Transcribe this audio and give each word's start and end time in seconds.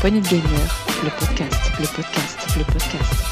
poignée 0.00 0.22
de 0.22 0.28
gamer, 0.28 0.42
le 1.04 1.10
podcast, 1.10 1.72
le 1.78 1.86
podcast, 1.94 2.56
le 2.56 2.64
podcast. 2.64 3.30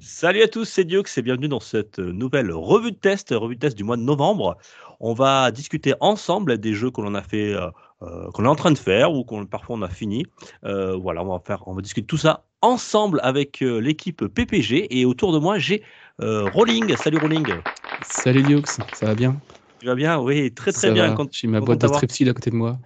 Salut 0.00 0.42
à 0.42 0.48
tous, 0.48 0.66
c'est 0.66 0.84
Diox 0.84 1.16
et 1.16 1.22
bienvenue 1.22 1.48
dans 1.48 1.60
cette 1.60 1.98
nouvelle 1.98 2.52
revue 2.52 2.92
de 2.92 2.96
test, 2.96 3.30
revue 3.30 3.54
de 3.54 3.60
test 3.60 3.74
du 3.74 3.84
mois 3.84 3.96
de 3.96 4.02
novembre. 4.02 4.58
On 5.00 5.14
va 5.14 5.50
discuter 5.50 5.94
ensemble 6.00 6.58
des 6.58 6.74
jeux 6.74 6.90
qu'on 6.90 7.14
a 7.14 7.22
fait, 7.22 7.56
euh, 8.02 8.30
qu'on 8.32 8.44
est 8.44 8.48
en 8.48 8.54
train 8.56 8.72
de 8.72 8.78
faire 8.78 9.12
ou 9.12 9.24
qu'on 9.24 9.46
parfois 9.46 9.76
on 9.76 9.82
a 9.82 9.88
fini. 9.88 10.24
Euh, 10.64 10.96
voilà, 10.96 11.22
on 11.22 11.28
va 11.36 11.40
faire, 11.44 11.66
on 11.68 11.74
va 11.74 11.82
discuter 11.82 12.06
tout 12.06 12.16
ça 12.16 12.44
ensemble 12.62 13.20
avec 13.22 13.62
euh, 13.62 13.78
l'équipe 13.78 14.26
PPG 14.26 14.98
et 14.98 15.04
autour 15.04 15.32
de 15.32 15.38
moi 15.38 15.58
j'ai 15.58 15.82
Rolling. 16.18 16.96
Salut 16.96 17.18
Rolling. 17.18 17.60
Salut 18.02 18.42
Diox, 18.42 18.80
ça 18.92 19.06
va 19.06 19.14
bien? 19.14 19.40
Tu 19.80 19.86
vas 19.86 19.94
bien? 19.94 20.18
Oui, 20.18 20.52
très 20.52 20.72
très 20.72 20.88
Ça 20.88 20.92
bien. 20.92 21.08
va. 21.08 21.14
Quand- 21.14 21.32
J'ai 21.32 21.48
ma 21.48 21.60
boîte 21.60 21.80
de 21.80 21.88
strepsil 21.88 22.28
à 22.28 22.34
côté 22.34 22.50
de 22.50 22.56
moi. 22.56 22.78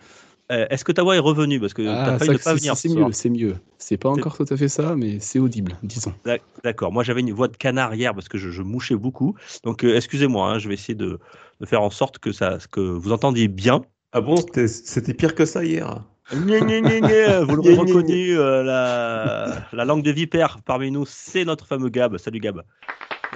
Est-ce 0.51 0.83
que 0.85 0.93
ta 0.93 1.03
voix 1.03 1.15
est 1.15 1.21
revenue 1.21 1.61
parce 1.61 1.75
que 1.75 1.83
Ah, 1.87 2.05
t'as 2.07 2.19
failli 2.19 2.27
ça, 2.27 2.33
ne 2.33 2.39
pas 2.39 2.53
c'est- 2.55 2.59
venir. 2.61 2.77
C'est 2.77 2.89
ce 2.89 2.95
mieux, 2.95 3.13
c'est 3.13 3.29
mieux. 3.31 3.57
C'est 3.79 3.97
pas 3.99 4.09
encore 4.09 4.37
tout 4.37 4.47
à 4.49 4.57
fait 4.57 4.69
ça, 4.69 4.97
mais 4.97 5.21
c'est 5.21 5.39
audible, 5.39 5.77
disons. 5.83 6.13
D'ac- 6.25 6.43
D'accord. 6.65 6.91
Moi, 6.91 7.05
j'avais 7.05 7.21
une 7.21 7.33
voix 7.33 7.49
de 7.49 7.57
canard 7.57 7.95
hier 7.95 8.15
parce 8.15 8.29
que 8.29 8.39
je, 8.39 8.51
je 8.51 8.63
mouchais 8.63 8.97
beaucoup. 8.97 9.37
Donc, 9.63 9.85
excusez-moi. 9.85 10.51
hein, 10.51 10.59
je 10.59 10.69
vais 10.69 10.75
essayer 10.75 10.95
de, 10.95 11.21
de 11.61 11.67
faire 11.67 11.83
en 11.83 11.91
sorte 11.91 12.19
que 12.19 12.33
ça, 12.33 12.59
que 12.73 12.81
vous 12.81 13.13
entendiez 13.13 13.47
bien. 13.49 13.83
Ah 14.13 14.21
bon, 14.23 14.37
c'était- 14.37 14.69
pire 15.15 15.35
que 15.35 15.45
ça 15.45 15.65
hier. 15.65 16.03
Gna, 16.33 16.61
gna, 16.61 16.81
gna, 16.81 17.41
Vous 17.45 17.57
l'aurez 17.57 17.75
reconnu, 17.75 18.39
euh, 18.39 18.63
la, 18.63 19.67
la 19.73 19.85
langue 19.85 20.03
de 20.03 20.11
vipère 20.11 20.59
parmi 20.65 20.91
nous, 20.91 21.05
c'est 21.07 21.45
notre 21.45 21.67
fameux 21.67 21.91
Gab. 21.91 22.17
Salut 22.17 22.41
Gab. 22.41 22.63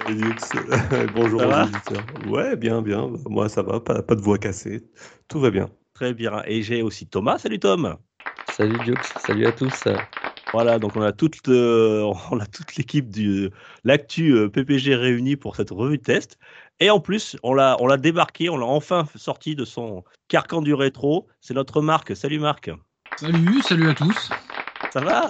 Dux, 0.06 0.34
Bonjour 1.14 1.42
aux. 1.42 1.69
Ouais, 2.28 2.56
bien, 2.56 2.80
bien. 2.80 3.11
Moi, 3.28 3.48
ça 3.50 3.62
va, 3.62 3.80
pas, 3.80 4.02
pas 4.02 4.14
de 4.14 4.22
voix 4.22 4.38
cassée. 4.38 4.83
Tout 5.28 5.41
va 5.41 5.50
bien. 5.50 5.69
Très 5.94 6.14
bien. 6.14 6.42
Et 6.46 6.62
j'ai 6.62 6.80
aussi 6.83 7.06
Thomas. 7.06 7.39
Salut 7.39 7.58
Tom. 7.58 7.96
Salut 8.50 8.78
Diox, 8.84 9.12
salut 9.27 9.46
à 9.46 9.52
tous. 9.52 9.84
Voilà, 10.52 10.78
donc 10.78 10.96
on 10.96 11.02
a 11.02 11.12
toute, 11.12 11.48
euh, 11.48 12.02
on 12.30 12.41
a 12.41 12.46
toute 12.46 12.77
l'équipe 12.77 13.08
du 13.11 13.50
l'actu 13.84 14.33
euh, 14.34 14.48
PPG 14.48 14.94
réunie 14.94 15.36
pour 15.36 15.56
cette 15.56 15.70
revue 15.70 15.98
de 15.98 16.02
test. 16.02 16.39
Et 16.83 16.91
en 16.91 16.98
plus, 16.98 17.36
on 17.44 17.55
l'a, 17.55 17.77
on 17.78 17.86
l'a 17.86 17.97
débarqué, 17.97 18.48
on 18.50 18.56
l'a 18.56 18.66
enfin 18.66 19.06
sorti 19.14 19.55
de 19.55 19.64
son 19.64 20.02
carcan 20.27 20.62
du 20.62 20.75
rétro. 20.75 21.28
C'est 21.41 21.55
notre 21.55 21.80
Marc. 21.80 22.16
Salut 22.16 22.41
Marc. 22.41 22.70
Salut, 23.19 23.62
salut 23.62 23.89
à 23.89 23.94
tous. 23.94 24.30
Ça 24.92 25.00
va? 25.00 25.28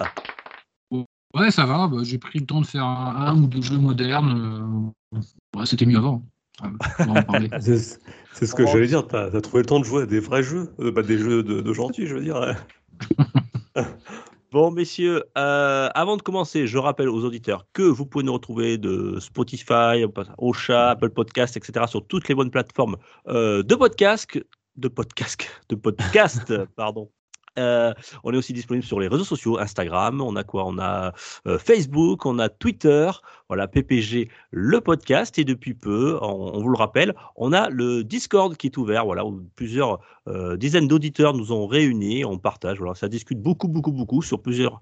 Ouais, 1.35 1.51
ça 1.51 1.67
va. 1.67 1.87
bah, 1.87 1.97
J'ai 2.01 2.17
pris 2.17 2.39
le 2.39 2.47
temps 2.47 2.59
de 2.61 2.65
faire 2.65 2.83
un, 2.83 3.15
un 3.27 3.37
ou 3.39 3.45
deux 3.45 3.61
jeux 3.61 3.77
modernes. 3.77 4.91
euh, 5.13 5.19
ouais, 5.59 5.65
C'était 5.67 5.85
mieux 5.85 5.97
avant. 5.99 6.23
C'est 7.61 7.99
c'est 8.33 8.45
ce 8.47 8.55
que 8.55 8.63
Oh. 8.63 8.67
j'allais 8.71 8.87
dire. 8.87 9.07
T'as 9.07 9.25
as 9.35 9.41
trouvé 9.41 9.61
le 9.61 9.67
temps 9.67 9.79
de 9.79 9.85
jouer 9.85 10.03
à 10.03 10.05
des 10.07 10.19
vrais 10.19 10.41
jeux, 10.41 10.73
Euh, 10.79 10.91
bah, 10.91 11.03
des 11.03 11.19
jeux 11.19 11.43
de, 11.43 11.71
gentils, 11.73 12.07
je 12.07 12.15
veux 12.15 12.21
dire. 12.23 12.55
Bon, 14.53 14.69
messieurs, 14.69 15.23
euh, 15.35 15.89
avant 15.95 16.15
de 16.15 16.21
commencer, 16.21 16.67
je 16.67 16.77
rappelle 16.77 17.09
aux 17.09 17.25
auditeurs 17.25 17.65
que 17.73 17.81
vous 17.81 18.05
pouvez 18.05 18.23
nous 18.23 18.33
retrouver 18.33 18.77
de 18.77 19.17
Spotify, 19.19 20.05
Ocha, 20.37 20.91
Apple 20.91 21.09
Podcast, 21.09 21.57
etc. 21.57 21.87
sur 21.87 22.05
toutes 22.05 22.27
les 22.27 22.35
bonnes 22.35 22.51
plateformes 22.51 22.97
euh, 23.29 23.63
de 23.63 23.73
podcast, 23.73 24.39
de 24.75 24.87
podcast, 24.89 25.49
de 25.69 25.75
podcast, 25.75 26.53
pardon. 26.75 27.09
Euh, 27.59 27.93
on 28.23 28.33
est 28.33 28.37
aussi 28.37 28.53
disponible 28.53 28.85
sur 28.85 28.99
les 28.99 29.07
réseaux 29.07 29.23
sociaux, 29.23 29.59
Instagram, 29.59 30.21
on 30.21 30.35
a 30.35 30.43
quoi? 30.43 30.65
On 30.65 30.79
a 30.79 31.13
euh, 31.47 31.57
Facebook, 31.59 32.25
on 32.25 32.39
a 32.39 32.49
Twitter, 32.49 33.11
voilà, 33.47 33.67
PPG, 33.67 34.29
le 34.51 34.81
podcast, 34.81 35.37
et 35.37 35.43
depuis 35.43 35.73
peu, 35.73 36.17
on, 36.21 36.55
on 36.55 36.61
vous 36.61 36.69
le 36.69 36.77
rappelle, 36.77 37.13
on 37.35 37.53
a 37.53 37.69
le 37.69 38.03
Discord 38.03 38.57
qui 38.57 38.67
est 38.67 38.77
ouvert, 38.77 39.05
voilà, 39.05 39.25
où 39.25 39.43
plusieurs 39.55 39.99
euh, 40.27 40.57
dizaines 40.57 40.87
d'auditeurs 40.87 41.33
nous 41.33 41.51
ont 41.51 41.67
réunis, 41.67 42.25
on 42.25 42.37
partage, 42.37 42.79
voilà, 42.79 42.95
ça 42.95 43.07
discute 43.07 43.39
beaucoup, 43.39 43.67
beaucoup, 43.67 43.91
beaucoup 43.91 44.21
sur 44.21 44.41
plusieurs 44.41 44.81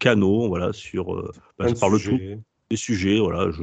canaux, 0.00 0.48
voilà, 0.48 0.72
sur, 0.72 1.14
bah, 1.56 1.70
de 1.70 1.78
parle 1.78 1.92
tout, 1.92 1.98
sujets. 1.98 2.40
des 2.70 2.76
sujets, 2.76 3.20
voilà. 3.20 3.52
Je... 3.52 3.62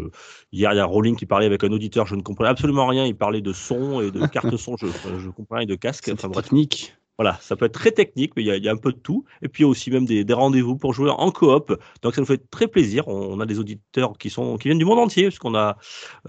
Hier, 0.54 0.72
il 0.72 0.78
y 0.78 0.80
a 0.80 0.86
Rolling 0.86 1.18
qui 1.18 1.26
parlait 1.26 1.46
avec 1.46 1.66
un 1.66 1.72
auditeur, 1.74 2.06
je 2.06 2.16
ne 2.16 2.22
comprenais 2.22 2.50
absolument 2.50 2.88
rien, 2.88 3.06
il 3.06 3.16
parlait 3.16 3.42
de 3.42 3.52
son 3.52 4.00
et 4.00 4.10
de 4.10 4.26
carte 4.32 4.56
son, 4.56 4.78
je, 4.78 4.88
je 4.88 5.30
comprenais 5.30 5.60
rien 5.60 5.68
de 5.68 5.76
casque, 5.76 6.10
enfin 6.14 6.30
technique. 6.30 6.96
Voilà, 7.20 7.38
ça 7.42 7.58
peut 7.58 7.66
être 7.66 7.74
très 7.74 7.92
technique, 7.92 8.32
mais 8.38 8.44
il 8.44 8.46
y 8.46 8.52
a, 8.52 8.56
il 8.56 8.64
y 8.64 8.70
a 8.70 8.72
un 8.72 8.78
peu 8.78 8.94
de 8.94 8.98
tout. 8.98 9.26
Et 9.42 9.50
puis 9.50 9.64
il 9.64 9.66
y 9.66 9.68
a 9.68 9.70
aussi 9.70 9.92
même 9.92 10.06
des, 10.06 10.24
des 10.24 10.34
rendez-vous 10.34 10.78
pour 10.78 10.94
jouer 10.94 11.10
en 11.10 11.32
coop. 11.32 11.78
Donc 12.02 12.16
ça 12.16 12.22
nous 12.22 12.26
fait 12.26 12.50
très 12.50 12.68
plaisir. 12.68 13.10
On, 13.10 13.34
on 13.34 13.40
a 13.42 13.46
des 13.46 13.60
auditeurs 13.60 14.18
qui, 14.18 14.30
sont, 14.30 14.58
qui 14.58 14.70
viennent 14.70 14.78
du 14.78 14.86
monde 14.86 15.00
entier, 15.00 15.24
puisqu'on 15.26 15.54
a 15.54 15.78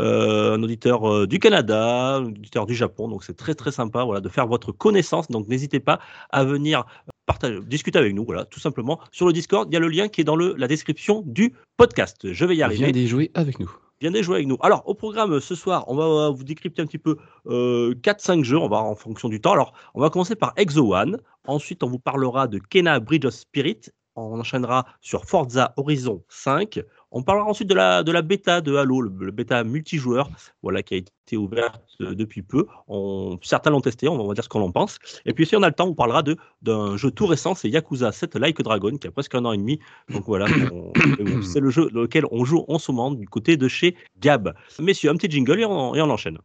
euh, 0.01 0.57
un 0.57 0.63
auditeur 0.65 1.09
euh, 1.09 1.27
du 1.29 1.39
Canada, 1.39 2.17
un 2.17 2.25
auditeur 2.25 2.67
du 2.67 2.75
Japon. 2.75 3.07
Donc 3.07 3.23
c'est 3.23 3.37
très 3.37 3.55
très 3.55 3.71
sympa 3.71 4.03
voilà, 4.03 4.21
de 4.21 4.29
faire 4.29 4.49
votre 4.49 4.73
connaissance. 4.73 5.29
Donc 5.29 5.47
n'hésitez 5.47 5.79
pas 5.79 6.01
à 6.31 6.43
venir 6.43 6.85
partager, 7.25 7.61
discuter 7.61 8.01
avec 8.01 8.13
nous. 8.13 8.25
Voilà, 8.25 8.45
tout 8.45 8.59
simplement. 8.59 8.99
Sur 9.13 9.29
le 9.29 9.33
Discord, 9.33 9.69
il 9.71 9.75
y 9.75 9.77
a 9.77 9.81
le 9.81 9.89
lien 9.89 10.09
qui 10.09 10.23
est 10.23 10.25
dans 10.25 10.35
le, 10.35 10.55
la 10.59 10.67
description 10.67 11.23
du 11.25 11.55
podcast. 11.77 12.33
Je 12.33 12.45
vais 12.45 12.57
y 12.57 12.65
arriver 12.65 12.87
Viens 12.87 12.93
d'y 12.93 13.07
jouer 13.07 13.31
avec 13.35 13.61
nous. 13.61 13.71
Viens 14.01 14.23
jouer 14.23 14.37
avec 14.37 14.47
nous. 14.47 14.57
Alors, 14.63 14.83
au 14.89 14.95
programme 14.95 15.35
euh, 15.35 15.41
ce 15.41 15.55
soir, 15.55 15.85
on 15.87 15.95
va 15.95 16.05
euh, 16.05 16.31
vous 16.31 16.43
décrypter 16.43 16.81
un 16.81 16.87
petit 16.87 16.97
peu 16.97 17.19
euh, 17.49 17.95
4-5 17.97 18.45
jeux, 18.45 18.57
on 18.57 18.69
va 18.69 18.79
en 18.79 18.95
fonction 18.95 19.29
du 19.29 19.43
temps. 19.43 19.53
Alors, 19.53 19.75
on 19.93 20.01
va 20.01 20.09
commencer 20.09 20.35
par 20.35 20.55
Exo 20.57 20.95
One. 20.95 21.19
Ensuite, 21.47 21.83
on 21.83 21.89
vous 21.89 21.99
parlera 21.99 22.49
de 22.49 22.59
Kena 22.59 22.99
Bridge 22.99 23.27
of 23.27 23.35
Spirit. 23.35 23.91
On 24.21 24.39
enchaînera 24.41 24.87
sur 25.01 25.25
Forza 25.25 25.73
Horizon 25.77 26.23
5. 26.29 26.81
On 27.13 27.23
parlera 27.23 27.47
ensuite 27.49 27.69
de 27.69 27.75
la, 27.75 28.03
de 28.05 28.13
la 28.13 28.23
bêta 28.23 28.61
de 28.61 28.77
Halo, 28.77 29.01
le, 29.01 29.11
le 29.19 29.33
bêta 29.33 29.65
multijoueur, 29.65 30.31
voilà, 30.63 30.83
qui 30.83 30.95
a 30.95 30.97
été 30.99 31.37
ouverte 31.37 31.83
euh, 32.01 32.15
depuis 32.15 32.43
peu. 32.43 32.67
On, 32.87 33.37
certains 33.43 33.71
l'ont 33.71 33.81
testé, 33.81 34.09
on 34.09 34.27
va 34.29 34.35
dire 34.35 34.45
ce 34.45 34.49
qu'on 34.49 34.61
en 34.63 34.71
pense. 34.71 34.99
Et 35.27 35.33
puis, 35.33 35.45
si 35.45 35.57
on 35.57 35.63
a 35.65 35.69
le 35.69 35.75
temps, 35.75 35.89
on 35.89 35.95
parlera 35.95 36.23
de- 36.23 36.37
d'un 36.63 36.97
jeu 36.97 37.11
tout 37.11 37.27
récent, 37.27 37.55
c'est 37.57 37.69
Yakuza 37.69 38.13
7 38.13 38.37
Like 38.37 38.63
Dragon, 38.63 38.97
qui 38.97 39.09
a 39.09 39.11
presque 39.11 39.35
un 39.35 39.45
an 39.45 39.53
et 39.53 39.59
demi. 39.59 39.81
Donc 40.13 40.25
voilà, 40.27 40.47
c'est 41.43 41.61
le 41.61 41.71
jeu 41.71 41.91
dans 41.91 42.03
lequel 42.03 42.25
on 42.31 42.45
joue 42.45 42.65
en 42.69 42.79
ce 42.79 42.93
moment 42.93 43.11
du 43.11 43.27
côté 43.27 43.57
de 43.57 43.67
chez 43.69 43.97
Gab. 44.21 44.55
Messieurs, 44.79 45.11
un 45.11 45.17
petit 45.17 45.31
jingle 45.31 45.61
et 45.61 45.65
on, 45.65 45.95
et 45.97 46.01
on 46.03 46.11
enchaîne. 46.11 46.39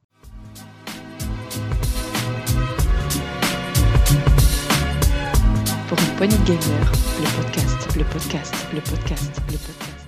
Poignée 6.17 6.37
de 6.37 6.45
gamer, 6.45 6.91
le 7.19 7.43
podcast, 7.43 7.97
le 7.97 8.03
podcast, 8.05 8.67
le 8.73 8.79
podcast, 8.79 9.41
le 9.47 9.57
podcast. 9.57 10.07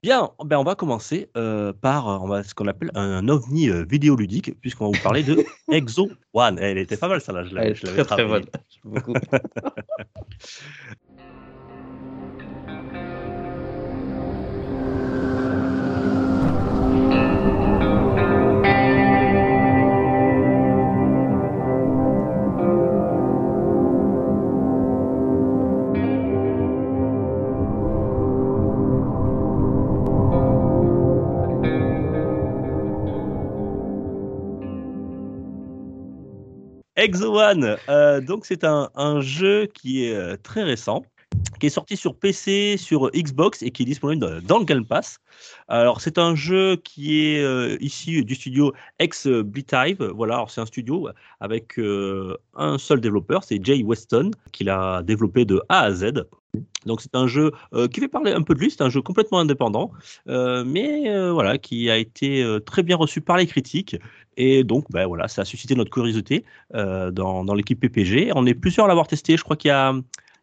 Bien, 0.00 0.30
ben 0.44 0.58
on 0.58 0.62
va 0.62 0.76
commencer 0.76 1.28
euh, 1.36 1.72
par 1.72 2.08
euh, 2.08 2.18
on 2.22 2.28
va, 2.28 2.44
ce 2.44 2.54
qu'on 2.54 2.68
appelle 2.68 2.92
un, 2.94 3.28
ovni 3.28 3.68
euh, 3.68 3.84
vidéoludique, 3.84 4.52
puisqu'on 4.60 4.90
va 4.90 4.96
vous 4.96 5.02
parler 5.02 5.24
de 5.24 5.44
Exo 5.72 6.08
One. 6.34 6.56
Elle 6.60 6.78
était 6.78 6.96
pas 6.96 7.08
mal, 7.08 7.20
ça 7.20 7.32
là, 7.32 7.42
je 7.44 7.54
l'avais 7.54 7.74
très 7.74 8.04
très 8.04 8.24
bonne. 8.24 8.44
Exo 37.00 37.34
One, 37.34 37.78
euh, 37.88 38.20
donc 38.20 38.44
c'est 38.44 38.62
un, 38.62 39.20
jeu 39.22 39.66
qui 39.72 40.04
est 40.04 40.14
euh, 40.14 40.36
très 40.42 40.62
récent, 40.62 41.02
qui 41.58 41.68
est 41.68 41.70
sorti 41.70 41.96
sur 41.96 42.14
PC, 42.14 42.76
sur 42.76 43.10
Xbox 43.12 43.62
et 43.62 43.70
qui 43.70 43.84
est 43.84 43.86
disponible 43.86 44.42
dans, 44.42 44.58
le 44.58 44.66
Game 44.66 44.84
Pass. 44.84 45.18
Alors 45.68 46.02
c'est 46.02 46.18
un 46.18 46.34
jeu 46.34 46.76
qui 46.76 47.24
est 47.24 47.42
euh, 47.42 47.78
issu 47.80 48.22
du 48.22 48.34
studio 48.34 48.74
Ex 48.98 49.26
Beehive. 49.26 50.12
Voilà, 50.14 50.44
c'est 50.48 50.60
un 50.60 50.66
studio 50.66 51.08
avec 51.40 51.78
euh, 51.78 52.36
un 52.54 52.76
seul 52.76 53.00
développeur, 53.00 53.44
c'est 53.44 53.64
Jay 53.64 53.82
Weston, 53.82 54.32
qui 54.52 54.64
l'a 54.64 55.02
développé 55.02 55.46
de 55.46 55.62
A 55.70 55.84
à 55.84 55.92
Z. 55.92 56.26
Donc 56.84 57.00
c'est 57.00 57.14
un 57.14 57.28
jeu 57.28 57.52
qui 57.92 58.00
fait 58.00 58.08
parler 58.08 58.32
un 58.32 58.42
peu 58.42 58.54
de 58.54 58.58
lui, 58.58 58.70
c'est 58.72 58.82
un 58.82 58.90
jeu 58.90 59.00
complètement 59.00 59.38
indépendant, 59.38 59.92
mais 60.26 61.30
voilà, 61.30 61.58
qui 61.58 61.88
a 61.88 61.96
été 61.96 62.44
très 62.66 62.82
bien 62.82 62.96
reçu 62.96 63.20
par 63.20 63.36
les 63.36 63.46
critiques. 63.46 63.96
Et 64.42 64.64
donc, 64.64 64.86
ben 64.90 65.06
voilà, 65.06 65.28
ça 65.28 65.42
a 65.42 65.44
suscité 65.44 65.74
notre 65.74 65.90
curiosité 65.90 66.46
euh, 66.74 67.10
dans, 67.10 67.44
dans 67.44 67.52
l'équipe 67.54 67.78
PPG. 67.78 68.32
On 68.34 68.46
est 68.46 68.54
plusieurs 68.54 68.86
à 68.86 68.88
l'avoir 68.88 69.06
testé. 69.06 69.36
Je 69.36 69.44
crois 69.44 69.56
qu'il 69.56 69.68
y 69.68 69.72
a, 69.72 69.92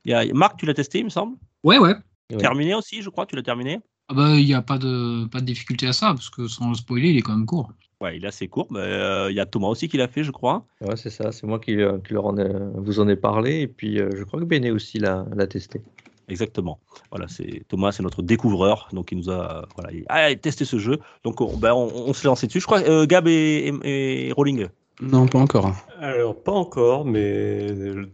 il 0.05 0.11
y 0.11 0.13
a 0.13 0.23
Marc, 0.33 0.59
tu 0.59 0.67
l'as 0.67 0.75
testé, 0.75 0.99
il 0.99 1.05
me 1.05 1.09
semble? 1.09 1.35
Ouais, 1.63 1.79
ouais. 1.79 1.95
Terminé 2.37 2.75
aussi, 2.75 3.01
je 3.01 3.09
crois. 3.09 3.25
Tu 3.25 3.35
l'as 3.35 3.41
terminé? 3.41 3.79
Ah 4.09 4.13
bah, 4.13 4.35
il 4.35 4.45
n'y 4.45 4.53
a 4.53 4.61
pas 4.61 4.77
de, 4.77 5.25
pas 5.25 5.39
de 5.41 5.45
difficulté 5.45 5.87
à 5.87 5.93
ça, 5.93 6.09
parce 6.13 6.29
que 6.29 6.47
sans 6.47 6.69
le 6.69 6.75
spoiler, 6.75 7.09
il 7.09 7.17
est 7.17 7.21
quand 7.21 7.35
même 7.35 7.47
court. 7.47 7.71
Ouais, 7.99 8.17
il 8.17 8.23
est 8.23 8.27
assez 8.27 8.47
court. 8.47 8.67
mais, 8.69 8.79
euh, 8.79 9.31
il 9.31 9.35
y 9.35 9.39
a 9.39 9.47
Thomas 9.47 9.69
aussi 9.69 9.89
qui 9.89 9.97
l'a 9.97 10.07
fait, 10.07 10.23
je 10.23 10.29
crois. 10.31 10.67
Ouais, 10.81 10.95
c'est 10.95 11.09
ça, 11.09 11.31
c'est 11.31 11.47
moi 11.47 11.59
qui, 11.59 11.81
euh, 11.81 11.97
qui 11.97 12.13
leur 12.13 12.27
en 12.27 12.37
ai- 12.37 12.47
vous 12.75 12.99
en 12.99 13.07
ai 13.07 13.15
parlé, 13.15 13.61
et 13.61 13.67
puis 13.67 13.99
euh, 13.99 14.11
je 14.15 14.23
crois 14.23 14.39
que 14.39 14.45
Béné 14.45 14.69
aussi 14.69 14.99
l'a 14.99 15.25
testé. 15.49 15.81
Exactement. 16.29 16.79
Voilà, 17.09 17.27
c'est 17.27 17.63
Thomas, 17.69 17.91
c'est 17.93 18.03
notre 18.03 18.21
découvreur, 18.21 18.89
donc 18.91 19.11
il 19.11 19.17
nous 19.17 19.29
a 19.29 19.65
voilà, 19.75 19.91
il 19.93 20.03
a 20.09 20.35
testé 20.35 20.65
ce 20.65 20.77
jeu. 20.77 20.99
Donc 21.23 21.39
on, 21.41 21.55
ben, 21.57 21.73
on, 21.73 21.89
on 22.07 22.13
s'est 22.13 22.27
lancé 22.27 22.47
dessus. 22.47 22.59
Je 22.59 22.65
crois 22.65 22.81
euh, 22.81 23.05
Gab 23.05 23.27
et, 23.27 23.71
et, 23.83 24.27
et 24.27 24.31
Rolling. 24.33 24.67
Non, 24.99 25.27
pas 25.27 25.37
encore. 25.39 25.71
Alors, 25.99 26.41
pas 26.41 26.51
encore, 26.51 27.05
mais 27.05 27.67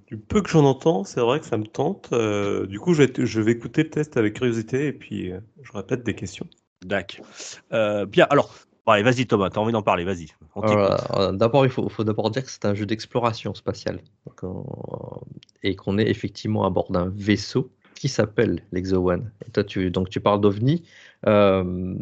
du 0.08 0.18
peu 0.18 0.42
que 0.42 0.50
j'en 0.50 0.66
entends, 0.66 1.06
c'est 1.06 1.22
vrai 1.22 1.40
que 1.40 1.46
ça 1.46 1.58
me 1.58 1.66
tente. 1.66 2.10
Euh, 2.12 2.68
du 2.68 2.78
coup, 2.80 2.94
je 2.94 3.04
vais, 3.04 3.26
je 3.26 3.42
vais 3.42 3.54
écouter 3.54 3.84
le 3.84 3.90
test 3.90 4.18
avec 4.18 4.34
curiosité 4.34 4.88
et 4.88 4.94
puis 4.94 5.32
euh, 5.32 5.40
je 5.62 5.72
répète 5.72 6.04
des 6.04 6.14
questions. 6.14 6.46
D'accord. 6.86 7.26
Euh, 7.72 8.06
bien, 8.06 8.28
alors, 8.30 8.54
bon, 8.86 8.92
allez, 8.92 9.04
vas-y 9.04 9.26
Thomas, 9.26 9.50
t'as 9.50 9.62
envie 9.62 9.72
d'en 9.72 9.82
parler, 9.82 10.04
vas-y. 10.04 10.28
euh, 10.58 11.32
D'abord, 11.32 11.66
il 11.66 11.72
faut, 11.72 11.88
faut 11.88 12.04
d'abord 12.04 12.30
dire 12.32 12.44
que 12.44 12.52
c'est 12.52 12.66
un 12.66 12.76
jeu 12.76 12.86
d'exploration 12.86 13.56
spatiale 13.56 14.02
Donc, 14.28 14.44
on- 14.44 15.22
et 15.64 15.76
qu'on 15.78 15.98
est 15.98 16.10
effectivement 16.10 16.66
à 16.66 16.70
bord 16.70 16.92
d'un 16.92 17.10
vaisseau 17.16 17.72
qui 18.04 18.10
s'appelle 18.10 18.62
l'Exo 18.74 18.98
One. 18.98 19.32
Toi, 19.54 19.64
tu, 19.64 19.90
donc, 19.90 20.10
tu 20.10 20.20
parles 20.20 20.42
d'OVNI. 20.42 20.84
Euh, 21.26 21.96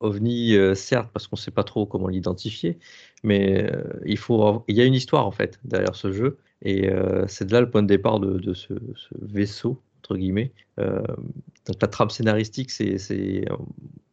OVNI, 0.00 0.54
euh, 0.54 0.74
certes, 0.74 1.08
parce 1.10 1.26
qu'on 1.26 1.36
ne 1.36 1.40
sait 1.40 1.50
pas 1.50 1.64
trop 1.64 1.86
comment 1.86 2.08
l'identifier, 2.08 2.78
mais 3.24 3.66
euh, 3.72 3.82
il, 4.04 4.18
faut, 4.18 4.62
il 4.68 4.76
y 4.76 4.82
a 4.82 4.84
une 4.84 4.92
histoire 4.92 5.26
en 5.26 5.30
fait 5.30 5.58
derrière 5.64 5.94
ce 5.94 6.12
jeu. 6.12 6.36
Et 6.60 6.90
c'est 7.28 7.46
de 7.46 7.52
là 7.54 7.62
le 7.62 7.70
point 7.70 7.82
de 7.82 7.86
départ 7.86 8.20
de, 8.20 8.52
ce, 8.52 8.74
vaisseau, 9.22 9.80
entre 10.00 10.16
guillemets. 10.16 10.52
Donc 10.76 11.76
la 11.80 11.88
trame 11.88 12.10
scénaristique, 12.10 12.70
c'est, 12.70 13.46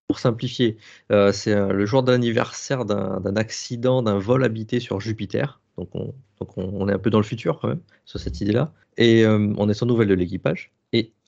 pour 0.08 0.20
simplifier, 0.20 0.78
c'est 1.10 1.54
le 1.54 1.86
jour 1.86 2.04
d'anniversaire 2.04 2.86
d'un, 2.86 3.36
accident, 3.36 4.04
d'un 4.04 4.20
vol 4.20 4.44
habité 4.46 4.80
sur 4.80 5.02
Jupiter. 5.02 5.60
Donc, 5.78 5.90
on, 5.96 6.14
donc 6.40 6.56
on, 6.56 6.88
est 6.88 6.94
un 6.94 7.00
peu 7.00 7.10
dans 7.10 7.20
le 7.20 7.26
futur 7.26 7.60
quand 7.60 7.68
même, 7.68 7.82
sur 8.06 8.20
cette 8.20 8.40
idée-là. 8.40 8.72
Et 8.98 9.26
on 9.26 9.68
est 9.68 9.74
sans 9.74 9.88
nouvelles 9.88 10.08
de 10.08 10.14
l'équipage. 10.14 10.72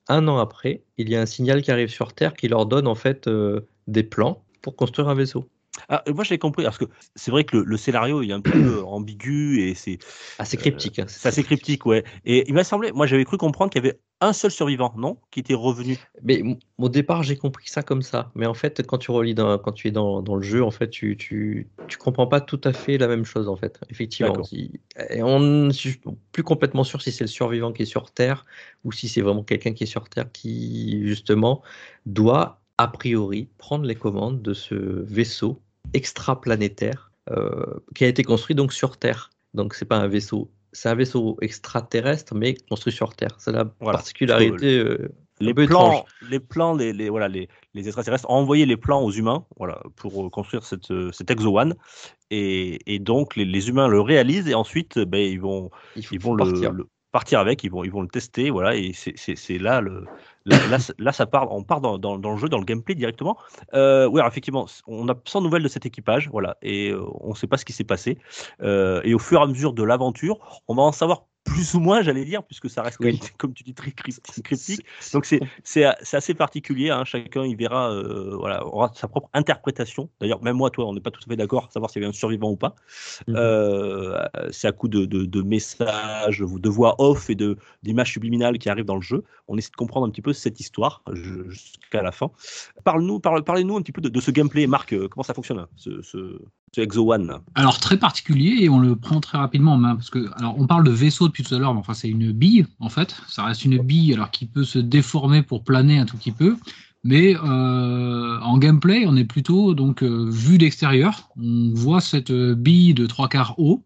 Un 0.09 0.27
an 0.27 0.37
après, 0.37 0.83
il 0.97 1.09
y 1.09 1.15
a 1.15 1.21
un 1.21 1.25
signal 1.25 1.61
qui 1.61 1.71
arrive 1.71 1.89
sur 1.89 2.13
Terre 2.13 2.33
qui 2.33 2.47
leur 2.49 2.65
donne 2.65 2.87
en 2.87 2.95
fait 2.95 3.27
euh, 3.27 3.67
des 3.87 4.03
plans 4.03 4.43
pour 4.61 4.75
construire 4.75 5.07
un 5.09 5.15
vaisseau. 5.15 5.49
Ah, 5.89 6.03
moi, 6.13 6.23
je 6.23 6.29
l'ai 6.31 6.39
compris, 6.39 6.63
parce 6.63 6.77
que 6.77 6.85
c'est 7.15 7.31
vrai 7.31 7.43
que 7.43 7.57
le, 7.57 7.63
le 7.63 7.77
scénario 7.77 8.21
il 8.21 8.29
est 8.29 8.33
un 8.33 8.41
peu 8.41 8.79
euh, 8.79 8.83
ambigu 8.85 9.61
et 9.61 9.75
c'est 9.75 9.99
Assez 10.39 10.57
cryptique. 10.57 10.99
hein, 10.99 11.05
c'est 11.07 11.27
assez 11.27 11.43
cryptique, 11.43 11.85
ouais. 11.85 12.03
Et 12.25 12.47
il 12.47 12.53
m'a 12.53 12.63
semblé, 12.63 12.91
moi 12.91 13.07
j'avais 13.07 13.25
cru 13.25 13.37
comprendre 13.37 13.71
qu'il 13.71 13.83
y 13.83 13.87
avait 13.87 13.99
un 14.19 14.33
seul 14.33 14.49
survivant, 14.49 14.93
non? 14.97 15.17
Qui 15.29 15.41
était 15.41 15.53
revenu. 15.53 15.97
Mais 16.23 16.41
au 16.79 16.89
départ, 16.89 17.21
j'ai 17.23 17.35
compris 17.35 17.69
ça 17.69 17.83
comme 17.83 18.01
ça. 18.01 18.31
Mais 18.33 18.47
en 18.47 18.55
fait, 18.55 18.85
quand 18.85 18.97
tu 18.97 19.11
relis 19.11 19.35
dans, 19.35 19.57
quand 19.59 19.71
tu 19.73 19.87
es 19.87 19.91
dans, 19.91 20.21
dans 20.23 20.35
le 20.35 20.41
jeu, 20.41 20.63
en 20.63 20.71
fait, 20.71 20.89
tu, 20.89 21.15
tu, 21.17 21.67
tu 21.87 21.97
comprends 21.97 22.25
pas 22.25 22.41
tout 22.41 22.59
à 22.63 22.73
fait 22.73 22.97
la 22.97 23.07
même 23.07 23.25
chose, 23.25 23.47
en 23.47 23.55
fait. 23.55 23.79
Effectivement. 23.89 24.41
Et 25.11 25.21
on, 25.21 25.69
je 25.69 25.75
suis 25.77 26.01
plus 26.31 26.43
complètement 26.43 26.83
sûr 26.83 27.01
si 27.01 27.11
c'est 27.11 27.23
le 27.23 27.27
survivant 27.29 27.71
qui 27.71 27.83
est 27.83 27.85
sur 27.85 28.11
Terre 28.11 28.45
ou 28.83 28.91
si 28.91 29.07
c'est 29.07 29.21
vraiment 29.21 29.43
quelqu'un 29.43 29.73
qui 29.73 29.83
est 29.83 29.87
sur 29.87 30.09
Terre 30.09 30.31
qui, 30.31 31.07
justement, 31.07 31.61
doit, 32.07 32.61
a 32.79 32.87
priori, 32.87 33.49
prendre 33.57 33.85
les 33.85 33.95
commandes 33.95 34.41
de 34.41 34.53
ce 34.53 34.73
vaisseau 34.75 35.61
extraplanétaire 35.93 37.11
euh, 37.31 37.65
qui 37.95 38.05
a 38.05 38.07
été 38.07 38.23
construit 38.23 38.55
donc 38.55 38.73
sur 38.73 38.97
Terre. 38.97 39.29
Donc, 39.53 39.73
c'est 39.73 39.85
pas 39.85 39.97
un 39.97 40.07
vaisseau. 40.07 40.49
C'est 40.73 40.89
un 40.89 40.95
vaisseau 40.95 41.37
extraterrestre, 41.41 42.35
mais 42.35 42.55
construit 42.69 42.93
sur 42.93 43.15
Terre. 43.15 43.35
C'est 43.39 43.51
la 43.51 43.65
Voilà. 43.79 43.97
particularité. 43.97 44.77
euh, 44.77 45.09
Les 45.39 45.53
plans, 45.53 46.05
les 46.29 46.39
plans, 46.39 46.73
les, 46.75 46.93
les- 46.93 47.09
voilà, 47.09 47.27
les, 47.27 47.47
les 47.73 47.85
extraterrestres 47.87 48.29
ont 48.29 48.33
envoyé 48.33 48.65
les 48.65 48.77
plans 48.77 49.01
aux 49.03 49.11
humains, 49.11 49.45
voilà, 49.57 49.81
pour 49.95 50.25
euh, 50.25 50.29
construire 50.29 50.63
cette, 50.65 50.91
cet 51.11 51.29
Exo 51.31 51.57
One. 51.57 51.75
Et, 52.31 52.79
et 52.93 52.99
donc 52.99 53.35
les, 53.35 53.45
les 53.45 53.69
humains 53.69 53.87
le 53.87 54.01
réalisent 54.01 54.47
et 54.47 54.55
ensuite, 54.55 54.97
ben, 54.99 55.19
ils 55.19 55.39
vont, 55.39 55.69
ils 55.95 56.19
vont 56.19 56.35
partir. 56.35 56.71
le, 56.71 56.79
le- 56.79 56.87
partir 57.17 57.39
avec, 57.39 57.63
ils 57.63 57.71
vont, 57.71 57.83
ils 57.83 57.89
vont 57.91 58.03
le 58.03 58.07
tester, 58.07 58.51
voilà. 58.51 58.75
Et 58.75 58.93
c'est- 58.93 59.57
là 59.57 59.81
le, 59.81 60.05
là, 60.45 61.11
ça 61.11 61.25
part, 61.25 61.51
on 61.51 61.63
part 61.63 61.81
dans, 61.81 61.97
le 61.97 62.37
jeu, 62.37 62.47
dans 62.47 62.59
le 62.59 62.63
gameplay 62.63 62.93
directement. 62.93 63.37
Euh, 63.73 64.05
oui, 64.05 64.19
alors, 64.19 64.31
effectivement, 64.31 64.67
on 64.85 65.09
a 65.09 65.15
sans 65.25 65.41
nouvelles 65.41 65.63
de 65.63 65.67
cet 65.67 65.87
équipage, 65.87 66.29
voilà, 66.29 66.57
et 66.61 66.91
euh, 66.91 67.03
on 67.21 67.29
ne 67.29 67.33
sait 67.33 67.47
pas 67.47 67.57
ce 67.57 67.65
qui 67.65 67.73
s'est 67.73 67.83
passé. 67.83 68.19
Euh, 68.61 69.01
et 69.03 69.15
au 69.15 69.19
fur 69.19 69.39
et 69.39 69.43
à 69.43 69.47
mesure 69.47 69.73
de 69.73 69.81
l'aventure, 69.81 70.61
on 70.67 70.75
va 70.75 70.83
en 70.83 70.91
savoir 70.91 71.23
plus 71.47 71.73
ou 71.73 71.79
moins, 71.79 72.01
j'allais 72.01 72.25
dire, 72.25 72.43
puisque 72.43 72.69
ça 72.69 72.83
reste, 72.83 72.97
Oui. 72.99 73.17
comme, 73.17 73.29
comme 73.37 73.53
tu 73.53 73.63
dis, 73.63 73.73
très 73.73 73.91
crypti- 73.91 74.41
cryptique. 74.43 74.85
Donc 75.13 75.25
c'est 75.25 75.83
assez 76.13 76.33
particulier. 76.33 76.89
hein. 76.91 77.03
Chacun 77.05 77.43
il 77.45 77.55
verra, 77.55 77.91
euh, 77.91 78.35
voilà, 78.37 78.65
aura 78.65 78.91
sa 78.93 79.07
propre 79.07 79.29
interprétation. 79.33 80.09
D'ailleurs, 80.21 80.43
même 80.43 80.57
moi, 80.57 80.69
toi, 80.69 80.85
on 80.85 80.93
n'est 80.93 81.01
pas 81.01 81.11
tout 81.11 81.21
à 81.25 81.29
fait 81.29 81.35
d'accord, 81.37 81.65
à 81.65 81.71
savoir 81.71 81.89
s'il 81.89 82.01
y 82.01 82.05
avait 82.05 82.09
un 82.09 82.13
survivant 82.13 82.51
ou 82.51 82.57
pas. 82.57 82.75
Mhm. 83.27 83.35
Euh, 83.37 84.25
c'est 84.51 84.67
à 84.67 84.71
coup 84.71 84.87
de, 84.87 85.05
de, 85.05 85.25
de 85.25 85.41
messages, 85.41 86.39
de 86.39 86.69
voix 86.69 86.95
off 86.99 87.29
et 87.29 87.37
d'images 87.83 88.11
subliminales 88.11 88.57
qui 88.59 88.69
arrivent 88.69 88.85
dans 88.85 88.95
le 88.95 89.01
jeu. 89.01 89.23
On 89.47 89.57
essaie 89.57 89.71
de 89.71 89.75
comprendre 89.77 90.05
un 90.05 90.09
petit 90.09 90.21
peu 90.21 90.33
cette 90.33 90.59
histoire 90.59 91.01
jusqu'à 91.13 92.01
la 92.01 92.11
fin. 92.11 92.29
Parle-nous, 92.83 93.19
parle, 93.19 93.43
parlez-nous 93.43 93.77
un 93.77 93.81
petit 93.81 93.91
peu 93.93 94.01
de, 94.01 94.09
de 94.09 94.19
ce 94.21 94.31
gameplay, 94.31 94.67
Marc. 94.67 94.93
euh, 94.93 95.07
Comment 95.07 95.23
ça 95.23 95.33
fonctionne, 95.33 95.59
hein, 95.59 95.69
ce, 95.77 96.01
ce, 96.01 96.39
ce 96.75 96.81
Exo 96.81 97.11
One 97.11 97.39
Alors 97.55 97.79
très 97.79 97.97
particulier 97.97 98.57
et 98.61 98.69
on 98.69 98.79
le 98.79 98.95
prend 98.95 99.19
très 99.19 99.37
rapidement 99.37 99.73
en 99.73 99.77
main 99.77 99.95
parce 99.95 100.09
que 100.09 100.29
alors 100.37 100.55
on 100.57 100.67
parle 100.67 100.83
de 100.83 100.91
vaisseau 100.91 101.27
depuis 101.27 101.43
tout 101.43 101.55
à 101.55 101.59
l'heure, 101.59 101.73
mais 101.73 101.79
enfin 101.79 101.93
c'est 101.93 102.09
une 102.09 102.31
bille 102.31 102.65
en 102.79 102.89
fait. 102.89 103.15
Ça 103.27 103.43
reste 103.43 103.65
une 103.65 103.77
bille 103.79 104.13
alors 104.13 104.31
qui 104.31 104.45
peut 104.45 104.63
se 104.63 104.79
déformer 104.79 105.41
pour 105.41 105.63
planer 105.63 105.97
un 105.97 106.05
tout 106.05 106.17
petit 106.17 106.31
peu, 106.31 106.57
mais 107.03 107.35
euh, 107.35 108.39
en 108.41 108.57
gameplay 108.57 109.05
on 109.07 109.15
est 109.15 109.25
plutôt 109.25 109.73
donc 109.73 110.03
euh, 110.03 110.29
vu 110.29 110.57
d'extérieur. 110.57 111.29
On 111.37 111.71
voit 111.73 112.01
cette 112.01 112.31
euh, 112.31 112.53
bille 112.53 112.93
de 112.93 113.05
trois 113.05 113.29
quarts 113.29 113.55
haut 113.57 113.83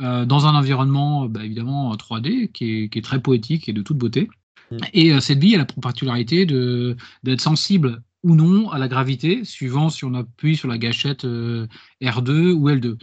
euh, 0.00 0.24
dans 0.24 0.46
un 0.46 0.54
environnement 0.54 1.26
bah, 1.26 1.44
évidemment 1.44 1.94
3D 1.96 2.52
qui 2.52 2.84
est, 2.84 2.88
qui 2.88 2.98
est 2.98 3.02
très 3.02 3.20
poétique 3.20 3.68
et 3.68 3.72
de 3.72 3.82
toute 3.82 3.98
beauté. 3.98 4.28
Mm. 4.70 4.76
Et 4.92 5.12
euh, 5.12 5.20
cette 5.20 5.40
bille 5.40 5.54
elle 5.54 5.60
a 5.60 5.64
pour 5.64 5.80
particularité 5.80 6.46
de 6.46 6.96
d'être 7.24 7.40
sensible 7.40 8.02
ou 8.24 8.34
non 8.34 8.70
à 8.70 8.78
la 8.78 8.88
gravité, 8.88 9.44
suivant 9.44 9.90
si 9.90 10.04
on 10.04 10.14
appuie 10.14 10.56
sur 10.56 10.68
la 10.68 10.78
gâchette 10.78 11.24
euh, 11.24 11.66
R2 12.02 12.52
ou 12.52 12.68
L2. 12.68 12.96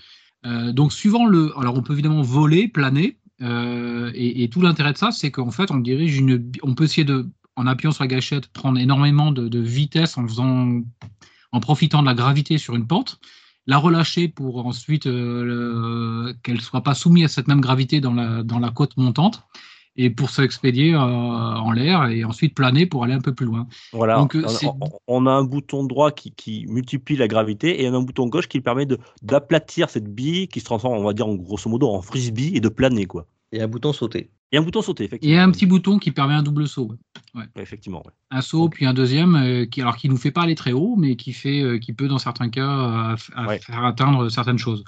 Euh, 0.45 0.71
donc, 0.71 0.93
suivant 0.93 1.25
le. 1.25 1.57
Alors, 1.57 1.75
on 1.75 1.81
peut 1.81 1.93
évidemment 1.93 2.21
voler, 2.21 2.67
planer, 2.67 3.17
euh, 3.41 4.11
et, 4.13 4.47
tout 4.49 4.61
l'intérêt 4.61 4.93
de 4.93 4.97
ça, 4.97 5.11
c'est 5.11 5.31
qu'en 5.31 5.51
fait, 5.51 5.71
on 5.71 5.77
dirige 5.77 6.17
une. 6.17 6.51
On 6.63 6.75
peut 6.75 6.85
essayer 6.85 7.05
de, 7.05 7.27
en 7.55 7.67
appuyant 7.67 7.91
sur 7.91 8.03
la 8.03 8.07
gâchette, 8.07 8.47
prendre 8.47 8.79
énormément 8.79 9.31
de, 9.31 9.59
vitesse 9.59 10.17
en 10.17 10.27
faisant. 10.27 10.81
En 11.51 11.59
profitant 11.61 12.01
de 12.01 12.07
la 12.07 12.13
gravité 12.13 12.57
sur 12.57 12.75
une 12.75 12.85
pente, 12.85 13.17
la 13.65 13.77
relâcher 13.77 14.27
pour 14.27 14.65
ensuite 14.65 15.07
euh, 15.07 15.45
le- 15.45 16.33
qu'elle 16.43 16.57
ne 16.57 16.61
soit 16.61 16.83
pas 16.83 16.93
soumise 16.93 17.23
à 17.23 17.27
cette 17.29 17.47
même 17.47 17.61
gravité 17.61 18.01
dans 18.01 18.13
la, 18.13 18.43
dans 18.43 18.59
la 18.59 18.71
côte 18.71 18.97
montante, 18.97 19.41
et 19.97 20.09
pour 20.09 20.29
s'expédier 20.29 20.93
euh, 20.93 20.97
en 20.99 21.71
l'air, 21.71 22.05
et 22.09 22.23
ensuite 22.23 22.53
planer 22.55 22.85
pour 22.85 23.03
aller 23.03 23.13
un 23.13 23.21
peu 23.21 23.33
plus 23.33 23.45
loin. 23.45 23.67
Voilà, 23.93 24.15
Donc, 24.17 24.35
euh, 24.35 24.43
on, 25.07 25.25
a 25.25 25.31
un 25.31 25.43
bouton 25.43 25.83
droit 25.85 26.11
qui, 26.11 26.31
qui 26.31 26.65
multiplie 26.67 27.15
la 27.15 27.27
gravité 27.27 27.81
et 27.81 27.87
un 27.87 28.01
bouton 28.01 28.27
gauche 28.27 28.47
qui 28.47 28.59
permet 28.61 28.85
de 28.85 28.97
d'aplatir 29.21 29.89
cette 29.89 30.13
bille 30.13 30.47
qui 30.47 30.59
se 30.59 30.65
transforme, 30.65 30.97
on 30.97 31.03
va 31.03 31.13
dire 31.13 31.27
en 31.27 31.35
grosso 31.35 31.69
modo, 31.69 31.89
en 31.89 32.01
frisbee 32.01 32.51
et 32.55 32.59
de 32.59 32.69
planer 32.69 33.05
quoi. 33.05 33.25
Et 33.51 33.61
un 33.61 33.67
bouton 33.67 33.93
sauter. 33.93 34.31
Et 34.51 34.57
un 34.57 34.61
bouton 34.61 34.81
sauter, 34.81 35.03
Et 35.03 35.07
effectivement. 35.07 35.41
un 35.41 35.51
petit 35.51 35.65
bouton 35.65 35.97
qui 35.97 36.11
permet 36.11 36.33
un 36.33 36.43
double 36.43 36.67
saut. 36.67 36.87
ouais. 37.35 37.41
Ouais, 37.41 37.45
Effectivement, 37.61 37.99
ouais. 38.05 38.11
un 38.31 38.41
saut, 38.41 38.69
puis 38.69 38.85
un 38.85 38.93
deuxième, 38.93 39.35
euh, 39.35 39.65
qui 39.65 39.81
alors 39.81 39.97
qui 39.97 40.07
nous 40.07 40.17
fait 40.17 40.31
pas 40.31 40.43
aller 40.43 40.55
très 40.55 40.71
haut, 40.71 40.95
mais 40.97 41.15
qui 41.15 41.33
fait, 41.33 41.61
euh, 41.61 41.77
qui 41.79 41.93
peut 41.93 42.07
dans 42.07 42.19
certains 42.19 42.49
cas 42.49 43.15
f- 43.15 43.29
à 43.35 43.47
Ouais. 43.47 43.59
faire 43.59 43.83
atteindre 43.83 44.29
certaines 44.29 44.57
choses. 44.59 44.83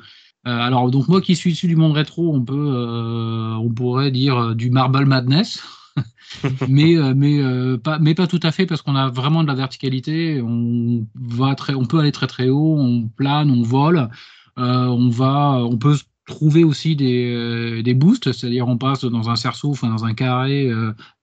Euh, 0.48 0.60
alors 0.62 0.90
donc 0.90 1.10
moi 1.10 1.20
qui 1.20 1.36
suis 1.36 1.52
issu 1.52 1.68
du 1.68 1.76
monde 1.76 1.92
rétro, 1.92 2.34
on 2.34 2.42
peut, 2.42 2.54
euh, 2.56 3.54
on 3.56 3.70
pourrait 3.70 4.12
dire 4.12 4.38
euh, 4.38 4.56
du 4.56 4.70
marble 4.70 5.06
madness, 5.06 5.62
mais 6.70 6.96
mais 7.14 8.16
pas 8.16 8.28
tout 8.28 8.40
à 8.44 8.52
fait 8.52 8.66
parce 8.66 8.82
qu'on 8.82 8.96
a 8.96 9.10
vraiment 9.10 9.44
de 9.44 9.48
la 9.48 9.56
verticalité. 9.56 10.42
On 10.42 11.06
va 11.16 11.56
très, 11.56 11.74
on 11.74 11.86
peut 11.86 12.00
aller 12.00 12.14
très 12.14 12.28
très 12.28 12.48
haut, 12.48 12.78
on 12.80 13.10
plane, 13.10 13.52
on 13.52 13.62
vole, 13.62 14.10
on 14.56 15.10
va, 15.10 15.66
on 15.66 15.78
peut 15.78 15.98
trouver 16.28 16.64
aussi 16.64 16.96
des, 16.96 17.82
des 17.84 17.94
boosts, 17.94 18.32
c'est-à-dire 18.32 18.68
on 18.68 18.78
passe 18.78 19.04
dans 19.06 19.30
un 19.30 19.36
cerceau, 19.36 19.72
enfin 19.72 19.90
dans 19.90 20.06
un 20.06 20.14
carré 20.14 20.70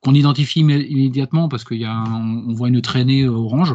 qu'on 0.00 0.14
identifie 0.14 0.62
immé- 0.62 0.86
immédiatement 0.88 1.48
parce 1.48 1.64
qu'il 1.64 1.86
on 1.86 2.52
voit 2.52 2.68
une 2.68 2.82
traînée 2.82 3.28
orange 3.28 3.74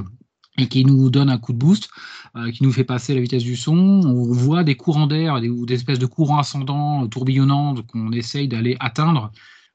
et 0.61 0.67
qui 0.67 0.85
nous 0.85 1.09
donne 1.09 1.29
un 1.29 1.37
coup 1.37 1.53
de 1.53 1.57
boost, 1.57 1.89
euh, 2.35 2.51
qui 2.51 2.63
nous 2.63 2.71
fait 2.71 2.83
passer 2.83 3.13
la 3.13 3.21
vitesse 3.21 3.43
du 3.43 3.55
son. 3.55 3.77
On 3.77 4.31
voit 4.31 4.63
des 4.63 4.75
courants 4.75 5.07
d'air 5.07 5.35
ou 5.35 5.65
des 5.65 5.75
espèces 5.75 5.99
de 5.99 6.05
courants 6.05 6.39
ascendants, 6.39 7.03
euh, 7.03 7.07
tourbillonnants, 7.07 7.75
qu'on 7.91 8.11
essaye 8.11 8.47
d'aller 8.47 8.77
atteindre 8.79 9.31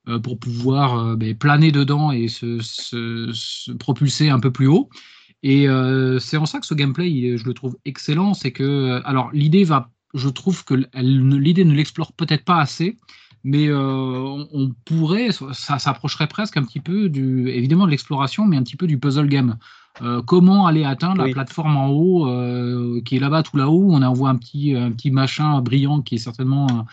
euh, 0.08 0.18
pour 0.18 0.38
pouvoir 0.38 1.16
ben, 1.16 1.34
planer 1.34 1.72
dedans 1.72 2.12
et 2.12 2.28
se, 2.28 2.60
se- 2.60 3.30
se 3.32 3.72
propulser 3.72 4.30
un 4.30 4.40
peu 4.40 4.50
plus 4.50 4.66
haut. 4.66 4.88
Et 5.42 5.66
c'est 6.20 6.38
en 6.38 6.46
ça 6.46 6.58
que 6.58 6.64
ce 6.64 6.72
gameplay, 6.72 7.36
je 7.36 7.44
le 7.44 7.52
trouve 7.52 7.76
excellent. 7.84 8.32
C'est 8.32 8.50
que, 8.50 9.02
alors, 9.04 9.28
l'idée 9.34 9.64
va, 9.64 9.90
je 10.14 10.30
trouve 10.30 10.64
que 10.64 10.74
l'idée 10.94 11.66
ne 11.66 11.74
l'explore 11.74 12.14
peut-être 12.14 12.46
pas 12.46 12.60
assez, 12.60 12.96
mais 13.42 13.70
on 13.70 14.72
pourrait, 14.86 15.28
ça 15.52 15.78
s'approcherait 15.78 16.28
presque 16.28 16.56
un 16.56 16.62
petit 16.62 16.80
peu 16.80 17.10
du, 17.10 17.50
évidemment 17.50 17.84
de 17.84 17.90
l'exploration, 17.90 18.46
mais 18.46 18.56
un 18.56 18.62
petit 18.62 18.76
peu 18.76 18.86
du 18.86 18.98
puzzle 18.98 19.28
game. 19.28 19.58
Euh, 20.02 20.22
comment 20.22 20.66
aller 20.66 20.84
atteindre 20.84 21.22
Oui. 21.22 21.28
la 21.30 21.34
plateforme 21.34 21.76
en 21.76 21.88
haut, 21.88 22.26
euh, 22.28 23.00
qui 23.04 23.16
est 23.16 23.20
là-bas 23.20 23.42
tout 23.42 23.56
là-haut? 23.56 23.88
On 23.90 24.02
envoie 24.02 24.28
un 24.30 24.36
petit, 24.36 24.74
un 24.74 24.90
petit 24.90 25.10
machin 25.10 25.60
brillant 25.60 26.02
qui 26.02 26.16
est 26.16 26.18
certainement 26.18 26.86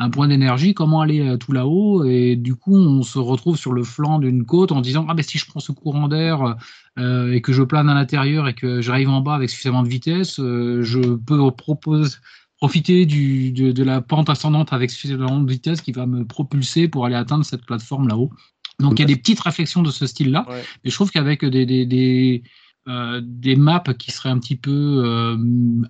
un 0.00 0.10
point 0.10 0.28
d'énergie, 0.28 0.74
comment 0.74 1.00
aller 1.00 1.20
euh, 1.20 1.36
tout 1.36 1.52
là-haut? 1.52 2.04
Et 2.04 2.36
du 2.36 2.54
coup, 2.54 2.76
on 2.76 3.02
se 3.02 3.18
retrouve 3.18 3.56
sur 3.56 3.72
le 3.72 3.84
flanc 3.84 4.18
d'une 4.18 4.44
côte 4.44 4.72
en 4.72 4.80
disant 4.80 5.06
ah 5.08 5.14
ben 5.14 5.22
si 5.22 5.38
je 5.38 5.46
prends 5.46 5.60
ce 5.60 5.72
courant 5.72 6.08
d'air 6.08 6.56
euh, 6.98 7.32
et 7.32 7.40
que 7.40 7.52
je 7.52 7.62
plane 7.62 7.88
à 7.88 7.94
l'intérieur 7.94 8.48
et 8.48 8.54
que 8.54 8.80
j'arrive 8.80 9.08
en 9.08 9.20
bas 9.20 9.34
avec 9.34 9.50
suffisamment 9.50 9.82
de 9.82 9.88
vitesse, 9.88 10.36
je 10.36 11.14
peux 11.14 11.50
proposer 11.52 12.16
profiter 12.58 13.06
du, 13.06 13.52
de, 13.52 13.70
de 13.70 13.84
la 13.84 14.00
pente 14.00 14.28
ascendante 14.28 14.72
avec 14.72 14.90
suffisamment 14.90 15.40
de 15.40 15.50
vitesse 15.50 15.80
qui 15.80 15.92
va 15.92 16.06
me 16.06 16.24
propulser 16.24 16.88
pour 16.88 17.06
aller 17.06 17.14
atteindre 17.14 17.44
cette 17.44 17.64
plateforme 17.64 18.08
là-haut. 18.08 18.30
Donc 18.80 18.98
il 18.98 19.00
y 19.00 19.02
a 19.02 19.06
des 19.06 19.16
petites 19.16 19.40
réflexions 19.40 19.82
de 19.82 19.90
ce 19.90 20.06
style-là, 20.06 20.44
Ouais. 20.48 20.62
mais 20.84 20.90
je 20.90 20.94
trouve 20.94 21.10
qu'avec 21.10 21.44
des, 21.44 21.66
des, 21.66 21.84
des, 21.84 22.42
euh, 22.88 23.20
des 23.22 23.56
maps 23.56 23.82
qui 23.98 24.12
seraient 24.12 24.30
un 24.30 24.38
petit 24.38 24.56
peu 24.56 25.02
euh, 25.04 25.36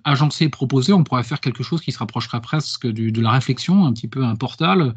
agencées 0.03 0.45
et 0.45 0.49
proposées, 0.49 0.91
on 0.91 1.03
pourrait 1.03 1.23
faire 1.23 1.39
quelque 1.39 1.63
chose 1.63 1.81
qui 1.81 1.91
se 1.91 1.99
rapprocherait 1.99 2.41
presque 2.41 2.87
du, 2.87 3.11
de 3.11 3.21
la 3.21 3.31
réflexion, 3.31 3.85
un 3.85 3.93
petit 3.93 4.07
peu 4.07 4.23
un 4.25 4.35
portal, 4.35 4.95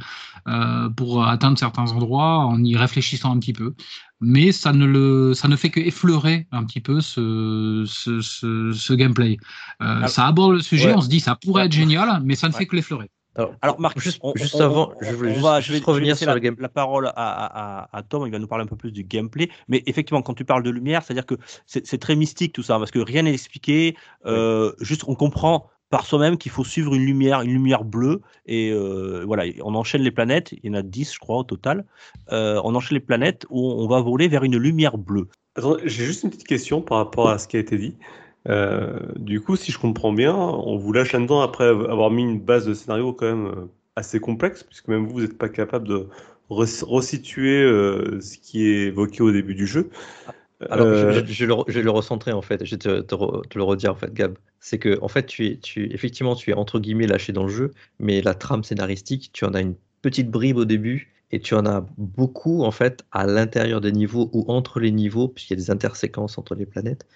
euh, 0.49 0.89
pour 0.89 1.25
atteindre 1.27 1.59
certains 1.59 1.91
endroits 1.93 2.39
en 2.47 2.65
y 2.65 2.77
réfléchissant 2.77 3.31
un 3.35 3.39
petit 3.39 3.53
peu. 3.53 3.75
Mais 4.21 4.53
ça 4.53 4.73
ne, 4.73 4.87
le, 4.87 5.35
ça 5.35 5.49
ne 5.49 5.57
fait 5.57 5.69
que 5.71 5.81
effleurer 5.81 6.47
un 6.51 6.65
petit 6.65 6.81
peu 6.81 7.01
ce, 7.01 7.85
ce, 7.87 8.21
ce, 8.21 8.73
ce 8.73 8.93
gameplay. 8.95 9.37
Euh, 9.83 10.01
Ah, 10.05 10.09
ça 10.09 10.27
aborde 10.27 10.53
le 10.55 10.61
sujet, 10.61 10.89
ouais. 10.89 10.95
on 10.97 11.01
se 11.03 11.09
dit 11.09 11.21
ça 11.21 11.37
pourrait 11.37 11.67
être 11.67 11.73
génial, 11.73 12.21
mais 12.25 12.37
ça 12.37 12.49
ne 12.49 12.53
Ouais. 12.53 12.59
fait 12.61 12.67
que 12.67 12.75
l'effleurer. 12.77 13.11
Alors, 13.35 13.55
Alors 13.63 13.81
Marc, 13.81 13.99
juste, 13.99 14.19
on- 14.23 14.33
juste 14.37 14.55
on- 14.57 14.61
avant, 14.61 14.91
on- 14.91 15.05
je 15.05 15.15
voulais 15.15 15.31
juste, 15.33 15.43
va- 15.43 15.61
juste 15.61 15.69
je 15.69 15.73
vais, 15.73 15.79
je 15.79 15.85
vais 15.85 15.93
revenir 15.93 16.17
sur 16.17 16.27
la, 16.27 16.35
le 16.35 16.41
game. 16.41 16.57
la 16.59 16.69
parole 16.69 17.07
à, 17.07 17.11
à- 17.11 17.81
à- 17.85 17.89
à 17.97 18.03
Tom, 18.03 18.27
il 18.27 18.33
va 18.33 18.39
nous 18.39 18.47
parler 18.47 18.65
un 18.65 18.67
peu 18.67 18.77
plus 18.77 18.93
du 18.93 19.05
gameplay. 19.05 19.49
Mais 19.69 19.83
effectivement, 19.87 20.21
quand 20.23 20.35
tu 20.35 20.45
parles 20.45 20.63
de 20.63 20.71
lumière, 20.71 21.03
c'est-à-dire 21.03 21.25
que 21.27 21.37
c'est 21.67 21.99
très 21.99 22.15
mystique 22.17 22.53
tout 22.53 22.63
ça, 22.63 22.79
parce 22.79 22.91
que 22.91 22.99
rien 22.99 23.23
n'est 23.23 23.33
expliqué. 23.33 23.97
euh, 24.27 24.73
Juste, 24.81 25.05
on 25.07 25.15
comprend 25.15 25.69
par 25.89 26.07
soi-même 26.07 26.39
qu'il 26.39 26.51
faut 26.51 26.65
suivre 26.65 26.95
une 26.95 27.05
lumière, 27.05 27.43
une 27.43 27.53
lumière 27.53 27.85
bleue, 27.85 28.23
et 28.47 28.71
euh, 28.71 29.25
voilà, 29.27 29.45
on 29.63 29.75
enchaîne 29.75 30.01
les 30.03 30.11
planètes. 30.11 30.53
Il 30.53 30.61
y 30.67 30.71
en 30.71 30.75
a 30.75 30.83
10, 30.83 31.13
je 31.15 31.19
crois, 31.19 31.37
au 31.39 31.45
total. 31.45 31.85
Euh, 32.33 32.61
on 32.65 32.75
enchaîne 32.75 32.97
les 32.97 33.05
planètes 33.05 33.45
où 33.51 33.61
on 33.73 33.87
va 33.87 34.01
voler 34.01 34.29
vers 34.29 34.43
une 34.45 34.57
lumière 34.57 34.97
bleue. 34.97 35.29
Attends, 35.55 35.77
j'ai 35.85 36.05
juste 36.07 36.23
une 36.23 36.31
petite 36.31 36.47
question 36.47 36.81
par 36.81 36.97
rapport 36.99 37.29
à 37.29 37.39
ce 37.39 37.47
qui 37.47 37.57
a 37.59 37.61
été 37.61 37.77
dit. 37.77 37.95
Euh, 38.49 38.99
du 39.17 39.41
coup, 39.41 39.57
si 39.57 39.71
je 39.73 39.79
comprends 39.79 40.13
bien, 40.13 40.35
on 40.35 40.77
vous 40.77 40.93
lâche 40.93 41.13
là-dedans 41.13 41.41
après 41.43 41.65
avoir 41.69 42.11
mis 42.11 42.23
une 42.23 42.41
base 42.41 42.67
de 42.67 42.75
scénario 42.75 43.13
quand 43.13 43.27
même 43.27 43.47
euh, 43.47 43.67
assez 43.97 44.21
complexe, 44.21 44.63
puisque 44.65 44.89
même 44.89 45.07
vous, 45.07 45.13
vous 45.15 45.21
n'êtes 45.23 45.39
pas 45.39 45.49
capable 45.49 45.87
de 45.89 46.09
re- 46.51 46.85
resituer 46.85 47.63
euh, 47.63 48.21
ce 48.21 48.39
qui 48.39 48.67
est 48.67 48.87
évoqué 48.89 49.23
au 49.23 49.31
début 49.33 49.55
du 49.55 49.67
jeu. 49.67 49.91
Alors, 50.71 50.95
je- 50.95 51.07
Euh, 51.07 51.13
je, 51.13 51.21
je 51.27 51.45
vais 51.45 51.49
le, 51.49 51.55
re- 51.55 51.65
je 51.69 51.75
vais 51.75 51.83
le 51.83 51.91
recentrer 51.91 52.33
en 52.33 52.43
fait, 52.43 52.65
je 52.65 52.73
vais 52.73 52.79
te, 52.79 53.01
te 53.03 53.15
re- 53.15 53.47
te 53.49 53.59
le 53.59 53.65
redire 53.65 53.93
en 53.93 53.97
fait, 53.97 54.13
Gab. 54.15 54.39
C'est 54.61 54.79
que, 54.79 54.99
en 55.03 55.09
fait, 55.09 55.27
tu 55.27 55.47
es, 55.47 55.59
tu, 55.59 55.93
effectivement, 55.93 56.35
tu 56.37 56.51
es 56.51 56.55
entre 56.55 56.81
guillemets 56.81 57.07
lâché 57.07 57.33
dans 57.33 57.45
le 57.45 57.51
jeu, 57.51 57.73
mais 57.99 58.23
la 58.23 58.35
trame 58.35 58.65
scénaristique, 58.65 59.31
tu 59.33 59.45
en 59.45 59.55
as 59.55 59.61
une 59.61 59.77
petite 60.03 60.31
bribe 60.31 60.57
au 60.59 60.65
début 60.65 61.13
et 61.33 61.41
tu 61.41 61.55
en 61.55 61.67
as 61.67 61.87
beaucoup 61.99 62.63
en 62.65 62.71
fait 62.71 63.05
à 63.13 63.27
l'intérieur 63.27 63.81
des 63.81 63.93
niveaux 63.93 64.31
ou 64.33 64.45
entre 64.49 64.81
les 64.81 64.91
niveaux, 64.93 65.29
puisqu'il 65.29 65.55
y 65.55 65.61
a 65.61 65.65
des 65.65 65.71
interséquences 65.71 66.39
entre 66.39 66.55
les 66.55 66.67
planètes. 66.67 67.07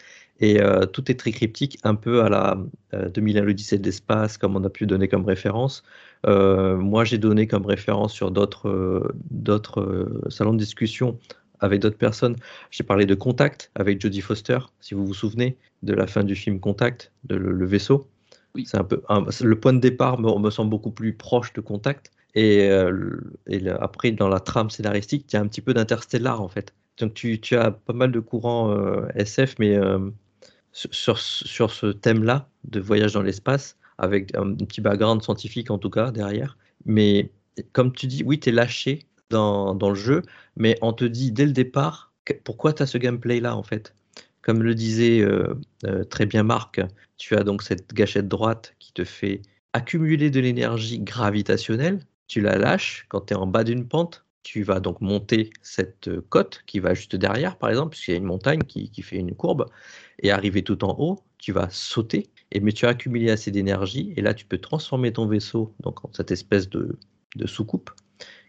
Et 0.40 0.60
euh, 0.60 0.84
tout 0.86 1.10
est 1.10 1.14
très 1.18 1.32
cryptique, 1.32 1.78
un 1.82 1.94
peu 1.94 2.22
à 2.22 2.28
la 2.28 2.58
euh, 2.94 3.08
2001 3.08 3.42
l'Odyssée 3.42 3.78
de 3.78 3.84
l'espace, 3.84 4.36
comme 4.38 4.54
on 4.56 4.64
a 4.64 4.70
pu 4.70 4.86
donner 4.86 5.08
comme 5.08 5.24
référence. 5.24 5.82
Euh, 6.26 6.76
moi, 6.76 7.04
j'ai 7.04 7.18
donné 7.18 7.46
comme 7.46 7.64
référence 7.66 8.12
sur 8.12 8.30
d'autres 8.30 8.68
euh, 9.80 10.20
salons 10.28 10.52
de 10.52 10.58
discussion 10.58 11.18
avec 11.60 11.80
d'autres 11.80 11.96
personnes. 11.98 12.36
J'ai 12.70 12.84
parlé 12.84 13.06
de 13.06 13.14
Contact 13.14 13.70
avec 13.74 14.00
Jodie 14.00 14.20
Foster, 14.20 14.58
si 14.80 14.94
vous 14.94 15.06
vous 15.06 15.14
souvenez 15.14 15.56
de 15.82 15.94
la 15.94 16.06
fin 16.06 16.22
du 16.24 16.34
film 16.34 16.60
Contact, 16.60 17.12
de 17.24 17.36
le, 17.36 17.52
le 17.52 17.66
vaisseau. 17.66 18.08
Oui. 18.54 18.64
C'est 18.66 18.78
un 18.78 18.84
peu 18.84 19.02
un- 19.08 19.24
le 19.42 19.60
point 19.60 19.72
de 19.72 19.80
départ 19.80 20.18
me, 20.20 20.38
me 20.38 20.50
semble 20.50 20.70
beaucoup 20.70 20.90
plus 20.90 21.12
proche 21.14 21.52
de 21.54 21.60
Contact. 21.60 22.10
Et, 22.34 22.68
euh, 22.68 22.90
le- 22.90 23.32
et 23.46 23.58
le- 23.60 23.82
après, 23.82 24.10
dans 24.12 24.28
la 24.28 24.40
trame 24.40 24.68
scénaristique, 24.70 25.26
il 25.32 25.36
y 25.36 25.38
a 25.38 25.40
un 25.42 25.46
petit 25.48 25.62
peu 25.62 25.72
d'interstellar 25.74 26.42
en 26.42 26.48
fait. 26.48 26.74
Donc 26.98 27.14
tu, 27.14 27.40
tu 27.40 27.56
as 27.56 27.70
pas 27.70 27.92
mal 27.94 28.12
de 28.12 28.20
courants 28.20 28.70
euh, 28.72 29.06
SF, 29.14 29.54
mais 29.58 29.76
euh, 29.76 29.98
sur, 30.76 31.18
ce 31.18 31.92
thème-là 31.92 32.48
de 32.64 32.80
voyage 32.80 33.14
dans 33.14 33.22
l'espace, 33.22 33.76
avec 33.98 34.34
un 34.36 34.54
petit 34.54 34.80
background 34.80 35.22
scientifique 35.22 35.70
en 35.70 35.78
tout 35.78 35.90
cas 35.90 36.10
derrière. 36.10 36.58
Mais 36.84 37.30
comme 37.72 37.92
tu 37.92 38.06
dis, 38.06 38.22
oui, 38.24 38.38
tu 38.38 38.50
es 38.50 38.52
lâché 38.52 39.06
dans, 39.30 39.74
le 39.74 39.94
jeu, 39.94 40.22
mais 40.56 40.76
on 40.82 40.92
te 40.92 41.04
dit 41.04 41.32
dès 41.32 41.46
le 41.46 41.52
départ 41.52 42.12
pourquoi 42.44 42.72
tu 42.72 42.82
as 42.82 42.86
ce 42.86 42.98
gameplay-là 42.98 43.56
en 43.56 43.62
fait? 43.62 43.94
Comme 44.42 44.62
le 44.62 44.74
disait 44.74 45.20
euh, 45.20 45.54
euh, 45.84 46.04
très 46.04 46.26
bien 46.26 46.42
Marc, 46.42 46.80
tu 47.16 47.36
as 47.36 47.44
donc 47.44 47.62
cette 47.62 47.92
gâchette 47.94 48.28
droite 48.28 48.74
qui 48.78 48.92
te 48.92 49.04
fait 49.04 49.42
accumuler 49.72 50.30
de 50.30 50.40
l'énergie 50.40 51.00
gravitationnelle. 51.00 52.00
Tu 52.26 52.40
la 52.40 52.58
lâches 52.58 53.06
quand 53.08 53.26
tu 53.26 53.34
es 53.34 53.36
en 53.36 53.46
bas 53.46 53.64
d'une 53.64 53.86
pente. 53.86 54.24
Tu 54.42 54.62
vas 54.62 54.78
donc 54.78 55.00
monter 55.00 55.50
cette 55.62 56.08
euh, 56.08 56.24
côte 56.28 56.62
qui 56.66 56.78
va 56.78 56.94
juste 56.94 57.16
derrière, 57.16 57.56
par 57.58 57.70
exemple, 57.70 57.90
puisqu'il 57.90 58.10
y 58.12 58.14
a 58.14 58.18
une 58.18 58.24
montagne 58.24 58.62
qui 58.62 59.02
fait 59.02 59.16
une 59.16 59.34
courbe, 59.34 59.66
et 60.22 60.30
arriver 60.30 60.62
tout 60.62 60.84
en 60.84 60.94
haut, 60.98 61.18
tu 61.38 61.52
vas 61.52 61.68
sauter, 61.70 62.28
et, 62.52 62.60
mais 62.60 62.72
tu 62.72 62.86
as 62.86 62.90
accumulé 62.90 63.30
assez 63.30 63.50
d'énergie, 63.50 64.12
et 64.16 64.22
là 64.22 64.34
tu 64.34 64.46
peux 64.46 64.58
transformer 64.58 65.12
ton 65.12 65.26
vaisseau 65.26 65.74
donc, 65.82 66.04
en 66.04 66.10
cette 66.12 66.30
espèce 66.30 66.68
de, 66.68 66.96
de 67.36 67.46
soucoupe 67.46 67.90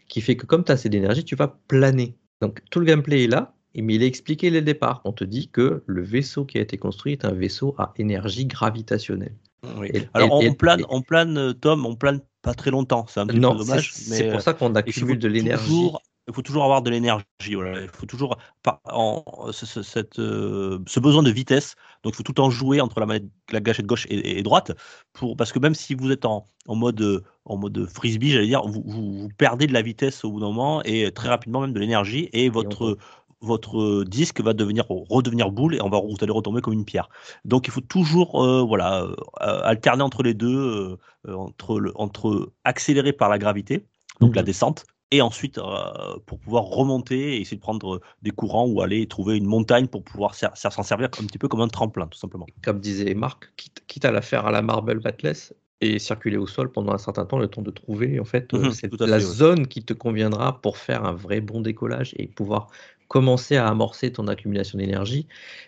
qui 0.08 0.20
fait 0.22 0.36
que 0.36 0.46
comme 0.46 0.64
tu 0.64 0.72
as 0.72 0.74
assez 0.76 0.88
d'énergie, 0.88 1.24
tu 1.24 1.36
vas 1.36 1.58
planer. 1.68 2.14
Donc 2.40 2.62
tout 2.70 2.80
le 2.80 2.86
gameplay 2.86 3.24
est 3.24 3.28
là, 3.28 3.54
et- 3.74 3.82
mais 3.82 3.94
il 3.96 4.02
est 4.02 4.06
expliqué 4.06 4.50
dès 4.50 4.60
le 4.60 4.64
départ. 4.64 5.02
On 5.04 5.12
te 5.12 5.24
dit 5.24 5.48
que 5.48 5.82
le 5.86 6.02
vaisseau 6.02 6.44
qui 6.46 6.56
a 6.56 6.62
été 6.62 6.78
construit 6.78 7.12
est 7.12 7.24
un 7.26 7.32
vaisseau 7.32 7.74
à 7.76 7.92
énergie 7.96 8.46
gravitationnelle. 8.46 9.34
Oui. 9.76 9.88
Et- 9.92 10.02
Alors, 10.14 10.32
on, 10.32 10.40
et- 10.40 10.48
on 10.48 10.54
plane, 10.54 10.80
et- 10.80 10.84
on 10.88 11.02
plane, 11.02 11.36
euh, 11.36 11.52
Tom, 11.52 11.84
on 11.84 11.94
plane 11.96 12.20
pas 12.42 12.54
très 12.54 12.70
longtemps. 12.70 13.04
C'est 13.08 13.20
un 13.20 13.26
petit 13.26 13.38
Non, 13.40 13.52
peu 13.52 13.58
dommage. 13.58 13.92
c'est 13.92 14.30
pour 14.30 14.40
ça 14.40 14.54
qu'on 14.54 14.74
accumule 14.74 15.18
de 15.18 15.28
l'énergie. 15.28 15.66
toujours- 15.66 16.00
Il 16.28 16.34
faut 16.34 16.42
toujours 16.42 16.62
avoir 16.64 16.82
de 16.82 16.90
l'énergie. 16.90 17.24
Voilà. 17.54 17.80
Il 17.80 17.88
faut 17.88 18.06
toujours 18.06 18.36
par- 18.62 18.80
en, 18.84 19.24
ce, 19.50 19.64
ce- 19.66 19.82
cette, 19.82 20.18
euh, 20.18 20.78
ce 20.86 21.00
besoin 21.00 21.22
de 21.22 21.30
vitesse. 21.30 21.74
Donc, 22.02 22.12
il 22.12 22.16
faut 22.16 22.22
tout 22.22 22.32
le 22.32 22.36
temps 22.36 22.50
jouer 22.50 22.80
entre 22.80 23.00
la, 23.00 23.06
manette- 23.06 23.30
la 23.50 23.60
gâchette 23.60 23.86
gauche 23.86 24.06
et, 24.10 24.38
et 24.38 24.42
droite. 24.42 24.72
Pour, 25.14 25.36
parce 25.36 25.52
que 25.52 25.58
même 25.58 25.74
si 25.74 25.94
vous 25.94 26.10
êtes 26.12 26.26
en, 26.26 26.46
en 26.66 26.74
mode, 26.74 27.24
en 27.46 27.56
mode 27.56 27.86
frisbee, 27.86 28.30
j'allais 28.30 28.46
dire, 28.46 28.62
vous, 28.66 28.82
vous- 28.84 29.18
vous 29.20 29.28
perdez 29.38 29.66
de 29.66 29.72
la 29.72 29.82
vitesse 29.82 30.24
au 30.24 30.30
bout 30.30 30.40
d'un 30.40 30.46
moment 30.48 30.82
et 30.84 31.10
très 31.12 31.28
rapidement 31.28 31.62
même 31.62 31.72
de 31.72 31.80
l'énergie. 31.80 32.28
Et 32.34 32.50
votre, 32.50 32.98
votre 33.40 34.04
disque 34.04 34.40
va 34.42 34.52
devenir, 34.52 34.84
redevenir 34.88 35.50
boule 35.50 35.76
et 35.76 35.80
on 35.80 35.88
va, 35.88 35.98
vous 36.00 36.16
allez 36.20 36.32
retomber 36.32 36.60
comme 36.60 36.74
une 36.74 36.84
pierre. 36.84 37.08
Donc, 37.46 37.68
il 37.68 37.70
faut 37.70 37.80
toujours 37.80 38.44
euh, 38.44 38.62
voilà, 38.62 39.04
euh, 39.04 39.60
alterner 39.62 40.02
entre 40.02 40.22
les 40.22 40.34
deux, 40.34 40.98
euh, 41.26 41.34
entre, 41.34 41.80
le, 41.80 41.92
entre 41.94 42.52
accéléré 42.64 43.12
par 43.12 43.28
la 43.30 43.38
gravité, 43.38 43.86
donc 44.20 44.30
Mhm. 44.30 44.36
la 44.36 44.42
descente, 44.42 44.84
et 45.10 45.22
ensuite 45.22 45.58
euh, 45.58 46.18
pour 46.26 46.38
pouvoir 46.38 46.64
remonter 46.64 47.36
et 47.36 47.40
essayer 47.40 47.56
de 47.56 47.62
prendre 47.62 48.00
des 48.22 48.30
courants 48.30 48.66
ou 48.66 48.82
aller 48.82 49.06
trouver 49.06 49.36
une 49.36 49.46
montagne 49.46 49.86
pour 49.86 50.02
pouvoir 50.04 50.34
s'en 50.34 50.82
servir 50.82 51.08
un 51.20 51.26
petit 51.26 51.38
peu 51.38 51.48
comme 51.48 51.60
un 51.62 51.68
tremplin, 51.68 52.06
tout 52.06 52.18
simplement. 52.18 52.46
Comme 52.62 52.80
disait 52.80 53.14
Marc, 53.14 53.52
quitte, 53.56 53.82
quitte 53.86 54.04
à 54.04 54.12
la 54.12 54.20
faire 54.22 54.46
à 54.46 54.50
la 54.50 54.62
Marble 54.62 55.00
Batless 55.00 55.54
et 55.80 55.98
circuler 55.98 56.36
au 56.36 56.46
sol 56.46 56.72
pendant 56.72 56.92
un 56.92 56.98
certain 56.98 57.24
temps, 57.24 57.38
le 57.38 57.46
temps 57.48 57.62
de 57.62 57.70
trouver 57.70 58.18
en 58.20 58.24
fait 58.24 58.52
euh, 58.52 58.64
Mhm, 58.64 58.70
cette- 58.72 59.00
la 59.00 59.06
fait, 59.06 59.12
ouais. 59.14 59.20
zone 59.20 59.66
qui 59.68 59.84
te 59.84 59.92
conviendra 59.94 60.60
pour 60.60 60.76
faire 60.76 61.04
un 61.04 61.12
vrai 61.12 61.40
bon 61.40 61.60
décollage 61.60 62.14
et 62.18 62.26
pouvoir 62.26 62.68
commencer 63.08 63.56
à 63.56 63.66
amorcer 63.68 64.12
ton 64.12 64.28
accumulation 64.28 64.78
d'énergie. 64.78 65.26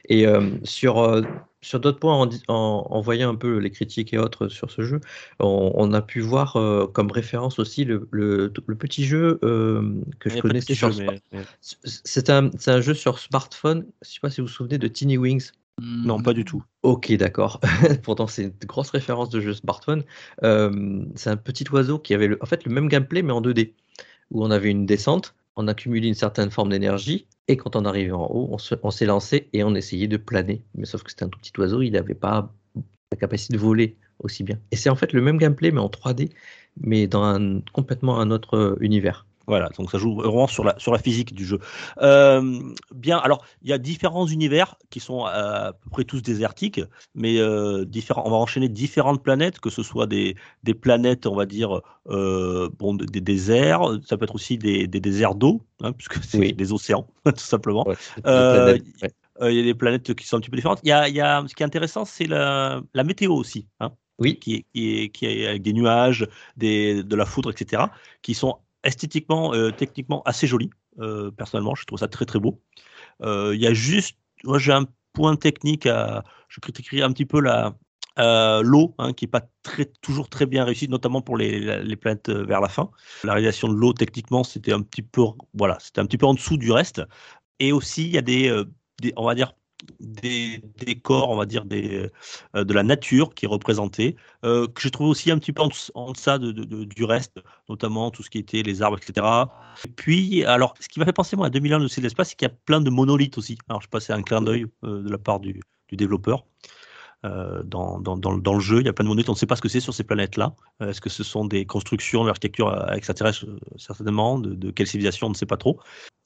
Et 0.08 0.26
euh, 0.26 0.50
sur, 0.64 0.98
euh, 1.00 1.22
sur 1.62 1.80
d'autres 1.80 1.98
points, 1.98 2.14
en, 2.20 2.28
en, 2.48 2.86
en 2.90 3.00
voyant 3.00 3.30
un 3.30 3.34
peu 3.34 3.58
les 3.58 3.70
critiques 3.70 4.12
et 4.14 4.18
autres 4.18 4.48
sur 4.48 4.70
ce 4.70 4.82
jeu, 4.82 5.00
on, 5.40 5.72
on 5.74 5.92
a 5.92 6.02
pu 6.02 6.20
voir 6.20 6.56
euh, 6.56 6.86
comme 6.86 7.10
référence 7.10 7.58
aussi 7.58 7.84
le, 7.84 8.08
le- 8.10 8.52
le 8.66 8.74
petit 8.76 9.04
jeu 9.04 9.38
euh, 9.42 9.94
que 10.18 10.28
je 10.30 10.36
connaissais 10.42 10.74
sur 10.74 10.88
mais- 10.98 11.20
mais- 11.32 11.44
C'est 11.84 12.30
un, 12.30 12.50
c'est 12.58 12.70
un 12.70 12.80
jeu 12.80 12.94
sur 12.94 13.18
smartphone. 13.18 13.86
Je 14.02 14.08
sais 14.10 14.20
pas 14.20 14.30
si 14.30 14.40
vous 14.40 14.46
vous 14.46 14.52
souvenez 14.52 14.78
de 14.78 14.88
Tiny 14.88 15.16
Wings. 15.18 15.50
Non, 15.82 16.20
pas 16.22 16.34
du 16.34 16.44
tout. 16.44 16.62
Ok, 16.82 17.10
d'accord. 17.12 17.58
Pourtant, 18.02 18.26
c'est 18.26 18.42
une 18.44 18.52
grosse 18.66 18.90
référence 18.90 19.30
de 19.30 19.40
jeu 19.40 19.54
smartphone. 19.54 20.04
Euh, 20.42 21.02
c'est 21.14 21.30
un 21.30 21.38
petit 21.38 21.64
oiseau 21.72 21.98
qui 21.98 22.12
avait 22.12 22.26
le, 22.28 22.38
en 22.42 22.46
fait 22.46 22.64
le 22.66 22.72
même 22.72 22.88
gameplay, 22.88 23.22
mais 23.22 23.32
en 23.32 23.40
2D, 23.40 23.72
où 24.30 24.44
on 24.44 24.50
avait 24.50 24.70
une 24.70 24.84
descente, 24.84 25.34
on 25.60 25.68
accumulait 25.68 26.08
une 26.08 26.14
certaine 26.14 26.50
forme 26.50 26.70
d'énergie, 26.70 27.26
et 27.48 27.56
quand 27.56 27.76
on 27.76 27.84
arrivait 27.84 28.12
en 28.12 28.26
haut, 28.26 28.56
on 28.82 28.90
s'est 28.90 29.06
lancé 29.06 29.48
et 29.52 29.64
on 29.64 29.74
essayait 29.74 30.08
de 30.08 30.16
planer. 30.16 30.62
Mais 30.74 30.86
sauf 30.86 31.02
que 31.02 31.10
c'était 31.10 31.24
un 31.24 31.28
tout 31.28 31.38
petit 31.38 31.52
oiseau, 31.58 31.82
il 31.82 31.92
n'avait 31.92 32.14
pas 32.14 32.52
la 33.12 33.18
capacité 33.18 33.54
de 33.54 33.58
voler 33.58 33.96
aussi 34.20 34.44
bien. 34.44 34.58
Et 34.70 34.76
c'est 34.76 34.90
en 34.90 34.96
fait 34.96 35.12
le 35.12 35.20
même 35.20 35.38
gameplay, 35.38 35.70
mais 35.70 35.80
en 35.80 35.88
3D, 35.88 36.30
mais 36.80 37.06
dans 37.06 37.24
un, 37.24 37.60
complètement 37.72 38.20
un 38.20 38.30
autre 38.30 38.54
euh, 38.56 38.76
univers. 38.80 39.26
Voilà, 39.50 39.68
donc 39.76 39.90
ça 39.90 39.98
joue 39.98 40.14
vraiment 40.14 40.46
sur 40.46 40.62
la, 40.62 40.78
sur 40.78 40.92
la 40.92 40.98
physique 41.00 41.34
du 41.34 41.44
jeu. 41.44 41.58
Euh, 42.00 42.60
bien, 42.94 43.18
alors, 43.18 43.44
il 43.62 43.68
y 43.68 43.72
a 43.72 43.78
différents 43.78 44.26
univers 44.28 44.76
qui 44.90 45.00
sont 45.00 45.24
à 45.24 45.72
peu 45.72 45.90
près 45.90 46.04
tous 46.04 46.22
désertiques, 46.22 46.80
mais 47.16 47.38
euh, 47.40 47.84
différents, 47.84 48.22
on 48.26 48.30
va 48.30 48.36
enchaîner 48.36 48.68
différentes 48.68 49.22
planètes, 49.24 49.58
que 49.58 49.68
ce 49.70 49.82
soit 49.82 50.06
des, 50.06 50.36
des 50.62 50.74
planètes, 50.74 51.26
on 51.26 51.34
va 51.34 51.46
dire, 51.46 51.80
euh, 52.08 52.68
bon, 52.78 52.94
des, 52.94 53.20
déserts, 53.20 53.82
ça 54.06 54.16
peut 54.16 54.24
être 54.24 54.36
aussi 54.36 54.56
des, 54.56 54.86
des 54.86 55.00
déserts 55.00 55.34
d'eau, 55.34 55.60
hein, 55.82 55.92
puisque 55.92 56.22
c'est 56.22 56.38
Oui. 56.38 56.52
des 56.52 56.72
océans, 56.72 57.08
tout 57.24 57.34
simplement. 57.36 57.84
Ouais. 57.88 57.96
Euh, 58.26 58.78
Il 59.42 59.56
y 59.56 59.60
a 59.60 59.64
des 59.64 59.74
planètes 59.74 60.14
qui 60.14 60.26
sont 60.26 60.36
un 60.36 60.40
petit 60.40 60.50
peu 60.50 60.56
différentes. 60.56 60.80
Il 60.84 60.88
y 60.90 60.92
a, 60.92 61.08
il 61.08 61.14
y 61.16 61.20
a, 61.20 61.42
ce 61.48 61.54
qui 61.54 61.62
est 61.64 61.66
intéressant, 61.66 62.04
c'est 62.04 62.26
la, 62.26 62.82
la 62.94 63.04
météo 63.04 63.32
aussi. 63.34 63.66
hein. 63.80 63.90
Oui. 64.22 64.38
qui 64.38 64.54
est, 64.56 64.64
qui 64.74 64.98
est, 65.00 65.08
qui 65.08 65.24
est 65.26 65.46
avec 65.46 65.62
des 65.62 65.72
nuages, 65.72 66.28
des, 66.56 67.02
de 67.02 67.16
la 67.16 67.24
foudre, 67.24 67.50
etc., 67.50 67.84
qui 68.20 68.34
sont 68.34 68.58
esthétiquement, 68.84 69.54
euh, 69.54 69.70
techniquement 69.70 70.22
assez 70.24 70.46
jolis. 70.46 70.70
Euh, 70.98 71.30
personnellement, 71.30 71.74
je 71.74 71.84
trouve 71.84 71.98
ça 71.98 72.08
très 72.08 72.26
très 72.26 72.38
beau. 72.38 72.60
Euh, 73.22 73.54
Il 73.54 73.60
y 73.60 73.66
a 73.66 73.74
juste, 73.74 74.18
moi 74.44 74.58
j'ai 74.58 74.72
un 74.72 74.86
point 75.12 75.36
technique 75.36 75.86
à, 75.86 76.24
je 76.48 76.60
critiquerai 76.60 77.02
un 77.02 77.12
petit 77.12 77.26
peu 77.26 77.40
la 77.40 77.74
l'eau, 78.62 78.94
hein, 78.98 79.14
qui 79.14 79.24
est 79.24 79.28
pas 79.28 79.48
toujours 80.02 80.28
très 80.28 80.44
bien 80.44 80.64
réussie, 80.64 80.88
notamment 80.88 81.22
pour 81.22 81.38
les, 81.38 81.82
les 81.82 81.96
planètes 81.96 82.28
vers 82.28 82.60
la 82.60 82.68
fin. 82.68 82.90
La 83.24 83.32
réalisation 83.32 83.68
de 83.68 83.74
l'eau, 83.74 83.94
techniquement, 83.94 84.44
c'était 84.44 84.74
un 84.74 84.82
petit 84.82 85.00
peu, 85.00 85.22
voilà, 85.54 85.78
c'était 85.80 86.00
un 86.00 86.06
petit 86.06 86.18
peu 86.18 86.26
en 86.26 86.34
dessous 86.34 86.58
du 86.58 86.70
reste. 86.70 87.00
Et 87.60 87.72
aussi, 87.72 88.04
il 88.04 88.10
y 88.10 88.18
a 88.18 88.22
des- 88.22 88.64
on 89.16 89.24
va 89.24 89.34
dire, 89.34 89.54
des 90.00 90.62
décors, 90.78 91.30
on 91.30 91.36
va 91.36 91.46
dire, 91.46 91.64
des, 91.64 92.10
euh, 92.56 92.64
de 92.64 92.72
la 92.74 92.82
nature 92.82 93.34
qui 93.34 93.44
est 93.46 93.48
représentée, 93.48 94.16
euh, 94.44 94.66
que 94.66 94.80
j'ai 94.82 94.90
trouvé 94.90 95.10
aussi 95.10 95.30
un 95.30 95.38
petit 95.38 95.52
peu 95.52 95.62
en, 95.62 95.68
en 95.94 96.12
deçà 96.12 96.38
de, 96.38 96.52
de- 96.52 96.64
de- 96.64 96.84
du 96.84 97.04
reste, 97.04 97.40
notamment 97.68 98.10
tout 98.10 98.22
ce 98.22 98.30
qui 98.30 98.38
était 98.38 98.62
les 98.62 98.82
arbres, 98.82 98.98
etc. 98.98 99.26
Et 99.84 99.88
puis, 99.88 100.44
alors, 100.44 100.74
ce 100.80 100.88
qui 100.88 100.98
m'a 100.98 101.04
fait 101.04 101.12
penser, 101.12 101.36
moi, 101.36 101.46
à 101.46 101.50
2001 101.50 101.78
de 101.80 101.86
de 101.86 102.00
l'espace, 102.02 102.30
c'est 102.30 102.36
qu'il 102.36 102.48
y 102.48 102.50
a 102.50 102.54
plein 102.66 102.80
de 102.80 102.90
monolithes 102.90 103.38
aussi. 103.38 103.58
Alors, 103.68 103.80
je 103.80 103.86
sais 103.86 103.90
pas, 103.90 104.00
c'est 104.00 104.12
un 104.12 104.22
clin 104.22 104.40
d'œil 104.42 104.66
euh, 104.84 105.02
de 105.02 105.10
la 105.10 105.18
part 105.18 105.40
du, 105.40 105.60
développeur. 105.92 106.44
Dans, 107.22 108.00
dans, 108.00 108.32
le- 108.32 108.40
le 108.40 108.60
jeu, 108.60 108.80
il 108.80 108.86
y 108.86 108.88
a 108.88 108.92
plein 108.94 109.04
de 109.04 109.08
monolithes, 109.08 109.28
on 109.28 109.32
ne 109.32 109.36
sait 109.36 109.46
pas 109.46 109.56
ce 109.56 109.60
que 109.60 109.68
c'est 109.68 109.80
sur 109.80 109.92
ces 109.92 110.04
planètes-là. 110.04 110.54
Est-ce 110.80 111.00
que 111.02 111.10
ce 111.10 111.22
sont 111.22 111.44
des 111.44 111.66
constructions, 111.66 112.22
de 112.22 112.28
l'architecture 112.28 112.90
extraterrestre, 112.92 113.44
certainement, 113.76 114.38
de 114.38 114.70
quelle 114.70 114.86
civilisation, 114.86 115.26
on 115.26 115.30
ne 115.30 115.34
sait 115.34 115.44
pas 115.44 115.58
trop. 115.58 115.80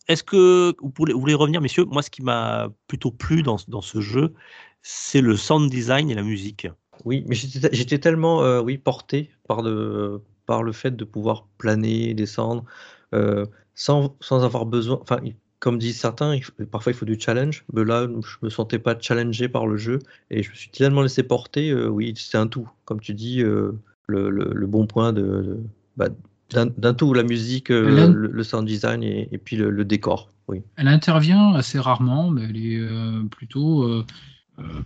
Est-ce 0.08 0.22
que 0.22 0.74
vous 0.80 0.92
voulez, 0.96 1.34
revenir, 1.34 1.60
messieurs 1.60 1.84
Moi, 1.84 2.02
ce 2.02 2.10
qui 2.10 2.22
m'a 2.22 2.68
plutôt 2.88 3.10
plu 3.10 3.42
dans, 3.42 3.58
ce- 3.58 3.70
jeu, 4.00 4.34
c'est 4.82 5.20
le 5.20 5.36
sound 5.36 5.70
design 5.70 6.10
et 6.10 6.14
la 6.14 6.22
musique. 6.22 6.68
Oui, 7.04 7.24
mais 7.26 7.34
j'étais 7.34 7.98
tellement 7.98 8.42
euh, 8.42 8.60
oui, 8.60 8.78
porté 8.78 9.30
par 9.48 9.62
le, 9.62 10.22
par 10.46 10.62
le 10.62 10.72
fait 10.72 10.94
de 10.94 11.04
pouvoir 11.04 11.46
planer, 11.58 12.14
descendre, 12.14 12.64
euh, 13.14 13.46
sans, 13.74 14.16
sans 14.20 14.44
avoir 14.44 14.66
besoin. 14.66 14.98
Enfin, 15.02 15.20
comme 15.58 15.78
disent 15.78 15.98
certains, 15.98 16.38
parfois 16.70 16.92
il 16.92 16.94
faut 16.94 17.06
du 17.06 17.18
challenge. 17.18 17.64
Mais 17.72 17.84
là, 17.84 18.06
je 18.06 18.36
me 18.42 18.50
sentais 18.50 18.78
pas 18.78 18.98
challengé 19.00 19.48
par 19.48 19.66
le 19.66 19.76
jeu 19.76 20.00
et 20.30 20.42
je 20.42 20.50
me 20.50 20.54
suis 20.54 20.70
tellement 20.70 21.02
laissé 21.02 21.22
porter. 21.22 21.70
euh, 21.70 21.88
oui, 21.88 22.12
c'est 22.16 22.36
un 22.38 22.46
tout. 22.46 22.68
Comme 22.84 23.00
tu 23.00 23.14
dis, 23.14 23.42
le, 24.06 24.30
le- 24.30 24.52
bon 24.66 24.86
point 24.86 25.12
de, 25.12 25.22
de- 25.22 25.60
bah, 25.96 26.08
d'un 26.54 26.66
d'un 26.78 26.94
tout, 26.94 27.12
la 27.14 27.22
musique, 27.24 27.70
euh, 27.70 28.12
le, 28.12 28.28
le 28.28 28.42
sound 28.44 28.66
design 28.66 29.02
et, 29.02 29.28
et 29.32 29.38
puis 29.38 29.56
le, 29.56 29.70
le 29.70 29.84
décor. 29.84 30.30
Oui. 30.48 30.58
Elle 30.76 30.88
intervient 30.88 31.54
assez 31.54 31.78
rarement, 31.78 32.30
mais 32.30 32.42
elle 32.48 32.56
est 32.56 32.78
euh, 32.78 33.22
plutôt, 33.30 33.82
euh, 33.84 34.04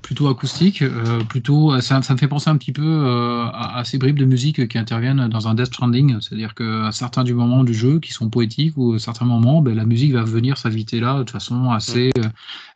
plutôt 0.03 0.29
acoustique. 0.29 0.83
euh, 0.83 1.21
plutôt, 1.29 1.81
ça, 1.81 2.01
ça 2.01 2.13
me 2.15 2.19
fait 2.19 2.29
penser 2.29 2.49
un 2.49 2.57
petit 2.57 2.73
peu 2.73 2.91
à, 3.53 3.79
à 3.79 3.85
ces 3.85 3.99
bribes 3.99 4.19
de 4.19 4.25
musique 4.25 4.69
qui 4.69 4.79
interviennent 4.79 5.29
dans 5.29 5.49
un 5.49 5.55
Death 5.55 5.67
Stranding. 5.67 6.21
C'est-à-dire 6.21 6.55
qu'à 6.55 6.93
certains 6.93 7.25
du 7.25 7.35
moment 7.35 7.65
du 7.65 7.75
jeu 7.75 7.99
qui 7.99 8.13
sont 8.13 8.31
poétiques 8.31 8.75
ou 8.77 8.95
à 8.95 8.99
certains 9.01 9.27
moments, 9.27 9.61
ben, 9.61 9.75
la 9.75 9.85
musique 9.85 10.13
va 10.13 10.23
venir 10.23 10.57
s'inviter 10.57 11.01
là 11.01 11.25
de 11.25 11.31
façon 11.31 11.71
assez. 11.71 12.11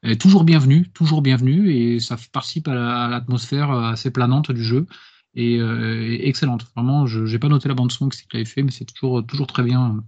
est 0.03 0.21
toujours 0.21 0.43
bienvenue, 0.43 0.89
toujours 0.93 1.23
bienvenue, 1.23 1.71
et 1.71 2.01
ça 2.01 2.17
participe 2.33 2.67
à 2.67 2.75
la- 2.75 3.05
à 3.05 3.09
l'atmosphère 3.09 3.71
assez 3.71 4.11
planante 4.11 4.51
du 4.51 4.65
jeu. 4.65 4.87
Et, 5.35 5.59
euh, 5.59 6.03
et 6.03 6.29
excellente. 6.29 6.67
Vraiment, 6.77 7.07
je 7.07 7.21
n'ai 7.21 7.39
pas 7.39 7.49
noté 7.49 7.69
la 7.69 7.75
bande-son 7.75 8.09
que 8.09 8.17
c'est 8.17 8.27
qu'il 8.27 8.39
avait 8.39 8.45
fait, 8.45 8.63
mais 8.63 8.71
c'est 8.71 8.85
toujours, 8.85 9.25
toujours 9.27 9.47
très 9.47 9.63
bien. 9.63 10.05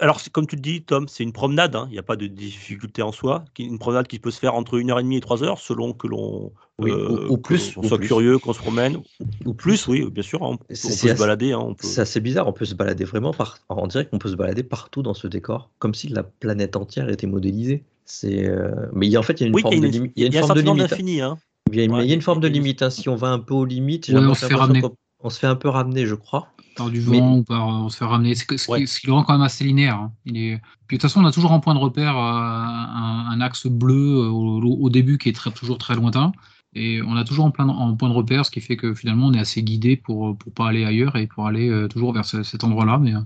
Alors, 0.00 0.20
comme 0.32 0.46
tu 0.46 0.56
le 0.56 0.62
dis, 0.62 0.82
Tom, 0.82 1.06
c'est 1.08 1.22
une 1.22 1.32
promenade, 1.32 1.76
hein, 1.76 1.86
il 1.90 1.92
n'y 1.92 1.98
a 1.98 2.02
pas 2.02 2.16
de 2.16 2.26
difficulté 2.26 3.02
en 3.02 3.12
soi. 3.12 3.44
Une 3.58 3.78
promenade 3.78 4.06
qui 4.06 4.18
peut 4.18 4.30
se 4.30 4.38
faire 4.38 4.54
entre 4.54 4.76
une 4.76 4.90
heure 4.90 4.98
et 5.00 5.02
demie 5.02 5.18
et 5.18 5.20
trois 5.20 5.42
heures, 5.42 5.58
selon 5.58 5.92
que 5.92 6.06
l'on 6.06 6.52
Oui, 6.78 6.90
euh, 6.90 7.28
ou- 7.28 7.36
que 7.36 7.42
plus, 7.42 7.72
soit 7.72 7.98
plus. 7.98 8.06
curieux, 8.08 8.38
qu'on 8.38 8.54
se 8.54 8.58
promène. 8.58 8.96
Ou 9.44 9.52
Plus, 9.52 9.86
oui, 9.88 10.10
bien 10.10 10.22
sûr, 10.22 10.42
hein, 10.42 10.48
on, 10.52 10.56
peut- 10.56 10.64
on 10.70 10.76
se 10.90 11.18
balader. 11.18 11.52
hein, 11.52 11.74
peut... 11.76 11.86
C'est 11.86 12.00
assez 12.00 12.20
bizarre, 12.20 12.48
on 12.48 12.52
peut 12.52 12.64
se 12.64 12.74
balader 12.74 13.04
vraiment 13.04 13.32
par... 13.32 13.58
On 13.68 13.86
dirait 13.86 14.06
qu'on 14.06 14.18
peut 14.18 14.30
se 14.30 14.36
balader 14.36 14.62
partout 14.62 15.02
dans 15.02 15.14
ce 15.14 15.26
décor, 15.26 15.70
comme 15.78 15.94
si 15.94 16.08
la 16.08 16.22
planète 16.22 16.76
entière 16.76 17.08
était 17.10 17.26
modélisée. 17.26 17.84
C'est, 18.06 18.48
euh, 18.48 18.70
mais 18.92 19.06
il 19.06 19.10
y 19.12 19.16
a, 19.16 19.20
en 19.20 19.22
fait, 19.22 19.34
il 19.34 19.42
y 19.42 19.44
a 19.44 19.46
une 19.48 19.54
Oui, 19.54 19.62
forme 19.62 19.74
y 19.74 19.76
a 19.76 19.80
de 19.80 19.86
une, 19.86 19.92
limite. 19.92 20.12
Il 20.16 20.22
y 20.22 20.24
a 20.24 20.28
une 20.28 20.36
un 20.36 20.40
forme 20.40 20.54
de 20.54 20.60
limite. 20.62 20.88
d'infini. 20.90 21.20
Hein. 21.20 21.38
Il 21.72 21.78
y 21.78 21.80
a 21.80 21.84
une, 21.84 21.92
Ouais, 21.92 22.04
il 22.04 22.08
y 22.08 22.12
a 22.12 22.14
une 22.14 22.22
forme 22.22 22.40
de. 22.40 22.90
Si 22.90 23.08
on 23.08 23.16
va 23.16 23.28
un 23.28 23.38
peu 23.38 23.54
aux 23.54 23.64
limites, 23.64 24.08
Ouais, 24.08 24.16
on 24.16 24.34
se 24.34 24.46
fait 24.46 24.54
ramener. 24.54 24.80
qu'on 24.80 24.94
on 25.22 25.30
se 25.30 25.38
fait 25.38 25.46
un 25.46 25.56
peu 25.56 25.68
ramener, 25.68 26.06
je 26.06 26.14
crois. 26.14 26.48
par 26.76 26.88
du 26.88 27.00
Mais- 27.00 27.18
vent 27.18 27.36
ou 27.38 27.42
par 27.44 27.66
on 27.66 27.88
se 27.90 27.96
fait 27.98 28.04
ramener. 28.04 28.34
C'est 28.34 28.56
ce, 28.56 28.70
Ouais. 28.70 28.84
qui, 28.84 29.06
le 29.06 29.12
rend 29.12 29.24
quand 29.24 29.32
même 29.34 29.42
assez 29.42 29.64
linéaire. 29.64 29.96
hein. 29.96 30.12
Il 30.24 30.36
est... 30.38 30.60
Puis 30.86 30.96
de 30.96 31.00
toute 31.00 31.10
façon, 31.10 31.20
on 31.22 31.26
a 31.26 31.32
toujours 31.32 31.52
en 31.52 31.60
point 31.60 31.74
de 31.74 31.78
repère 31.80 32.16
euh, 32.16 32.20
un, 32.20 33.26
un 33.30 33.40
axe 33.40 33.66
bleu 33.66 33.94
euh, 34.24 34.28
au, 34.28 34.62
au 34.62 34.88
début 34.88 35.18
qui 35.18 35.28
est 35.28 35.32
très, 35.34 35.50
toujours 35.50 35.76
très 35.78 35.94
lointain. 35.94 36.32
Et 36.74 37.02
on 37.02 37.16
a 37.16 37.24
toujours 37.24 37.44
en, 37.46 37.50
plein, 37.50 37.68
en 37.68 37.94
point 37.96 38.08
de 38.08 38.14
repère, 38.14 38.46
ce 38.46 38.50
qui 38.50 38.60
fait 38.60 38.76
que 38.76 38.94
finalement, 38.94 39.26
on 39.26 39.32
est 39.34 39.40
assez 39.40 39.62
guidé 39.62 39.96
pour 39.96 40.38
pour 40.38 40.52
pas 40.54 40.68
aller 40.68 40.84
ailleurs 40.84 41.16
et 41.16 41.26
pour 41.26 41.46
aller 41.48 41.68
euh, 41.68 41.88
toujours 41.88 42.12
vers 42.14 42.24
ce- 42.24 42.44
cet 42.44 42.62
endroit-là. 42.64 42.98
Mais 42.98 43.14
euh, 43.14 43.20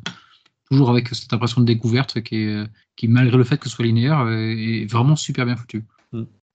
toujours 0.70 0.88
avec 0.90 1.08
cette 1.08 1.32
impression 1.32 1.60
de 1.60 1.66
découverte 1.66 2.22
qui, 2.22 2.36
est, 2.36 2.64
qui 2.96 3.06
malgré 3.06 3.36
le 3.36 3.44
fait 3.44 3.58
que 3.58 3.68
ce 3.68 3.76
soit 3.76 3.84
linéaire, 3.84 4.20
euh, 4.20 4.54
est 4.56 4.90
vraiment 4.90 5.14
super 5.14 5.44
bien 5.44 5.54
foutu. 5.56 5.84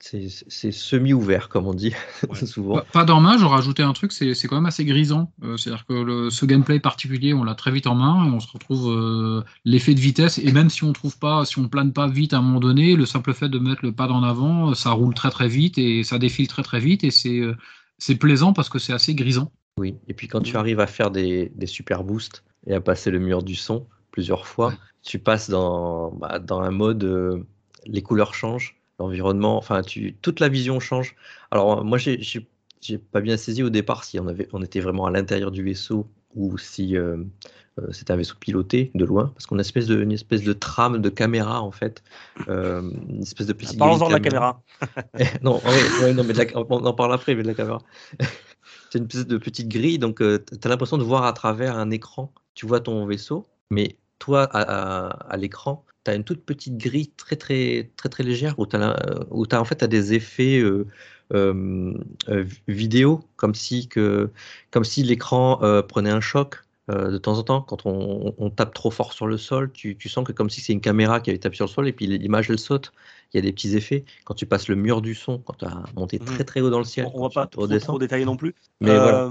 C'est 0.02 0.72
semi-ouvert, 0.72 1.50
comme 1.50 1.66
on 1.66 1.74
dit 1.74 1.92
Ouais. 2.28 2.46
souvent. 2.46 2.76
Pas, 2.76 2.86
pas 2.92 3.04
dans 3.04 3.20
main, 3.20 3.36
j'aurais 3.36 3.56
rajouté 3.56 3.82
un 3.82 3.92
truc, 3.92 4.12
c'est 4.12 4.32
c'est 4.32 4.48
quand 4.48 4.56
même 4.56 4.64
assez 4.66 4.84
grisant. 4.86 5.30
Euh, 5.44 5.58
C'est-à-dire 5.58 5.84
que 5.84 5.92
le- 5.92 6.30
ce 6.30 6.46
gameplay 6.46 6.80
particulier, 6.80 7.34
on 7.34 7.44
l'a 7.44 7.54
très 7.54 7.70
vite 7.70 7.86
en 7.86 7.94
main, 7.94 8.26
et 8.26 8.30
on 8.30 8.40
se 8.40 8.50
retrouve 8.50 8.90
euh, 8.90 9.42
l'effet 9.66 9.94
de 9.94 10.00
vitesse, 10.00 10.38
et 10.38 10.52
même 10.52 10.70
si 10.70 10.84
on 10.84 10.92
trouve 10.94 11.18
pas, 11.18 11.44
si 11.44 11.58
on 11.58 11.68
plane 11.68 11.92
pas 11.92 12.08
vite 12.08 12.32
à 12.32 12.38
un 12.38 12.42
moment 12.42 12.60
donné, 12.60 12.96
le 12.96 13.04
simple 13.04 13.34
fait 13.34 13.50
de 13.50 13.58
mettre 13.58 13.84
le 13.84 13.92
pad 13.92 14.10
en 14.10 14.22
avant, 14.22 14.70
euh, 14.70 14.74
ça 14.74 14.90
roule 14.92 15.12
très 15.12 15.30
très 15.30 15.48
vite 15.48 15.76
et 15.76 16.02
ça 16.02 16.18
défile 16.18 16.48
très 16.48 16.62
très 16.62 16.80
vite, 16.80 17.04
et 17.04 17.10
c'est 17.10 17.38
euh, 17.40 17.54
c'est 17.98 18.14
plaisant 18.16 18.54
parce 18.54 18.70
que 18.70 18.78
c'est 18.78 18.94
assez 18.94 19.14
grisant. 19.14 19.52
Oui. 19.78 19.96
Et 20.08 20.14
puis 20.14 20.26
quand 20.28 20.40
tu 20.40 20.56
arrives 20.56 20.80
à 20.80 20.86
faire 20.86 21.10
des, 21.10 21.52
des 21.54 21.66
super 21.66 22.04
boosts 22.04 22.42
et 22.66 22.72
à 22.74 22.80
passer 22.80 23.10
le 23.10 23.18
mur 23.18 23.42
du 23.42 23.54
son 23.54 23.86
plusieurs 24.12 24.46
fois, 24.46 24.68
Ouais. 24.68 24.74
tu 25.02 25.18
passes 25.18 25.50
dans, 25.50 26.10
bah, 26.12 26.38
dans 26.38 26.60
un 26.62 26.70
mode, 26.70 27.04
euh, 27.04 27.46
les 27.86 28.00
couleurs 28.02 28.32
changent, 28.34 28.79
l'environnement, 29.00 29.56
enfin, 29.58 29.82
tu, 29.82 30.14
toute 30.22 30.40
la 30.40 30.48
vision 30.48 30.78
change. 30.80 31.16
Alors 31.50 31.80
euh, 31.80 31.82
moi, 31.84 31.98
j'ai 31.98 32.20
j'ai- 32.22 32.46
j'ai 32.80 32.98
pas 32.98 33.20
bien 33.20 33.36
saisi 33.36 33.62
au 33.62 33.70
départ 33.70 34.04
si 34.04 34.18
on, 34.20 34.26
avait, 34.28 34.48
on 34.52 34.62
était 34.62 34.80
vraiment 34.80 35.04
à 35.06 35.10
l'intérieur 35.10 35.50
du 35.50 35.62
vaisseau 35.62 36.06
ou 36.34 36.56
si 36.58 36.96
euh, 36.96 37.18
euh, 37.78 37.92
c'était 37.92 38.12
un 38.12 38.16
vaisseau 38.16 38.36
piloté 38.40 38.90
de 38.94 39.04
loin, 39.04 39.32
parce 39.34 39.46
qu'on 39.46 39.56
a 39.56 39.58
une 39.58 39.60
espèce 39.60 39.86
de, 39.86 40.00
une 40.00 40.12
espèce 40.12 40.42
de 40.44 40.52
trame 40.52 40.98
de 41.02 41.08
caméra 41.10 41.60
en 41.60 41.72
fait, 41.72 42.02
euh, 42.48 42.82
une 43.08 43.22
espèce 43.22 43.46
de 43.48 43.52
petite 43.52 43.78
Parlons-en 43.78 44.08
de 44.08 44.12
la 44.12 44.20
caméra. 44.20 44.62
non, 45.42 45.60
ouais, 45.66 45.82
ouais, 46.02 46.12
non, 46.14 46.24
mais 46.24 46.32
la- 46.34 46.46
on 46.54 46.84
en 46.86 46.94
parle 46.94 47.12
après, 47.12 47.34
mais 47.34 47.42
de 47.42 47.48
la 47.48 47.54
caméra. 47.54 47.82
C'est 48.90 48.98
une 48.98 49.04
espèce 49.06 49.26
de 49.26 49.38
petite 49.38 49.68
grille, 49.68 49.98
donc 49.98 50.18
tu 50.18 50.24
as 50.64 50.68
l'impression 50.68 50.98
de 50.98 51.04
voir 51.04 51.24
à 51.24 51.32
travers 51.32 51.76
un 51.76 51.90
écran. 51.90 52.32
Tu 52.54 52.66
vois 52.66 52.80
ton 52.80 53.06
vaisseau, 53.06 53.46
mais 53.70 53.96
toi, 54.18 54.44
à, 54.44 54.60
à- 54.62 55.32
à 55.32 55.36
l'écran, 55.36 55.84
tu 56.04 56.10
as 56.10 56.14
une 56.14 56.24
toute 56.24 56.44
petite 56.44 56.76
grille 56.76 57.10
très 57.16 57.36
très 57.36 57.90
très 57.96 58.08
très 58.08 58.22
légère 58.22 58.58
où 58.58 58.66
tu 58.66 58.76
as, 58.76 59.60
en 59.60 59.64
fait 59.64 59.76
t'as 59.76 59.86
des 59.86 60.14
effets 60.14 60.58
euh, 60.58 60.86
euh, 61.32 61.94
euh, 62.28 62.44
vidéo, 62.66 63.20
comme 63.36 63.54
si, 63.54 63.88
que, 63.88 64.30
comme 64.72 64.84
si 64.84 65.02
l'écran 65.04 65.60
euh, 65.62 65.82
prenait 65.82 66.10
un 66.10 66.20
choc. 66.20 66.56
de 66.88 67.18
temps 67.18 67.38
en 67.38 67.44
temps, 67.44 67.62
quand 67.62 67.86
on, 67.86 68.34
on 68.36 68.50
tape 68.50 68.74
trop 68.74 68.90
fort 68.90 69.12
sur 69.12 69.28
le 69.28 69.38
sol, 69.38 69.70
tu, 69.72 69.96
tu 69.96 70.08
sens 70.08 70.24
que 70.26 70.32
comme 70.32 70.50
si 70.50 70.60
c'est 70.60 70.72
une 70.72 70.80
caméra 70.80 71.20
qui 71.20 71.30
avait 71.30 71.38
tapé 71.38 71.54
sur 71.54 71.66
le 71.66 71.70
sol 71.70 71.86
et 71.86 71.92
puis 71.92 72.08
l'image 72.08 72.50
elle 72.50 72.58
saute. 72.58 72.92
Il 73.32 73.36
y 73.36 73.38
a 73.38 73.42
des 73.42 73.52
petits 73.52 73.76
effets. 73.76 74.04
Quand 74.24 74.34
tu 74.34 74.44
passes 74.44 74.66
le 74.66 74.74
mur 74.74 75.00
du 75.00 75.14
son, 75.14 75.38
quand 75.38 75.52
tu 75.52 75.66
as 75.66 75.84
monté 75.94 76.18
Mhm. 76.18 76.26
très 76.26 76.44
très 76.44 76.60
haut 76.60 76.70
dans 76.70 76.80
le 76.80 76.84
ciel, 76.84 77.06
On, 77.14 77.22
va 77.22 77.28
pas 77.28 77.46
trop, 77.46 77.68
détailler 77.98 78.24
non 78.24 78.36
plus. 78.36 78.56
Mais 78.80 78.98
voilà. 78.98 79.30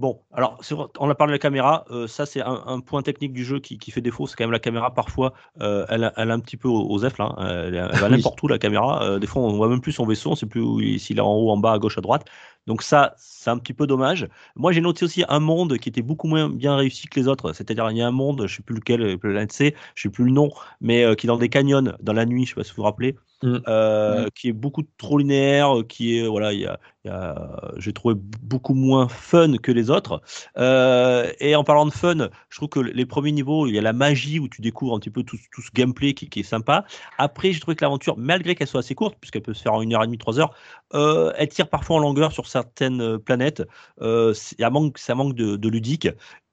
Bon, 0.00 0.22
alors 0.32 0.56
c'est 0.62 0.74
on 0.98 1.10
a 1.10 1.14
parlé 1.14 1.32
de 1.32 1.34
la 1.34 1.38
caméra, 1.38 1.84
euh, 1.90 2.06
ça 2.06 2.24
c'est 2.24 2.40
un, 2.40 2.62
un 2.66 2.80
point 2.80 3.02
technique 3.02 3.34
du 3.34 3.44
jeu 3.44 3.60
qui, 3.60 3.76
qui 3.76 3.90
fait 3.90 4.00
défaut, 4.00 4.26
c'est 4.26 4.34
quand 4.34 4.44
même 4.44 4.50
la 4.52 4.58
caméra 4.58 4.94
parfois, 4.94 5.34
euh, 5.60 5.84
elle, 5.90 6.04
a- 6.04 6.12
elle 6.16 6.30
a 6.30 6.34
un 6.34 6.40
petit 6.40 6.56
peu 6.56 6.68
aux, 6.68 6.88
aux 6.88 6.98
F 7.10 7.18
là, 7.18 7.34
hein, 7.36 7.64
elle, 7.66 7.74
elle 7.74 7.98
va 7.98 8.08
n'importe 8.08 8.42
où 8.42 8.48
la 8.48 8.58
caméra, 8.58 9.02
euh, 9.04 9.18
des 9.18 9.26
fois 9.26 9.42
on 9.42 9.52
voit 9.52 9.68
même 9.68 9.82
plus 9.82 9.92
son 9.92 10.06
vaisseau, 10.06 10.30
on 10.30 10.36
sait 10.36 10.46
plus 10.46 10.98
s'il 10.98 11.18
est 11.18 11.20
en 11.20 11.30
haut, 11.34 11.50
en 11.50 11.58
bas, 11.58 11.72
à 11.72 11.78
gauche, 11.78 11.98
à 11.98 12.00
droite, 12.00 12.24
donc 12.66 12.82
ça 12.82 13.14
c'est 13.18 13.50
un 13.50 13.58
petit 13.58 13.74
peu 13.74 13.86
dommage. 13.86 14.26
Moi 14.56 14.72
j'ai 14.72 14.80
noté 14.80 15.04
aussi 15.04 15.22
un 15.28 15.40
monde 15.40 15.76
qui 15.76 15.90
était 15.90 16.02
beaucoup 16.02 16.28
moins 16.28 16.48
bien 16.48 16.76
réussi 16.76 17.06
que 17.08 17.20
les 17.20 17.28
autres, 17.28 17.52
c'est-à-dire 17.52 17.90
il 17.90 17.98
y 17.98 18.02
a 18.02 18.06
un 18.08 18.10
monde, 18.10 18.46
je 18.46 18.56
sais 18.56 18.62
plus 18.62 18.76
lequel, 18.76 19.18
planète 19.18 19.52
C, 19.52 19.74
je 19.96 20.02
sais 20.02 20.08
plus 20.10 20.24
le 20.24 20.30
nom, 20.32 20.50
mais 20.80 21.14
qui 21.16 21.26
est 21.26 21.28
dans 21.28 21.36
des 21.36 21.50
canyons, 21.50 21.92
dans 22.00 22.12
la 22.14 22.24
nuit, 22.26 22.44
je 22.46 22.50
sais 22.50 22.54
pas 22.54 22.64
si 22.64 22.70
vous 22.70 22.76
vous 22.76 22.82
rappelez, 22.84 23.16
Mm. 23.42 23.56
euh, 23.68 24.28
qui 24.34 24.48
est 24.48 24.52
beaucoup 24.52 24.82
trop 24.98 25.16
linéaire, 25.16 25.72
qui 25.88 26.18
est 26.18 26.26
voilà, 26.26 26.52
il 26.52 26.60
y 26.60 26.66
a, 26.66 26.78
il 27.04 27.08
y 27.08 27.10
a- 27.10 27.72
j'ai 27.78 27.92
trouvé 27.94 28.14
beaucoup 28.42 28.74
moins 28.74 29.08
fun 29.08 29.56
que 29.56 29.72
les 29.72 29.88
autres. 29.90 30.20
Euh, 30.58 31.32
et 31.40 31.56
en 31.56 31.64
parlant 31.64 31.86
de 31.86 31.90
fun, 31.90 32.28
je 32.50 32.56
trouve 32.56 32.68
que 32.68 32.80
les 32.80 33.06
premiers 33.06 33.32
niveaux, 33.32 33.66
il 33.66 33.74
y 33.74 33.78
a 33.78 33.82
la 33.82 33.94
magie 33.94 34.38
où 34.38 34.48
tu 34.48 34.60
découvres 34.60 34.94
un 34.94 34.98
petit 34.98 35.10
peu 35.10 35.22
tout, 35.22 35.38
tout 35.52 35.62
ce 35.62 35.70
gameplay 35.72 36.12
qui, 36.14 36.28
qui 36.28 36.40
est 36.40 36.42
sympa. 36.42 36.84
Après, 37.18 37.52
j'ai 37.52 37.60
trouvé 37.60 37.76
que 37.76 37.84
l'aventure, 37.84 38.16
malgré 38.18 38.54
qu'elle 38.54 38.68
soit 38.68 38.80
assez 38.80 38.94
courte, 38.94 39.16
puisqu'elle 39.20 39.42
peut 39.42 39.54
se 39.54 39.62
faire 39.62 39.72
en 39.74 39.80
une 39.82 39.94
heure 39.94 40.02
et 40.02 40.06
demie, 40.06 40.18
trois 40.18 40.38
heures, 40.38 40.54
euh, 40.94 41.32
elle 41.36 41.48
tire 41.48 41.68
parfois 41.68 41.96
en 41.96 42.00
longueur 42.00 42.32
sur 42.32 42.46
certaines 42.46 43.00
euh, 43.00 43.18
planètes. 43.18 43.62
Euh, 44.02 44.34
c'est- 44.34 44.56
il 44.58 44.62
y 44.62 44.64
a 44.64 44.70
manque, 44.70 44.98
ça 44.98 45.14
manque 45.14 45.34
de, 45.34 45.56
de 45.56 45.68
ludique. 45.68 46.08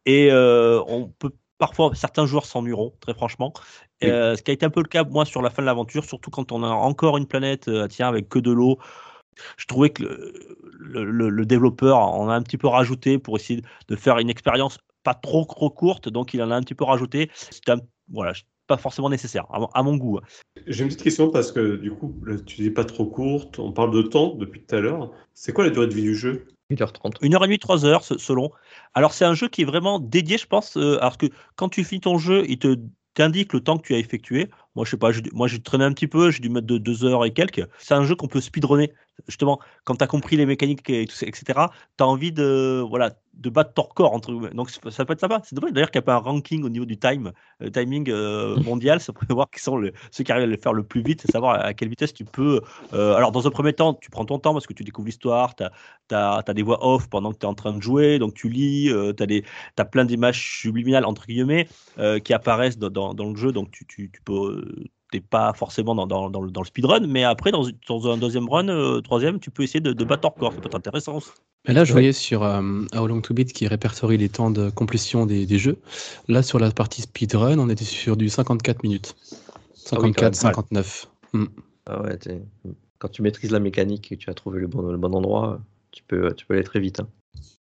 Et 0.06 0.32
euh, 0.32 0.82
on 0.88 1.08
peut 1.10 1.32
parfois, 1.58 1.92
certains 1.96 2.26
joueurs 2.26 2.46
s'ennuieront, 2.46 2.94
très 3.00 3.14
franchement. 3.14 3.54
Oui. 4.02 4.10
Euh, 4.10 4.36
ce 4.36 4.42
qui 4.44 4.52
a 4.52 4.54
été 4.54 4.66
un 4.66 4.70
peu 4.70 4.82
le 4.82 4.88
cas, 4.88 5.04
moi, 5.04 5.26
sur 5.26 5.42
la 5.42 5.50
fin 5.50 5.62
de 5.62 5.66
l'aventure, 5.68 6.06
surtout 6.06 6.30
quand 6.30 6.52
on 6.52 6.64
a 6.64 6.68
encore 6.70 7.18
une 7.18 7.28
planète, 7.28 7.68
euh, 7.68 7.88
tiens, 7.88 8.08
avec 8.08 8.30
que 8.30 8.40
de 8.40 8.52
l'eau. 8.52 8.78
je 9.58 9.66
trouvais 9.66 9.90
que 9.90 10.04
le, 10.04 11.04
le- 11.04 11.30
le 11.30 11.46
développeur 11.46 11.98
en 12.00 12.30
a 12.30 12.34
un 12.36 12.42
petit 12.42 12.58
peu 12.58 12.68
rajouté 12.68 13.18
pour 13.20 13.38
essayer 13.38 13.62
de 13.88 13.96
faire 13.96 14.18
une 14.20 14.30
expérience 14.30 14.80
pas 15.04 15.14
trop 15.14 15.46
trop 15.46 15.70
courte, 15.70 16.10
donc 16.10 16.34
il 16.34 16.42
en 16.42 16.52
a 16.52 16.56
un 16.56 16.62
petit 16.62 16.76
peu 16.76 16.84
rajouté. 16.84 17.30
C'était 17.34 17.74
voilà, 18.12 18.34
pas 18.68 18.78
forcément 18.78 19.10
nécessaire 19.10 19.46
à 19.52 19.60
mon, 19.60 19.68
à 19.68 19.84
mon 19.84 19.96
goût. 19.96 20.20
J'ai 20.66 20.84
une 20.84 20.90
petite 20.90 21.04
question 21.04 21.30
parce 21.30 21.52
que 21.52 21.78
du 21.78 21.92
coup, 21.92 22.16
là, 22.26 22.36
tu 22.40 22.62
dis 22.62 22.72
pas 22.72 22.84
trop 22.86 23.06
courte, 23.06 23.60
on 23.60 23.72
parle 23.72 23.92
de 23.92 24.02
temps 24.02 24.36
depuis 24.36 24.62
tout 24.64 24.76
à 24.76 24.80
l'heure. 24.80 25.12
C'est 25.34 25.54
quoi 25.54 25.64
la 25.66 25.70
durée 25.70 25.88
de 25.88 25.94
vie 25.94 26.04
du 26.04 26.16
jeu? 26.16 26.48
1h30. 26.70 27.16
Une 27.22 27.36
heure 27.36 27.44
et 27.44 27.48
demie, 27.48 27.60
trois 27.60 27.86
heures 27.86 28.04
se- 28.04 28.18
selon. 28.18 28.52
Alors 28.94 29.14
c'est 29.14 29.26
un 29.26 29.34
jeu 29.34 29.48
qui 29.50 29.62
est 29.62 29.66
vraiment 29.66 30.00
dédié, 30.00 30.38
je 30.38 30.48
pense, 30.48 30.78
euh, 30.78 30.98
alors 31.00 31.18
que 31.18 31.28
quand 31.56 31.70
tu 31.70 31.84
finis 31.84 32.02
ton 32.02 32.18
jeu, 32.18 32.44
il 32.50 32.60
te 32.60 32.78
t'indique 33.14 33.54
le 33.54 33.62
temps 33.62 33.78
que 33.78 33.88
tu 33.88 33.96
as 33.96 34.00
effectué. 34.00 34.50
Moi, 34.78 34.86
je 34.86 34.92
sais 34.92 34.98
pas, 34.98 35.10
moi 35.34 35.48
j'ai 35.48 35.60
traîné 35.60 35.86
un 35.86 35.92
petit 35.92 36.06
peu, 36.06 36.30
j'ai 36.30 36.40
dû 36.40 36.50
mettre 36.50 36.68
de 36.68 36.78
deux 36.78 37.04
heures 37.04 37.26
et 37.26 37.34
quelques. 37.34 37.68
C'est 37.80 37.96
un 37.96 38.04
jeu 38.04 38.14
qu'on 38.16 38.28
peut 38.28 38.40
speedrunner. 38.40 38.94
Justement, 39.28 39.60
quand 39.86 39.96
tu 39.96 40.04
as 40.04 40.08
compris 40.08 40.38
les 40.38 40.46
mécaniques, 40.46 40.88
et 40.92 41.08
tout 41.08 41.16
etc., 41.26 41.44
tu 41.98 42.04
as 42.04 42.08
envie 42.08 42.32
de, 42.32 42.86
voilà, 42.88 43.16
de 43.34 43.50
battre 43.50 43.74
ton 43.74 43.84
record. 43.84 44.14
Entre... 44.14 44.32
Donc 44.54 44.70
ça 44.70 45.06
peut 45.06 45.14
être 45.14 45.20
sympa. 45.20 45.42
C'est 45.44 45.56
dommage 45.56 45.74
d'ailleurs 45.74 45.92
qu'il 45.92 46.00
n'y 46.00 46.04
a 46.04 46.06
pas 46.06 46.14
un 46.16 46.20
ranking 46.20 46.64
au 46.64 46.70
niveau 46.70 46.86
du 46.86 46.98
time, 46.98 47.32
euh, 47.62 47.70
timing 47.70 48.10
euh, 48.10 48.58
mondial. 48.62 49.00
Ça 49.08 49.14
pourrait 49.14 49.34
voir 49.34 49.50
qui 49.50 49.62
sont 49.62 49.82
ceux 50.12 50.24
qui 50.24 50.32
arrivent 50.32 50.44
à 50.44 50.48
le 50.48 50.58
faire 50.58 50.74
le 50.74 50.84
plus 50.84 51.02
vite, 51.02 51.26
et 51.28 51.32
savoir 51.32 51.66
à 51.66 51.74
quelle 51.74 51.90
vitesse 51.90 52.14
tu 52.14 52.26
peux. 52.26 52.62
euh, 52.94 53.16
alors, 53.16 53.32
dans 53.32 53.48
un 53.48 53.50
premier 53.50 53.74
temps, 53.74 53.94
tu 53.94 54.10
prends 54.10 54.26
ton 54.26 54.40
temps 54.40 54.54
parce 54.54 54.68
que 54.68 54.74
tu 54.74 54.84
découvres 54.84 55.08
l'histoire, 55.08 55.56
tu 55.56 55.64
as, 56.14 56.44
des 56.54 56.62
voix 56.62 56.86
off 56.86 57.10
pendant 57.10 57.32
que 57.32 57.38
tu 57.38 57.46
es 57.46 57.50
en 57.50 57.56
train 57.56 57.74
de 57.74 57.82
jouer, 57.82 58.20
donc 58.20 58.34
tu 58.34 58.50
lis, 58.50 58.92
tu 59.18 59.24
as, 59.24 59.82
as 59.82 59.86
plein 59.86 60.06
d'images 60.06 60.60
subliminales, 60.62 61.06
entre 61.06 61.26
guillemets, 61.26 61.68
qui 62.24 62.34
apparaissent 62.34 62.78
dans, 62.78 63.14
dans- 63.14 63.30
le 63.30 63.36
jeu, 63.36 63.52
donc 63.52 63.72
tu, 63.72 63.86
tu 63.86 64.10
peux. 64.24 64.67
T'es 65.12 65.22
pas 65.22 65.54
forcément 65.54 65.96
dans, 65.96 66.06
dans, 66.06 66.30
dans 66.30 66.42
le, 66.42 66.52
dans 66.52 66.62
le 66.62 66.68
speedrun, 66.68 67.08
mais 67.08 67.24
après, 67.24 67.52
dans, 67.52 67.66
dans 67.88 68.12
un 68.12 68.18
deuxième 68.18 68.50
run, 68.50 68.68
euh, 68.68 69.00
troisième, 69.00 69.40
tu 69.40 69.52
peux 69.52 69.64
essayer 69.64 69.80
de, 69.80 69.94
de 69.94 70.04
battre 70.04 70.24
ton 70.24 70.30
record. 70.30 70.54
Ça 70.54 70.60
peut 70.60 70.68
être 70.68 70.76
intéressant 70.76 71.16
aussi. 71.16 71.30
Et 71.66 71.74
là, 71.74 71.86
je 71.86 71.94
voyais 71.94 72.12
sur 72.12 72.44
euh, 72.44 72.62
How 72.94 73.08
Long 73.08 73.22
to 73.22 73.34
Beat 73.34 73.54
qui 73.54 73.68
répertorie 73.68 74.18
les 74.18 74.30
temps 74.30 74.52
de 74.52 74.70
complétion 74.70 75.26
des, 75.26 75.46
des 75.46 75.60
jeux. 75.60 75.78
Là, 76.28 76.44
sur 76.44 76.60
la 76.60 76.72
partie 76.72 77.04
speedrun, 77.04 77.58
on 77.58 77.70
était 77.70 77.86
sur 77.86 78.18
du 78.18 78.28
54 78.28 78.84
minutes. 78.84 79.16
Ah 79.92 80.00
oui, 80.02 80.12
quand 80.12 80.24
même. 80.24 80.34
54, 80.34 80.36
59. 80.36 81.08
Ah 81.86 82.02
ouais, 82.02 82.20
quand 83.00 83.10
tu 83.10 83.22
maîtrises 83.22 83.52
la 83.52 83.60
mécanique 83.60 84.12
et 84.12 84.18
que 84.18 84.24
tu 84.24 84.30
as 84.30 84.34
trouvé 84.34 84.60
le 84.60 84.68
bon, 84.68 84.82
le 84.82 84.98
bon 84.98 85.14
endroit, 85.14 85.62
tu 85.92 86.04
peux, 86.04 86.34
tu 86.34 86.46
peux 86.46 86.56
aller 86.56 86.64
très 86.64 86.80
vite. 86.80 87.00
hein. 87.00 87.08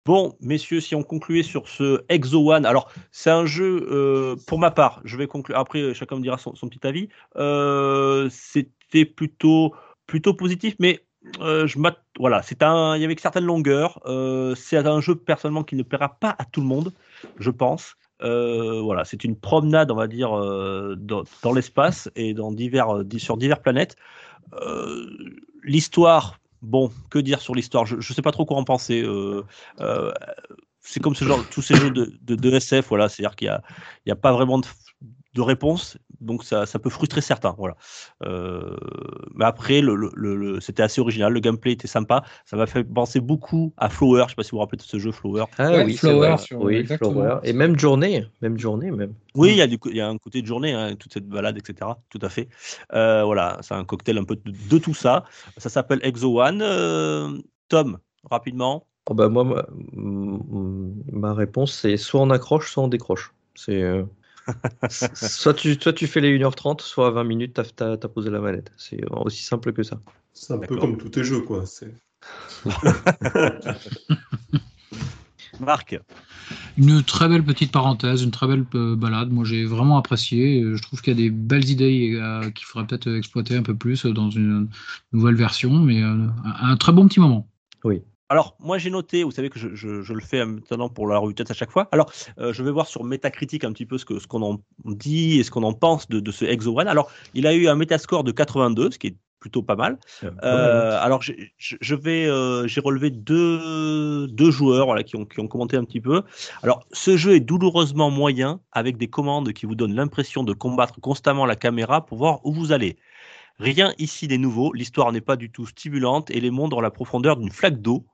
Bon, 0.05 0.37
messieurs, 0.41 0.81
si 0.81 0.97
on 0.97 1.05
concluait 1.05 1.45
sur 1.45 1.69
ce 1.69 2.05
Exo 2.09 2.51
One, 2.53 2.67
alors 2.67 2.91
c'est 3.13 3.31
un 3.31 3.47
jeu, 3.47 3.87
euh, 3.89 4.35
pour 4.49 4.59
ma 4.59 4.73
part, 4.73 5.01
je 5.05 5.17
vais 5.17 5.29
conclure, 5.29 5.57
après 5.57 5.95
chacun 5.95 6.17
me 6.17 6.23
dira 6.23 6.39
son, 6.39 6.53
petit 6.53 6.85
avis, 6.85 7.09
euh, 7.37 8.29
c'était 8.29 9.05
plutôt, 9.05 9.73
plutôt 10.09 10.35
positif, 10.35 10.75
mais 10.81 11.05
euh, 11.41 11.69
je 11.69 11.79
voilà, 12.19 12.43
un, 12.63 12.97
il 12.97 13.03
y 13.03 13.05
avait 13.05 13.15
certaines 13.17 13.45
longueurs, 13.45 14.01
euh, 14.07 14.57
c'est 14.57 14.77
un 14.77 15.01
jeu 15.01 15.15
personnellement 15.15 15.63
qui 15.63 15.77
ne 15.77 15.85
plaira 15.85 16.17
pas 16.19 16.35
à 16.37 16.47
tout 16.47 16.61
le 16.61 16.67
monde, 16.67 16.93
je 17.39 17.51
pense. 17.51 17.95
Voilà, 18.19 19.05
c'est 19.05 19.23
une 19.23 19.37
promenade, 19.37 19.93
on 19.93 19.97
va 19.97 20.09
dire, 20.09 20.31
dans, 20.97 21.53
l'espace 21.53 22.11
et 22.17 22.35
dans 22.35 22.51
divers, 22.53 23.05
di- 23.05 23.21
sur 23.21 23.37
diverses 23.37 23.63
planètes. 23.63 23.97
L'histoire, 25.65 26.39
bon, 26.63 26.91
que 27.11 27.19
dire 27.19 27.41
sur 27.41 27.55
l'histoire? 27.55 27.87
Je 27.87 27.97
ne 27.97 28.03
sais 28.03 28.23
pas 28.23 28.33
trop 28.33 28.47
quoi 28.47 28.57
en 28.57 28.65
penser. 28.65 29.03
euh, 29.03 29.45
euh, 29.81 30.13
c'est 30.81 31.01
comme 31.01 31.15
ce 31.15 31.25
genre, 31.25 31.49
tous 31.49 31.63
ces 31.63 31.77
jeux 31.77 31.91
de, 31.91 32.51
SF, 32.57 32.89
voilà, 32.89 33.09
c'est-à-dire 33.09 33.37
qu'il 33.37 33.61
n'y 34.07 34.13
a 34.13 34.17
pas 34.17 34.33
vraiment 34.33 34.59
de, 34.59 34.67
de 35.35 35.41
réponse, 35.41 35.97
donc 36.21 36.45
ça, 36.45 36.67
ça 36.67 36.79
peut 36.79 36.91
frustrer 36.91 37.21
certains, 37.23 37.55
voilà. 37.57 37.75
Euh, 38.25 38.77
mais 39.35 39.45
après, 39.47 39.81
le, 39.81 39.95
le, 39.95 40.11
le- 40.37 40.61
c'était 40.61 40.83
assez 40.83 41.01
original, 41.01 41.33
le 41.33 41.41
gameplay 41.41 41.73
était 41.73 41.89
sympa, 41.89 42.23
ça 42.45 42.57
m'a 42.57 42.67
fait 42.67 42.85
penser 42.85 43.21
beaucoup 43.21 43.73
à 43.79 43.89
Flower, 43.89 44.25
je 44.27 44.31
sais 44.31 44.35
pas 44.37 44.43
si 44.43 44.51
vous 44.51 44.57
vous 44.57 44.61
rappelez 44.61 44.77
de 44.79 44.83
ce 44.83 44.99
jeu 44.99 45.11
Flower. 45.11 45.45
Ah 45.59 45.71
Ouais, 45.71 45.85
oui, 45.85 45.97
Flower, 45.97 46.37
sur- 46.39 46.61
oui. 46.61 46.85
Flower. 46.87 47.39
Et 47.45 47.53
même 47.53 47.79
journée, 47.79 48.27
même 48.43 48.59
journée 48.59 48.91
même. 48.91 49.15
Oui, 49.35 49.53
il 49.53 49.57
y, 49.57 49.63
a 49.63 49.67
du, 49.67 49.79
il 49.87 49.97
y 49.97 50.01
a 50.03 50.09
un 50.09 50.19
côté 50.19 50.43
de 50.43 50.47
journée, 50.47 50.75
hein, 50.75 50.95
toute 50.97 51.13
cette 51.15 51.27
balade, 51.27 51.57
etc. 51.57 51.91
Tout 52.11 52.19
à 52.21 52.29
fait. 52.29 52.49
Euh, 52.93 53.25
voilà, 53.25 53.59
c'est 53.63 53.75
un 53.75 53.85
cocktail 53.85 54.19
un 54.19 54.25
peu 54.25 54.37
de, 54.37 54.53
de 54.71 54.79
tout 54.79 54.93
ça. 54.95 55.25
Ça 55.57 55.71
s'appelle 55.71 56.01
Exo 56.03 56.39
One. 56.43 56.61
Euh, 56.63 57.39
Tom, 57.69 57.99
rapidement. 58.31 58.87
Oh 59.11 59.15
bah 59.15 59.29
moi, 59.31 59.43
ma, 59.45 59.65
ma 61.11 61.35
réponse, 61.35 61.73
c'est 61.73 61.97
soit 61.97 62.21
on 62.21 62.31
accroche, 62.31 62.71
soit 62.71 62.85
on 62.85 62.89
décroche. 62.89 63.33
C'est 63.55 63.83
euh, 63.83 64.05
soit, 64.91 65.55
tu, 65.55 65.75
soit 65.81 65.93
tu 65.93 66.07
fais 66.07 66.21
les 66.21 66.39
1h30, 66.39 66.81
soit 66.81 67.09
à 67.09 67.11
20 67.11 67.25
minutes, 67.25 67.61
tu 67.77 67.85
as, 67.85 67.97
posé 67.97 68.31
la 68.31 68.41
manette. 68.41 68.73
C'est 68.77 69.01
aussi 69.11 69.43
simple 69.43 69.73
que 69.73 69.83
ça. 69.83 70.01
C'est 70.33 70.53
un 70.53 70.59
peu 70.59 70.77
comme 70.77 70.97
tous 70.97 71.11
tes 71.11 71.25
jeux, 71.25 71.41
quoi. 71.41 71.65
C'est... 71.67 71.93
Marc. 75.61 75.99
Une 76.79 77.03
très 77.03 77.29
belle 77.29 77.45
petite 77.45 77.73
parenthèse, 77.73 78.23
une 78.23 78.31
très 78.31 78.47
belle 78.47 78.65
euh, 78.75 78.97
balade. 78.97 79.31
Moi, 79.31 79.45
j'ai 79.45 79.65
vraiment 79.65 79.99
apprécié. 79.99 80.63
Euh, 80.63 80.77
Je 80.77 80.83
trouve 80.83 81.03
qu'il 81.03 81.13
y 81.13 81.17
a 81.17 81.23
des 81.23 81.31
belles 81.31 81.69
idées 81.69 82.15
euh, 82.15 82.51
qu'il 82.51 82.67
faudrait 82.67 82.87
peut-être 82.87 83.15
exploiter 83.15 83.57
un 83.57 83.63
peu 83.63 83.75
plus 83.75 84.07
dans 84.07 84.31
une 84.31 84.69
nouvelle 85.13 85.35
version, 85.35 85.71
mais 85.71 86.03
euh, 86.03 86.27
un, 86.45 86.77
très 86.77 86.93
bon 86.93 87.07
petit 87.09 87.21
moment. 87.21 87.49
Alors, 88.33 88.57
moi, 88.61 88.79
j'ai 88.79 88.89
noté, 88.89 89.25
vous 89.25 89.31
savez 89.31 89.51
que 89.51 89.59
je, 89.59 89.75
je- 89.75 90.01
je 90.01 90.13
le 90.15 90.21
fais 90.21 90.45
maintenant 90.45 90.89
pour 90.89 91.07
la 91.07 91.19
revue 91.19 91.35
de 91.35 91.37
tête 91.37 91.51
à 91.51 91.55
chaque 91.55 91.71
fois. 91.71 91.89
Alors, 91.93 92.11
euh, 92.39 92.53
je 92.55 92.63
vais 92.63 92.71
voir 92.71 92.87
sur 92.87 93.05
Metacritic 93.05 93.63
un 93.65 93.73
petit 93.73 93.85
peu 93.85 93.99
ce 93.99 94.07
que 94.07 94.19
ce 94.19 94.27
qu'on 94.27 94.43
en 94.43 94.59
dit 94.87 95.39
et 95.39 95.43
ce 95.45 95.51
qu'on 95.51 95.63
en 95.65 95.75
pense 95.75 96.09
de, 96.09 96.19
de 96.19 96.31
ce 96.33 96.47
Exo 96.47 96.79
One. 96.79 96.89
Alors, 96.89 97.11
il 97.35 97.47
a 97.47 97.55
eu 97.55 97.69
un 97.69 97.75
Metascore 97.75 98.25
de 98.25 98.33
82, 98.33 98.91
ce 98.91 98.99
qui 98.99 99.09
est 99.09 99.17
plutôt 99.39 99.63
pas 99.63 99.77
mal. 99.77 99.99
Euh, 100.45 100.99
alors, 101.03 101.21
j'ai- 101.21 101.53
je, 101.59 101.77
je 101.81 101.95
vais, 101.95 102.27
euh, 102.27 102.67
j'ai 102.69 102.81
relevé 102.81 103.11
deux, 103.11 104.27
deux 104.29 104.51
joueurs 104.51 104.87
voilà, 104.87 105.03
qui, 105.03 105.17
ont, 105.17 105.25
qui 105.27 105.41
ont 105.41 105.49
commenté 105.49 105.77
un 105.77 105.85
petit 105.85 106.01
peu. 106.01 106.23
Alors, 106.63 106.87
ce 106.93 107.17
jeu 107.17 107.35
est 107.35 107.41
douloureusement 107.41 108.11
moyen 108.11 108.61
avec 108.73 108.97
des 108.97 109.09
commandes 109.09 109.53
qui 109.53 109.67
vous 109.67 109.75
donnent 109.75 109.95
l'impression 109.95 110.43
de 110.45 110.53
combattre 110.55 111.01
constamment 111.01 111.45
la 111.45 111.57
caméra 111.57 112.07
pour 112.07 112.19
voir 112.19 112.41
où 112.47 112.53
vous 112.53 112.73
allez. 112.73 112.97
Rien 113.59 113.93
ici 113.99 114.27
n'est 114.29 114.39
nouveau, 114.39 114.73
l'histoire 114.73 115.13
n'est 115.13 115.21
pas 115.21 115.37
du 115.37 115.51
tout 115.51 115.67
stimulante 115.67 116.31
et 116.31 116.41
les 116.41 116.51
mondes 116.51 116.73
ont 116.73 116.81
la 116.81 116.91
profondeur 116.91 117.37
d'une 117.37 117.51
flaque 117.51 117.81
d'eau. 117.83 118.07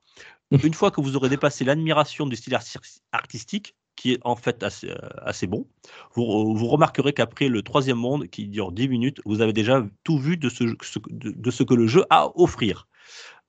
Une 0.65 0.75
fois 0.75 0.91
que 0.91 1.01
vous 1.01 1.17
aurez 1.17 1.29
dépassé 1.29 1.65
l'admiration 1.65 2.27
du 2.27 2.37
style 2.37 2.55
arti- 2.55 3.01
artistique, 3.13 3.75
qui 3.97 4.13
est 4.13 4.21
en 4.25 4.37
fait 4.37 4.63
assez, 4.63 4.91
euh, 4.91 5.47
bon, 5.49 5.67
vous, 6.15 6.67
remarquerez 6.69 7.13
qu'après 7.13 7.49
le 7.49 7.63
troisième 7.63 7.99
monde, 7.99 8.29
qui 8.29 8.47
dure 8.47 8.71
10 8.71 8.89
minutes, 8.89 9.21
vous 9.25 9.41
avez 9.41 9.53
déjà 9.53 9.85
tout 10.05 10.19
vu 10.19 10.37
de 10.37 10.49
ce, 10.49 11.63
que 11.65 11.75
le 11.75 11.87
jeu 11.87 12.05
a 12.09 12.23
à 12.23 12.33
offrir. 12.37 12.87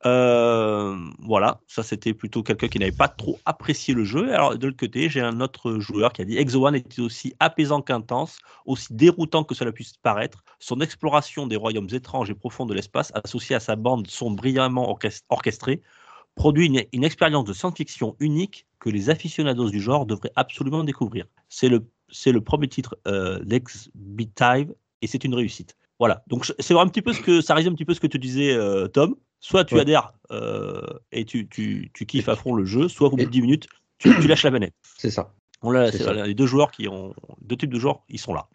Euh, 0.06 0.96
voilà, 1.20 1.60
ça 1.68 1.84
c'était 1.84 2.14
plutôt 2.14 2.42
quelqu'un 2.42 2.70
qui 2.70 2.80
n'avait 2.80 2.92
pas 2.92 3.10
trop 3.10 3.38
apprécié 3.46 3.94
le 3.94 4.06
jeu. 4.06 4.34
Alors 4.34 4.58
de 4.58 4.68
l'autre 4.68 4.78
côté, 4.78 5.10
j'ai 5.10 5.20
un 5.22 5.42
autre 5.42 5.80
joueur 5.80 6.14
qui 6.14 6.22
a 6.22 6.26
dit 6.26 6.38
Exo 6.38 6.66
One 6.66 6.76
était 6.76 7.02
aussi 7.02 7.36
apaisant 7.40 7.82
qu'intense, 7.82 8.40
aussi 8.66 8.88
déroutant 8.92 9.44
que 9.44 9.54
cela 9.56 9.72
puisse 9.72 9.98
paraître. 9.98 10.44
Son 10.60 10.80
exploration 10.80 11.48
des 11.48 11.58
royaumes 11.58 11.90
étranges 11.92 12.30
et 12.30 12.34
profonds 12.36 12.66
de 12.66 12.74
l'espace, 12.74 13.12
associée 13.14 13.56
à 13.56 13.60
sa 13.60 13.76
bande 13.76 14.08
son 14.08 14.32
brillamment 14.32 14.90
orchest- 14.90 15.26
orchestrée, 15.30 15.82
produit 16.40 16.68
une, 16.68 16.82
une 16.94 17.04
expérience 17.04 17.44
de 17.44 17.52
science-fiction 17.54 18.16
unique 18.22 18.66
que 18.80 18.90
les 18.90 19.10
aficionados 19.10 19.70
du 19.70 19.82
genre 19.82 20.06
devraient 20.06 20.32
absolument 20.38 20.86
découvrir. 20.86 21.26
C'est 21.50 21.68
le, 21.68 21.86
c'est 22.10 22.32
le 22.32 22.40
premier 22.42 22.70
titre 22.70 22.98
euh, 23.08 23.40
d'Ex 23.44 23.90
Beat 23.94 24.42
et 25.02 25.08
c'est 25.08 25.24
une 25.26 25.36
réussite. 25.36 25.76
Voilà, 26.00 26.24
donc 26.28 26.50
c'est 26.60 26.74
un 26.78 26.88
petit 26.88 27.02
peu 27.02 27.12
ce 27.12 27.20
que 27.22 27.42
ça 27.42 27.54
résume 27.56 27.74
un 27.74 27.76
petit 27.76 27.84
peu 27.84 27.94
ce 27.94 28.00
que 28.00 28.08
tu 28.08 28.20
disais, 28.20 28.54
euh, 28.54 28.88
Tom. 28.88 29.16
Soit 29.42 29.66
tu 29.66 29.76
Ouais. 29.76 29.82
adhères 29.82 30.14
euh, 30.32 30.82
et 31.12 31.26
tu, 31.26 31.48
tu, 31.50 31.92
tu 31.94 32.06
kiffes 32.06 32.30
à 32.30 32.36
fond 32.38 32.54
le 32.54 32.64
jeu, 32.66 32.88
soit 32.88 33.08
au 33.08 33.12
bout 33.18 33.26
de 33.26 33.30
10 33.30 33.42
minutes, 33.42 33.68
tu, 33.98 34.10
tu 34.22 34.28
lâches 34.28 34.44
la 34.44 34.52
manette. 34.52 34.74
C'est 34.98 35.12
ça. 35.12 35.34
On 35.62 35.72
l'a- 35.72 35.92
C'est 35.92 35.98
c'est- 35.98 36.04
ça. 36.06 36.14
les 36.26 36.34
deux 36.34 36.46
joueurs 36.46 36.72
qui 36.72 36.88
ont 36.88 37.14
deux 37.42 37.58
types 37.58 37.74
de 37.74 37.80
joueurs, 37.80 38.02
ils 38.08 38.18
sont 38.20 38.34
là. 38.34 38.48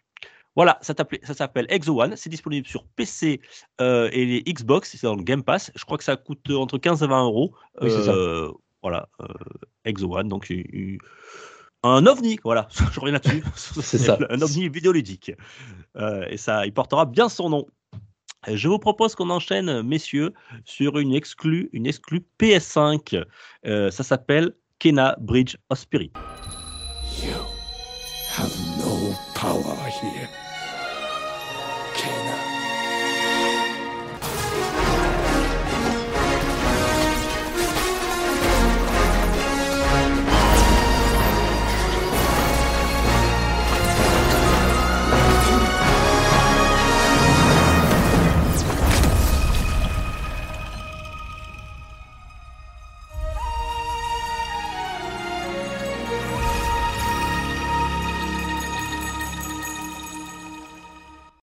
Voilà, 0.56 0.78
ça 0.82 0.94
s'appelle 1.34 1.66
Exo 1.68 2.00
One, 2.00 2.16
c'est 2.16 2.30
disponible 2.30 2.66
sur 2.66 2.84
PC 2.84 3.40
euh, 3.80 4.08
et 4.12 4.24
les 4.24 4.42
Xbox, 4.42 4.92
c'est 4.92 5.06
dans 5.06 5.16
le 5.16 5.22
Game 5.24 5.42
Pass. 5.42 5.72
Je 5.74 5.84
crois 5.84 5.98
que 5.98 6.04
ça 6.04 6.16
coûte 6.16 6.48
entre 6.50 6.78
15 6.78 7.02
et 7.02 7.06
20 7.06 7.24
euros. 7.24 7.54
Oui, 7.80 7.90
c'est 7.90 8.04
ça. 8.04 8.12
Euh, 8.12 8.52
Voilà, 8.82 9.08
euh, 9.20 9.26
Exo 9.84 10.14
One, 10.14 10.28
donc 10.28 10.52
un 11.84 12.06
ovni, 12.06 12.38
voilà, 12.44 12.66
je 12.92 12.98
reviens 13.00 13.12
là-dessus. 13.12 13.44
C'est 13.82 13.98
ça. 13.98 14.18
Un 14.30 14.40
ovni 14.40 14.68
vidéoludique. 14.68 15.32
Euh, 15.96 16.24
et 16.30 16.38
ça, 16.38 16.64
il 16.66 16.72
portera 16.72 17.04
bien 17.04 17.28
son 17.28 17.50
nom. 17.50 17.66
Je 18.46 18.68
vous 18.68 18.78
propose 18.78 19.14
qu'on 19.14 19.30
enchaîne, 19.30 19.82
messieurs, 19.82 20.32
sur 20.64 20.98
une 20.98 21.14
exclue, 21.14 21.70
une 21.72 21.86
exclue 21.86 22.24
PS5. 22.38 23.24
Euh, 23.66 23.90
ça 23.90 24.02
s'appelle 24.02 24.52
Kena 24.78 25.16
Bridge 25.20 25.56
of 25.70 25.78
Spirit. 25.78 26.12
You 27.22 27.32
have 28.36 28.54
no 28.78 29.14
power 29.34 29.76
here. 29.88 30.28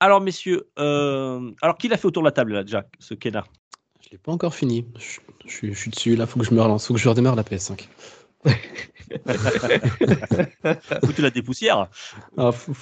Alors, 0.01 0.19
messieurs, 0.19 0.67
euh, 0.79 1.51
alors 1.61 1.77
qui 1.77 1.87
l'a 1.87 1.95
fait 1.97 2.07
autour 2.07 2.23
de 2.23 2.27
la 2.27 2.31
table, 2.31 2.53
là, 2.53 2.63
déjà, 2.63 2.85
ce 2.99 3.13
Kena 3.13 3.45
Je 4.01 4.09
l'ai 4.11 4.17
pas 4.17 4.31
encore 4.33 4.53
fini. 4.53 4.85
Je, 4.97 5.19
je 5.45 5.51
suis- 5.53 5.73
je 5.73 5.79
suis 5.79 5.91
dessus, 5.91 6.15
là, 6.15 6.25
faut 6.27 6.39
que 6.39 6.45
je 6.45 6.53
me 6.53 6.61
relance, 6.61 6.87
faut 6.87 6.93
que 6.93 6.99
je 6.99 7.07
redémarre 7.07 7.35
la 7.35 7.43
PS5. 7.43 7.87
Ou 11.03 11.13
tu 11.13 11.21
la 11.21 11.29
dépoussières 11.29 11.87
Ah, 12.37 12.51
fou. 12.51 12.77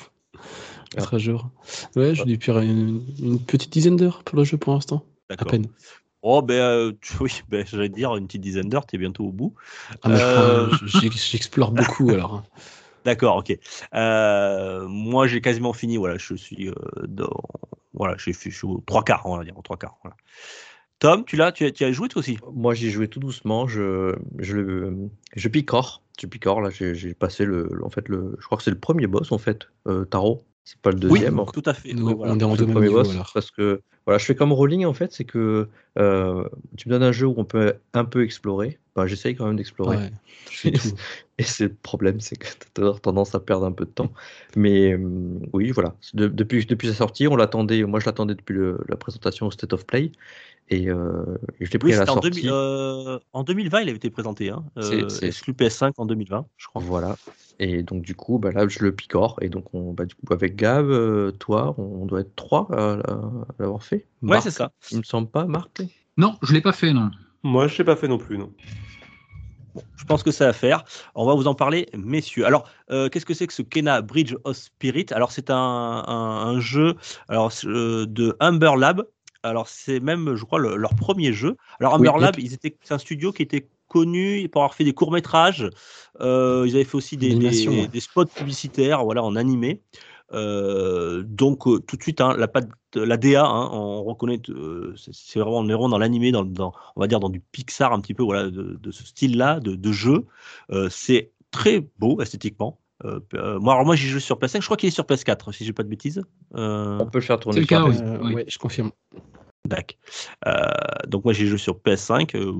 Quatre 0.91 1.19
jours. 1.19 1.49
Ouais, 1.95 2.15
j'ai 2.15 2.23
dû 2.25 2.37
une, 2.47 3.05
une 3.19 3.39
petite 3.45 3.71
dizaine 3.71 3.95
d'heures 3.95 4.23
pour 4.23 4.37
le 4.37 4.43
jeu 4.43 4.57
pour 4.57 4.73
l'instant. 4.73 5.05
À 5.29 5.35
peine. 5.45 5.67
Oh, 6.21 6.41
ben 6.41 6.55
euh, 6.55 6.91
oui, 7.21 7.41
ben, 7.47 7.65
j'allais 7.65 7.89
dire 7.89 8.15
une 8.15 8.27
petite 8.27 8.41
dizaine 8.41 8.69
d'heures, 8.69 8.85
tu 8.85 8.95
es 8.95 8.99
bientôt 8.99 9.25
au 9.25 9.31
bout. 9.31 9.53
Ah, 10.03 10.09
je 10.15 10.23
Euh. 10.23 11.09
J'explore 11.15 11.71
beaucoup 11.71 12.09
alors. 12.13 12.43
D'accord, 13.05 13.37
ok. 13.37 13.57
Euh, 13.93 14.87
moi, 14.87 15.27
j'ai 15.27 15.41
quasiment 15.41 15.73
fini. 15.73 15.97
Voilà, 15.97 16.17
je 16.17 16.35
suis 16.35 16.69
euh, 16.69 16.73
dans. 17.07 17.41
Voilà, 17.93 18.15
j'ai 18.17 18.33
fait, 18.33 18.49
je 18.49 18.57
suis 18.57 18.67
aux 18.67 18.83
trois 18.85 19.03
quarts, 19.03 19.25
on 19.25 19.37
va 19.37 19.43
dire, 19.43 19.57
aux 19.57 19.61
trois 19.61 19.77
quarts. 19.77 19.97
voilà. 20.03 20.15
Tom, 20.99 21.23
tu 21.23 21.37
l'as, 21.37 21.51
tu 21.53 21.65
as, 21.65 21.71
tu 21.71 21.85
as 21.85 21.91
joué 21.93 22.09
toi 22.09 22.19
aussi? 22.19 22.37
Moi, 22.53 22.73
j'ai 22.73 22.89
joué 22.89 23.07
tout 23.07 23.19
doucement. 23.19 23.67
Je, 23.67 24.15
je, 24.37 24.57
le- 24.57 25.09
je 25.35 25.47
picore. 25.47 26.03
Je 26.19 26.27
picore. 26.27 26.61
Là, 26.61 26.69
j'ai 26.71 27.13
passé 27.13 27.45
le, 27.45 27.69
en 27.83 27.89
fait, 27.89 28.09
le, 28.09 28.35
je 28.39 28.45
crois 28.45 28.57
que 28.57 28.63
c'est 28.63 28.71
le 28.71 28.79
premier 28.79 29.07
boss 29.07 29.31
en 29.31 29.37
fait. 29.37 29.69
Euh, 29.87 30.03
Taro. 30.05 30.43
C'est 30.65 30.79
pas 30.81 30.91
le 30.91 30.99
deuxième. 30.99 31.39
en 31.39 31.45
tout 31.45 31.63
à 31.65 31.73
fait. 31.73 31.93
Oui, 31.95 32.13
voilà. 32.13 32.33
on 32.33 32.39
est 32.39 32.43
en 32.43 32.55
deux 32.55 32.65
boss 32.65 33.09
alors. 33.09 33.31
parce 33.33 33.49
que 33.49 33.81
voilà, 34.09 34.17
je 34.17 34.25
fais 34.25 34.33
comme 34.33 34.51
Rolling 34.51 34.85
en 34.85 34.93
fait, 34.93 35.13
c'est 35.13 35.23
que 35.23 35.69
euh, 35.99 36.43
tu 36.77 36.89
me 36.89 36.93
donnes 36.93 37.03
un 37.03 37.11
jeu 37.11 37.27
où 37.27 37.35
on 37.37 37.45
peut 37.45 37.75
un 37.93 38.05
peu 38.05 38.23
explorer. 38.23 38.79
Ben, 38.95 39.05
J'essaye 39.05 39.35
quand 39.35 39.45
même 39.45 39.55
d'explorer. 39.55 39.97
Ouais. 39.97 40.11
Et 41.37 41.43
c'est 41.43 41.65
le 41.65 41.73
problème, 41.83 42.19
c'est 42.19 42.35
que 42.35 42.47
tu 42.73 42.83
as 42.83 42.93
tendance 42.99 43.35
à 43.35 43.39
perdre 43.39 43.67
un 43.67 43.71
peu 43.71 43.85
de 43.85 43.91
temps. 43.91 44.11
Mais 44.55 44.93
euh, 44.93 44.99
oui, 45.53 45.69
voilà. 45.69 45.95
De- 46.15 46.27
depuis, 46.27 46.65
depuis 46.65 46.87
sa 46.87 46.95
sortie, 46.95 47.27
on 47.27 47.35
l'attendait. 47.35 47.83
Moi, 47.83 47.99
je 47.99 48.07
l'attendais 48.07 48.33
depuis 48.33 48.55
le- 48.55 48.79
la 48.89 48.95
présentation 48.95 49.45
au 49.45 49.51
State 49.51 49.73
of 49.73 49.85
Play. 49.85 50.11
Et 50.71 50.89
euh, 50.89 51.23
je 51.59 51.69
l'ai 51.71 51.77
pris 51.79 51.89
Oui, 51.89 51.93
à 51.93 51.99
la 51.99 52.01
c'était 52.05 52.09
en, 52.11 52.13
sortie. 52.15 52.29
2000, 52.31 52.49
euh, 52.51 53.19
en 53.33 53.43
2020, 53.43 53.81
il 53.81 53.89
avait 53.89 53.97
été 53.97 54.09
présenté. 54.09 54.49
Hein, 54.49 54.63
C'est- 54.81 55.03
euh, 55.03 55.09
c'est- 55.09 55.27
exclu 55.27 55.53
PS5 55.53 55.93
en 55.97 56.05
2020, 56.05 56.45
je 56.57 56.67
crois. 56.67 56.81
Voilà. 56.81 57.15
Et 57.59 57.83
donc, 57.83 58.03
du 58.03 58.15
coup, 58.15 58.39
bah, 58.39 58.51
là, 58.51 58.67
je 58.67 58.79
le 58.83 58.93
picore. 58.93 59.37
Et 59.41 59.49
donc, 59.49 59.73
on, 59.73 59.93
bah, 59.93 60.05
du 60.05 60.15
coup, 60.15 60.31
avec 60.33 60.55
Gab, 60.55 60.85
euh, 60.89 61.31
toi, 61.31 61.75
on 61.77 62.05
doit 62.05 62.21
être 62.21 62.35
trois 62.35 62.67
à, 62.71 62.93
à- 62.93 63.13
à 63.13 63.53
l'avoir 63.59 63.83
fait. 63.83 63.98
Ouais, 64.21 64.29
Marc, 64.29 64.43
c'est 64.43 64.51
ça. 64.51 64.71
Il 64.91 64.97
me 64.99 65.03
semble 65.03 65.29
pas, 65.29 65.45
Marc 65.45 65.81
Non, 66.17 66.35
je 66.41 66.53
l'ai 66.53 66.61
pas 66.61 66.73
fait, 66.73 66.93
non. 66.93 67.11
Moi, 67.43 67.67
je 67.67 67.77
l'ai 67.77 67.83
pas 67.83 67.95
fait 67.95 68.07
non 68.07 68.17
plus, 68.17 68.37
non. 68.37 68.51
Bon, 69.75 69.83
je 69.95 70.03
pense 70.03 70.23
que 70.23 70.31
c'est 70.31 70.45
à 70.45 70.53
faire. 70.53 70.83
On 71.15 71.25
va 71.25 71.35
vous 71.35 71.47
en 71.47 71.53
parler, 71.55 71.87
messieurs. 71.95 72.45
Alors, 72.45 72.67
euh, 72.91 73.07
qu'est-ce 73.09 73.25
que 73.25 73.33
c'est 73.33 73.47
que 73.47 73.53
ce 73.53 73.61
Kena 73.61 74.01
Bridge 74.01 74.33
of 74.43 74.57
Spirit? 74.57 75.05
Alors, 75.11 75.31
c'est 75.31 75.49
un, 75.51 75.55
un- 75.55 76.47
un 76.47 76.59
jeu 76.59 76.95
alors, 77.27 77.51
euh, 77.65 78.05
de 78.07 78.35
Humber 78.39 78.71
Lab. 78.77 79.05
Alors, 79.43 79.67
c'est 79.69 79.99
même, 79.99 80.35
je 80.35 80.43
crois, 80.43 80.59
le- 80.59 80.75
leur 80.75 80.95
premier 80.95 81.31
jeu. 81.31 81.55
Alors, 81.79 81.93
Humber 81.95 82.11
oui. 82.15 82.21
Lab, 82.21 82.35
ils 82.39 82.53
étaient, 82.53 82.75
c'est 82.83 82.93
un 82.93 82.97
studio 82.97 83.31
qui 83.31 83.43
était 83.43 83.69
connu 83.87 84.49
pour 84.49 84.61
avoir 84.63 84.75
fait 84.75 84.83
des 84.83 84.93
courts-métrages. 84.93 85.69
Euh, 86.19 86.65
ils 86.67 86.75
avaient 86.75 86.83
fait 86.83 86.97
aussi 86.97 87.15
des, 87.15 87.35
des- 87.35 87.67
ouais. 87.69 87.87
des 87.87 87.99
spots 87.99 88.25
publicitaires 88.25 89.03
voilà, 89.03 89.23
en 89.23 89.35
animé. 89.35 89.81
Euh, 90.33 91.23
donc, 91.23 91.67
euh, 91.67 91.79
tout 91.79 91.97
de 91.97 92.01
suite, 92.03 92.21
hein, 92.21 92.35
la, 92.37 92.47
patte- 92.47 92.69
la 92.95 93.17
DA, 93.17 93.45
hein, 93.45 93.69
on 93.71 94.03
reconnaît, 94.03 94.39
euh, 94.49 94.93
c'est 94.95 95.13
c'est 95.13 95.39
vraiment, 95.39 95.57
on 95.57 95.63
est 95.69 95.73
vraiment 95.73 95.89
dans 95.89 95.97
l'animé, 95.97 96.31
dans, 96.31 96.43
dans, 96.45 96.71
on 96.95 97.01
va 97.01 97.07
dire 97.07 97.19
dans 97.19 97.29
du 97.29 97.39
Pixar 97.39 97.93
un 97.93 97.99
petit 97.99 98.13
peu, 98.13 98.23
voilà, 98.23 98.43
de, 98.49 98.77
de 98.81 98.91
ce 98.91 99.03
style-là, 99.05 99.59
de, 99.59 99.75
de 99.75 99.91
jeu. 99.91 100.25
Euh, 100.71 100.87
c'est 100.89 101.31
très 101.51 101.85
beau 101.97 102.21
esthétiquement. 102.21 102.79
Euh, 103.05 103.19
euh, 103.33 103.59
moi, 103.59 103.73
alors 103.73 103.85
moi, 103.85 103.95
j'y 103.95 104.07
joue 104.07 104.19
sur 104.19 104.37
PS5. 104.37 104.59
Je 104.61 104.65
crois 104.65 104.77
qu'il 104.77 104.87
est 104.87 104.91
sur 104.91 105.05
PS4, 105.05 105.53
si 105.53 105.65
j'ai 105.65 105.73
pas 105.73 105.83
de 105.83 105.87
bêtises. 105.89 106.21
Euh, 106.55 106.99
On 106.99 107.05
peut 107.05 107.19
le 107.19 107.23
faire 107.23 107.37
C'est 107.37 107.43
tourner 107.43 107.59
le 107.61 107.65
sur 107.65 107.77
cas, 107.77 107.85
oui. 108.21 108.43
Je 108.47 108.57
confirme. 108.57 108.91
Dac. 109.67 109.97
Euh, 110.47 110.61
donc 111.07 111.25
moi 111.25 111.33
j'ai 111.33 111.45
joué 111.45 111.57
sur 111.57 111.75
PS5, 111.75 112.35
euh, 112.35 112.51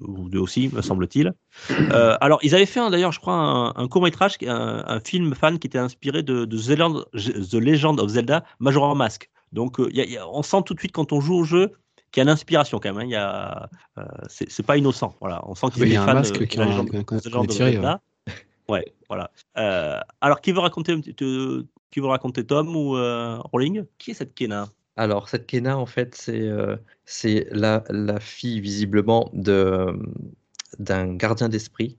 vous 0.00 0.28
deux 0.28 0.38
aussi, 0.38 0.70
me 0.72 0.80
semble-t-il. 0.82 1.32
Euh, 1.70 2.16
alors 2.20 2.38
ils 2.42 2.54
avaient 2.54 2.66
fait 2.66 2.80
un- 2.80 2.90
d'ailleurs, 2.90 3.12
je 3.12 3.20
crois, 3.20 3.34
un, 3.34 3.68
un 3.76 3.88
court 3.88 4.02
métrage, 4.02 4.34
un, 4.46 4.82
un 4.86 5.00
film 5.00 5.34
fan 5.34 5.58
qui 5.58 5.66
était 5.66 5.78
inspiré 5.78 6.22
de, 6.22 6.46
de 6.46 6.56
The, 6.58 6.68
Legend, 6.70 7.04
The 7.12 7.54
Legend 7.54 8.00
of 8.00 8.08
Zelda 8.10 8.44
Majora's 8.58 8.96
Mask. 8.96 9.30
Donc 9.52 9.78
euh, 9.80 9.88
y 9.92 10.00
a- 10.00 10.04
y 10.06 10.16
a- 10.16 10.28
on 10.28 10.42
sent 10.42 10.62
tout 10.64 10.74
de 10.74 10.78
suite 10.80 10.92
quand 10.92 11.12
on 11.12 11.20
joue 11.20 11.34
au 11.36 11.44
jeu 11.44 11.72
qu'il 12.10 12.20
y 12.20 12.22
a 12.22 12.24
une 12.24 12.30
inspiration 12.30 12.80
quand 12.80 12.88
même. 12.92 12.98
hein. 13.02 13.04
Il 13.04 13.10
y 13.10 13.16
a, 13.16 13.68
euh, 13.98 14.02
c'est 14.28 14.64
pas 14.64 14.76
innocent. 14.76 15.14
Voilà, 15.20 15.42
on 15.46 15.54
sent 15.54 15.66
qu'ils 15.74 15.82
Oui, 15.82 15.88
il 15.90 15.94
y 15.94 15.96
a 15.96 16.02
un 16.02 16.06
fans 16.06 16.14
masque 16.14 16.46
qui. 16.46 16.56
Ouais, 18.68 18.84
voilà. 19.08 19.30
Euh, 19.58 20.00
alors 20.20 20.40
qui 20.40 20.52
veut 20.52 20.60
raconter, 20.60 21.00
te- 21.00 21.64
qui 21.90 22.00
veut 22.00 22.06
raconter 22.06 22.44
Tom 22.46 22.74
ou 22.74 22.96
euh, 22.96 23.36
Rolling 23.52 23.84
Qui 23.98 24.12
est 24.12 24.14
cette 24.14 24.34
Kena 24.34 24.68
Alors, 25.00 25.30
cette 25.30 25.46
Kena, 25.46 25.78
en 25.78 25.86
fait, 25.86 26.14
c'est 26.14 26.42
euh, 26.42 26.76
la, 27.52 27.84
la 27.88 28.20
fille, 28.20 28.60
visiblement, 28.60 29.30
de 29.32 29.98
d'un 30.78 31.14
gardien 31.14 31.48
d'esprit. 31.48 31.96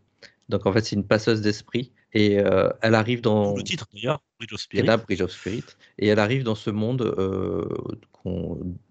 Donc, 0.49 0.67
en 0.67 0.71
fait, 0.71 0.85
c'est 0.85 0.95
une 0.95 1.07
passeuse 1.07 1.41
d'esprit. 1.41 1.91
Et 2.13 2.39
euh, 2.39 2.69
elle 2.83 2.93
arrive 2.93 3.21
dans. 3.21 3.55
Le 3.55 3.63
titre 3.63 3.87
d'ailleurs, 3.91 4.21
Bridge 4.37 4.53
of 4.53 4.59
Spirit. 4.59 4.83
Kena, 4.83 4.97
Bridge 4.97 5.21
of 5.21 5.31
Spirit. 5.31 5.63
Et 5.97 6.09
elle 6.09 6.19
arrive 6.19 6.43
dans 6.43 6.53
ce 6.53 6.69
monde 6.69 7.01
euh, 7.01 7.67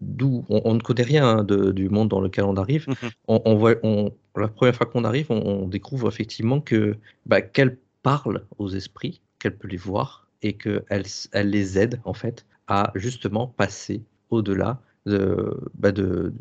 d'où 0.01 0.44
on, 0.49 0.61
on 0.64 0.75
ne 0.75 0.81
connaît 0.81 1.05
rien 1.05 1.25
hein, 1.29 1.44
de- 1.44 1.70
du 1.70 1.88
monde 1.88 2.09
dans 2.09 2.20
lequel 2.20 2.46
on 2.46 2.57
arrive. 2.57 2.88
Mhm. 2.88 3.11
On, 3.29 3.42
on 3.44 3.55
voit, 3.55 3.77
on, 3.85 4.12
la 4.35 4.49
première 4.49 4.75
fois 4.75 4.87
qu'on 4.87 5.05
arrive, 5.05 5.31
on, 5.31 5.40
on 5.40 5.68
découvre 5.68 6.09
effectivement 6.09 6.61
que 6.61 6.96
bah, 7.27 7.42
qu'elle 7.42 7.79
parle 8.03 8.44
aux 8.59 8.70
esprits, 8.70 9.20
qu'elle 9.38 9.57
peut 9.57 9.68
les 9.68 9.77
voir 9.77 10.27
et 10.42 10.55
qu'elle 10.55 11.05
elle 11.31 11.51
les 11.51 11.79
aide 11.79 12.01
en 12.05 12.14
fait 12.14 12.44
à 12.71 12.93
justement 12.95 13.49
passer 13.49 14.03
au-delà 14.31 14.81
de, 15.05 15.61
bah, 15.75 15.93
de, 15.93 16.33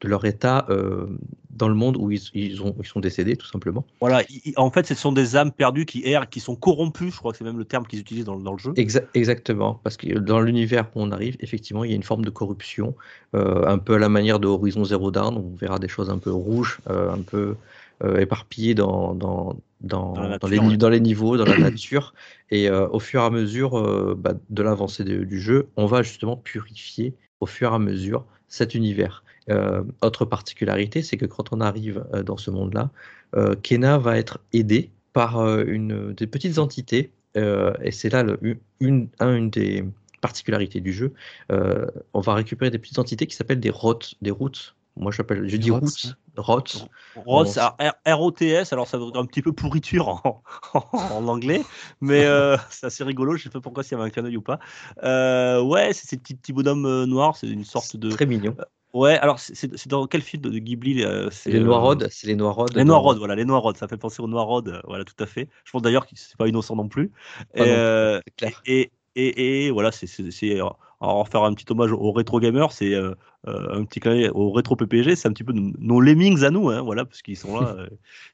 de 0.00 0.08
leur 0.08 0.24
état 0.24 0.66
euh, 0.70 1.06
dans 1.50 1.68
le 1.68 1.74
monde 1.74 1.96
où 1.96 2.10
ils, 2.10 2.20
ils, 2.34 2.62
ont, 2.62 2.74
ils 2.80 2.86
sont 2.86 3.00
décédés 3.00 3.36
tout 3.36 3.46
simplement. 3.46 3.84
Voilà, 4.00 4.22
en 4.56 4.70
fait, 4.70 4.86
ce 4.86 4.94
sont 4.94 5.12
des 5.12 5.36
âmes 5.36 5.52
perdues 5.52 5.86
qui 5.86 6.02
errent, 6.04 6.28
qui 6.28 6.40
sont 6.40 6.56
corrompues, 6.56 7.10
je 7.10 7.16
crois 7.16 7.32
que 7.32 7.38
c'est 7.38 7.44
même 7.44 7.58
le 7.58 7.64
terme 7.64 7.86
qu'ils 7.86 8.00
utilisent 8.00 8.24
dans, 8.24 8.38
dans 8.38 8.52
le 8.52 8.58
jeu. 8.58 8.72
Exa- 8.72 9.06
exactement, 9.14 9.80
parce 9.84 9.96
que 9.96 10.18
dans 10.18 10.40
l'univers 10.40 10.86
où 10.94 11.02
on 11.02 11.12
arrive, 11.12 11.36
effectivement, 11.40 11.84
il 11.84 11.90
y 11.90 11.92
a 11.92 11.96
une 11.96 12.02
forme 12.02 12.24
de 12.24 12.30
corruption, 12.30 12.94
euh, 13.34 13.66
un 13.66 13.78
peu 13.78 13.94
à 13.94 13.98
la 13.98 14.08
manière 14.08 14.38
de 14.38 14.46
Horizon 14.46 14.84
Zero 14.84 15.10
Dawn, 15.10 15.36
on 15.36 15.54
verra 15.56 15.78
des 15.78 15.88
choses 15.88 16.10
un 16.10 16.18
peu 16.18 16.30
rouges, 16.30 16.78
euh, 16.90 17.12
un 17.12 17.22
peu 17.22 17.56
euh, 18.02 18.24
dans, 18.74 19.14
dans, 19.14 19.56
dans, 19.80 20.12
Dans 20.14 20.28
nature, 20.28 20.48
les, 20.48 20.58
ouais. 20.58 20.76
dans 20.76 20.88
les 20.88 21.00
niveaux, 21.00 21.36
dans 21.36 21.44
la 21.44 21.58
nature. 21.70 22.14
Et 22.50 22.68
euh, 22.68 22.88
au 22.88 22.98
fur 23.00 23.20
et 23.22 23.24
à 23.24 23.30
mesure 23.30 23.78
euh, 23.78 24.14
bah, 24.16 24.34
de 24.50 24.62
l'avancée 24.62 25.04
du 25.04 25.40
jeu, 25.40 25.68
on 25.76 25.86
va 25.86 26.02
justement 26.02 26.36
purifier 26.36 27.14
au 27.40 27.46
fur 27.46 27.72
et 27.72 27.74
à 27.74 27.78
mesure 27.78 28.24
cet 28.48 28.74
univers. 28.74 29.24
Euh, 29.48 29.82
autre 30.02 30.24
particularité, 30.24 31.02
c'est 31.02 31.16
que 31.16 31.26
quand 31.26 31.52
on 31.52 31.60
arrive 31.60 32.04
dans 32.24 32.36
ce 32.36 32.50
monde-là, 32.50 32.90
Kena 33.62 33.98
va 33.98 34.16
être 34.18 34.40
aidé 34.52 34.90
par 35.12 35.40
une, 35.60 36.12
des 36.14 36.26
petites 36.26 36.58
entités, 36.58 37.10
et 37.34 37.90
c'est 37.90 38.08
là 38.08 38.22
le- 38.22 38.38
une, 38.80 39.08
un- 39.18 39.36
une 39.36 39.50
des 39.50 39.84
particularités 40.20 40.80
du 40.80 40.92
jeu. 40.92 41.12
On 41.50 42.20
va 42.20 42.34
récupérer 42.34 42.70
des 42.70 42.78
petites 42.78 42.98
entités 42.98 43.26
qui 43.26 43.36
s'appellent 43.36 43.60
des 43.60 43.72
des 44.22 44.30
routes. 44.30 44.75
Moi, 44.96 45.12
j'appelle, 45.12 45.46
je 45.48 45.56
dis 45.58 45.70
rots, 45.70 45.80
rots. 46.36 46.62
Rods, 47.16 47.44
on- 47.46 47.58
alors, 47.58 47.76
R- 47.78 48.14
R-O-T-S, 48.14 48.72
alors 48.72 48.88
ça 48.88 48.96
veut 48.98 49.10
dire 49.10 49.20
un 49.20 49.26
petit 49.26 49.42
peu 49.42 49.52
pourriture 49.52 50.08
en, 50.08 50.42
en 50.72 51.28
anglais, 51.28 51.62
mais 52.00 52.24
euh, 52.24 52.56
c'est 52.70 52.86
assez 52.86 53.04
rigolo, 53.04 53.36
je 53.36 53.44
sais 53.44 53.50
pas 53.50 53.60
pourquoi 53.60 53.82
s'il 53.82 53.92
y 53.92 54.00
avait 54.00 54.08
un 54.08 54.10
clin 54.10 54.22
d'œil 54.22 54.36
ou 54.38 54.42
pas. 54.42 54.58
Euh, 55.02 55.60
ouais, 55.60 55.92
c'est 55.92 56.06
ces 56.06 56.16
petits, 56.16 56.34
petits 56.34 56.52
bonhommes 56.54 56.86
euh, 56.86 57.06
noirs, 57.06 57.36
c'est 57.36 57.46
une 57.46 57.64
sorte 57.64 57.96
de... 57.96 58.10
Très 58.10 58.26
mignon. 58.26 58.56
Ouais, 58.94 59.18
alors 59.18 59.38
c'est- 59.38 59.86
dans 59.88 60.06
quel 60.06 60.22
film 60.22 60.42
de, 60.42 60.48
de 60.48 60.58
Ghibli 60.58 61.04
euh, 61.04 61.28
c'est, 61.30 61.50
Les 61.50 61.60
euh, 61.60 61.64
Noirods, 61.64 62.08
c'est 62.08 62.26
les 62.28 62.34
Noirods. 62.36 62.68
Les 62.74 62.84
Noirods, 62.84 63.16
voilà, 63.18 63.34
les 63.34 63.44
Noirods, 63.44 63.74
ça 63.74 63.88
fait 63.88 63.98
penser 63.98 64.22
aux 64.22 64.28
Noirods, 64.28 64.66
euh, 64.68 64.80
voilà, 64.84 65.04
tout 65.04 65.22
à 65.22 65.26
fait. 65.26 65.50
Je 65.64 65.72
pense 65.72 65.82
d'ailleurs 65.82 66.06
que 66.06 66.12
c'est 66.14 66.36
pas 66.38 66.48
innocent 66.48 66.74
non 66.74 66.88
plus. 66.88 67.12
Non 67.54 67.64
Euh, 67.66 68.20
clair. 68.38 68.62
et, 68.64 68.90
et, 69.14 69.66
et 69.66 69.70
voilà, 69.70 69.92
c'est, 69.92 70.06
en 71.00 71.24
faire 71.24 71.42
un 71.44 71.52
petit 71.52 71.66
hommage 71.70 71.92
aux 71.92 72.12
rétro 72.12 72.40
gamers, 72.40 72.72
c'est 72.72 72.94
euh, 72.94 73.14
euh, 73.48 73.80
un 73.80 73.84
petit 73.84 74.00
clin 74.00 74.30
au 74.32 74.50
rétro 74.50 74.76
PPG, 74.76 75.16
c'est 75.16 75.28
un 75.28 75.32
petit 75.32 75.44
peu 75.44 75.52
nos, 75.52 76.00
lemmings 76.00 76.42
à 76.44 76.50
nous, 76.50 76.70
hein, 76.70 76.80
voilà, 76.82 77.04
parce 77.04 77.22
qu'ils 77.22 77.36
sont 77.36 77.58
là, 77.58 77.74
euh, 77.78 77.88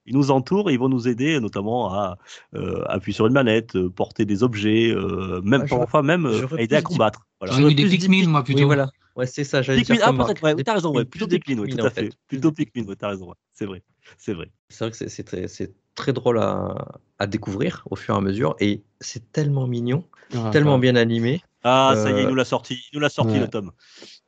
ils 0.07 0.15
nous 0.15 0.31
entourent, 0.31 0.71
et 0.71 0.75
ils 0.75 0.79
vont 0.79 0.89
nous 0.89 1.09
aider, 1.09 1.41
notamment 1.41 1.93
à 1.93 2.19
euh, 2.55 2.85
appuyer 2.87 3.15
sur 3.15 3.27
une 3.27 3.33
manette, 3.33 3.77
euh, 3.77 3.91
porter 3.91 4.25
des 4.25 4.43
objets, 4.43 4.91
euh, 4.91 5.41
même 5.43 5.63
Ah, 5.65 5.77
parfois 5.77 6.03
même 6.03 6.29
aider 6.59 6.77
à 6.77 6.83
combattre. 6.83 7.27
Voilà. 7.41 7.55
J'aurais 7.55 7.71
vu 7.71 7.75
des 7.75 7.89
Pikmin, 7.89 8.23
Pik- 8.23 8.29
moi, 8.29 8.45
plutôt. 8.45 8.61
Oui, 8.61 8.65
voilà. 8.67 8.91
Ouais, 9.15 9.27
c'est 9.27 9.45
ça, 9.45 9.61
j'allais 9.61 9.83
dire 9.83 9.97
ah 10.03 10.13
peut-être, 10.13 10.43
ouais, 10.43 10.55
t'as 10.63 10.75
raison, 10.75 10.95
ouais, 10.95 11.05
plutôt 11.05 11.27
Pikmin, 11.27 11.59
ouais, 11.59 11.69
tout 11.69 11.85
à 11.85 11.91
fait. 11.91 12.11
plutôt 12.29 12.53
Pikmin, 12.53 12.85
ouais, 12.85 12.97
t'as 12.97 13.09
raison, 13.09 13.29
ouais, 13.29 13.37
c'est 13.53 13.67
vrai, 13.67 13.83
c'est 14.17 14.33
vrai. 14.33 14.51
C'est 14.71 14.85
vrai 14.85 14.91
que 14.91 15.09
c'est- 15.09 15.23
très, 15.23 15.49
c'est 15.49 15.75
très 15.95 16.13
drôle 16.13 16.39
à, 16.39 17.01
à 17.19 17.27
découvrir 17.27 17.83
au 17.91 17.97
fur 17.97 18.15
et 18.15 18.19
à 18.19 18.21
mesure 18.21 18.57
et 18.61 18.83
c'est 19.01 19.33
tellement 19.33 19.67
mignon, 19.67 20.05
Ah, 20.35 20.51
tellement 20.51 20.79
bien 20.79 20.97
animé. 20.97 21.43
Ah, 21.63 21.95
ça 21.97 22.11
y 22.13 22.19
est, 22.21 22.25
il 22.25 22.29
Euh, 22.29 22.31
nous 22.31 22.35
l'a 22.35 22.45
sorti, 22.45 22.75
il 22.93 22.97
nous 22.97 23.01
l'a 23.01 23.09
sorti 23.11 23.39
ouais. 23.39 23.41
le 23.41 23.49
tome. 23.49 23.73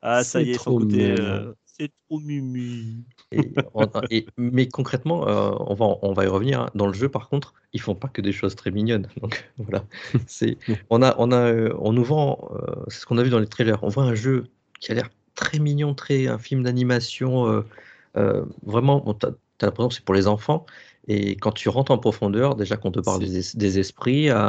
Ah, 0.03 0.25
ça 0.25 0.43
y 0.43 0.53
est, 0.53 0.59
son 0.59 0.75
côté, 0.75 1.11
euh, 1.11 1.55
c'est 1.67 1.93
trop 2.09 2.21
mimi. 2.21 3.07
Et, 3.33 3.51
on- 3.75 3.91
et- 4.11 4.27
mais 4.37 4.69
concrètement, 4.69 5.27
euh, 5.29 5.51
on, 5.61 5.75
va, 5.75 5.87
on 6.03 6.13
va 6.13 6.25
y 6.25 6.29
revenir. 6.29 6.61
hein. 6.61 6.71
Dans 6.75 6.87
le 6.87 6.93
jeu, 6.93 7.09
par 7.09 7.29
contre, 7.29 7.55
ils 7.73 7.81
font 7.81 7.95
pas 7.95 8.09
que 8.09 8.21
des 8.21 8.33
choses 8.33 8.55
très 8.55 8.71
mignonnes. 8.71 9.09
Donc 9.21 9.51
voilà, 9.59 9.85
c'est 10.27 10.59
on 10.91 11.03
a, 11.03 11.15
on 11.19 11.33
a, 11.33 11.37
euh, 11.53 11.75
on 11.81 11.93
nous 11.93 12.05
vend, 12.05 12.49
euh, 12.53 12.85
c'est 12.89 13.01
ce 13.01 13.07
qu'on 13.07 13.19
a 13.19 13.23
vu 13.23 13.31
dans 13.31 13.41
les 13.41 13.49
trailers. 13.49 13.83
On 13.83 13.89
voit 13.89 14.05
un 14.05 14.15
jeu 14.15 14.45
qui 14.81 14.93
a 14.93 14.95
l'air 14.95 15.11
très 15.35 15.59
mignon, 15.59 15.95
très 15.95 16.29
un 16.29 16.39
film 16.39 16.63
d'animation. 16.63 17.49
euh, 17.49 17.63
euh, 18.17 18.45
vraiment, 18.63 19.01
bon, 19.01 19.15
t'as, 19.15 19.31
t'as 19.59 19.67
l'impression 19.67 19.89
que 19.89 19.95
c'est 19.95 20.05
pour 20.05 20.15
les 20.15 20.29
enfants. 20.29 20.67
Et 21.09 21.37
quand 21.37 21.53
tu 21.53 21.69
rentres 21.69 21.91
en 21.93 21.99
profondeur, 21.99 22.57
déjà 22.57 22.77
qu'on 22.77 22.91
te 22.91 23.01
parle 23.01 23.21
des, 23.21 23.39
es- 23.39 23.57
des 23.59 23.79
esprits 23.79 24.31
à, 24.31 24.41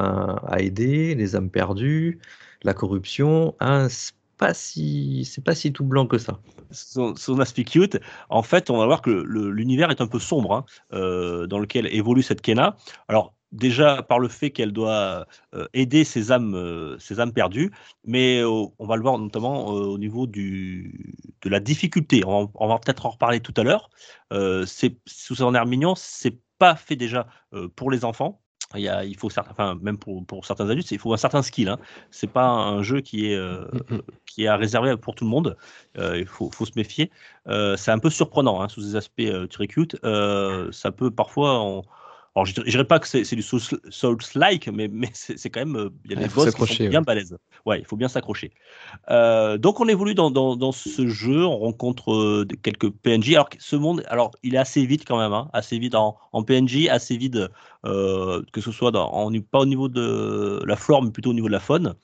à 0.47 0.61
aider, 0.61 1.15
les 1.15 1.35
âmes 1.35 1.49
perdues, 1.49 2.19
la 2.63 2.73
corruption, 2.73 3.55
hein, 3.59 3.87
c'est 3.89 4.13
pas 4.37 4.53
si, 4.53 5.25
c'est 5.25 5.43
pas 5.43 5.55
si 5.55 5.71
tout 5.73 5.85
blanc 5.85 6.07
que 6.07 6.17
ça. 6.17 6.39
son, 6.71 7.15
son 7.15 7.39
aspect 7.39 7.63
cute, 7.63 7.99
en 8.29 8.43
fait, 8.43 8.69
on 8.69 8.77
va 8.77 8.85
voir 8.85 9.01
que 9.01 9.09
l'univers 9.11 9.91
est 9.91 10.01
un 10.01 10.07
peu 10.07 10.19
sombre 10.19 10.53
hein, 10.53 10.65
euh, 10.93 11.47
dans 11.47 11.59
lequel 11.59 11.87
évolue 11.87 12.23
cette 12.23 12.41
Kena. 12.41 12.75
Alors, 13.07 13.33
déjà 13.51 14.03
par 14.03 14.19
le 14.19 14.27
fait 14.27 14.51
qu'elle 14.51 14.71
doit 14.73 15.27
euh, 15.53 15.67
aider 15.73 16.03
ses 16.03 16.31
âmes, 16.31 16.55
euh, 16.55 16.97
ses 16.99 17.19
âmes 17.21 17.31
perdues, 17.33 17.71
mais 18.03 18.43
on 18.43 18.73
va 18.85 18.95
le 18.97 19.01
voir 19.01 19.17
notamment 19.17 19.67
au 19.67 19.97
niveau 19.97 20.27
du, 20.27 21.13
de 21.41 21.49
la 21.49 21.59
difficulté. 21.59 22.23
On, 22.25 22.45
va- 22.67 22.79
peut-être 22.79 23.05
en 23.05 23.09
reparler 23.11 23.39
tout 23.39 23.53
à 23.57 23.63
l'heure. 23.63 23.89
Euh, 24.33 24.65
sous 24.65 25.35
son 25.35 25.55
air 25.55 25.65
mignon, 25.65 25.95
c'est 25.95 26.37
pas 26.57 26.75
fait 26.75 26.95
déjà 26.95 27.27
pour 27.75 27.91
les 27.91 28.05
enfants. 28.05 28.41
Il, 28.73 28.81
y 28.81 28.89
a, 28.89 29.05
il 29.05 29.15
faut 29.15 29.29
certains, 29.29 29.51
enfin, 29.51 29.77
même 29.81 29.97
pour, 29.97 30.25
pour 30.25 30.45
certains 30.45 30.69
adultes, 30.69 30.91
il 30.91 30.99
faut 30.99 31.13
un 31.13 31.17
certain 31.17 31.43
skill. 31.43 31.69
Hein. 31.69 31.77
C'est 32.09 32.31
pas 32.31 32.47
un 32.47 32.81
jeu 32.81 33.01
qui 33.01 33.31
est, 33.31 33.35
euh, 33.35 33.65
qui 34.25 34.45
est 34.45 34.47
à 34.47 34.57
réserver 34.57 34.97
pour 34.97 35.15
tout 35.15 35.23
le 35.23 35.29
monde. 35.29 35.55
Euh, 35.97 36.17
il 36.17 36.25
faut, 36.25 36.49
faut 36.51 36.65
se 36.65 36.71
méfier. 36.75 37.11
Euh, 37.47 37.77
c'est 37.77 37.91
un 37.91 37.99
peu 37.99 38.09
surprenant 38.09 38.61
hein, 38.61 38.67
sous 38.67 38.81
des 38.81 38.95
aspects 38.95 39.31
très 39.49 39.67
cute. 39.67 39.97
Ça 40.03 40.91
peut 40.91 41.11
parfois. 41.11 41.83
Alors, 42.35 42.45
je 42.45 42.53
dirais- 42.61 42.83
pas 42.83 42.99
que 42.99 43.07
c'est 43.07 43.35
du 43.35 43.41
Souls- 43.41 43.79
Souls-like, 43.89 44.67
mais, 44.67 44.89
mais 44.89 45.09
c'est 45.13 45.49
quand 45.49 45.61
même. 45.61 45.77
euh, 45.77 45.89
Il 46.03 46.11
y 46.11 46.15
a 46.15 46.17
des 46.17 46.27
boss 46.27 46.53
qui 46.53 46.65
sont 46.75 46.83
bien 46.89 46.99
ouais. 46.99 47.05
balèzes. 47.05 47.37
Ouais, 47.65 47.79
il 47.79 47.85
faut 47.85 47.95
bien 47.95 48.09
s'accrocher. 48.09 48.51
Euh, 49.09 49.57
donc, 49.57 49.79
on 49.79 49.87
évolue 49.87 50.15
dans, 50.15 50.31
dans, 50.31 50.57
dans 50.57 50.73
ce 50.73 51.07
jeu. 51.07 51.45
On 51.45 51.57
rencontre 51.57 52.11
euh, 52.13 52.45
quelques 52.61 52.89
PNJ. 52.89 53.35
Alors, 53.35 53.49
ce 53.57 53.77
monde, 53.77 54.03
alors, 54.07 54.31
il 54.43 54.53
est 54.55 54.57
assez 54.57 54.85
vite 54.85 55.05
quand 55.07 55.17
même. 55.17 55.31
hein, 55.31 55.49
assez 55.53 55.79
vite 55.79 55.95
en, 55.95 56.17
en 56.33 56.43
PNJ, 56.43 56.89
assez 56.89 57.15
vite, 57.15 57.39
euh, 57.85 58.43
que 58.51 58.59
ce 58.59 58.71
soit 58.71 58.91
dans, 58.91 59.09
en- 59.11 59.31
pas 59.39 59.59
au 59.59 59.65
niveau 59.65 59.87
de 59.87 60.61
la 60.65 60.75
flore, 60.75 61.03
mais 61.03 61.11
plutôt 61.11 61.29
au 61.29 61.33
niveau 61.33 61.47
de 61.47 61.53
la 61.53 61.61
faune. 61.61 61.95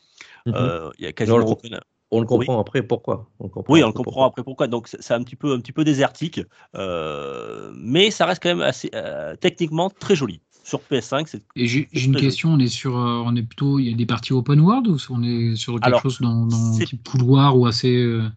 Mhm. 0.46 0.54
Euh, 0.56 0.90
il 0.98 1.04
y 1.04 1.08
a 1.08 1.12
quasiment 1.12 1.40
le- 1.40 1.44
aucun- 1.46 1.80
On 2.12 2.20
le 2.20 2.26
comprend 2.26 2.60
après 2.60 2.84
pourquoi. 2.84 3.30
On 3.40 3.48
comprend 3.48 3.74
oui, 3.74 3.82
on 3.84 3.88
le 3.88 3.90
après 3.92 4.04
comprend 4.04 4.26
après 4.26 4.44
pourquoi. 4.44 4.68
Donc 4.68 4.88
c'est 4.88 5.14
un 5.14 5.24
petit 5.24 5.36
peu, 5.38 5.54
un 5.54 5.60
petit 5.60 5.72
peu 5.72 5.84
désertique, 5.84 6.42
euh, 6.76 7.72
mais 7.76 8.12
ça 8.12 8.26
reste 8.26 8.44
quand 8.44 8.50
même 8.50 8.62
assez 8.62 8.90
euh, 8.94 9.36
techniquement 9.38 9.90
très 9.90 10.16
joli. 10.16 10.42
Sur 10.64 10.82
PS5, 10.92 11.26
c'est 11.28 11.42
Et 11.56 11.66
j'ai 11.68 11.90
une 11.94 12.14
joli. 12.14 12.22
question, 12.22 12.50
on 12.50 12.60
est 12.60 12.68
sur, 12.68 12.96
euh, 12.96 13.24
on 13.26 13.36
est 13.36 13.42
plutôt, 13.44 13.80
il 13.80 13.90
y 13.90 13.94
a 13.94 13.96
des 13.96 14.06
parties 14.06 14.34
open 14.34 14.60
world 14.60 14.88
ou 14.88 14.98
on 15.10 15.24
est 15.24 15.56
sur 15.56 15.76
quelque 15.76 15.86
Alors, 15.86 16.02
chose 16.02 16.20
dans, 16.22 16.46
dans 16.46 16.78
type 16.78 17.04
couloir 17.08 17.58
ou 17.58 17.66
assez, 17.66 17.96
euh, 17.96 18.30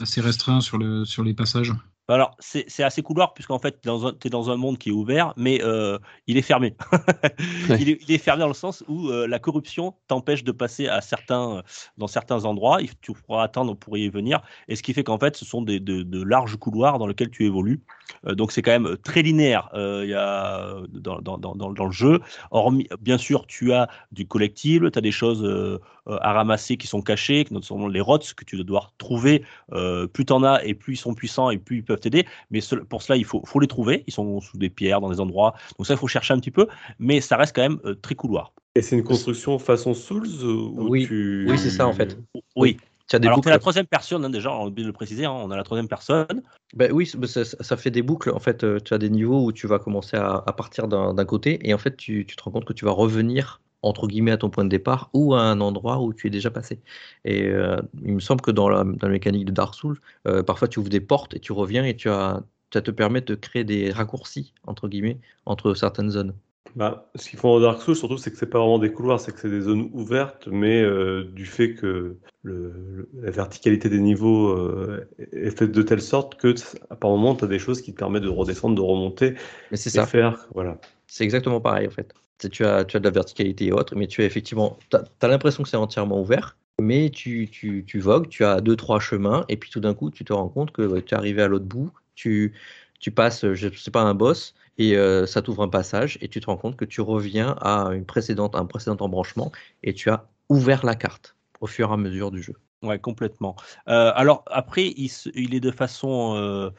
assez 0.00 0.20
restreint 0.20 0.60
sur, 0.60 0.78
le, 0.78 1.04
sur 1.04 1.24
les 1.24 1.34
passages? 1.34 1.72
Alors 2.08 2.36
c'est 2.40 2.82
assez 2.82 3.02
couloir 3.02 3.32
puisqu'en 3.32 3.58
fait 3.58 3.80
tu 3.80 3.88
es 3.88 4.30
dans 4.30 4.50
un 4.50 4.56
monde 4.56 4.76
qui 4.78 4.88
est 4.90 4.92
ouvert, 4.92 5.32
mais 5.36 5.62
euh, 5.62 5.98
il 6.26 6.36
est 6.36 6.42
fermé. 6.42 6.74
Ouais. 7.68 7.78
il, 7.80 7.88
est, 7.90 7.98
il 8.02 8.12
est 8.12 8.18
fermé 8.18 8.40
dans 8.40 8.48
le 8.48 8.54
sens 8.54 8.82
où 8.88 9.08
euh, 9.08 9.26
la 9.26 9.38
corruption 9.38 9.94
t'empêche 10.08 10.42
de 10.44 10.52
passer 10.52 10.88
à 10.88 11.00
certains, 11.00 11.62
dans 11.96 12.06
certains 12.06 12.44
endroits. 12.44 12.82
Il- 12.82 12.90
Tu 13.00 13.12
pourras 13.12 13.44
attendre 13.44 13.74
pour 13.74 13.96
y 13.96 14.08
venir, 14.08 14.42
et 14.68 14.76
ce 14.76 14.82
qui 14.82 14.92
fait 14.92 15.04
qu'en 15.04 15.18
fait 15.18 15.36
ce 15.36 15.44
sont 15.44 15.62
des, 15.62 15.80
de, 15.80 16.02
de 16.02 16.22
larges 16.22 16.56
couloirs 16.56 16.98
dans 16.98 17.06
lesquels 17.06 17.30
tu 17.30 17.44
évolues. 17.46 17.82
Euh, 18.26 18.34
donc 18.34 18.52
c'est 18.52 18.62
quand 18.62 18.72
même 18.72 18.96
très 18.98 19.22
linéaire. 19.22 19.70
euh, 19.74 20.04
y 20.06 20.14
a 20.14 20.74
dans, 20.92 21.20
dans, 21.20 21.38
dans, 21.38 21.68
le 21.86 21.92
jeu. 21.92 22.20
Hormis, 22.50 22.88
bien 23.00 23.18
sûr, 23.18 23.46
tu 23.46 23.72
as 23.72 23.88
du 24.10 24.26
collectible, 24.26 24.90
tu 24.90 24.98
as 24.98 25.02
des 25.02 25.12
choses 25.12 25.42
euh, 25.44 25.78
euh, 26.01 26.01
à 26.06 26.32
ramasser 26.32 26.76
qui 26.76 26.86
sont 26.86 27.02
cachées, 27.02 27.44
que 27.44 27.54
notamment 27.54 27.88
les 27.88 28.00
rots 28.00 28.18
que 28.18 28.44
tu 28.44 28.56
dois 28.56 28.64
devoir 28.64 28.92
trouver. 28.98 29.44
Euh, 29.72 30.06
plus 30.06 30.24
tu 30.24 30.32
en 30.32 30.42
as 30.42 30.64
et 30.64 30.74
plus 30.74 30.94
ils 30.94 30.96
sont 30.96 31.14
puissants 31.14 31.50
et 31.50 31.58
plus 31.58 31.78
ils 31.78 31.84
peuvent 31.84 32.00
t'aider. 32.00 32.26
Mais 32.50 32.60
ce- 32.60 32.76
pour 32.76 33.02
cela, 33.02 33.16
il 33.16 33.24
faut, 33.24 33.42
faut 33.46 33.60
les 33.60 33.68
trouver. 33.68 34.04
Ils 34.06 34.12
sont 34.12 34.40
sous 34.40 34.58
des 34.58 34.70
pierres, 34.70 35.00
dans 35.00 35.10
des 35.10 35.20
endroits. 35.20 35.54
Donc 35.78 35.86
ça, 35.86 35.94
il 35.94 35.98
faut 35.98 36.08
chercher 36.08 36.34
un 36.34 36.38
petit 36.40 36.50
peu. 36.50 36.66
Mais 36.98 37.20
ça 37.20 37.36
reste 37.36 37.54
quand 37.54 37.62
même 37.62 37.78
euh, 37.84 37.94
très 37.94 38.14
couloir. 38.14 38.52
Et 38.74 38.82
c'est 38.82 38.96
une 38.96 39.04
construction 39.04 39.58
façon 39.58 39.94
Souls 39.94 40.26
euh, 40.42 40.46
où 40.54 40.88
Oui. 40.88 41.06
tu... 41.06 41.46
Oui, 41.48 41.58
c'est 41.58 41.70
ça, 41.70 41.86
en 41.86 41.92
fait. 41.92 42.18
Oui. 42.56 42.78
Tu 43.08 43.16
as 43.16 43.18
des 43.18 43.26
Alors, 43.26 43.38
boucles. 43.38 43.48
c'est 43.48 43.54
la 43.54 43.58
troisième 43.58 43.86
personne, 43.86 44.24
hein, 44.24 44.30
déjà, 44.30 44.50
on 44.50 44.64
a 44.64 44.66
oublié 44.68 44.84
de 44.84 44.88
le 44.88 44.92
préciser. 44.94 45.24
hein, 45.26 45.32
on 45.32 45.50
a 45.50 45.56
la 45.56 45.64
troisième 45.64 45.88
personne. 45.88 46.42
Ben 46.74 46.90
oui, 46.92 47.06
c'est- 47.06 47.26
ça, 47.44 47.44
ça 47.62 47.76
fait 47.76 47.90
des 47.90 48.00
boucles. 48.02 48.30
En 48.30 48.38
fait, 48.38 48.64
euh, 48.64 48.78
tu 48.80 48.94
as 48.94 48.98
des 48.98 49.10
niveaux 49.10 49.44
où 49.44 49.52
tu 49.52 49.66
vas 49.66 49.78
commencer 49.78 50.16
à, 50.16 50.42
à 50.46 50.52
partir 50.54 50.88
d'un 50.88 51.12
d'un 51.12 51.24
côté 51.26 51.58
et 51.68 51.74
en 51.74 51.78
fait, 51.78 51.96
tu, 51.96 52.24
tu 52.26 52.36
te 52.36 52.42
rends 52.42 52.50
compte 52.50 52.64
que 52.64 52.72
tu 52.72 52.84
vas 52.86 52.92
revenir 52.92 53.60
entre 53.82 54.06
guillemets 54.06 54.30
à 54.32 54.36
ton 54.38 54.50
point 54.50 54.64
de 54.64 54.68
départ 54.68 55.10
ou 55.12 55.34
à 55.34 55.40
un 55.42 55.60
endroit 55.60 56.00
où 56.00 56.12
tu 56.14 56.26
es 56.26 56.30
déjà 56.30 56.50
passé. 56.50 56.80
Et 57.24 57.46
euh, 57.48 57.76
il 58.04 58.14
me 58.14 58.20
semble 58.20 58.40
que 58.40 58.50
dans 58.50 58.68
la, 58.68 58.84
dans 58.84 59.06
la 59.06 59.12
mécanique 59.12 59.44
de 59.46 59.52
Dark 59.52 59.74
Souls, 59.74 60.00
euh, 60.26 60.42
parfois 60.42 60.68
tu 60.68 60.78
ouvres 60.78 60.88
des 60.90 61.00
portes 61.00 61.34
et 61.34 61.40
tu 61.40 61.52
reviens 61.52 61.84
et 61.84 61.96
tu 61.96 62.08
as, 62.08 62.42
ça 62.72 62.80
te 62.82 62.90
permet 62.90 63.20
de 63.20 63.34
créer 63.34 63.64
des 63.64 63.90
raccourcis 63.90 64.54
entre 64.66 64.88
guillemets 64.88 65.18
entre 65.46 65.74
certaines 65.74 66.10
zones. 66.10 66.34
Bah, 66.74 67.10
ce 67.16 67.28
qu'ils 67.28 67.38
font 67.38 67.52
dans 67.54 67.60
Dark 67.60 67.82
Souls, 67.82 67.94
surtout, 67.96 68.16
c'est 68.16 68.30
que 68.30 68.38
c'est 68.38 68.46
pas 68.48 68.58
vraiment 68.58 68.78
des 68.78 68.90
couloirs, 68.92 69.20
c'est 69.20 69.32
que 69.32 69.38
c'est 69.40 69.50
des 69.50 69.60
zones 69.60 69.90
ouvertes, 69.92 70.48
mais 70.50 70.80
euh, 70.80 71.24
du 71.24 71.44
fait 71.44 71.74
que 71.74 72.16
le, 72.42 72.72
le- 72.72 73.08
la 73.20 73.30
verticalité 73.30 73.90
des 73.90 74.00
niveaux 74.00 74.48
euh, 74.48 75.06
est 75.32 75.50
faite 75.50 75.70
de 75.72 75.82
telle 75.82 76.00
sorte 76.00 76.36
que, 76.36 76.54
à 76.88 76.96
par 76.96 77.10
moment, 77.10 77.34
tu 77.34 77.44
as 77.44 77.48
des 77.48 77.58
choses 77.58 77.82
qui 77.82 77.92
te 77.92 77.98
permettent 77.98 78.22
de 78.22 78.28
redescendre, 78.30 78.74
de 78.74 78.80
remonter 78.80 79.34
Mais 79.70 79.76
c'est 79.76 79.90
ça. 79.90 80.06
faire. 80.06 80.48
Voilà. 80.54 80.80
C'est 81.06 81.24
exactement 81.24 81.60
pareil 81.60 81.86
en 81.86 81.90
fait. 81.90 82.14
Tu 82.50 82.64
as, 82.64 82.84
tu 82.84 82.96
as 82.96 83.00
de 83.00 83.04
la 83.04 83.10
verticalité 83.10 83.66
et 83.66 83.72
autres, 83.72 83.94
mais 83.96 84.06
tu 84.06 84.22
as 84.22 84.24
effectivement, 84.24 84.78
tu 84.90 84.96
l'impression 85.26 85.62
que 85.62 85.68
c'est 85.68 85.76
entièrement 85.76 86.20
ouvert, 86.20 86.56
mais 86.80 87.10
tu, 87.10 87.48
tu, 87.50 87.84
tu 87.86 88.00
vogues, 88.00 88.28
tu 88.28 88.44
as 88.44 88.60
deux, 88.60 88.76
trois 88.76 89.00
chemins, 89.00 89.44
et 89.48 89.56
puis 89.56 89.70
tout 89.70 89.80
d'un 89.80 89.94
coup, 89.94 90.10
tu 90.10 90.24
te 90.24 90.32
rends 90.32 90.48
compte 90.48 90.72
que 90.72 91.00
tu 91.00 91.14
es 91.14 91.16
arrivé 91.16 91.42
à 91.42 91.48
l'autre 91.48 91.66
bout, 91.66 91.90
tu, 92.14 92.54
tu 93.00 93.10
passes, 93.10 93.52
je 93.52 93.68
sais 93.76 93.90
pas, 93.90 94.02
un 94.02 94.14
boss, 94.14 94.54
et 94.78 94.96
euh, 94.96 95.26
ça 95.26 95.42
t'ouvre 95.42 95.62
un 95.62 95.68
passage, 95.68 96.18
et 96.20 96.28
tu 96.28 96.40
te 96.40 96.46
rends 96.46 96.56
compte 96.56 96.76
que 96.76 96.84
tu 96.84 97.00
reviens 97.00 97.56
à 97.60 97.90
une 97.92 98.04
précédente, 98.06 98.54
un 98.54 98.64
précédent 98.66 98.96
embranchement, 99.00 99.52
et 99.82 99.92
tu 99.94 100.10
as 100.10 100.26
ouvert 100.48 100.84
la 100.84 100.94
carte 100.94 101.36
au 101.60 101.66
fur 101.66 101.90
et 101.90 101.92
à 101.92 101.96
mesure 101.96 102.30
du 102.30 102.42
jeu. 102.42 102.54
Ouais, 102.82 102.98
complètement. 102.98 103.54
Euh, 103.88 104.10
alors 104.16 104.44
après, 104.50 104.88
il, 104.96 105.08
il 105.36 105.54
est 105.54 105.60
de 105.60 105.70
façon, 105.70 106.34
euh, 106.36 106.70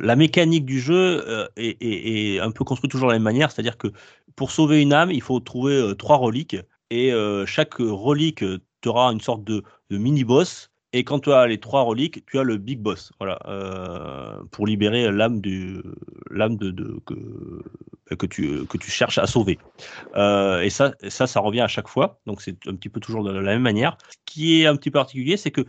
la 0.00 0.16
mécanique 0.16 0.64
du 0.64 0.80
jeu 0.80 1.22
est, 1.56 1.76
est- 1.82 2.34
est 2.36 2.40
un 2.40 2.50
peu 2.50 2.64
construite 2.64 2.90
toujours 2.90 3.08
de 3.08 3.12
la 3.12 3.18
même 3.18 3.24
manière, 3.24 3.50
c'est-à-dire 3.50 3.76
que 3.76 3.88
pour 4.36 4.50
sauver 4.50 4.82
une 4.82 4.92
âme, 4.92 5.10
il 5.10 5.22
faut 5.22 5.40
trouver 5.40 5.74
euh, 5.74 5.94
trois 5.94 6.16
reliques 6.16 6.56
et 6.90 7.12
euh, 7.12 7.46
chaque 7.46 7.74
relique 7.74 8.42
euh, 8.42 8.58
aura 8.86 9.12
une 9.12 9.20
sorte 9.20 9.44
de, 9.44 9.62
de 9.90 9.98
mini-boss. 9.98 10.68
Et 10.94 11.04
quand 11.04 11.20
tu 11.20 11.32
as 11.32 11.46
les 11.46 11.58
trois 11.58 11.82
reliques, 11.82 12.26
tu 12.26 12.38
as 12.38 12.42
le 12.42 12.58
big 12.58 12.78
boss, 12.78 13.12
voilà, 13.18 13.38
euh, 13.46 14.36
pour 14.50 14.66
libérer 14.66 15.10
l'âme 15.10 15.40
du, 15.40 15.80
l'âme 16.30 16.56
de, 16.56 16.70
de- 16.70 17.00
que, 17.06 18.14
que 18.14 18.26
tu 18.26 18.66
que 18.66 18.76
tu 18.76 18.90
cherches 18.90 19.16
à 19.16 19.26
sauver. 19.26 19.58
Et 20.14 20.68
ça, 20.68 20.92
ça, 21.08 21.26
ça 21.26 21.40
revient 21.40 21.62
à 21.62 21.68
chaque 21.68 21.88
fois. 21.88 22.20
Donc 22.26 22.42
c'est 22.42 22.66
un 22.66 22.74
petit 22.74 22.90
peu 22.90 23.00
toujours 23.00 23.24
de 23.24 23.30
la 23.32 23.40
même 23.40 23.62
manière. 23.62 23.96
Ce 24.10 24.16
qui 24.26 24.60
est 24.60 24.66
un 24.66 24.76
petit 24.76 24.90
peu 24.90 24.98
particulier, 24.98 25.38
c'est 25.38 25.50
que, 25.50 25.62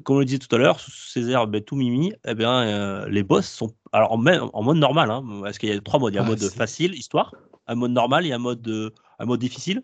comme 0.00 0.16
on 0.16 0.20
le 0.20 0.24
disait 0.24 0.38
tout 0.38 0.54
à 0.54 0.58
l'heure, 0.58 0.80
sous 0.80 0.90
ces 0.90 1.34
ben, 1.48 1.60
tout 1.60 1.76
mimi, 1.76 2.14
eh 2.26 2.34
bien, 2.34 3.06
les 3.08 3.22
boss 3.22 3.46
sont 3.46 3.74
alors 3.92 4.12
en, 4.12 4.62
mode 4.62 4.78
normal. 4.78 5.10
Hein, 5.10 5.22
parce 5.42 5.58
qu'il 5.58 5.68
y 5.68 5.72
a 5.72 5.80
trois 5.82 6.00
modes. 6.00 6.14
Il 6.14 6.16
y 6.16 6.18
a 6.18 6.22
un 6.22 6.24
Ah, 6.24 6.28
mode 6.30 6.38
c'est- 6.38 6.56
facile, 6.56 6.94
histoire, 6.94 7.30
un 7.66 7.74
mode 7.74 7.92
normal, 7.92 8.26
et 8.26 8.32
un 8.32 8.38
mode 8.38 8.66
euh, 8.68 8.90
un 9.18 9.24
mode 9.26 9.40
difficile. 9.40 9.82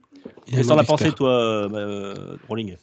Et 0.49 0.55
un 0.55 0.57
Qu'est-ce 0.57 0.69
que 0.69 0.75
t'en 0.75 0.79
as 0.79 0.85
pensé, 0.85 1.13
toi, 1.13 1.31
euh, 1.31 1.69
euh, 1.73 2.37
Rolling 2.49 2.77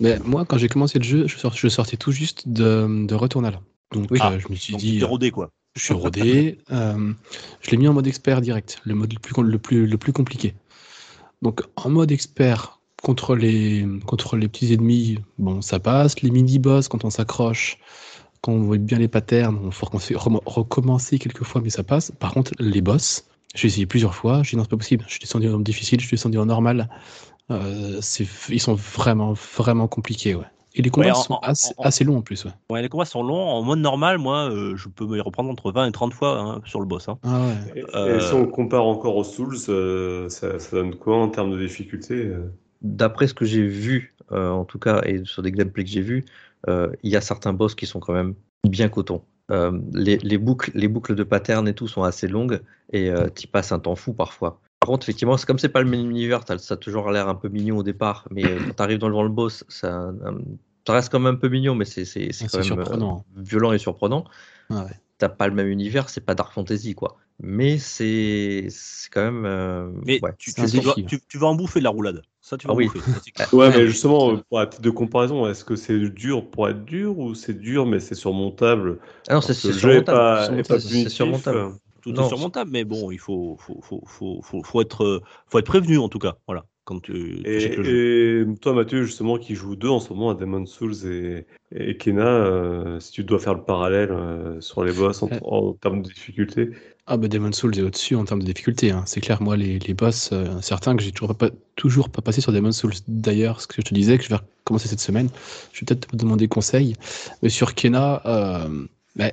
Mais 0.00 0.18
moi, 0.24 0.44
quand 0.44 0.58
j'ai 0.58 0.68
commencé 0.68 0.98
le 0.98 1.04
jeu, 1.04 1.26
je, 1.26 1.36
sort- 1.36 1.54
je 1.56 1.68
sortais 1.68 1.96
tout 1.96 2.12
juste 2.12 2.48
de, 2.48 3.06
de 3.06 3.14
Returnal. 3.14 3.60
Donc 3.92 4.10
Oui. 4.10 4.18
euh, 4.22 4.38
je 4.38 4.48
me 4.48 4.54
suis 4.54 4.72
Donc, 4.72 4.80
dit, 4.80 4.98
t'es 4.98 5.04
rodé, 5.04 5.30
quoi. 5.30 5.50
je 5.76 5.82
suis 5.82 5.94
rodé. 5.94 6.58
euh, 6.70 7.12
je 7.60 7.70
l'ai 7.70 7.76
mis 7.76 7.88
en 7.88 7.92
mode 7.92 8.06
expert 8.06 8.40
direct, 8.40 8.80
le 8.84 8.94
mode 8.94 9.12
le 9.12 9.18
plus, 9.18 9.42
le 9.42 9.58
plus, 9.58 9.86
le 9.86 9.98
plus 9.98 10.12
compliqué. 10.12 10.54
Donc 11.42 11.62
en 11.76 11.90
mode 11.90 12.12
expert, 12.12 12.80
contre 13.02 13.34
les, 13.34 13.86
contre 14.06 14.36
les 14.36 14.48
petits 14.48 14.72
ennemis, 14.74 15.18
bon, 15.38 15.62
ça 15.62 15.78
passe. 15.80 16.20
Les 16.20 16.30
mini-boss, 16.30 16.88
quand 16.88 17.04
on 17.04 17.10
s'accroche, 17.10 17.78
quand 18.42 18.52
on 18.52 18.60
voit 18.62 18.78
bien 18.78 18.98
les 18.98 19.08
patterns, 19.08 19.58
il 19.64 19.72
faut 19.72 19.86
recommencer 20.46 21.18
quelques 21.18 21.44
fois, 21.44 21.60
mais 21.62 21.70
ça 21.70 21.82
passe. 21.82 22.12
Par 22.18 22.32
contre, 22.32 22.52
les 22.58 22.80
boss, 22.82 23.24
j'ai 23.54 23.66
essayé 23.68 23.86
plusieurs 23.86 24.14
fois, 24.14 24.42
j'ai 24.42 24.50
dit 24.50 24.56
non, 24.56 24.62
c'est 24.64 24.70
pas 24.70 24.76
possible. 24.76 25.04
Je 25.06 25.12
suis 25.12 25.20
descendu 25.20 25.48
en 25.48 25.58
difficile, 25.60 26.00
je 26.00 26.06
suis 26.06 26.16
descendu 26.16 26.38
en 26.38 26.46
normal. 26.46 26.88
Euh, 27.50 27.98
c'est- 28.00 28.26
ils 28.50 28.60
sont 28.60 28.74
vraiment, 28.74 29.32
vraiment 29.32 29.88
compliqués, 29.88 30.34
ouais. 30.34 30.44
Et 30.76 30.82
les 30.82 30.90
combats 30.90 31.06
Ouais, 31.08 31.12
en- 31.12 31.22
sont 31.22 31.34
en- 31.34 31.38
assez, 31.40 31.74
en- 31.78 31.82
assez 31.82 32.04
longs 32.04 32.18
en 32.18 32.22
plus, 32.22 32.44
ouais. 32.44 32.52
Ouais, 32.70 32.80
les 32.80 32.88
combats 32.88 33.04
sont 33.04 33.24
longs. 33.24 33.40
En 33.48 33.62
mode 33.62 33.80
normal, 33.80 34.18
moi, 34.18 34.48
euh, 34.48 34.76
je 34.76 34.88
peux 34.88 35.04
me 35.04 35.20
reprendre 35.20 35.50
entre 35.50 35.72
20 35.72 35.86
et 35.88 35.92
30 35.92 36.14
fois 36.14 36.38
hein, 36.38 36.60
sur 36.64 36.78
le 36.78 36.86
boss. 36.86 37.08
hein. 37.08 37.18
Ah 37.24 37.40
ouais. 37.48 37.56
Et, 37.74 37.80
et 37.80 37.84
Euh, 37.96 38.20
si 38.20 38.34
on 38.34 38.46
compare 38.46 38.84
encore 38.84 39.16
aux 39.16 39.24
Souls, 39.24 39.56
euh, 39.68 40.28
ça, 40.28 40.60
ça 40.60 40.76
donne 40.76 40.94
quoi 40.94 41.16
en 41.16 41.28
termes 41.28 41.50
de 41.50 41.58
difficulté 41.58 42.30
D'après 42.82 43.26
ce 43.26 43.34
que 43.34 43.44
j'ai 43.44 43.66
vu, 43.66 44.14
euh, 44.30 44.50
en 44.50 44.64
tout 44.64 44.78
cas, 44.78 45.02
et 45.04 45.22
sur 45.24 45.42
des 45.42 45.50
gameplays 45.50 45.82
que 45.84 45.90
j'ai 45.90 46.00
vus, 46.02 46.24
euh, 46.68 46.90
il 47.02 47.10
y 47.10 47.16
a 47.16 47.20
certains 47.20 47.52
boss 47.52 47.74
qui 47.74 47.86
sont 47.86 47.98
quand 47.98 48.12
même 48.12 48.34
bien 48.66 48.88
coton. 48.88 49.22
Euh, 49.50 49.72
les, 49.92 50.18
les 50.18 50.38
boucles, 50.38 50.70
les 50.74 50.88
boucles 50.88 51.14
de 51.14 51.24
pattern 51.24 51.66
et 51.66 51.74
tout 51.74 51.88
sont 51.88 52.02
assez 52.02 52.28
longues 52.28 52.60
et 52.92 53.10
euh, 53.10 53.28
tu 53.34 53.46
passes 53.46 53.72
un 53.72 53.78
temps 53.78 53.96
fou 53.96 54.12
parfois. 54.12 54.60
Par 54.80 54.88
contre, 54.88 55.04
effectivement, 55.04 55.36
c'est 55.36 55.46
comme 55.46 55.58
c'est 55.58 55.68
pas 55.68 55.82
le 55.82 55.88
même 55.90 56.08
univers, 56.08 56.42
ça 56.46 56.74
a 56.74 56.76
toujours 56.76 57.10
l'air 57.10 57.28
un 57.28 57.34
peu 57.34 57.48
mignon 57.48 57.78
au 57.78 57.82
départ, 57.82 58.26
mais 58.30 58.44
euh, 58.44 58.58
quand 58.66 58.74
tu 58.74 58.82
arrives 58.82 58.98
devant 58.98 59.22
le 59.22 59.28
boss, 59.28 59.64
ça, 59.68 60.12
ça 60.86 60.92
reste 60.92 61.10
quand 61.12 61.20
même 61.20 61.34
un 61.34 61.38
peu 61.38 61.48
mignon, 61.48 61.74
mais 61.74 61.84
c'est 61.84 62.04
Ah, 62.04 62.46
quand 62.50 62.58
même 62.58 62.60
euh, 62.60 62.62
surprenant. 62.62 63.24
violent 63.36 63.72
et 63.72 63.78
surprenant. 63.78 64.24
Ah 64.70 64.84
ouais. 64.84 64.92
T'as 65.18 65.28
pas 65.28 65.48
le 65.48 65.54
même 65.54 65.68
univers, 65.68 66.08
c'est 66.08 66.22
pas 66.22 66.34
Dark 66.34 66.52
Fantasy 66.54 66.94
quoi. 66.94 67.18
Mais 67.42 67.76
c'est 67.78 68.68
quand 69.10 69.22
même. 69.22 69.44
euh, 69.44 69.90
Mais 70.06 70.18
ouais. 70.22 70.32
tu, 70.38 70.52
défi. 70.54 71.04
tu- 71.06 71.20
tu 71.28 71.38
vas 71.38 71.48
en 71.48 71.54
bouffer 71.54 71.80
de 71.80 71.84
la 71.84 71.90
roulade. 71.90 72.22
Ça, 72.40 72.56
tu 72.56 72.66
vas 72.66 72.72
Ah 72.72 72.76
oui. 72.76 72.88
Ouais, 73.52 73.68
mais 73.70 73.86
justement, 73.86 74.32
euh, 74.32 74.36
pour 74.48 74.58
la 74.58 74.66
titre 74.66 74.82
de 74.82 74.90
comparaison, 74.90 75.46
est-ce 75.46 75.64
que 75.64 75.76
c'est 75.76 75.98
dur 76.10 76.50
pour 76.50 76.68
être 76.68 76.84
dur 76.84 77.18
ou 77.18 77.34
c'est 77.34 77.54
dur 77.54 77.86
mais 77.86 78.00
c'est 78.00 78.14
surmontable? 78.14 78.98
Ah 79.28 79.34
non, 79.34 79.40
c'est 79.40 79.54
surmontable. 79.54 80.64
c'est 80.80 81.08
surmontable. 81.08 81.58
euh. 81.58 81.70
Tout 82.02 82.12
Non, 82.12 82.24
est 82.24 82.28
surmontable, 82.28 82.70
mais 82.70 82.84
bon, 82.84 83.10
il 83.10 83.18
faut, 83.18 83.56
faut, 83.58 83.78
faut, 83.82 84.02
faut, 84.06 84.40
faut, 84.42 84.62
faut 84.62 84.80
être, 84.80 85.04
euh, 85.04 85.20
faut 85.48 85.58
être 85.58 85.66
prévenu 85.66 85.98
en 85.98 86.08
tout 86.08 86.18
cas. 86.18 86.36
Voilà, 86.46 86.64
quand 86.84 87.00
tu, 87.00 87.42
tu 87.44 87.50
Et, 87.50 87.56
achètes 87.56 87.76
le 87.76 87.84
jeu. 87.84 88.04
et 88.52 88.58
toi, 88.60 88.72
Mathieu, 88.74 89.04
justement, 89.04 89.38
qui 89.38 89.54
joue 89.54 89.76
deux 89.76 89.88
en 89.88 90.00
ce 90.00 90.12
moment 90.12 90.30
à 90.30 90.34
Demon's 90.34 90.70
Souls 90.70 91.06
et, 91.06 91.46
et 91.74 91.96
Kena, 91.96 92.26
euh, 92.26 93.00
si 93.00 93.12
tu 93.12 93.24
dois 93.24 93.38
faire 93.38 93.54
le 93.54 93.62
parallèle 93.62 94.10
euh, 94.10 94.60
sur 94.60 94.82
les 94.84 94.92
boss 94.92 95.22
en, 95.22 95.72
termes 95.74 96.02
de 96.02 96.08
difficulté, 96.08 96.70
Ah 97.06 97.16
bah 97.16 97.28
Demon's 97.28 97.56
Souls 97.56 97.78
est 97.78 97.82
au-dessus 97.82 98.16
en 98.16 98.24
termes 98.24 98.40
de 98.42 98.46
difficulté. 98.46 98.90
hein. 98.90 99.04
C'est 99.06 99.20
clair, 99.20 99.40
moi 99.42 99.56
les, 99.56 99.78
les 99.78 99.94
boss, 99.94 100.30
euh, 100.32 100.60
certains 100.60 100.96
que 100.96 101.02
j'ai 101.02 101.12
toujours 101.12 101.34
pas, 101.36 101.50
toujours 101.76 102.08
pas 102.08 102.22
passé 102.22 102.40
sur 102.40 102.52
Demon's 102.52 102.76
Souls. 102.76 102.94
D'ailleurs, 103.08 103.60
ce 103.60 103.66
que 103.66 103.74
je 103.78 103.82
te 103.82 103.94
disais, 103.94 104.18
que 104.18 104.24
je 104.24 104.30
vais 104.30 104.36
recommencer 104.64 104.88
cette 104.88 105.00
semaine, 105.00 105.28
je 105.72 105.80
vais 105.80 105.86
peut-être 105.86 106.08
te 106.08 106.16
demander 106.16 106.48
conseil. 106.48 106.94
Mais 107.42 107.48
sur 107.50 107.74
Kena, 107.74 108.22
euh, 108.26 108.86
bah, 109.16 109.30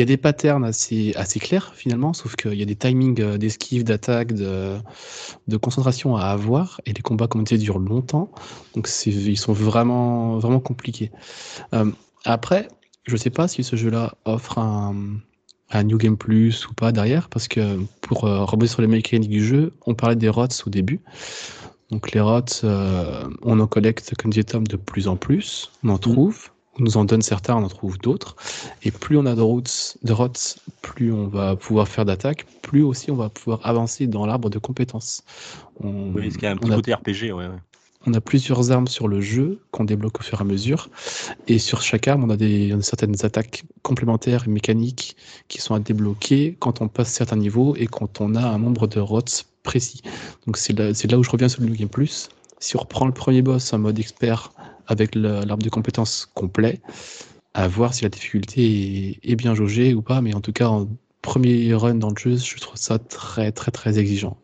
il 0.00 0.04
y 0.04 0.04
a 0.04 0.16
des 0.16 0.16
patterns 0.16 0.64
assez, 0.64 1.12
assez 1.14 1.38
clairs 1.38 1.74
finalement, 1.74 2.14
sauf 2.14 2.34
qu'il 2.34 2.54
y 2.54 2.62
a 2.62 2.64
des 2.64 2.74
timings 2.74 3.20
euh, 3.20 3.36
d'esquive, 3.36 3.84
d'attaque, 3.84 4.32
de, 4.32 4.78
de 5.46 5.56
concentration 5.58 6.16
à 6.16 6.24
avoir, 6.24 6.80
et 6.86 6.94
les 6.94 7.02
combats, 7.02 7.28
comme 7.28 7.42
on 7.42 7.44
disait, 7.44 7.58
durent 7.58 7.78
longtemps. 7.78 8.30
Donc 8.74 8.88
ils 9.04 9.36
sont 9.36 9.52
vraiment, 9.52 10.38
vraiment 10.38 10.58
compliqués. 10.60 11.10
Euh, 11.74 11.90
après, 12.24 12.68
je 13.04 13.14
sais 13.18 13.28
pas 13.28 13.46
si 13.46 13.62
ce 13.62 13.76
jeu-là 13.76 14.14
offre 14.24 14.56
un, 14.56 14.96
un 15.70 15.82
New 15.82 15.98
Game 15.98 16.16
Plus 16.16 16.66
ou 16.66 16.72
pas 16.72 16.92
derrière, 16.92 17.28
parce 17.28 17.46
que 17.46 17.78
pour 18.00 18.24
euh, 18.24 18.44
rebondir 18.44 18.70
sur 18.70 18.80
les 18.80 18.88
mécaniques 18.88 19.28
du 19.28 19.44
jeu, 19.44 19.74
on 19.84 19.94
parlait 19.94 20.16
des 20.16 20.30
rots 20.30 20.46
au 20.66 20.70
début. 20.70 21.00
Donc 21.90 22.12
les 22.12 22.20
rots, 22.20 22.40
euh, 22.64 23.28
on 23.42 23.60
en 23.60 23.66
collecte, 23.66 24.14
comme 24.16 24.30
disait 24.30 24.44
Tom, 24.44 24.66
de 24.66 24.76
plus 24.76 25.08
en 25.08 25.16
plus, 25.16 25.70
on 25.84 25.90
en 25.90 25.98
trouve, 25.98 26.48
on 26.48 26.59
nous 26.80 26.96
en 26.96 27.04
donne 27.04 27.22
certains, 27.22 27.56
on 27.56 27.64
en 27.64 27.68
trouve 27.68 27.98
d'autres, 27.98 28.36
et 28.82 28.90
plus 28.90 29.16
on 29.16 29.26
a 29.26 29.34
de 29.34 29.40
rots, 29.40 29.62
de 30.02 30.14
plus 30.82 31.12
on 31.12 31.28
va 31.28 31.56
pouvoir 31.56 31.88
faire 31.88 32.04
d'attaques, 32.04 32.46
plus 32.62 32.82
aussi 32.82 33.10
on 33.10 33.16
va 33.16 33.28
pouvoir 33.28 33.60
avancer 33.64 34.06
dans 34.06 34.26
l'arbre 34.26 34.50
de 34.50 34.58
compétences. 34.58 35.22
On, 35.82 36.12
Oui, 36.12 36.22
parce 36.22 36.34
qu'il 36.34 36.44
y 36.44 36.46
a 36.46 36.50
un 36.50 36.56
petit 36.56 36.72
a 36.72 36.76
côté 36.76 36.94
RPG, 36.94 37.32
ouais. 37.32 37.46
ouais. 37.46 37.48
on 38.06 38.14
a 38.14 38.20
plusieurs 38.20 38.70
armes 38.70 38.88
sur 38.88 39.08
le 39.08 39.20
jeu 39.20 39.60
qu'on 39.70 39.84
débloque 39.84 40.20
au 40.20 40.22
fur 40.22 40.38
et 40.40 40.42
à 40.42 40.44
mesure. 40.44 40.88
Et 41.48 41.58
sur 41.58 41.82
chaque 41.82 42.08
arme, 42.08 42.24
on 42.24 42.30
a, 42.30 42.36
des, 42.36 42.72
on 42.74 42.78
a 42.78 42.82
certaines 42.82 43.24
attaques 43.24 43.64
complémentaires 43.82 44.44
et 44.46 44.50
mécaniques 44.50 45.16
qui 45.48 45.60
sont 45.60 45.74
à 45.74 45.80
débloquer 45.80 46.56
quand 46.58 46.80
on 46.80 46.88
passe 46.88 47.12
certains 47.12 47.36
niveaux 47.36 47.76
et 47.76 47.86
quand 47.86 48.20
on 48.20 48.34
a 48.34 48.42
un 48.42 48.58
nombre 48.58 48.86
de 48.86 49.00
rots 49.00 49.20
précis. 49.62 50.02
Donc 50.46 50.56
c'est 50.56 50.78
là, 50.78 50.94
c'est 50.94 51.10
là 51.10 51.18
où 51.18 51.22
je 51.22 51.30
reviens 51.30 51.48
sur 51.48 51.62
le 51.62 51.68
New 51.68 51.74
Game 51.74 51.88
Plus. 51.88 52.28
Si 52.58 52.76
on 52.76 52.80
reprend 52.80 53.06
le 53.06 53.12
premier 53.12 53.42
boss 53.42 53.72
en 53.72 53.78
mode 53.78 53.98
expert 53.98 54.52
avec 54.86 55.14
l'arbre 55.14 55.62
de 55.62 55.68
compétences 55.70 56.26
complet, 56.34 56.80
à 57.54 57.68
voir 57.68 57.94
si 57.94 58.02
la 58.02 58.08
difficulté 58.08 59.18
est, 59.22 59.36
bien 59.36 59.54
jaugée 59.54 59.94
ou 59.94 60.02
pas. 60.02 60.20
Mais 60.20 60.34
en 60.34 60.40
tout 60.40 60.52
cas, 60.52 60.68
en 60.68 60.88
premier 61.22 61.74
run 61.74 61.96
dans 61.96 62.10
le 62.10 62.16
jeu, 62.16 62.36
je 62.36 62.56
trouve 62.58 62.76
ça 62.76 62.98
très 62.98 63.52
très 63.52 63.70
très 63.70 63.98
exigeant. 63.98 64.36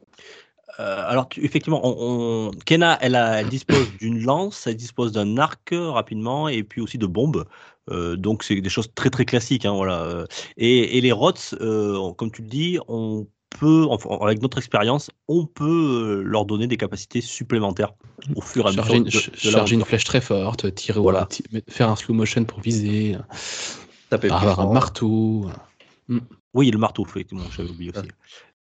Euh, 0.79 1.03
alors, 1.07 1.29
effectivement, 1.39 1.81
on, 1.85 2.51
Kena, 2.67 2.99
elle, 3.01 3.49
dispose 3.49 3.97
d'une 3.99 4.23
lance, 4.23 4.67
elle 4.67 4.77
dispose 4.77 5.13
d'un 5.13 5.39
arc 5.39 5.73
euh, 5.73 5.91
rapidement, 5.91 6.49
et 6.49 6.63
puis 6.63 6.81
aussi 6.81 6.99
de 6.99 7.07
bombes. 7.07 7.47
Euh, 7.91 8.17
donc, 8.17 8.43
c'est 8.43 8.61
des 8.61 8.69
choses 8.69 8.93
très 8.95 9.11
très 9.11 9.25
classiques. 9.25 9.65
hein, 9.65 9.73
voilà. 9.73 10.27
Et, 10.57 11.01
les 11.01 11.13
rots, 11.13 11.33
comme 12.17 12.31
tu 12.31 12.43
le 12.43 12.49
dis, 12.49 12.79
on 12.89 13.27
peut, 13.51 13.87
enfin, 13.89 14.19
avec 14.21 14.43
notre 14.43 14.59
expérience, 14.59 15.11
on 15.29 15.47
peut 15.47 16.21
euh, 16.21 16.23
leur 16.23 16.45
donner 16.45 16.67
des 16.67 16.77
capacités 16.77 17.21
supplémentaires 17.21 17.95
au 18.35 18.41
fur 18.41 18.65
et 18.65 18.69
à 18.69 18.71
mesure 18.73 18.85
Charger 18.85 18.97
une, 18.99 19.05
de, 19.05 19.11
ch- 19.11 19.31
de 19.31 19.37
charger 19.37 19.75
une 19.75 19.81
l'aventure. 19.81 19.87
flèche 19.87 20.05
très 20.05 20.21
forte, 20.21 20.75
tirer 20.75 21.01
Voilà. 21.01 21.29
faire 21.69 21.89
un 21.91 21.97
slow 21.97 22.15
motion 22.15 22.45
pour 22.45 22.61
viser, 22.61 23.17
Taper 24.11 24.29
plus 24.29 24.35
avoir 24.37 24.61
un 24.61 24.73
marteau. 24.73 25.47
Oui, 26.55 26.71
le 26.71 26.79
marteau, 26.79 27.05
effectivement, 27.07 27.45
j'avais 27.57 27.71
oublié 27.71 27.93
aussi. 27.95 28.09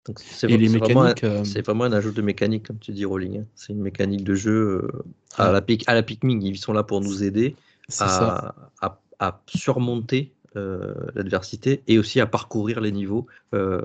Donc, 0.07 0.19
c'est 0.19 0.51
Et 0.51 0.57
les 0.59 0.69
c'est 0.69 0.79
vraiment 0.79 1.05
euh, 1.05 1.45
C'est 1.45 1.65
vraiment 1.65 1.85
un 1.85 1.93
ajout 1.93 2.13
de 2.13 2.21
mécanique, 2.23 2.67
comme 2.67 2.79
tu 2.79 2.93
dis, 2.93 3.05
Rolling. 3.05 3.41
hein. 3.41 3.47
C'est 3.55 3.73
une 3.73 3.81
mécanique 3.81 4.23
de 4.25 4.35
jeu 4.35 4.53
euh, 4.53 5.03
à, 5.39 5.47
Ouais. 5.47 5.53
la 5.53 5.63
pic, 5.63 5.85
à 5.87 5.95
la 5.95 6.03
Pikmin. 6.03 6.41
Ils 6.43 6.59
sont 6.59 6.73
là 6.75 6.83
pour 6.83 7.01
nous 7.01 7.23
aider 7.25 7.57
à, 8.01 8.55
à- 8.83 9.01
à 9.19 9.41
surmonter 9.47 10.33
euh, 10.57 10.93
l'adversité 11.15 11.83
et 11.89 11.99
aussi 11.99 12.21
à 12.21 12.27
parcourir 12.27 12.81
les 12.81 12.93
niveaux 12.93 13.27
euh, 13.55 13.81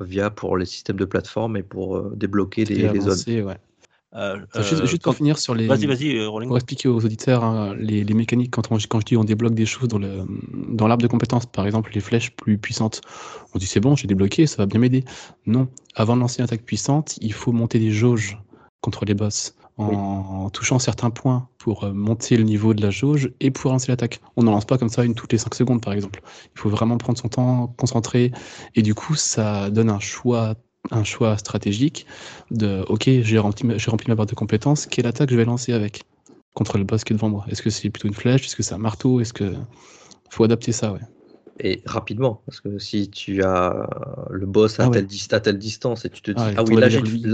via 0.00 0.30
pour 0.30 0.56
les 0.56 0.66
systèmes 0.66 0.96
de 0.96 1.04
plateforme 1.04 1.56
et 1.56 1.62
pour 1.62 1.96
euh, 1.96 2.12
débloquer 2.16 2.64
les, 2.64 3.00
zones. 3.00 3.46
ouais. 3.46 3.56
Euh, 4.16 4.38
juste 4.56 4.72
euh, 4.72 4.86
juste 4.86 5.02
pour 5.04 5.12
quand- 5.12 5.18
finir 5.18 5.38
sur 5.38 5.54
les. 5.54 5.68
Vas-y, 5.68 5.86
vas-y, 5.86 6.16
euh, 6.16 6.28
Rolling. 6.28 6.48
Pour 6.48 6.56
expliquer 6.56 6.88
aux 6.88 7.04
auditeurs 7.04 7.44
hein, 7.44 7.76
les, 7.78 8.02
les 8.02 8.14
mécaniques, 8.14 8.50
quand, 8.50 8.72
on, 8.72 8.76
quand 8.88 8.98
je 8.98 9.04
dis 9.06 9.16
on 9.16 9.22
débloque 9.22 9.54
des 9.54 9.66
choses 9.66 9.86
dans 9.86 9.98
le 9.98 10.24
dans 10.68 10.88
l'arbre 10.88 11.02
de 11.02 11.06
compétences, 11.06 11.46
par 11.46 11.64
exemple 11.64 11.92
les 11.94 12.00
flèches 12.00 12.32
plus 12.32 12.58
puissantes, 12.58 13.02
on 13.54 13.58
dit 13.58 13.66
c'est 13.66 13.78
bon, 13.78 13.94
j'ai 13.94 14.08
débloqué, 14.08 14.48
ça 14.48 14.56
va 14.56 14.66
bien 14.66 14.80
m'aider. 14.80 15.04
Non, 15.46 15.68
avant 15.94 16.16
de 16.16 16.20
lancer 16.22 16.40
une 16.40 16.44
attaque 16.44 16.64
puissante, 16.64 17.18
il 17.20 17.32
faut 17.32 17.52
monter 17.52 17.78
des 17.78 17.92
jauges 17.92 18.36
contre 18.80 19.04
les 19.04 19.14
boss 19.14 19.54
en 19.80 20.50
touchant 20.50 20.78
certains 20.78 21.10
points 21.10 21.48
pour 21.58 21.84
euh, 21.84 21.92
monter 21.92 22.36
le 22.36 22.44
niveau 22.44 22.74
de 22.74 22.82
la 22.82 22.90
jauge 22.90 23.32
et 23.40 23.50
pour 23.50 23.70
lancer 23.70 23.90
l'attaque. 23.90 24.20
On 24.36 24.42
n'en 24.42 24.52
lance 24.52 24.64
pas 24.64 24.78
comme 24.78 24.88
ça 24.88 25.04
une 25.04 25.14
toutes 25.14 25.32
les 25.32 25.38
5 25.38 25.54
secondes 25.54 25.82
par 25.82 25.92
exemple. 25.92 26.22
Il 26.54 26.60
faut 26.60 26.68
vraiment 26.70 26.96
prendre 26.98 27.18
son 27.18 27.28
temps, 27.28 27.74
concentrer. 27.76 28.32
Et 28.74 28.82
du 28.82 28.94
coup 28.94 29.14
ça 29.14 29.70
donne 29.70 29.90
un 29.90 30.00
choix 30.00 30.54
un 30.90 31.04
choix 31.04 31.36
stratégique 31.36 32.06
de 32.50 32.84
ok 32.88 33.04
j'ai 33.22 33.38
rempli, 33.38 33.68
rempli 33.86 34.08
ma 34.08 34.14
barre 34.14 34.26
de 34.26 34.34
compétences, 34.34 34.86
quelle 34.86 35.06
attaque 35.06 35.30
je 35.30 35.36
vais 35.36 35.44
lancer 35.44 35.72
avec? 35.72 36.04
Contre 36.54 36.78
le 36.78 36.84
boss 36.84 37.04
qui 37.04 37.12
est 37.12 37.16
devant 37.16 37.28
moi. 37.28 37.44
Est-ce 37.48 37.62
que 37.62 37.70
c'est 37.70 37.90
plutôt 37.90 38.08
une 38.08 38.14
flèche? 38.14 38.46
Est-ce 38.46 38.56
que 38.56 38.62
c'est 38.62 38.74
un 38.74 38.78
marteau? 38.78 39.20
Est-ce 39.20 39.32
que 39.32 39.54
faut 40.30 40.44
adapter 40.44 40.72
ça 40.72 40.92
ouais. 40.92 41.00
Et 41.62 41.82
rapidement, 41.84 42.42
parce 42.46 42.60
que 42.60 42.78
si 42.78 43.10
tu 43.10 43.42
as 43.42 43.88
le 44.30 44.46
boss 44.46 44.80
à, 44.80 44.84
Ah 44.84 44.88
ouais. 44.88 44.94
telle, 44.94 45.06
dis- 45.06 45.28
à 45.30 45.40
telle 45.40 45.58
distance 45.58 46.04
et 46.04 46.10
tu 46.10 46.22
te 46.22 46.30
dis 46.30 46.42
Ah 46.42 46.52
Ah 46.56 46.62
oui, 46.64 46.74
là 46.76 46.88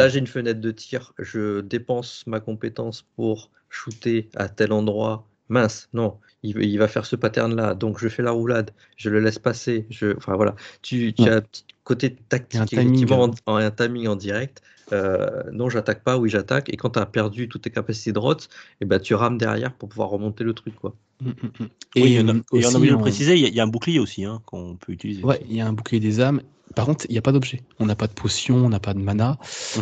j'ai 0.08 0.18
une, 0.18 0.26
fenêtre 0.26 0.60
de 0.60 0.70
tir, 0.72 1.12
je 1.18 1.60
dépense 1.60 2.24
ma 2.26 2.40
compétence 2.40 3.02
pour 3.14 3.50
shooter 3.70 4.28
à 4.36 4.48
tel 4.48 4.72
endroit. 4.72 5.26
Mince, 5.48 5.88
non, 5.92 6.18
il, 6.42 6.58
il 6.60 6.76
va 6.76 6.88
faire 6.88 7.06
ce 7.06 7.14
pattern-là, 7.14 7.74
donc 7.74 8.00
je 8.00 8.08
fais 8.08 8.22
la 8.22 8.32
roulade, 8.32 8.72
je 8.96 9.10
le 9.10 9.20
laisse 9.20 9.38
passer. 9.38 9.86
Je, 9.90 10.16
enfin 10.16 10.34
voilà, 10.34 10.56
tu, 10.82 11.14
tu 11.14 11.22
Ouais. 11.22 11.30
as 11.30 11.36
un 11.36 11.40
petit 11.40 11.64
côté 11.84 12.16
tactique, 12.16 12.60
un 12.60 12.66
timing, 12.66 12.84
effectivement, 12.88 13.22
en, 13.22 13.30
en 13.46 13.56
un 13.56 13.70
timing 13.70 14.08
en 14.08 14.16
direct. 14.16 14.60
Euh, 14.92 15.42
non, 15.52 15.68
j'attaque 15.68 16.02
pas, 16.04 16.16
oui, 16.16 16.28
j'attaque. 16.30 16.68
Et 16.72 16.76
quand 16.76 16.90
tu 16.90 16.98
as 16.98 17.06
perdu 17.06 17.48
toutes 17.48 17.62
tes 17.62 17.70
capacités 17.70 18.12
de 18.12 18.18
rot, 18.18 18.36
eh 18.80 18.84
ben, 18.84 19.00
tu 19.00 19.14
rames 19.14 19.38
derrière 19.38 19.72
pour 19.74 19.88
pouvoir 19.88 20.10
remonter 20.10 20.44
le 20.44 20.54
truc. 20.54 20.74
Quoi. 20.76 20.94
Mm, 21.20 21.28
mm, 21.28 21.32
mm. 21.60 21.66
Oui, 21.96 22.12
et, 22.14 22.20
on 22.20 22.28
a, 22.28 22.32
euh, 22.32 22.34
et 22.34 22.42
on 22.52 22.56
a 22.56 22.58
aussi, 22.58 22.76
oublié 22.76 22.86
de 22.90 22.92
le 22.92 22.98
on- 22.98 23.02
préciser, 23.02 23.34
il 23.34 23.40
y, 23.40 23.44
a- 23.46 23.48
il 23.48 23.54
y 23.54 23.60
a 23.60 23.64
un 23.64 23.68
bouclier 23.68 23.98
aussi 23.98 24.24
hein, 24.24 24.40
qu'on 24.46 24.76
peut 24.76 24.92
utiliser. 24.92 25.22
Ouais, 25.24 25.40
il 25.48 25.56
y 25.56 25.60
a 25.60 25.66
un 25.66 25.72
bouclier 25.72 26.00
des 26.00 26.20
âmes. 26.20 26.40
Par 26.74 26.84
contre, 26.84 27.06
il 27.08 27.12
n'y 27.12 27.18
a 27.18 27.22
pas 27.22 27.32
d'objet. 27.32 27.62
On 27.78 27.86
n'a 27.86 27.96
pas 27.96 28.06
de 28.06 28.12
potion, 28.12 28.56
on 28.56 28.68
n'a 28.68 28.80
pas 28.80 28.92
de 28.92 28.98
mana. 28.98 29.38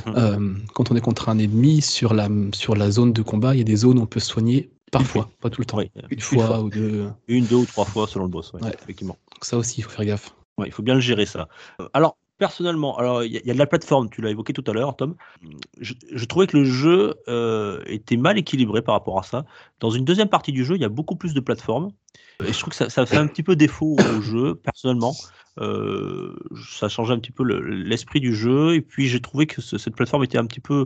Mhm. 0.06 0.14
Euh, 0.16 0.54
quand 0.74 0.90
on 0.90 0.96
est 0.96 1.00
contre 1.00 1.28
un 1.28 1.38
ennemi 1.38 1.82
sur 1.82 2.14
la, 2.14 2.28
sur 2.52 2.76
la 2.76 2.90
zone 2.90 3.12
de 3.12 3.22
combat, 3.22 3.54
il 3.54 3.58
y 3.58 3.62
a 3.62 3.64
des 3.64 3.76
zones 3.76 3.98
où 3.98 4.02
on 4.02 4.06
peut 4.06 4.20
se 4.20 4.28
soigner 4.28 4.70
parfois, 4.92 5.28
pas 5.40 5.50
tout 5.50 5.60
le 5.60 5.64
temps. 5.66 5.78
Oui, 5.78 5.90
Une 6.10 6.20
fois 6.20 6.60
ou 6.62 6.70
deux. 6.70 7.08
Une, 7.26 7.46
deux 7.46 7.56
ou 7.56 7.64
trois 7.66 7.84
fois 7.84 8.06
selon 8.06 8.24
le 8.26 8.30
boss, 8.30 8.52
ouais, 8.52 8.62
Ouais. 8.62 8.72
effectivement. 8.80 9.18
Donc 9.32 9.44
ça 9.44 9.58
aussi, 9.58 9.80
il 9.80 9.82
faut 9.82 9.90
faire 9.90 10.04
gaffe. 10.04 10.34
Ouais, 10.56 10.68
il 10.68 10.72
faut 10.72 10.84
bien 10.84 10.94
le 10.94 11.00
gérer 11.00 11.26
ça. 11.26 11.48
Alors 11.94 12.16
personnellement, 12.44 12.98
alors 12.98 13.24
il 13.24 13.32
y, 13.32 13.38
a- 13.38 13.40
il 13.40 13.46
y 13.46 13.50
a 13.50 13.54
de 13.54 13.58
la 13.58 13.66
plateforme, 13.66 14.10
tu 14.10 14.20
l'as 14.20 14.28
évoqué 14.28 14.52
tout 14.52 14.64
à 14.66 14.72
l'heure, 14.74 14.94
Tom. 14.96 15.14
Je, 15.80 15.94
je 16.12 16.24
trouvais 16.26 16.46
que 16.46 16.58
le 16.58 16.64
jeu 16.66 17.14
euh, 17.26 17.82
était 17.86 18.18
mal 18.18 18.36
équilibré 18.36 18.82
par 18.82 18.94
rapport 18.94 19.18
à 19.18 19.22
ça. 19.22 19.46
Dans 19.80 19.90
une 19.90 20.04
deuxième 20.04 20.28
partie 20.28 20.52
du 20.52 20.62
jeu, 20.62 20.74
il 20.74 20.82
y 20.82 20.84
a 20.84 20.90
beaucoup 20.90 21.16
plus 21.16 21.32
de 21.32 21.40
plateformes. 21.40 21.88
Et 22.46 22.52
je 22.52 22.58
trouve 22.58 22.70
que 22.70 22.76
ça, 22.76 22.90
ça 22.90 23.06
fait 23.06 23.16
un 23.16 23.26
petit 23.28 23.42
peu 23.42 23.56
défaut 23.56 23.96
au 24.18 24.20
jeu, 24.30 24.56
personnellement. 24.56 25.14
Euh, 25.60 26.36
ça 26.78 26.88
change 26.90 27.10
un 27.10 27.18
petit 27.18 27.30
peu 27.32 27.44
le- 27.44 27.60
l'esprit 27.60 28.20
du 28.20 28.34
jeu. 28.34 28.74
Et 28.74 28.82
puis 28.82 29.06
j'ai 29.08 29.20
trouvé 29.20 29.46
que 29.46 29.62
ce- 29.62 29.78
cette 29.78 29.96
plateforme 29.96 30.24
était 30.24 30.36
un 30.38 30.44
petit 30.46 30.60
peu. 30.60 30.84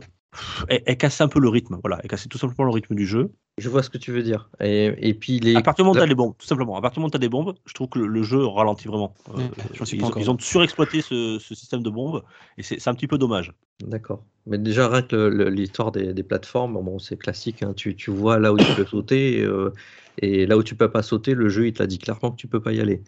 Elle, 0.67 0.83
elle 0.85 0.97
cassait 0.97 1.23
un 1.23 1.27
peu 1.27 1.39
le 1.39 1.49
rythme. 1.49 1.77
Voilà, 1.81 1.99
elle 2.03 2.09
cassait 2.09 2.29
tout 2.29 2.37
simplement 2.37 2.65
le 2.65 2.71
rythme 2.73 2.95
du 2.95 3.05
jeu. 3.05 3.31
Je 3.57 3.67
vois 3.67 3.83
ce 3.83 3.89
que 3.89 3.97
tu 3.97 4.11
veux 4.11 4.23
dire. 4.23 4.49
Et, 4.61 4.93
et 4.97 5.13
puis 5.13 5.39
les. 5.39 5.55
À 5.55 5.61
partir 5.61 5.83
du 5.83 5.87
moment 5.87 5.93
où 5.93 5.95
la- 5.95 6.01
tu 6.01 6.05
as 6.05 6.07
des 6.07 6.15
bombes, 6.15 6.33
tout 6.37 6.45
simplement. 6.45 6.77
À 6.77 6.81
partir 6.81 6.95
du 6.95 6.99
moment 7.01 7.07
où 7.07 7.11
tu 7.11 7.17
as 7.17 7.19
des 7.19 7.29
bombes, 7.29 7.55
je 7.65 7.73
trouve 7.73 7.89
que 7.89 7.99
le, 7.99 8.07
le 8.07 8.23
jeu 8.23 8.45
ralentit 8.45 8.87
vraiment. 8.87 9.15
Euh, 9.29 9.47
ils, 9.91 9.99
pas 9.99 10.05
ont, 10.05 10.07
encore. 10.09 10.21
ils 10.21 10.29
ont 10.31 10.37
surexploité 10.39 11.01
ce, 11.01 11.39
ce 11.39 11.55
système 11.55 11.83
de 11.83 11.89
bombes 11.89 12.23
et 12.57 12.63
c'est 12.63 12.87
un 12.87 12.93
petit 12.93 13.07
peu 13.07 13.17
dommage. 13.17 13.53
D'accord. 13.81 14.23
Mais 14.45 14.57
déjà, 14.57 14.87
rien 14.87 15.01
que 15.01 15.15
le- 15.15 15.29
le- 15.29 15.49
l'histoire 15.49 15.91
des, 15.91 16.13
des 16.13 16.23
plateformes, 16.23 16.73
bon, 16.73 16.99
c'est 16.99 17.17
classique. 17.17 17.61
hein. 17.63 17.73
Tu, 17.73 17.95
tu 17.95 18.11
vois 18.11 18.39
là 18.39 18.53
où 18.53 18.59
tu 18.59 18.73
peux 18.73 18.85
sauter. 18.85 19.41
euh, 19.41 19.73
Et 20.21 20.45
là 20.45 20.57
où 20.57 20.63
tu 20.63 20.75
peux 20.75 20.91
pas 20.91 21.01
sauter, 21.01 21.33
le 21.33 21.49
jeu 21.49 21.67
il 21.67 21.73
te 21.73 21.81
l'a 21.81 21.87
dit 21.87 21.97
clairement 21.97 22.31
que 22.31 22.35
tu 22.35 22.47
peux 22.47 22.61
pas 22.61 22.73
y 22.73 22.81
aller. 22.81 23.01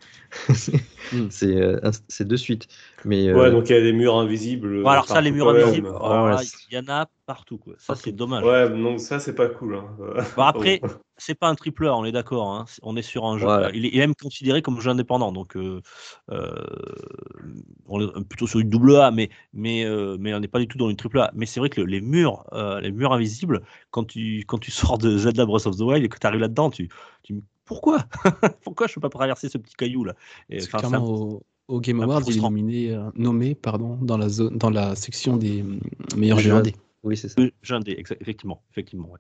Mm. 1.12 1.28
c'est 1.30 1.56
euh, 1.56 1.80
c'est 2.08 2.28
de 2.28 2.36
suite. 2.36 2.68
Mais 3.06 3.28
euh, 3.28 3.38
Ouais, 3.38 3.52
donc 3.52 3.70
il 3.70 3.74
y 3.74 3.76
a 3.76 3.82
des 3.82 3.94
murs 3.94 4.16
invisibles. 4.16 4.88
Alors 4.88 5.08
ça, 5.08 5.22
les 5.22 5.32
murs 5.32 5.50
invisibles, 5.50 5.90
ouais, 5.90 6.36
il 6.70 6.76
y 6.76 6.80
en 6.80 6.88
a 6.88 7.08
partout. 7.26 7.58
Quoi. 7.58 7.74
Ça, 7.78 7.96
c'est 7.96 8.12
dommage. 8.12 8.44
Ouais, 8.44 8.70
donc 8.70 9.00
ça, 9.00 9.20
c'est 9.20 9.36
pas 9.36 9.48
cool. 9.48 9.76
hein. 9.76 9.88
Bon, 10.36 10.44
après, 10.44 10.82
c'est 11.18 11.36
pas 11.36 11.48
un 11.48 11.56
triple 11.56 11.88
A, 11.88 11.96
on 11.96 12.06
est 12.06 12.12
d'accord. 12.12 12.52
hein. 12.52 12.66
On 12.82 12.96
est 12.96 13.02
sur 13.02 13.26
un 13.26 13.38
jeu. 13.38 13.48
Il, 13.74 13.86
est, 13.86 14.00
même 14.00 14.16
considéré 14.16 14.62
comme 14.62 14.80
jeu 14.80 14.90
indépendant, 14.90 15.32
donc 15.32 15.56
euh, 15.56 15.82
euh, 16.32 16.52
on 17.88 18.02
est 18.02 18.24
plutôt 18.26 18.48
sur 18.48 18.60
une 18.60 18.70
double 18.70 18.96
A, 18.96 19.12
mais 19.12 19.30
mais 19.54 19.86
euh, 19.86 20.18
mais 20.20 20.34
on 20.34 20.40
n'est 20.40 20.48
pas 20.48 20.60
du 20.60 20.68
tout 20.68 20.78
dans 20.78 20.90
une 20.90 20.96
triple 20.96 21.20
A. 21.20 21.32
Mais 21.36 21.46
c'est 21.46 21.60
vrai 21.60 21.70
que 21.70 21.82
le- 21.82 21.88
les 21.88 22.02
murs, 22.02 22.44
euh, 22.54 22.82
les 22.82 22.92
murs 22.92 23.14
invisibles, 23.14 23.62
quand 23.92 24.06
tu 24.06 24.44
quand 24.48 24.58
tu 24.58 24.72
sors 24.72 24.98
de 24.98 25.18
Zelda 25.18 25.46
Breath 25.46 25.68
of 25.68 25.78
the 25.78 25.82
Wild 25.82 26.04
et 26.04 26.10
que 26.10 26.18
tu 26.18 26.26
arrives 26.28 26.42
là-dedans, 26.42 26.70
tu 26.70 26.90
tu 27.24 27.44
pourquoi? 27.66 28.00
Pourquoi 28.64 28.88
je 28.88 28.96
peux 28.96 29.00
pas 29.00 29.08
traverser 29.08 29.48
ce 29.48 29.58
petit 29.58 29.76
caillou 29.76 30.04
là? 30.04 30.14
Et, 30.50 30.60
au, 31.70 31.80
Game 31.80 32.02
Awards, 32.02 32.22
il 32.28 32.38
est 32.38 32.42
nominé, 32.42 32.92
euh, 32.92 33.10
nommé 33.16 33.56
pardon, 33.56 33.98
dans, 34.02 34.18
la 34.18 34.28
zone, 34.28 34.58
dans 34.58 34.70
la 34.70 34.94
section 34.96 35.38
des 35.38 35.64
mm, 35.64 35.80
meilleurs 36.18 36.40
jeux 36.40 36.52
indés. 36.52 36.76
Oui, 37.04 37.18
c'est 37.18 37.30
ça. 37.30 37.42
euh, 37.42 37.50
j'ai 37.62 37.74
un 37.74 37.80
dé, 37.80 37.94
exa- 37.96 38.18
effectivement, 38.20 38.64
effectivement. 38.72 39.10
ouais. 39.12 39.20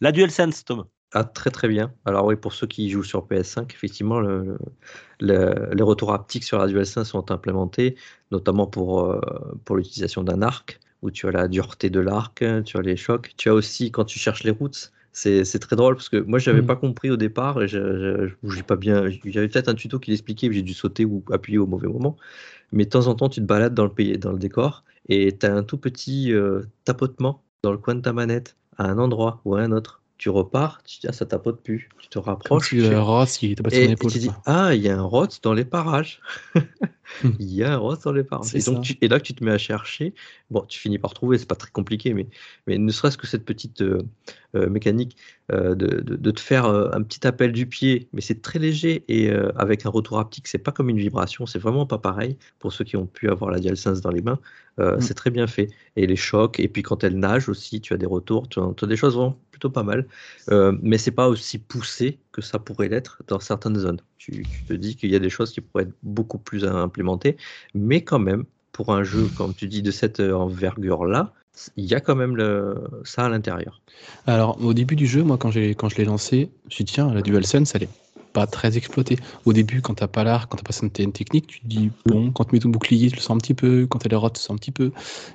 La 0.00 0.12
DualSense, 0.12 0.64
Tom. 0.64 0.86
Ah, 1.12 1.22
très 1.24 1.50
très 1.50 1.68
bien. 1.68 1.94
Alors 2.04 2.26
oui, 2.26 2.34
pour 2.36 2.52
ceux 2.54 2.66
qui 2.66 2.90
jouent 2.90 3.04
sur 3.04 3.26
PS5, 3.26 3.72
effectivement, 3.74 4.18
le- 4.20 4.58
le- 5.20 5.70
les 5.74 5.82
retours 5.84 6.12
haptiques 6.12 6.44
sur 6.44 6.58
la 6.58 6.66
DualSense 6.66 7.08
sont 7.10 7.30
implémentés, 7.30 7.96
notamment 8.32 8.66
pour, 8.66 9.04
euh, 9.04 9.20
pour 9.64 9.76
l'utilisation 9.76 10.24
d'un 10.24 10.42
arc, 10.42 10.80
où 11.02 11.10
tu 11.12 11.28
as 11.28 11.30
la 11.30 11.46
dureté 11.48 11.88
de 11.90 12.00
l'arc, 12.00 12.44
tu 12.64 12.76
as 12.78 12.82
les 12.82 12.96
chocs. 12.96 13.32
Tu 13.36 13.48
as 13.48 13.54
aussi, 13.54 13.92
quand 13.92 14.04
tu 14.04 14.18
cherches 14.18 14.42
les 14.44 14.50
routes, 14.50 14.92
c'est 15.12 15.44
c'est 15.44 15.60
très 15.60 15.76
drôle, 15.76 15.94
parce 15.94 16.08
que 16.08 16.16
moi, 16.18 16.38
je 16.40 16.50
n'avais 16.50 16.62
Mm. 16.62 16.66
pas 16.66 16.76
compris 16.76 17.10
au 17.10 17.16
départ, 17.16 17.60
n'ai 17.60 18.62
pas 18.62 18.76
bien... 18.76 19.06
Il 19.08 19.34
y 19.34 19.38
avait 19.38 19.48
peut-être 19.48 19.68
un 19.68 19.74
tuto 19.74 19.98
qui 20.00 20.10
l'expliquait, 20.10 20.48
mais 20.48 20.54
j'ai 20.56 20.62
dû 20.62 20.74
sauter 20.74 21.04
ou 21.04 21.22
appuyer 21.32 21.58
au 21.58 21.66
mauvais 21.66 21.88
moment. 21.88 22.16
Mais 22.74 22.84
de 22.84 22.90
temps 22.90 23.06
en 23.06 23.14
temps, 23.14 23.28
tu 23.28 23.40
te 23.40 23.46
balades 23.46 23.74
dans 23.74 23.84
le, 23.84 23.94
pays, 23.94 24.18
dans 24.18 24.32
le 24.32 24.38
décor, 24.38 24.84
et 25.08 25.38
tu 25.38 25.46
as 25.46 25.54
un 25.54 25.62
tout 25.62 25.78
petit 25.78 26.32
euh, 26.32 26.62
tapotement 26.84 27.42
dans 27.62 27.72
le 27.72 27.78
coin 27.78 27.94
de 27.94 28.00
ta 28.00 28.12
manette, 28.12 28.56
à 28.76 28.86
un 28.90 28.98
endroit 28.98 29.40
ou 29.44 29.54
à 29.54 29.60
un 29.62 29.72
autre. 29.72 30.02
Tu 30.16 30.28
repars, 30.30 30.82
tu 30.84 31.00
dis, 31.00 31.06
ah, 31.08 31.12
ça 31.12 31.26
tapote 31.26 31.60
plus. 31.62 31.88
Tu 31.98 32.08
te 32.08 32.14
Comme 32.18 32.24
rapproches. 32.26 32.68
si 32.68 32.76
tu 32.76 32.82
fais- 32.82 32.94
euh, 32.94 33.02
Ross, 33.02 33.42
il 33.42 33.50
était 33.52 33.76
et 33.86 33.90
épaule. 33.90 34.12
tu 34.12 34.18
dis, 34.20 34.30
ah, 34.46 34.74
il 34.74 34.80
y 34.80 34.88
a 34.88 34.96
un 34.96 35.02
rot 35.02 35.26
dans 35.42 35.52
les 35.54 35.64
parages. 35.64 36.20
il 37.40 37.52
y 37.52 37.62
a 37.64 37.74
un 37.74 37.76
rot 37.76 37.96
dans 37.96 38.12
les 38.12 38.24
parages. 38.24 38.54
Et, 38.54 38.60
donc, 38.60 38.82
tu, 38.84 38.96
et 39.00 39.08
là, 39.08 39.20
tu 39.20 39.34
te 39.34 39.42
mets 39.44 39.50
à 39.50 39.58
chercher. 39.58 40.14
Bon, 40.50 40.62
tu 40.62 40.78
finis 40.78 40.98
par 40.98 41.14
trouver, 41.14 41.38
c'est 41.38 41.48
pas 41.48 41.54
très 41.56 41.70
compliqué, 41.70 42.14
mais, 42.14 42.28
mais 42.66 42.78
ne 42.78 42.90
serait-ce 42.92 43.18
que 43.18 43.26
cette 43.26 43.44
petite 43.44 43.82
euh, 43.82 44.02
euh, 44.54 44.68
mécanique 44.68 45.16
euh, 45.52 45.74
de, 45.74 46.00
de- 46.00 46.16
de 46.16 46.30
te 46.30 46.40
faire 46.40 46.64
un 46.66 47.02
petit 47.02 47.26
appel 47.26 47.52
du 47.52 47.66
pied, 47.66 48.08
mais 48.12 48.20
c'est 48.20 48.40
très 48.40 48.58
léger 48.58 49.04
et 49.08 49.30
avec 49.56 49.84
un 49.84 49.90
retour 49.90 50.18
haptique, 50.18 50.46
c'est 50.48 50.58
pas 50.58 50.72
comme 50.72 50.88
une 50.88 50.98
vibration, 50.98 51.44
c'est 51.46 51.58
vraiment 51.58 51.86
pas 51.86 51.98
pareil. 51.98 52.38
Pour 52.60 52.72
ceux 52.72 52.84
qui 52.84 52.96
ont 52.96 53.06
pu 53.06 53.28
avoir 53.30 53.50
la 53.50 53.58
DualSense 53.58 54.00
dans 54.00 54.10
les 54.10 54.22
mains, 54.22 54.38
Mm. 54.78 55.00
c'est 55.00 55.14
très 55.14 55.30
bien 55.30 55.46
fait. 55.46 55.70
Et 55.96 56.04
les 56.06 56.16
chocs, 56.16 56.58
et 56.58 56.66
puis 56.68 56.82
quand 56.82 57.04
elle 57.04 57.16
nage 57.16 57.48
aussi, 57.48 57.80
tu 57.80 57.94
as 57.94 57.96
des 57.96 58.06
retours, 58.06 58.48
tu 58.48 58.58
as, 58.58 58.72
tu 58.76 58.84
as 58.84 58.88
des 58.88 58.96
choses 58.96 59.14
vraiment 59.14 59.38
plutôt 59.54 59.70
pas 59.70 59.84
mal. 59.84 60.06
Euh, 60.50 60.76
mais 60.82 60.98
c'est 60.98 61.12
pas 61.12 61.28
aussi 61.28 61.58
poussé 61.58 62.18
que 62.32 62.42
ça 62.42 62.58
pourrait 62.58 62.88
l'être 62.88 63.22
dans 63.28 63.38
certaines 63.38 63.78
zones. 63.78 64.00
Tu, 64.18 64.44
te 64.66 64.72
dis 64.72 64.96
qu'il 64.96 65.10
y 65.10 65.16
a 65.16 65.20
des 65.20 65.30
choses 65.30 65.52
qui 65.52 65.60
pourraient 65.60 65.84
être 65.84 65.94
beaucoup 66.02 66.38
plus 66.38 66.64
à 66.64 66.72
implémenter, 66.72 67.36
mais 67.72 68.02
quand 68.02 68.18
même, 68.18 68.44
pour 68.72 68.92
un 68.92 69.04
jeu, 69.04 69.28
comme 69.36 69.54
tu 69.54 69.68
dis, 69.68 69.82
de 69.82 69.92
cette 69.92 70.18
envergure-là, 70.18 71.32
il 71.76 71.84
y 71.84 71.94
a 71.94 72.00
quand 72.00 72.16
même 72.16 72.34
le, 72.34 72.74
ça 73.04 73.26
à 73.26 73.28
l'intérieur. 73.28 73.80
Alors, 74.26 74.60
au 74.60 74.74
début 74.74 74.96
du 74.96 75.06
jeu, 75.06 75.22
moi, 75.22 75.38
quand, 75.38 75.54
quand 75.54 75.88
je 75.88 75.96
l'ai 75.96 76.04
lancé, 76.04 76.50
je 76.62 76.66
me 76.66 76.70
suis 76.70 76.84
dit, 76.84 76.94
tiens, 76.94 77.14
la 77.14 77.22
DualSense, 77.22 77.76
elle 77.76 77.84
est 77.84 78.03
pas 78.34 78.46
très 78.46 78.76
exploitée. 78.76 79.16
Au 79.46 79.52
début, 79.54 79.80
quand 79.80 79.94
t'as 79.94 80.08
pas 80.08 80.24
l'arc, 80.24 80.50
quand 80.50 80.58
t'as 80.58 80.64
pas 80.64 80.72
certaines 80.72 81.12
techniques, 81.12 81.46
tu 81.46 81.60
te 81.60 81.66
dis, 81.66 81.90
bon, 82.04 82.30
quand 82.32 82.44
tu 82.44 82.54
mets 82.54 82.58
ton 82.58 82.68
bouclier, 82.68 83.08
tu 83.08 83.16
le 83.16 83.20
sens 83.22 83.30
un 83.30 83.38
petit 83.38 83.54
peu, 83.54 83.86
quand 83.86 84.04
elle 84.04 84.12
est 84.12 84.16
rot, 84.16 84.28
tu 84.28 84.34
le 84.34 84.40
sens 84.40 84.50
un 84.50 84.56
petit 84.58 84.72
peu. 84.72 84.90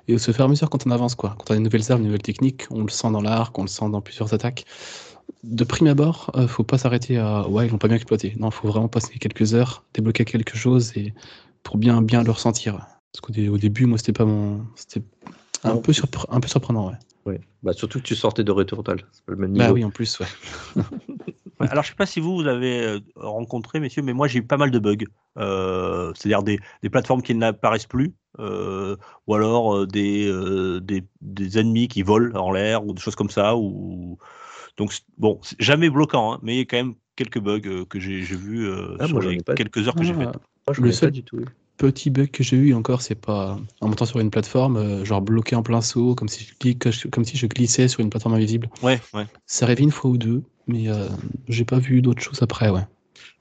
Et 0.08 0.14
au 0.14 0.20
fur 0.20 0.38
et 0.40 0.44
à 0.44 0.48
mesure, 0.48 0.70
quand 0.70 0.86
on 0.86 0.92
avance, 0.92 1.16
quoi, 1.16 1.36
quand 1.40 1.46
on 1.50 1.54
a 1.54 1.58
des 1.58 1.64
nouvelles 1.64 1.92
armes, 1.92 2.02
des 2.02 2.08
nouvelles 2.08 2.22
techniques, 2.22 2.68
on 2.70 2.84
le 2.84 2.90
sent 2.90 3.10
dans 3.12 3.22
l'arc, 3.22 3.58
on 3.58 3.64
le 3.64 3.68
sent 3.70 3.90
dans 3.90 4.02
plusieurs 4.02 4.34
attaques. 4.34 4.66
De 5.44 5.64
prime 5.64 5.88
abord, 5.88 6.32
euh, 6.36 6.48
faut 6.48 6.64
pas 6.64 6.78
s'arrêter 6.78 7.18
à, 7.18 7.48
ouais, 7.48 7.66
ils 7.68 7.72
l'ont 7.72 7.78
pas 7.78 7.88
bien 7.88 7.96
exploité. 7.96 8.36
Non, 8.38 8.52
faut 8.52 8.68
vraiment 8.68 8.90
passer 8.90 9.18
quelques 9.18 9.54
heures, 9.54 9.86
débloquer 9.94 10.26
quelque 10.26 10.58
chose 10.58 10.92
et 10.98 11.14
pour 11.64 11.78
bien, 11.78 12.02
bien 12.02 12.24
le 12.24 12.32
ressentir. 12.32 12.74
Parce 13.14 13.22
qu'au 13.22 13.32
dé- 13.32 13.48
au 13.48 13.58
début, 13.58 13.86
moi, 13.86 13.98
c'était 13.98 14.12
pas 14.14 14.26
mon, 14.26 14.62
c'était 14.76 15.02
un 15.64 15.78
peu, 15.78 15.94
surpre- 15.94 16.26
un 16.30 16.40
peu 16.42 16.48
surprenant, 16.50 16.90
ouais. 16.90 16.96
Ouais. 17.26 17.42
Bah, 17.64 17.74
surtout 17.74 18.00
que 18.00 18.04
tu 18.04 18.16
sortais 18.16 18.44
de 18.44 18.52
Returnal, 18.52 19.00
c'est 19.12 19.24
pas 19.26 19.32
le 19.34 19.38
même 19.38 19.52
niveau. 19.52 19.66
Bah 19.66 19.72
oui, 19.72 19.84
en 19.86 19.90
plus, 19.90 20.20
ouais. 20.20 20.28
Ouais, 21.60 21.68
alors, 21.70 21.84
je 21.84 21.90
sais 21.90 21.96
pas 21.96 22.06
si 22.06 22.20
vous, 22.20 22.36
vous 22.36 22.48
avez 22.48 22.82
euh, 22.84 23.00
rencontré, 23.16 23.80
messieurs, 23.80 24.02
mais 24.02 24.14
moi, 24.14 24.28
j'ai 24.28 24.40
eu 24.40 24.44
pas 24.44 24.58
mal 24.58 24.72
de 24.72 24.80
bugs. 24.80 25.06
Euh, 25.38 26.12
C'est-à-dire 26.16 26.44
des, 26.44 26.60
des 26.84 26.90
plateformes 26.90 27.22
qui 27.22 27.36
n'apparaissent 27.36 27.86
plus, 27.86 28.14
euh, 28.40 28.96
ou 29.28 29.36
alors 29.36 29.76
euh, 29.76 29.86
des, 29.88 30.26
euh, 30.28 30.80
des, 30.80 31.04
des 31.22 31.60
ennemis 31.60 31.88
qui 31.88 32.02
volent 32.02 32.34
en 32.40 32.52
l'air, 32.52 32.86
ou 32.86 32.94
des 32.94 33.02
choses 33.02 33.16
comme 33.16 33.30
ça. 33.30 33.58
Ou... 33.58 34.18
Donc, 34.78 34.94
bon, 35.18 35.40
jamais 35.60 35.90
bloquant, 35.90 36.34
hein, 36.34 36.40
mais 36.44 36.56
il 36.56 36.58
y 36.60 36.62
a 36.62 36.66
quand 36.66 36.78
même 36.78 36.96
quelques 37.16 37.40
bugs 37.40 37.86
que 37.90 38.00
j'ai 38.00 38.22
vus 38.22 38.66
euh, 38.68 38.96
Ah, 39.00 39.08
sur 39.08 39.22
moi, 39.22 39.32
les 39.32 39.38
pas- 39.44 39.56
quelques 39.56 39.86
heures 39.88 39.96
que 39.96 40.04
j'ai 40.04 40.14
Ah, 40.14 40.20
faites. 40.20 40.36
Moi, 40.68 40.74
je 40.74 40.82
Le 40.82 40.92
seul- 40.94 41.10
pas 41.10 41.14
du 41.14 41.24
tout. 41.24 41.40
petit 41.76 42.10
bug 42.10 42.32
que 42.32 42.44
j'ai 42.44 42.56
eu 42.58 42.74
encore, 42.74 43.02
c'est 43.02 43.16
pas 43.16 43.58
en 43.82 43.88
montant 43.90 44.06
sur 44.06 44.20
une 44.20 44.30
plateforme, 44.32 44.78
euh, 44.78 45.04
genre 45.06 45.22
bloqué 45.22 45.56
en 45.56 45.64
plein 45.64 45.82
saut, 45.82 46.16
comme 46.16 46.28
si, 46.30 46.46
je, 46.46 46.54
clique- 46.56 47.10
comme 47.10 47.26
si 47.26 47.36
je 47.38 47.48
glissais 47.48 47.88
sur 47.90 48.00
une 48.00 48.10
plateforme 48.10 48.36
invisible. 48.36 48.70
Ouais, 48.82 49.02
ouais. 49.14 49.26
Ça 49.46 49.66
arrive 49.66 49.82
une 49.82 49.92
fois 49.92 50.12
ou 50.12 50.18
deux, 50.18 50.44
mais 50.70 50.88
euh, 50.88 51.08
j'ai 51.48 51.66
pas 51.66 51.80
vu 51.80 52.02
d'autres 52.02 52.22
choses 52.22 52.42
après, 52.42 52.70
ouais. 52.70 52.86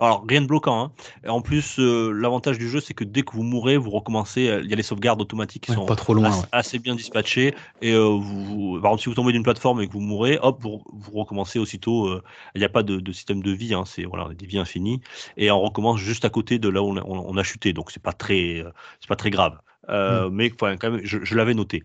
Alors, 0.01 0.25
rien 0.29 0.41
de 0.43 0.47
bloquant. 0.47 0.81
Hein. 0.81 0.93
En 1.29 1.41
plus, 1.41 1.79
euh, 1.79 2.13
l'avantage 2.13 2.57
du 2.59 2.69
jeu, 2.69 2.81
c'est 2.81 2.95
que 2.95 3.03
dès 3.05 3.23
que 3.23 3.33
vous 3.33 3.43
mourrez, 3.43 3.77
vous 3.77 3.91
recommencez. 3.91 4.49
euh, 4.49 4.61
Il 4.63 4.71
y 4.71 4.73
a 4.73 4.77
les 4.77 4.83
sauvegardes 4.85 5.21
automatiques 5.21 5.65
qui 5.65 5.71
Ouais, 5.73 5.77
sont 5.77 5.87
pas 5.87 5.97
trop 5.97 6.15
loin, 6.15 6.29
assez, 6.31 6.41
ouais. 6.41 6.47
assez 6.53 6.79
bien 6.79 6.95
dispatchées. 6.95 7.55
Et 7.83 7.93
euh, 7.93 8.05
vous, 8.05 8.45
vous- 8.45 8.81
par 8.81 8.91
exemple, 8.93 9.03
si 9.03 9.09
vous 9.09 9.15
tombez 9.17 9.33
d'une 9.33 9.43
plateforme 9.43 9.81
et 9.83 9.89
que 9.89 9.93
vous 9.93 10.01
mourrez, 10.01 10.39
hop, 10.41 10.59
vous, 10.63 10.83
vous 10.93 11.11
recommencez 11.19 11.59
aussitôt. 11.59 12.13
Il 12.55 12.59
n'y 12.61 12.65
a 12.65 12.69
pas 12.69 12.83
de, 12.85 13.01
de 13.01 13.13
système 13.13 13.43
de 13.43 13.51
vie. 13.51 13.75
Hein, 13.75 13.85
c'est 13.87 14.05
voilà, 14.05 14.27
on 14.27 14.31
a 14.31 14.35
des 14.35 14.47
vies 14.47 14.59
infinies. 14.59 15.01
Et 15.37 15.51
on 15.51 15.61
recommence 15.61 15.99
juste 15.99 16.25
à 16.25 16.31
côté 16.31 16.59
de 16.61 16.69
là 16.69 16.81
où 16.83 16.87
on 16.91 16.97
a, 16.97 17.03
on- 17.03 17.29
on 17.29 17.37
a 17.37 17.43
chuté. 17.43 17.73
Donc, 17.73 17.91
c'est 17.91 18.03
pas 18.03 18.13
très, 18.13 18.65
c'est 19.01 19.09
pas 19.09 19.17
très 19.17 19.31
grave. 19.31 19.59
Euh, 19.89 20.29
Mais 20.31 20.51
quand 20.51 20.77
même, 20.83 21.01
je, 21.03 21.19
je 21.25 21.35
l'avais 21.35 21.55
noté. 21.55 21.83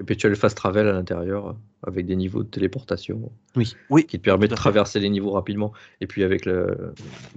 Et 0.00 0.04
puis 0.04 0.16
tu 0.16 0.26
as 0.26 0.30
le 0.30 0.34
fast 0.34 0.56
travel 0.56 0.88
à 0.88 0.92
l'intérieur 0.92 1.48
euh, 1.48 1.52
avec 1.86 2.06
des 2.06 2.16
niveaux 2.16 2.42
de 2.42 2.48
téléportation 2.48 3.30
Oui. 3.56 3.74
Oui, 3.90 4.04
qui 4.04 4.18
te 4.18 4.24
permet 4.24 4.48
de 4.48 4.54
à 4.54 4.56
traverser 4.56 4.98
les 4.98 5.10
niveaux 5.10 5.30
rapidement. 5.32 5.72
Et 6.00 6.06
puis 6.06 6.24
avec 6.24 6.46
le, 6.46 6.94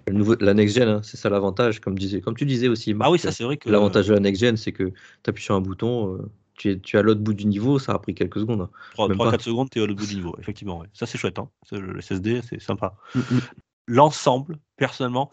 le 0.07 0.13
nouveau, 0.13 0.35
la 0.39 0.53
next 0.53 0.75
gen, 0.75 0.87
hein, 0.87 1.01
c'est 1.03 1.17
ça 1.17 1.29
l'avantage, 1.29 1.79
comme, 1.81 1.97
disait, 1.97 2.21
comme 2.21 2.35
tu 2.35 2.45
disais 2.45 2.69
aussi. 2.69 2.93
Marc, 2.93 3.07
ah 3.07 3.11
oui, 3.11 3.19
ça 3.19 3.27
euh, 3.27 3.31
c'est 3.31 3.43
vrai 3.43 3.57
que. 3.57 3.69
L'avantage 3.69 4.07
de 4.07 4.13
la 4.13 4.19
next 4.19 4.41
gen, 4.41 4.57
c'est 4.57 4.71
que 4.71 4.85
tu 4.85 5.29
appuies 5.29 5.43
sur 5.43 5.55
un 5.55 5.61
bouton, 5.61 6.15
euh, 6.15 6.31
tu 6.55 6.71
es, 6.71 6.79
tu 6.79 6.95
es 6.95 6.99
à 6.99 7.01
l'autre 7.01 7.21
bout 7.21 7.33
du 7.33 7.45
niveau, 7.45 7.79
ça 7.79 7.93
a 7.93 7.99
pris 7.99 8.15
quelques 8.15 8.39
secondes. 8.39 8.61
hein. 8.61 9.07
même 9.07 9.17
3-4 9.17 9.31
pas. 9.31 9.39
secondes, 9.39 9.69
tu 9.69 9.79
es 9.79 9.81
au 9.81 9.87
bout 9.93 10.05
du 10.05 10.15
niveau. 10.15 10.35
Effectivement, 10.39 10.79
ouais. 10.79 10.87
ça 10.93 11.05
c'est 11.05 11.17
chouette. 11.17 11.39
Hein. 11.39 11.49
Le 11.71 11.99
SSD, 12.01 12.41
c'est 12.47 12.61
sympa. 12.61 12.95
Mm, 13.15 13.19
mm. 13.19 13.39
l'ensemble, 13.87 14.57
personnellement, 14.77 15.31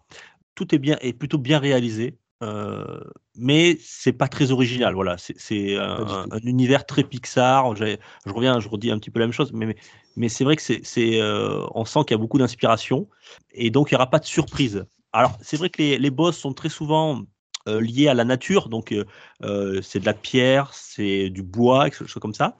tout 0.54 0.74
est 0.74 0.78
bien 0.78 0.96
est 1.00 1.12
plutôt 1.12 1.38
bien 1.38 1.58
réalisé, 1.58 2.18
euh, 2.42 3.00
mais 3.36 3.76
c'est 3.80 4.12
pas 4.12 4.28
très 4.28 4.50
original. 4.50 4.94
Voilà, 4.94 5.18
c'est 5.18 5.38
c'est 5.38 5.76
un, 5.76 6.26
univers 6.44 6.86
très 6.86 7.04
Pixar. 7.04 7.76
Je 7.76 7.96
reviens, 8.26 8.60
je 8.60 8.68
redis 8.68 8.90
un 8.90 8.98
petit 8.98 9.10
peu 9.10 9.20
la 9.20 9.26
même 9.26 9.32
chose, 9.32 9.52
mais 9.52 9.66
mais, 9.66 9.76
mais 10.16 10.28
c'est 10.28 10.44
vrai 10.44 10.56
que 10.56 10.62
c'est 10.62 11.20
euh, 11.20 11.66
on 11.74 11.84
sent 11.84 12.00
qu'il 12.00 12.12
y 12.12 12.14
a 12.14 12.18
beaucoup 12.18 12.38
d'inspiration 12.38 13.08
et 13.52 13.70
donc 13.70 13.90
il 13.90 13.94
y 13.94 13.96
aura 13.96 14.10
pas 14.10 14.18
de 14.18 14.26
surprise. 14.26 14.84
Alors 15.12 15.36
c'est 15.42 15.56
vrai 15.56 15.70
que 15.70 15.82
les, 15.82 15.98
les 15.98 16.10
boss 16.10 16.38
sont 16.38 16.52
très 16.52 16.68
souvent 16.68 17.24
euh, 17.68 17.80
liés 17.80 18.08
à 18.08 18.14
la 18.14 18.24
nature, 18.24 18.70
donc 18.70 18.90
euh, 18.90 19.04
euh, 19.42 19.82
c'est 19.82 20.00
de 20.00 20.06
la 20.06 20.14
pierre, 20.14 20.72
c'est 20.72 21.28
du 21.28 21.42
bois, 21.42 21.90
quelque 21.90 22.06
chose 22.06 22.20
comme 22.20 22.32
ça. 22.32 22.56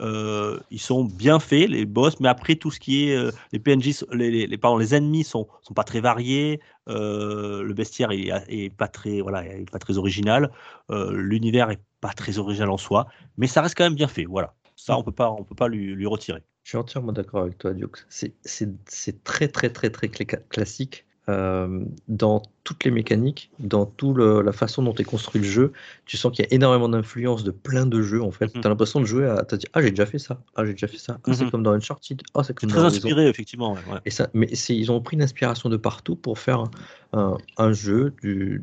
Euh, 0.00 0.58
ils 0.70 0.80
sont 0.80 1.04
bien 1.04 1.38
faits 1.38 1.68
les 1.68 1.84
boss, 1.84 2.18
mais 2.20 2.28
après 2.28 2.56
tout 2.56 2.70
ce 2.70 2.80
qui 2.80 3.08
est 3.08 3.16
euh, 3.16 3.30
les 3.52 3.58
PNJ, 3.58 4.04
les, 4.12 4.46
les, 4.46 4.94
ennemis 4.94 5.24
sont 5.24 5.48
sont 5.60 5.74
pas 5.74 5.84
très 5.84 6.00
variés. 6.00 6.60
euh, 6.88 7.62
le 7.62 7.74
bestiaire 7.74 8.10
est, 8.10 8.30
est 8.48 8.70
pas 8.74 8.88
très 8.88 9.20
voilà, 9.20 9.44
est 9.44 9.70
pas 9.70 9.78
très 9.78 9.98
original. 9.98 10.50
L'univers 10.90 11.70
est 11.70 11.80
pas 12.00 12.12
très 12.12 12.38
original 12.38 12.70
en 12.70 12.78
soi, 12.78 13.06
mais 13.36 13.46
ça 13.46 13.62
reste 13.62 13.76
quand 13.76 13.84
même 13.84 13.94
bien 13.94 14.08
fait. 14.08 14.24
Voilà, 14.24 14.54
ça 14.76 14.96
on 14.96 15.02
peut 15.02 15.12
pas 15.12 15.30
on 15.30 15.44
peut 15.44 15.54
pas 15.54 15.68
lui, 15.68 15.94
lui 15.94 16.06
retirer. 16.06 16.42
Je 16.62 16.70
suis 16.70 16.78
entièrement 16.78 17.12
d'accord 17.12 17.42
avec 17.42 17.58
toi, 17.58 17.74
Diox. 17.74 18.06
C'est- 18.08 19.24
très, 19.24 19.48
très, 19.48 19.70
très, 19.70 19.90
très 19.90 20.08
classique 20.08 21.06
euh, 21.28 21.84
dans 22.08 22.42
toutes 22.64 22.84
les 22.84 22.90
mécaniques, 22.90 23.50
dans 23.60 23.86
toute 23.86 24.18
la 24.18 24.52
façon 24.52 24.82
dont 24.82 24.94
est 24.94 25.04
construit 25.04 25.40
le 25.40 25.46
jeu. 25.46 25.72
Tu 26.04 26.16
sens 26.16 26.32
qu'il 26.32 26.44
y 26.44 26.48
a 26.48 26.52
énormément 26.52 26.88
d'influence 26.88 27.44
de 27.44 27.50
plein 27.52 27.86
de 27.86 28.02
jeux, 28.02 28.22
en 28.22 28.30
fait. 28.32 28.54
Mhm. 28.54 28.60
Tu 28.60 28.66
as 28.66 28.70
l'impression 28.70 29.00
de 29.00 29.04
jouer 29.04 29.26
à. 29.26 29.44
Tu 29.44 29.56
dit, 29.56 29.66
ah, 29.72 29.82
j'ai 29.82 29.90
déjà 29.90 30.06
fait 30.06 30.18
ça. 30.18 30.40
Ah, 30.56 30.64
j'ai 30.66 30.72
déjà 30.72 30.88
fait 30.88 30.98
ça. 30.98 31.18
Ah, 31.24 31.32
c'est 31.32 31.44
Mhm. 31.44 31.50
comme 31.50 31.62
dans 31.62 31.72
Uncharted. 31.72 32.22
Ah, 32.34 32.42
c'est 32.42 32.58
comme 32.58 32.68
très 32.70 32.80
dans 32.80 32.86
inspiré 32.86 33.28
effectivement. 33.28 33.74
ouais, 33.74 33.80
ouais. 33.92 33.98
Et 34.04 34.10
ça, 34.10 34.28
mais 34.34 34.46
ils 34.48 34.90
ont 34.90 35.00
pris 35.00 35.16
l'inspiration 35.16 35.68
de 35.68 35.76
partout 35.76 36.16
pour 36.16 36.38
faire 36.38 36.64
un, 37.12 37.36
un 37.56 37.72
jeu 37.72 38.12
du, 38.22 38.62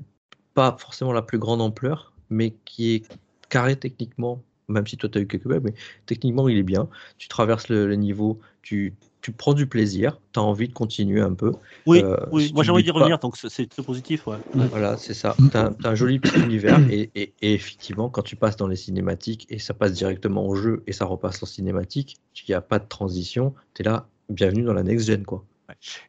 pas 0.53 0.75
forcément 0.79 1.13
la 1.13 1.21
plus 1.21 1.39
grande 1.39 1.61
ampleur, 1.61 2.11
mais 2.29 2.53
qui 2.65 2.95
est 2.95 3.03
carré 3.49 3.75
techniquement, 3.77 4.41
même 4.67 4.85
si 4.85 4.97
toi 4.97 5.09
tu 5.09 5.17
as 5.17 5.21
eu 5.21 5.27
quelques 5.27 5.47
bugs, 5.47 5.61
mais 5.63 5.73
techniquement 6.05 6.47
il 6.49 6.57
est 6.57 6.63
bien. 6.63 6.87
Tu 7.17 7.27
traverses 7.29 7.69
le, 7.69 7.87
le 7.87 7.95
niveau, 7.95 8.39
tu 8.61 8.93
tu 9.21 9.31
prends 9.31 9.53
du 9.53 9.67
plaisir, 9.67 10.19
tu 10.33 10.39
as 10.39 10.43
envie 10.43 10.67
de 10.67 10.73
continuer 10.73 11.19
un 11.21 11.33
peu. 11.33 11.51
Oui, 11.85 12.01
Euh, 12.03 12.15
oui. 12.31 12.47
si 12.47 12.53
moi 12.53 12.63
j'ai 12.63 12.71
envie 12.71 12.83
d'y 12.83 12.91
revenir, 12.91 13.19
donc 13.19 13.35
c'est- 13.37 13.49
c'est 13.49 13.67
très 13.67 13.83
positif. 13.83 14.25
Ouais. 14.27 14.37
Voilà, 14.53 14.95
c'est 14.97 15.13
ça. 15.13 15.35
Tu 15.51 15.57
as, 15.57 15.71
un 15.83 15.95
joli 15.95 16.19
petit 16.19 16.39
univers 16.39 16.79
et, 16.89 17.09
et- 17.15 17.33
et 17.41 17.53
effectivement, 17.53 18.09
quand 18.09 18.21
tu 18.21 18.35
passes 18.35 18.55
dans 18.55 18.67
les 18.67 18.75
cinématiques 18.77 19.45
et 19.49 19.59
ça 19.59 19.73
passe 19.73 19.93
directement 19.93 20.45
au 20.47 20.55
jeu 20.55 20.83
et 20.87 20.93
ça 20.93 21.05
repasse 21.05 21.43
en 21.43 21.45
cinématique, 21.45 22.17
il 22.47 22.51
n'y 22.51 22.55
a 22.55 22.61
pas 22.61 22.79
de 22.79 22.87
transition, 22.87 23.53
tu 23.73 23.81
es 23.81 23.85
là, 23.85 24.07
bienvenue 24.29 24.63
dans 24.63 24.73
la 24.73 24.83
next-gen. 24.83 25.23
quoi. 25.25 25.43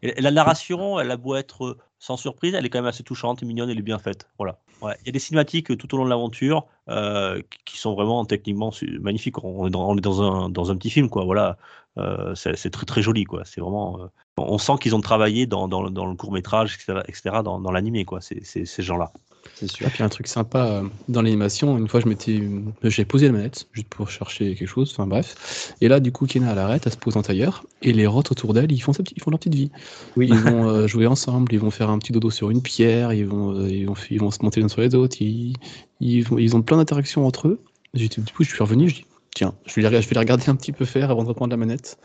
Et 0.03 0.19
et 0.19 0.23
la 0.23 0.31
narration, 0.31 0.99
elle 1.01 1.11
a 1.11 1.17
beau 1.19 1.35
être 1.37 1.65
euh, 1.67 1.77
sans 1.99 2.17
surprise, 2.17 2.55
elle 2.55 2.65
est 2.65 2.71
quand 2.71 2.79
même 2.79 2.87
assez 2.87 3.03
touchante 3.03 3.43
mignonne, 3.43 3.69
elle 3.69 3.79
est 3.79 3.83
bien 3.83 3.99
faite. 3.99 4.27
Voilà. 4.39 4.59
Ouais. 4.81 4.95
Il 5.03 5.07
y 5.07 5.09
a 5.11 5.13
des 5.13 5.19
cinématiques 5.19 5.71
euh, 5.71 5.77
tout 5.77 5.93
au 5.95 5.99
long 5.99 6.05
de 6.07 6.09
l'aventure 6.09 6.67
euh, 6.89 7.43
qui- 7.67 7.77
sont 7.77 7.95
vraiment 7.95 8.25
techniquement 8.25 8.73
magnifiques. 9.01 9.43
On 9.45 9.67
est 9.67 9.71
dans, 9.71 9.87
on 9.91 9.99
est 9.99 10.01
dans, 10.01 10.23
un, 10.23 10.49
dans 10.49 10.71
un 10.71 10.77
petit 10.77 10.89
film, 10.89 11.11
quoi. 11.11 11.25
Voilà. 11.27 11.59
Euh, 11.99 12.35
c'est 12.35 12.71
très 12.71 12.87
très 12.87 13.03
joli, 13.03 13.25
quoi. 13.25 13.43
C'est 13.45 13.61
vraiment. 13.61 14.01
euh, 14.01 14.07
on 14.37 14.59
sent 14.59 14.75
qu'ils 14.81 14.95
ont 14.95 15.01
travaillé 15.01 15.47
dans, 15.47 15.69
dans, 15.69 15.83
le- 15.83 15.91
dans 15.91 16.07
le 16.07 16.15
court 16.15 16.33
métrage, 16.33 16.75
etc., 16.75 17.01
etc., 17.09 17.43
dans, 17.45 17.61
dans 17.61 17.73
l'animé, 17.73 18.05
quoi. 18.05 18.21
Ces 18.21 18.83
gens-là. 18.83 19.13
C'est 19.55 19.71
sûr. 19.71 19.87
Et 19.87 19.91
puis 19.91 20.03
un 20.03 20.09
truc 20.11 20.27
sympa 20.27 20.67
euh, 20.67 20.83
dans 21.09 21.23
l'animation, 21.23 21.79
une 21.79 21.89
fois 21.89 22.01
je 22.01 22.07
m'étais, 22.07 22.43
j'ai 22.85 23.05
posé 23.07 23.27
la 23.27 23.33
manette 23.33 23.67
juste 23.73 23.89
pour 23.89 24.11
chercher 24.11 24.55
quelque 24.55 24.69
chose, 24.69 24.91
enfin 24.93 25.07
bref. 25.07 25.75
Et 25.81 25.89
là 25.89 25.99
du 25.99 26.13
coup 26.13 26.27
Kena 26.27 26.53
elle 26.53 26.59
arrête, 26.59 26.83
elle 26.85 26.93
se 26.93 26.99
pose 26.99 27.17
en 27.17 27.23
tailleur 27.23 27.65
et 27.81 27.95
les 27.95 28.07
rots 28.07 28.19
autour 28.31 28.53
d'elle 28.53 28.71
ils 28.71 28.81
font 28.81 28.93
sa 28.93 29.03
petite- 29.03 29.17
ils 29.17 29.23
font 29.23 29.31
leur 29.31 29.39
petite 29.41 29.55
vie. 29.55 29.71
Oui. 30.17 30.29
Ils 30.31 30.37
vont 30.37 30.69
euh, 30.69 30.87
jouer 30.87 31.07
ensemble, 31.07 31.55
ils 31.55 31.59
vont 31.59 31.71
faire 31.71 31.89
un 31.89 31.99
petit 31.99 32.13
dodo 32.13 32.29
sur 32.31 32.51
une 32.51 32.61
pierre, 32.61 33.15
ils 33.15 33.25
vont, 33.27 33.55
euh, 33.55 33.69
ils 33.71 33.87
vont, 33.87 33.95
ils 34.11 34.21
vont 34.21 34.31
se 34.31 34.43
monter 34.43 34.61
les 34.61 34.67
uns 34.67 34.69
sur 34.69 34.83
les 34.83 34.95
autres, 34.95 35.17
ils, 35.21 35.55
ils, 36.01 36.23
vont- 36.23 36.37
ils 36.37 36.55
ont 36.55 36.61
plein 36.61 36.77
d'interactions 36.77 37.27
entre 37.27 37.49
eux. 37.49 37.61
Du 37.95 38.09
coup 38.11 38.45
je 38.45 38.51
suis 38.51 38.63
revenu, 38.63 38.91
je 38.91 38.97
dis 38.97 39.07
tiens, 39.35 39.55
je 39.67 39.81
vais, 39.81 39.89
les, 39.89 40.19
regarder 40.19 40.49
un 40.49 40.57
petit 40.57 40.73
peu 40.73 40.85
faire 40.85 41.11
avant 41.11 41.23
de 41.23 41.29
reprendre 41.29 41.51
la 41.51 41.57
manette. 41.57 41.99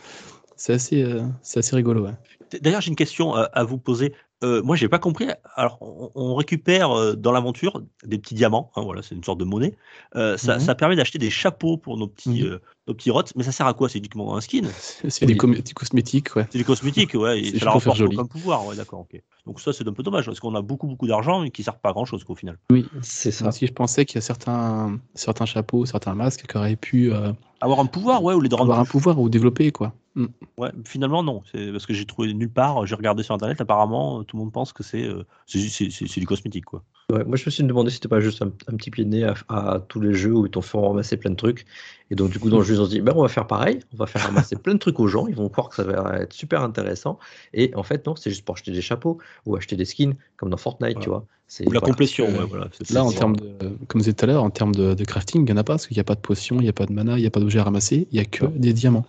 C'est 0.56 0.74
assez, 0.74 1.04
euh, 1.04 1.24
c'est 1.42 1.60
assez 1.60 1.76
rigolo. 1.76 2.06
Ouais. 2.06 2.14
D'ailleurs, 2.62 2.82
j'ai 2.82 2.90
une 2.90 2.96
question 2.96 3.34
à, 3.36 3.42
à 3.44 3.64
vous 3.64 3.78
poser. 3.78 4.14
Euh, 4.44 4.62
moi, 4.62 4.76
j'ai 4.76 4.90
pas 4.90 5.00
compris. 5.00 5.28
Alors, 5.56 5.78
on, 5.82 6.12
on 6.14 6.36
récupère 6.36 6.92
euh, 6.92 7.16
dans 7.16 7.32
l'aventure 7.32 7.82
des 8.06 8.18
petits 8.18 8.36
diamants. 8.36 8.70
hein, 8.76 8.82
voilà, 8.82 9.02
c'est 9.02 9.16
une 9.16 9.24
sorte 9.24 9.40
de 9.40 9.46
monnaie. 9.46 9.74
Euh, 10.16 10.36
ça, 10.38 10.56
Mhm. 10.56 10.60
ça 10.60 10.76
permet 10.76 10.96
d'acheter 10.98 11.18
des 11.18 11.30
chapeaux 11.30 11.78
pour 11.78 11.98
nos 11.98 12.08
petits, 12.08 12.44
euh, 12.44 12.60
nos 12.88 12.94
petits 12.94 13.12
rots. 13.12 13.24
Mais 13.38 13.44
ça 13.44 13.52
sert 13.54 13.66
à 13.66 13.74
quoi? 13.74 13.88
C'est 13.88 13.98
uniquement 14.00 14.36
un 14.36 14.42
skin? 14.42 14.64
C'est 15.08 15.26
des, 15.26 15.38
cosmétiques, 15.38 16.36
ouais. 16.36 16.46
C'est 16.52 16.58
des 16.58 16.64
cosmétiques, 16.66 17.14
ouais. 17.14 17.40
Et 17.40 17.58
ça 17.60 17.66
leur 17.66 17.78
apporte 17.78 17.98
joli. 17.98 18.16
aucun 18.18 18.26
pouvoir, 18.28 18.66
ouais, 18.68 18.76
d'accord. 18.76 19.00
ok. 19.00 19.22
Donc 19.46 19.62
ça, 19.62 19.72
c'est 19.72 19.88
un 19.88 19.94
peu 19.94 20.04
dommage 20.04 20.26
parce 20.26 20.40
qu'on 20.42 20.54
a 20.54 20.62
beaucoup, 20.62 20.88
beaucoup 20.88 21.08
d'argent 21.08 21.44
et 21.44 21.50
qui 21.50 21.64
servent 21.64 21.80
pas 21.80 21.90
à 21.90 21.94
grand 21.94 22.06
chose, 22.06 22.24
qu'au 22.26 22.36
final. 22.36 22.58
Oui, 22.72 22.86
C'est 23.02 23.32
ça. 23.32 23.46
Moi 23.46 23.54
aussi, 23.54 23.68
je 23.68 23.74
pensais 23.74 24.06
qu'il 24.06 24.16
y 24.16 24.20
a 24.20 24.22
certains, 24.22 25.00
certains 25.16 25.46
chapeaux, 25.46 25.86
certains 25.86 26.14
masques 26.14 26.46
qui 26.46 26.58
auraient 26.58 26.76
pu 26.76 27.12
euh, 27.14 27.32
Avoir 27.62 27.80
un 27.80 27.86
pouvoir, 27.86 28.22
ouais, 28.22 28.34
ou 28.34 28.42
les 28.42 28.50
rendre 28.50 28.64
avoir 28.64 28.80
un 28.80 28.86
pouvoir 28.86 29.20
ou 29.20 29.30
développer, 29.30 29.72
quoi. 29.72 29.94
Mm. 30.16 30.26
Ouais, 30.58 30.72
finalement 30.86 31.24
non, 31.24 31.44
c'est 31.52 31.72
parce 31.72 31.86
que 31.86 31.94
j'ai 31.94 32.06
trouvé 32.06 32.34
nulle 32.34 32.50
part. 32.50 32.86
J'ai 32.86 32.96
regardé 32.96 33.22
sur 33.22 33.36
internet. 33.36 33.60
Apparemment, 33.60 34.20
euh, 34.20 34.24
tout 34.24 34.38
le 34.38 34.44
monde 34.44 34.54
pense 34.54 34.72
que 34.72 34.82
c'est 34.82 35.04
euh, 35.04 35.26
du 35.54 36.26
cosmétique, 36.26 36.66
quoi. 36.66 36.84
Ouais, 37.12 37.24
moi, 37.26 37.36
je 37.36 37.46
me 37.46 37.52
suis 37.52 37.64
demandé 37.64 37.90
si 37.90 37.96
c'était 37.96 38.08
pas 38.08 38.22
juste 38.22 38.42
un, 38.42 38.48
un 38.68 38.78
petit 38.78 38.90
pied 38.90 39.04
de 39.04 39.10
nez 39.10 39.24
à, 39.26 39.36
à 39.50 39.80
tous 39.80 40.00
les 40.00 40.14
jeux 40.14 40.34
où 40.34 40.46
ils 40.46 40.50
t'ont 40.50 40.62
fait 40.62 40.80
ramasser 40.80 41.18
plein 41.18 41.32
de 41.32 41.36
trucs. 41.36 41.66
Et 42.10 42.16
donc, 42.16 42.32
du 42.32 42.40
coup, 42.40 42.50
dans 42.50 42.60
le 42.60 42.64
jeu, 42.64 42.76
ils 42.76 42.82
ont 42.82 42.88
dit 42.88 43.02
ben, 43.02 43.14
on 43.16 43.22
va 43.22 43.28
faire 43.28 43.46
pareil, 43.46 43.80
on 43.94 43.98
va 43.98 44.08
faire 44.08 44.24
ramasser 44.24 44.56
plein 44.56 44.74
de 44.74 44.80
trucs 44.80 45.00
aux 45.00 45.08
gens. 45.08 45.28
Ils 45.28 45.36
vont 45.36 45.50
croire 45.50 45.70
que 45.70 45.76
ça 45.76 45.84
va 45.84 46.20
être 46.20 46.34
super 46.34 46.64
intéressant. 46.64 47.20
Et 47.54 47.76
en 47.76 47.84
fait, 47.84 48.08
non, 48.08 48.16
c'est 48.16 48.30
juste 48.30 48.46
pour 48.46 48.56
acheter 48.56 48.72
des 48.72 48.82
chapeaux 48.82 49.20
ou 49.46 49.56
acheter 49.56 49.76
des 49.76 49.86
skins, 49.86 50.16
comme 50.38 50.50
dans 50.50 50.58
Fortnite, 50.58 50.94
Voilà. 50.94 51.04
tu 51.04 51.10
vois. 51.10 51.26
Ou 51.60 51.72
la 51.72 51.80
voilà. 51.80 51.80
complétion, 51.82 52.26
ouais, 52.26 52.46
voilà. 52.50 52.70
Là, 52.90 53.04
en 53.04 53.12
termes 53.12 53.36
de, 53.36 53.56
comme 53.88 54.02
je 54.02 54.06
disais 54.06 54.14
tout 54.14 54.24
à 54.26 54.28
l'heure, 54.28 54.44
en 54.44 54.50
termes 54.50 54.74
de, 54.74 54.96
de 54.96 55.04
crafting, 55.06 55.42
il 55.42 55.46
n'y 55.46 55.52
en 55.52 55.58
a 55.58 55.64
pas, 55.64 55.74
parce 55.74 55.86
qu'il 55.86 55.96
n'y 55.96 56.02
a 56.02 56.04
pas 56.06 56.16
de 56.16 56.20
potions, 56.22 56.56
il 56.56 56.64
n'y 56.64 56.70
a 56.70 56.74
pas 56.74 56.88
de 56.88 56.94
mana, 56.94 57.18
il 57.18 57.22
n'y 57.22 57.28
a 57.28 57.30
pas 57.32 57.40
d'objets 57.40 57.60
à 57.60 57.64
ramasser, 57.66 58.08
il 58.12 58.16
n'y 58.16 58.20
a 58.20 58.26
que 58.26 58.46
des 58.48 58.74
diamants. 58.74 59.06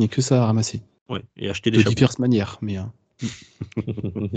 Il 0.00 0.04
n'y 0.04 0.06
a 0.06 0.14
que 0.16 0.22
ça 0.22 0.42
à 0.42 0.46
ramasser. 0.46 0.80
ouais, 1.10 1.22
et 1.36 1.50
acheter 1.50 1.70
des 1.70 1.76
De 1.76 1.82
chapeaux. 1.82 1.94
diverses 1.94 2.18
manières, 2.18 2.56
mais 2.62 2.78
euh, 2.78 2.82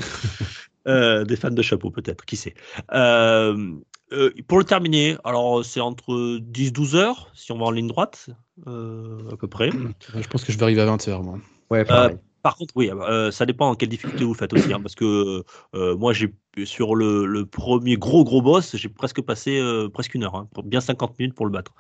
Euh, 0.86 1.24
des 1.24 1.38
fans 1.38 1.50
de 1.52 1.62
chapeau, 1.62 1.90
peut-être, 1.90 2.26
qui 2.26 2.36
sait. 2.36 2.54
Euh, 2.94 3.72
euh, 4.12 4.32
pour 4.50 4.58
le 4.58 4.66
terminer, 4.66 5.16
alors 5.24 5.64
c'est 5.64 5.80
entre 5.80 6.38
10-12 6.40 6.96
heures, 6.98 7.32
si 7.34 7.54
on 7.54 7.58
va 7.58 7.66
en 7.68 7.72
ligne 7.72 7.88
droite, 7.88 8.30
euh, 8.68 9.32
à 9.32 9.38
peu 9.38 9.48
près. 9.48 9.70
je 9.72 10.28
pense 10.28 10.44
que 10.44 10.52
je 10.52 10.58
vais 10.58 10.64
arriver 10.64 10.82
à 10.82 10.86
20h, 10.86 11.24
moi. 11.24 11.40
Ouais, 11.70 11.86
pareil. 11.86 12.18
Par 12.44 12.56
contre, 12.56 12.74
oui, 12.76 12.92
euh, 12.92 13.32
ça 13.32 13.46
dépend 13.46 13.70
en 13.70 13.76
quelle 13.76 13.90
difficulté 13.90 14.24
vous 14.24 14.34
faites 14.34 14.54
aussi, 14.54 14.72
hein, 14.74 14.82
parce 14.82 14.96
que 14.96 15.44
euh, 15.76 15.96
moi, 15.96 16.14
j'ai 16.14 16.34
sur 16.66 16.94
le, 16.96 17.46
premier 17.46 17.98
gros 17.98 18.24
gros 18.24 18.42
boss, 18.42 18.76
j'ai 18.76 18.90
presque 18.90 19.22
passé 19.22 19.58
euh, 19.58 19.90
presque 19.90 20.14
une 20.14 20.24
heure, 20.24 20.36
hein, 20.36 20.48
bien 20.66 20.82
50 20.82 21.18
minutes 21.18 21.36
pour 21.36 21.46
le 21.46 21.52
battre. 21.52 21.74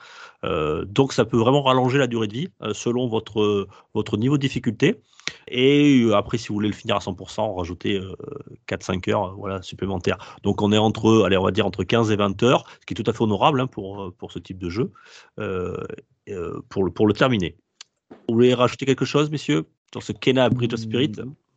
Euh, 0.43 0.85
donc, 0.85 1.13
ça 1.13 1.25
peut 1.25 1.37
vraiment 1.37 1.61
rallonger 1.61 1.99
la 1.99 2.07
durée 2.07 2.27
de 2.27 2.33
vie 2.33 2.47
euh, 2.61 2.73
selon 2.73 3.07
votre 3.07 4.17
niveau 4.17 4.37
de 4.37 4.41
difficulté. 4.41 5.01
Et 5.47 6.01
euh, 6.03 6.15
après, 6.15 6.37
si 6.37 6.47
vous 6.47 6.55
voulez 6.55 6.69
le 6.69 6.73
finir 6.73 6.95
à 6.95 6.99
100%, 6.99 7.55
rajoutez 7.57 7.97
euh, 7.97 8.15
4-5 8.67 9.11
heures, 9.11 9.25
euh, 9.25 9.33
voilà, 9.37 9.61
supplémentaires. 9.61 10.37
Donc, 10.43 10.61
on 10.61 10.71
est 10.71 10.77
entre, 10.77 11.23
allez, 11.25 11.37
on 11.37 11.43
va 11.43 11.51
dire 11.51 11.65
entre 11.65 11.83
15 11.83 12.11
et 12.11 12.15
20 12.15 12.41
heures, 12.43 12.65
ce 12.81 12.85
qui 12.85 12.93
est 12.93 13.03
tout 13.03 13.09
à 13.09 13.13
fait 13.13 13.21
honorable 13.21 13.61
hein, 13.61 13.67
pour 13.67 14.03
euh, 14.03 14.29
ce 14.29 14.39
type 14.39 14.57
de 14.57 14.69
jeu, 14.69 14.91
euh, 15.39 15.77
euh, 16.29 16.61
pour 16.69 16.83
le 16.83 16.91
pour 16.91 17.07
le 17.07 17.13
terminer. 17.13 17.57
Vous 18.27 18.35
voulez 18.35 18.53
rajouter 18.53 18.85
quelque 18.85 19.05
chose, 19.05 19.29
messieurs, 19.29 19.65
sur 19.93 20.03
ce 20.03 20.11
Kena 20.11 20.49
Bridge 20.49 20.73
of 20.73 20.79
Spirit 20.79 21.11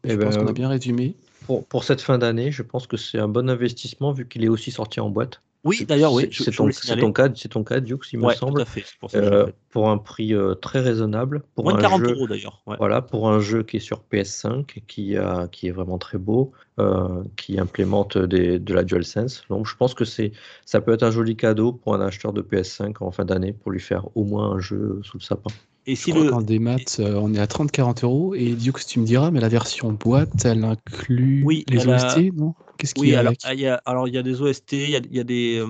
Je 0.04 0.12
Eh 0.12 0.16
pense 0.16 0.36
ben, 0.36 0.44
qu'on 0.44 0.48
a 0.50 0.52
bien 0.52 0.68
résumé. 0.68 1.14
Pour, 1.46 1.64
pour 1.66 1.84
cette 1.84 2.00
fin 2.00 2.18
d'année, 2.18 2.50
je 2.52 2.62
pense 2.62 2.86
que 2.86 2.96
c'est 2.96 3.18
un 3.18 3.28
bon 3.28 3.48
investissement 3.48 4.12
vu 4.12 4.26
qu'il 4.28 4.44
est 4.44 4.48
aussi 4.48 4.70
sorti 4.70 5.00
en 5.00 5.10
boîte. 5.10 5.40
Oui, 5.64 5.76
C'est- 5.78 5.84
d'ailleurs, 5.86 6.12
oui. 6.12 6.24
c'est- 6.30 6.44
je- 6.44 6.50
je 6.52 6.56
ton, 6.56 6.68
ton 7.00 7.12
cas, 7.12 7.28
c'est 7.34 7.48
ton 7.48 7.64
cas, 7.64 7.80
Dukes, 7.80 8.12
il 8.12 8.20
me 8.20 8.30
semble. 8.34 8.54
tout 8.54 8.62
à 8.62 8.64
fait. 8.64 8.84
Pour 9.00 9.10
ça 9.10 9.20
je 9.22 9.28
Euh, 9.28 9.46
pour 9.70 9.90
un 9.90 9.98
prix 9.98 10.32
euh, 10.32 10.54
très 10.54 10.78
raisonnable. 10.80 11.42
Pour 11.56 11.64
Moins 11.64 11.72
de 11.74 11.78
un 11.78 11.82
40 11.82 12.04
jeu, 12.04 12.12
euros 12.14 12.28
d'ailleurs. 12.28 12.62
ouais. 12.66 12.76
Voilà, 12.78 13.02
pour 13.02 13.28
un 13.28 13.40
jeu 13.40 13.64
qui 13.64 13.78
est 13.78 13.80
sur 13.80 14.00
PS5, 14.04 14.82
qui, 14.86 15.16
a, 15.16 15.48
qui 15.48 15.66
est 15.66 15.72
vraiment 15.72 15.98
très 15.98 16.18
beau, 16.18 16.52
euh, 16.78 17.22
qui 17.36 17.58
implémente 17.58 18.16
des, 18.16 18.60
de 18.60 18.74
la 18.74 18.84
DualSense. 18.84 19.42
Donc 19.48 19.66
je 19.66 19.74
pense 19.76 19.94
que 19.94 20.04
c'est, 20.04 20.30
ça 20.64 20.80
peut 20.80 20.92
être 20.92 21.02
un 21.02 21.10
joli 21.10 21.36
cadeau 21.36 21.72
pour 21.72 21.94
un 21.96 22.00
acheteur 22.00 22.32
de 22.32 22.42
PS5 22.42 22.94
en 23.00 23.10
fin 23.10 23.24
d'année 23.24 23.52
pour 23.52 23.72
lui 23.72 23.80
faire 23.80 24.06
au 24.16 24.22
moins 24.24 24.52
un 24.52 24.58
jeu 24.60 25.00
sous 25.02 25.18
le 25.18 25.22
sapin. 25.22 25.50
Et 25.86 25.94
Je 25.94 26.00
si 26.00 26.10
crois 26.10 26.24
le. 26.24 26.30
qu'en 26.30 26.42
démat, 26.42 26.76
euh, 26.98 27.14
on 27.20 27.32
est 27.34 27.38
à 27.38 27.46
30-40 27.46 28.02
euros. 28.02 28.34
Et 28.34 28.54
Dukes, 28.54 28.84
tu 28.86 28.98
me 28.98 29.04
diras, 29.06 29.30
mais 29.30 29.40
la 29.40 29.48
version 29.48 29.92
boîte, 29.92 30.44
elle 30.44 30.64
inclut 30.64 31.42
Oui, 31.44 31.64
les 31.68 31.88
a- 31.88 31.94
OST, 31.94 32.32
non? 32.36 32.54
Qu'est-ce 32.78 32.92
qu'il 32.92 33.04
Oui, 33.04 33.10
y 33.10 33.14
a 33.14 33.20
alors 33.20 33.32
ah, 33.44 33.54
il 33.54 33.60
y 33.60 33.66
a, 33.66 33.80
alors 33.86 34.06
il 34.06 34.14
y 34.14 34.18
a 34.18 34.22
des 34.22 34.42
OST, 34.42 34.72
il 34.72 34.90
y 34.90 34.96
a, 34.96 34.98
il 34.98 35.16
y 35.16 35.20
a 35.20 35.24
des, 35.24 35.58
euh, 35.58 35.66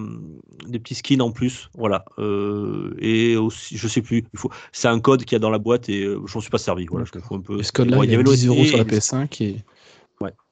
des 0.67 0.81
petits 0.81 0.97
skins 0.97 1.23
en 1.23 1.31
plus, 1.31 1.69
voilà. 1.77 2.05
Euh, 2.19 2.97
et 2.99 3.37
aussi, 3.37 3.77
je 3.77 3.87
sais 3.87 4.03
plus, 4.03 4.25
il 4.33 4.39
faut, 4.39 4.51
c'est 4.73 4.89
un 4.89 4.99
code 4.99 5.25
qu'il 5.25 5.33
y 5.33 5.37
a 5.37 5.39
dans 5.39 5.51
la 5.51 5.59
boîte 5.59 5.89
et 5.89 6.03
je 6.03 6.17
m'en 6.35 6.41
suis 6.41 6.51
pas 6.51 6.59
servi, 6.59 6.87
voilà. 6.87 7.07
Je 7.07 7.17
un 7.35 7.41
peu. 7.41 7.63
Ce 7.63 7.71
code-là, 7.71 7.99
il 8.03 8.11
y 8.11 8.15
a 8.17 8.23
l'OST 8.23 8.41
10 8.41 8.47
euros 8.49 8.65
sur 8.65 8.77
la 8.79 8.83
et- 8.83 8.87
PS5 8.87 9.41
et 9.41 9.53
Ouais, 9.53 9.59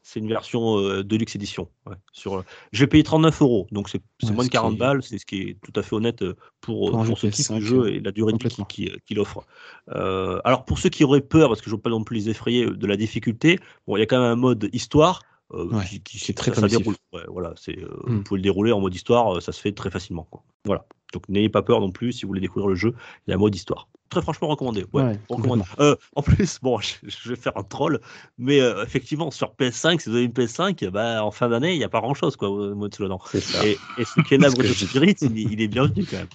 c'est 0.07 0.21
une 0.21 0.29
version 0.29 0.79
euh, 0.79 1.03
Deluxe 1.03 1.35
Edition. 1.35 1.69
Ouais, 1.87 1.97
sur, 2.13 2.35
euh, 2.37 2.45
j'ai 2.73 2.87
payé 2.87 3.03
39 3.03 3.41
euros, 3.43 3.67
donc 3.73 3.89
c'est 3.89 4.03
c'est 4.21 4.29
Ouais, 4.29 4.35
moins 4.35 4.45
de 4.45 4.51
40 4.51 4.71
qui 4.73 4.77
est- 4.77 4.79
balles, 4.79 5.03
c'est 5.03 5.19
ce 5.19 5.25
qui 5.27 5.41
est 5.41 5.57
tout 5.63 5.73
à 5.81 5.83
fait 5.83 5.97
honnête 5.97 6.23
euh, 6.23 6.37
pour, 6.61 6.91
Pour 6.91 7.01
un 7.01 7.05
pour 7.07 7.17
jeu 7.17 7.31
ce 7.31 7.35
type 7.43 7.49
de 7.51 7.55
PS5, 7.57 7.61
jeu 7.61 7.79
euh, 7.81 7.93
et 7.95 8.01
la 8.01 8.13
durée 8.13 8.33
de 8.35 8.39
qu'il 8.39 8.65
qui, 8.67 8.91
qu'il 9.07 9.19
offre. 9.19 9.45
Euh, 9.91 10.41
alors 10.45 10.65
pour 10.65 10.79
ceux 10.79 10.91
qui 10.91 11.03
auraient 11.05 11.21
peur, 11.23 11.49
parce 11.49 11.61
que 11.61 11.67
je 11.71 11.75
ne 11.75 11.77
veux 11.79 11.83
pas 11.83 11.91
non 11.91 12.05
plus 12.05 12.17
les 12.19 12.29
effrayer 12.29 12.67
de 12.67 12.87
la 12.87 12.97
difficulté, 12.97 13.59
bon, 13.87 13.97
il 13.97 14.01
y 14.01 14.03
a 14.03 14.07
quand 14.07 14.21
même 14.21 14.31
un 14.31 14.37
mode 14.37 14.69
histoire. 14.73 15.21
euh, 15.53 15.67
Ouais, 15.67 15.85
qui, 15.85 16.01
qui- 16.03 16.19
qui 16.19 16.31
est 16.31 16.35
très 16.35 16.55
ça, 16.55 16.69
ça. 16.69 16.79
Ouais, 16.79 17.23
voilà, 17.29 17.53
c'est, 17.57 17.79
euh, 17.79 17.89
Mm. 18.07 18.17
Vous 18.17 18.23
pouvez 18.23 18.39
le 18.39 18.43
dérouler 18.43 18.73
en 18.73 18.81
mode 18.81 18.95
histoire, 18.95 19.37
euh, 19.37 19.41
ça 19.41 19.53
se 19.53 19.61
fait 19.61 19.73
très 19.73 19.91
facilement. 19.91 20.27
Quoi. 20.31 20.43
Voilà. 20.65 20.87
Donc 21.13 21.29
n'ayez 21.29 21.49
pas 21.51 21.63
peur 21.63 21.81
non 21.81 21.91
plus 21.93 22.13
si 22.13 22.23
vous 22.23 22.29
voulez 22.29 22.41
découvrir 22.41 22.67
le 22.69 22.75
jeu, 22.75 22.95
il 23.27 23.31
y 23.31 23.33
a 23.33 23.37
un 23.37 23.39
mode 23.39 23.55
histoire. 23.55 23.89
Très 24.11 24.23
franchement 24.23 24.49
recommandé. 24.49 24.85
Ouais, 24.93 25.03
Ouais, 25.03 25.19
recommandé. 25.29 25.63
Euh, 25.81 25.97
en 26.15 26.23
plus, 26.23 26.59
bon, 26.63 26.79
je, 26.79 26.95
je 27.07 27.29
vais 27.31 27.37
faire 27.37 27.57
un 27.57 27.63
troll, 27.63 28.01
mais 28.39 28.61
euh, 28.61 28.85
effectivement, 28.85 29.31
sur 29.31 29.55
PS5, 29.55 30.01
si 30.01 30.09
vous 30.11 30.17
avez 30.17 30.25
une 30.27 30.33
PS5, 30.33 30.89
bah, 30.91 31.25
en 31.25 31.31
fin 31.31 31.49
d'année, 31.49 31.73
il 31.75 31.79
n'y 31.79 31.85
a 31.85 31.89
pas 31.89 32.01
grand-chose, 32.01 32.37
quoi, 32.37 32.51
au. 32.51 32.89
C'est 33.31 33.41
ça. 33.41 33.67
Et, 33.67 33.77
et 33.99 34.05
ce 34.05 34.21
Kena 34.21 34.49
Ce 34.51 34.55
que 34.57 34.61
Bridge 34.63 34.71
of 34.73 34.77
je 34.79 34.85
dis. 34.85 34.91
Spirit, 34.91 35.17
il, 35.23 35.39
est- 35.39 35.53
il 35.53 35.61
est 35.63 35.69
bienvenu 35.69 36.05
quand 36.05 36.19
même. 36.19 36.29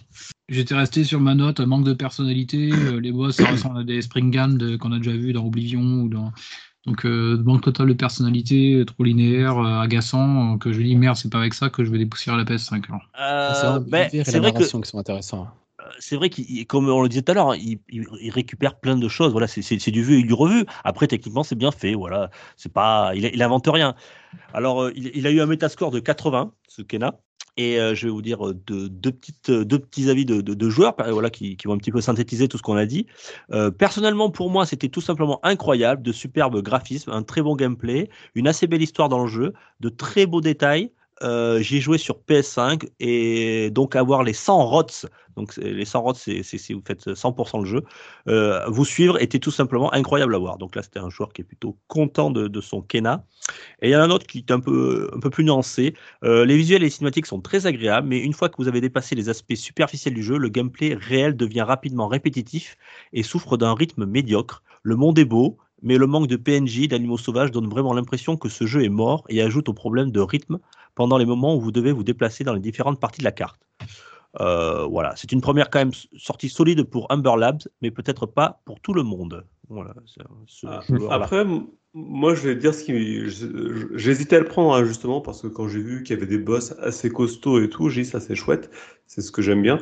J'étais 0.49 0.73
resté 0.75 1.03
sur 1.03 1.19
ma 1.19 1.35
note, 1.35 1.59
manque 1.59 1.85
de 1.85 1.93
personnalité. 1.93 2.71
euh, 2.71 2.99
les 2.99 3.11
boss, 3.11 3.35
ça 3.35 3.49
ressemble 3.51 3.79
à 3.79 3.83
des 3.83 4.01
Springans 4.01 4.57
de- 4.57 4.75
qu'on 4.77 4.91
a 4.91 4.97
déjà 4.97 5.11
vu 5.11 5.31
dans 5.31 5.45
Oblivion 5.45 5.81
ou 5.81 6.09
dans. 6.09 6.31
Donc, 6.85 7.05
euh, 7.05 7.37
manque 7.43 7.61
total 7.61 7.87
de 7.87 7.93
personnalité, 7.93 8.75
euh, 8.75 8.85
trop 8.85 9.03
linéaire, 9.03 9.57
euh, 9.59 9.79
agaçant, 9.79 10.55
euh, 10.55 10.57
que 10.57 10.71
je 10.71 10.81
dis 10.81 10.95
merde, 10.95 11.17
c'est 11.17 11.29
pas 11.31 11.37
avec 11.39 11.53
ça 11.53 11.69
que 11.69 11.83
je 11.83 11.91
vais 11.91 11.97
dépoussiérer 11.99 12.37
la 12.37 12.45
PS5. 12.45 12.83
alors. 12.89 13.01
Euh, 13.19 13.53
c'est 13.53 13.67
vraiment 13.67 13.85
ben, 13.87 14.09
c'est 14.25 14.39
vrai 14.39 14.53
que 14.53 14.63
qui 14.63 14.69
sont 14.89 14.97
intéressants. 14.97 15.47
C'est 15.99 16.15
vrai 16.15 16.29
qu'il, 16.29 16.65
comme 16.67 16.89
on 16.89 17.01
le 17.01 17.09
disait 17.09 17.21
tout 17.21 17.31
à 17.31 17.35
l'heure, 17.35 17.51
hein, 17.51 17.57
il, 17.57 17.79
récupère 18.31 18.79
plein 18.79 18.97
de 18.97 19.07
choses. 19.07 19.31
Voilà, 19.31 19.47
c'est, 19.47 19.91
du 19.91 20.03
vu 20.03 20.19
et 20.19 20.23
du 20.23 20.33
revu. 20.33 20.65
Après, 20.83 21.07
techniquement, 21.07 21.43
c'est 21.43 21.55
bien 21.55 21.71
fait. 21.71 21.95
Voilà, 21.95 22.29
c'est 22.57 22.71
pas, 22.71 23.11
il, 23.15 23.25
il 23.25 23.41
invente 23.41 23.67
rien. 23.67 23.95
Alors, 24.53 24.83
euh, 24.83 24.91
il, 24.95 25.25
a 25.27 25.31
eu 25.31 25.41
un 25.41 25.45
métascore 25.45 25.91
de 25.91 25.99
80, 25.99 26.51
ce 26.67 26.81
Kena. 26.81 27.19
Et 27.57 27.77
euh, 27.79 27.93
je 27.93 28.07
vais 28.07 28.11
vous 28.11 28.21
dire 28.21 28.47
euh, 28.47 28.53
deux, 28.53 29.11
petites, 29.11 29.51
deux 29.51 29.79
petits 29.79 30.09
avis 30.09 30.25
de, 30.25 30.39
de- 30.39 30.69
joueurs 30.69 30.95
voilà, 30.97 31.29
qui, 31.29 31.57
vont 31.65 31.73
un 31.73 31.77
petit 31.77 31.91
peu 31.91 31.99
synthétiser 31.99 32.47
tout 32.47 32.57
ce 32.57 32.63
qu'on 32.63 32.77
a 32.77 32.85
dit. 32.85 33.07
Personnellement, 33.77 34.29
pour 34.29 34.49
moi, 34.49 34.65
c'était 34.65 34.89
tout 34.89 35.01
simplement 35.01 35.39
incroyable, 35.43 36.01
de 36.01 36.11
superbes 36.11 36.61
graphismes, 36.61 37.11
un 37.11 37.23
très 37.23 37.41
bon 37.41 37.55
gameplay, 37.55 38.09
une 38.35 38.47
assez 38.47 38.67
belle 38.67 38.81
histoire 38.81 39.09
dans 39.09 39.21
le 39.23 39.27
jeu, 39.27 39.53
de 39.79 39.89
très 39.89 40.25
beaux 40.25 40.41
détails, 40.41 40.91
euh, 41.23 41.59
j'y 41.61 41.77
ai 41.77 41.81
joué 41.81 41.97
sur 41.97 42.19
PS5 42.27 42.87
et 42.99 43.69
donc 43.71 43.95
avoir 43.95 44.23
les 44.23 44.33
100 44.33 44.65
rots, 44.65 44.85
donc 45.35 45.55
les 45.57 45.85
100 45.85 46.01
rots, 46.01 46.13
c'est 46.13 46.43
si 46.43 46.73
vous 46.73 46.81
faites 46.85 47.07
100% 47.07 47.59
le 47.59 47.65
jeu, 47.65 47.83
euh, 48.27 48.65
vous 48.67 48.85
suivre 48.85 49.21
était 49.21 49.39
tout 49.39 49.51
simplement 49.51 49.93
incroyable 49.93 50.35
à 50.35 50.37
voir. 50.37 50.57
Donc 50.57 50.75
là, 50.75 50.83
c'était 50.83 50.99
un 50.99 51.09
joueur 51.09 51.31
qui 51.31 51.41
est 51.41 51.45
plutôt 51.45 51.77
content 51.87 52.29
de, 52.29 52.47
de 52.47 52.61
son 52.61 52.81
Kena. 52.81 53.25
Et 53.81 53.89
il 53.89 53.91
y 53.91 53.95
en 53.95 54.01
a 54.01 54.03
un 54.03 54.11
autre 54.11 54.27
qui 54.27 54.39
est 54.39 54.51
un 54.51 54.59
peu, 54.59 55.09
un 55.15 55.19
peu 55.19 55.29
plus 55.29 55.43
nuancé. 55.43 55.93
Euh, 56.23 56.45
les 56.45 56.57
visuels 56.57 56.81
et 56.81 56.85
les 56.85 56.89
cinématiques 56.89 57.25
sont 57.25 57.41
très 57.41 57.67
agréables, 57.67 58.07
mais 58.07 58.19
une 58.19 58.33
fois 58.33 58.49
que 58.49 58.55
vous 58.57 58.67
avez 58.67 58.81
dépassé 58.81 59.15
les 59.15 59.29
aspects 59.29 59.55
superficiels 59.55 60.13
du 60.13 60.23
jeu, 60.23 60.37
le 60.37 60.49
gameplay 60.49 60.93
réel 60.93 61.35
devient 61.35 61.61
rapidement 61.61 62.07
répétitif 62.07 62.75
et 63.13 63.23
souffre 63.23 63.55
d'un 63.57 63.73
rythme 63.73 64.05
médiocre. 64.05 64.61
Le 64.83 64.95
monde 64.95 65.19
est 65.19 65.25
beau, 65.25 65.57
mais 65.81 65.97
le 65.97 66.07
manque 66.07 66.27
de 66.27 66.35
PNJ, 66.35 66.87
d'animaux 66.87 67.17
sauvages, 67.17 67.51
donne 67.51 67.69
vraiment 67.69 67.93
l'impression 67.93 68.37
que 68.37 68.49
ce 68.49 68.65
jeu 68.65 68.83
est 68.83 68.89
mort 68.89 69.23
et 69.29 69.41
ajoute 69.41 69.69
au 69.69 69.73
problème 69.73 70.11
de 70.11 70.19
rythme 70.19 70.59
pendant 70.95 71.17
les 71.17 71.25
moments 71.25 71.55
où 71.55 71.61
vous 71.61 71.71
devez 71.71 71.91
vous 71.91 72.03
déplacer 72.03 72.43
dans 72.43 72.53
les 72.53 72.59
différentes 72.59 72.99
parties 72.99 73.19
de 73.19 73.25
la 73.25 73.31
carte. 73.31 73.61
Euh, 74.39 74.85
voilà, 74.85 75.15
c'est 75.15 75.31
une 75.31 75.41
première 75.41 75.69
quand 75.69 75.79
même 75.79 75.93
sortie 76.17 76.49
solide 76.49 76.83
pour 76.83 77.11
Humber 77.11 77.35
Labs, 77.37 77.63
mais 77.81 77.89
peut-être 77.89 78.25
pas 78.25 78.61
pour 78.65 78.79
tout 78.79 78.93
le 78.93 79.03
monde. 79.03 79.45
Voilà. 79.69 79.93
ce 80.05 80.67
Ah. 80.67 80.81
Après, 81.09 81.45
moi, 81.93 82.35
je 82.35 82.49
vais 82.49 82.55
dire 82.55 82.73
ce 82.73 82.83
qui. 82.83 83.29
J'hésitais 83.95 84.35
à 84.35 84.39
le 84.39 84.45
prendre, 84.45 84.73
hein, 84.73 84.83
justement, 84.83 85.21
parce 85.21 85.41
que 85.41 85.47
quand 85.47 85.67
j'ai 85.67 85.81
vu 85.81 86.03
qu'il 86.03 86.15
y 86.15 86.17
avait 86.17 86.27
des 86.27 86.37
boss 86.37 86.73
assez 86.79 87.09
costauds 87.09 87.61
et 87.61 87.69
tout, 87.69 87.89
j'ai 87.89 88.03
dit 88.03 88.07
ça, 88.07 88.19
c'est 88.19 88.35
chouette. 88.35 88.69
C'est 89.07 89.21
ce 89.21 89.31
que 89.31 89.41
j'aime 89.41 89.61
bien. 89.61 89.79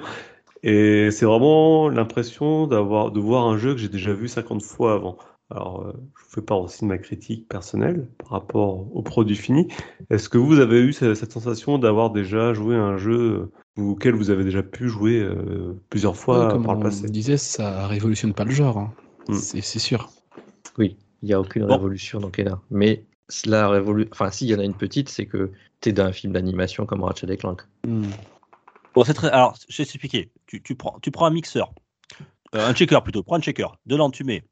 Et 0.64 1.12
c'est 1.12 1.26
vraiment 1.26 1.90
l'impression 1.90 2.68
d'avoir, 2.68 3.12
de 3.12 3.20
voir 3.20 3.46
un 3.46 3.58
jeu 3.58 3.74
que 3.74 3.80
j'ai 3.80 3.90
déjà 3.90 4.14
vu 4.14 4.28
50 4.28 4.64
fois 4.64 4.94
avant. 4.94 5.18
Alors, 5.50 5.82
euh, 5.84 5.94
je 6.18 6.24
vous 6.24 6.30
fais 6.30 6.42
part 6.42 6.60
aussi 6.60 6.82
de 6.82 6.88
ma 6.88 6.98
critique 6.98 7.48
personnelle 7.48 8.08
par 8.18 8.30
rapport 8.32 8.94
au 8.96 9.02
produit 9.02 9.36
fini. 9.36 9.68
Est-ce 10.10 10.28
que 10.28 10.38
vous 10.38 10.60
avez 10.60 10.82
eu 10.82 10.92
ce- 10.94 11.14
cette 11.16 11.32
sensation 11.32 11.78
d'avoir 11.78 12.12
déjà 12.12 12.54
joué 12.54 12.76
à 12.76 12.82
un 12.84 12.98
jeu 12.98 13.50
auquel 13.78 14.14
vous 14.16 14.30
avez 14.30 14.44
déjà 14.44 14.62
pu 14.62 14.90
jouer 14.90 15.20
euh, 15.20 15.74
plusieurs 15.90 16.18
fois 16.18 16.46
Ouais, 16.46 16.52
comme 16.52 16.64
par 16.64 16.74
le 16.76 16.80
on 16.80 16.84
passé? 16.84 17.08
disait, 17.08 17.38
ça 17.38 17.88
révolutionne 17.88 18.34
pas 18.34 18.44
le 18.44 18.52
genre. 18.52 18.78
hein. 18.78 18.94
Hmm. 19.30 19.36
C'est 19.38 19.62
sûr. 19.80 20.10
Oui, 20.78 20.98
il 21.22 21.28
n'y 21.28 21.34
a 21.34 21.40
aucune 21.40 21.64
Bon. 21.64 21.76
révolution 21.76 22.20
dans 22.20 22.30
Kena. 22.30 22.62
Mais 22.70 23.06
la 23.46 23.70
révolution, 23.70 24.10
enfin, 24.12 24.32
s'il 24.32 24.48
y 24.48 24.56
en 24.56 24.60
a 24.60 24.64
une 24.64 24.74
petite, 24.74 25.10
c'est 25.10 25.26
que 25.26 25.52
tu 25.82 25.90
es 25.90 25.94
dans 25.94 26.06
un 26.06 26.12
film 26.14 26.34
d'animation 26.34 26.86
comme 26.86 27.04
Ratchet 27.04 27.28
et 27.32 27.38
Clank. 27.38 27.62
Hmm. 27.86 28.04
Bon, 28.96 29.04
c'est 29.04 29.14
très... 29.14 29.30
Alors, 29.30 29.56
je 29.70 29.78
vais 29.78 29.86
t'expliquer. 29.86 30.32
Tu, 30.48 30.62
tu, 30.62 30.76
prends, 30.76 31.00
tu 31.02 31.12
prends 31.12 31.26
un 31.26 31.32
mixeur, 31.32 31.74
euh, 32.56 32.66
un 32.68 32.74
checker 32.74 33.00
plutôt, 33.04 33.24
prends 33.24 33.36
un 33.38 33.42
checker. 33.42 33.68
Dedans, 33.86 34.10
tu 34.12 34.24
mets, 34.24 34.44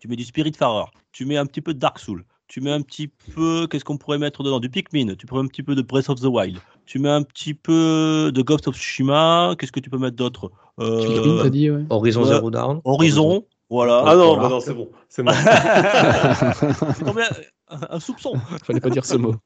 tu 0.00 0.08
mets 0.08 0.16
du 0.16 0.24
Spirit 0.24 0.52
Farer, 0.58 0.86
tu 1.12 1.24
mets 1.26 1.36
un 1.36 1.46
petit 1.46 1.60
peu 1.60 1.72
de 1.74 1.78
Dark 1.78 1.98
Soul, 2.00 2.24
tu 2.48 2.60
mets 2.60 2.72
un 2.72 2.82
petit 2.82 3.06
peu, 3.06 3.68
qu'est-ce 3.70 3.84
qu'on 3.84 3.96
pourrait 3.98 4.18
mettre 4.18 4.42
dedans? 4.42 4.58
Du 4.58 4.68
Pikmin, 4.68 5.14
tu 5.14 5.26
prends 5.26 5.38
un 5.38 5.46
petit 5.46 5.62
peu 5.62 5.76
de 5.76 5.82
Breath 5.82 6.08
of 6.08 6.20
the 6.20 6.24
Wild, 6.24 6.58
tu 6.86 6.98
mets 6.98 7.08
un 7.10 7.22
petit 7.22 7.54
peu 7.54 8.32
de 8.34 8.42
Ghost 8.42 8.66
of 8.66 8.74
Tsushima, 8.74 9.54
qu'est-ce 9.58 9.70
que 9.72 9.80
tu 9.80 9.90
peux 9.90 9.98
mettre 9.98 10.16
d'autre? 10.16 10.50
Euh, 10.80 11.06
Pikmin, 11.06 11.42
t'as 11.42 11.50
dit, 11.50 11.70
ouais. 11.70 11.84
Horizon. 11.90 12.24
Zero 12.24 12.50
Dawn. 12.50 12.80
Horizon, 12.84 13.44
voilà. 13.68 14.02
Ah 14.04 14.16
non, 14.16 14.34
Voilà. 14.34 14.42
bah 14.42 14.48
non, 14.48 14.60
c'est 14.60 14.74
bon. 14.74 14.90
C'est 15.08 15.22
bon. 15.22 15.30
C'est 16.96 17.04
tombé 17.04 17.22
un, 17.68 18.00
soupçon. 18.00 18.34
Fallait 18.64 18.80
pas 18.80 18.90
dire 18.90 19.04
ce 19.04 19.14
mot. 19.14 19.36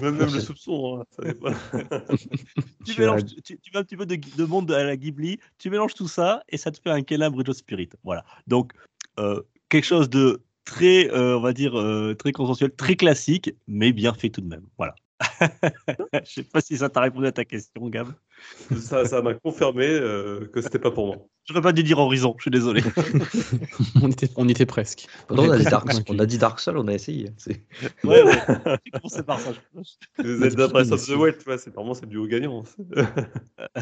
Même, 0.00 0.16
même 0.16 0.32
le 0.34 0.40
soupçon, 0.40 0.98
hein, 1.00 1.04
ça 1.10 1.22
dépend. 1.22 1.50
Tu, 2.84 2.94
Tu 2.94 3.00
mélanges, 3.00 3.24
tu, 3.44 3.60
tu 3.60 3.70
mets 3.72 3.78
un 3.78 3.84
petit 3.84 3.96
peu 3.96 4.06
de, 4.06 4.16
de 4.16 4.44
monde 4.44 4.72
à 4.72 4.82
la 4.82 4.96
Ghibli, 4.96 5.38
tu 5.58 5.70
mélanges 5.70 5.94
tout 5.94 6.08
ça 6.08 6.42
et 6.48 6.56
ça 6.56 6.72
te 6.72 6.80
fait 6.80 6.90
un 6.90 7.02
Kena 7.02 7.30
Bridge 7.30 7.48
of 7.48 7.56
Spirit. 7.56 7.90
Voilà. 8.02 8.24
Donc, 8.48 8.72
euh, 9.20 9.40
quelque 9.70 9.84
chose 9.84 10.10
de 10.10 10.42
très, 10.64 11.10
euh, 11.10 11.38
on 11.38 11.40
va 11.40 11.54
dire, 11.54 11.78
euh, 11.78 12.14
très 12.14 12.32
consensuel, 12.32 12.72
très 12.74 12.96
classique, 12.96 13.54
mais 13.66 13.92
bien 13.92 14.12
fait 14.12 14.28
tout 14.28 14.42
de 14.42 14.48
même. 14.48 14.66
Voilà. 14.76 14.94
Je 16.24 16.30
sais 16.30 16.42
pas 16.42 16.60
si 16.60 16.76
ça 16.76 16.90
t'a 16.90 17.00
répondu 17.00 17.26
à 17.26 17.32
ta 17.32 17.44
question, 17.44 17.88
Gab. 17.88 18.08
Ça, 18.80 19.04
ça 19.04 19.22
m'a 19.22 19.34
confirmé 19.34 19.86
euh, 19.86 20.46
que 20.52 20.60
c'était 20.60 20.78
pas 20.78 20.90
pour 20.90 21.06
moi. 21.06 21.16
J'aurais 21.46 21.62
pas 21.62 21.72
dû 21.72 21.82
dire 21.82 21.98
Horizon, 21.98 22.34
je 22.38 22.42
suis 22.42 22.50
désolé. 22.50 22.82
on, 24.02 24.08
était, 24.10 24.28
on 24.36 24.48
était 24.48 24.66
presque. 24.66 25.06
On, 25.30 25.36
a 25.50 25.58
dit 25.58 25.64
Dark, 25.64 25.88
on 26.08 26.18
a 26.20 26.26
dit 26.26 26.38
Dark 26.38 26.60
Souls, 26.60 26.76
on 26.78 26.86
a 26.86 26.92
essayé. 26.92 27.30
C'est- 27.38 27.64
Ouais, 28.04 28.22
ouais. 28.22 28.36
Commencé 28.92 29.22
par 29.24 29.40
ça. 29.40 29.50
je- 29.52 30.22
Vous 30.22 30.44
êtes 30.44 30.54
d'après 30.54 30.84
Breath 30.84 30.92
of 30.92 31.06
the 31.06 31.10
Wild, 31.16 31.38
tu 31.38 31.44
vois, 31.44 31.58
c'est 31.58 31.74
vraiment 31.74 31.94
c'est 31.94 32.06
du 32.06 32.18
haut 32.18 32.26
gagnant. 32.26 32.62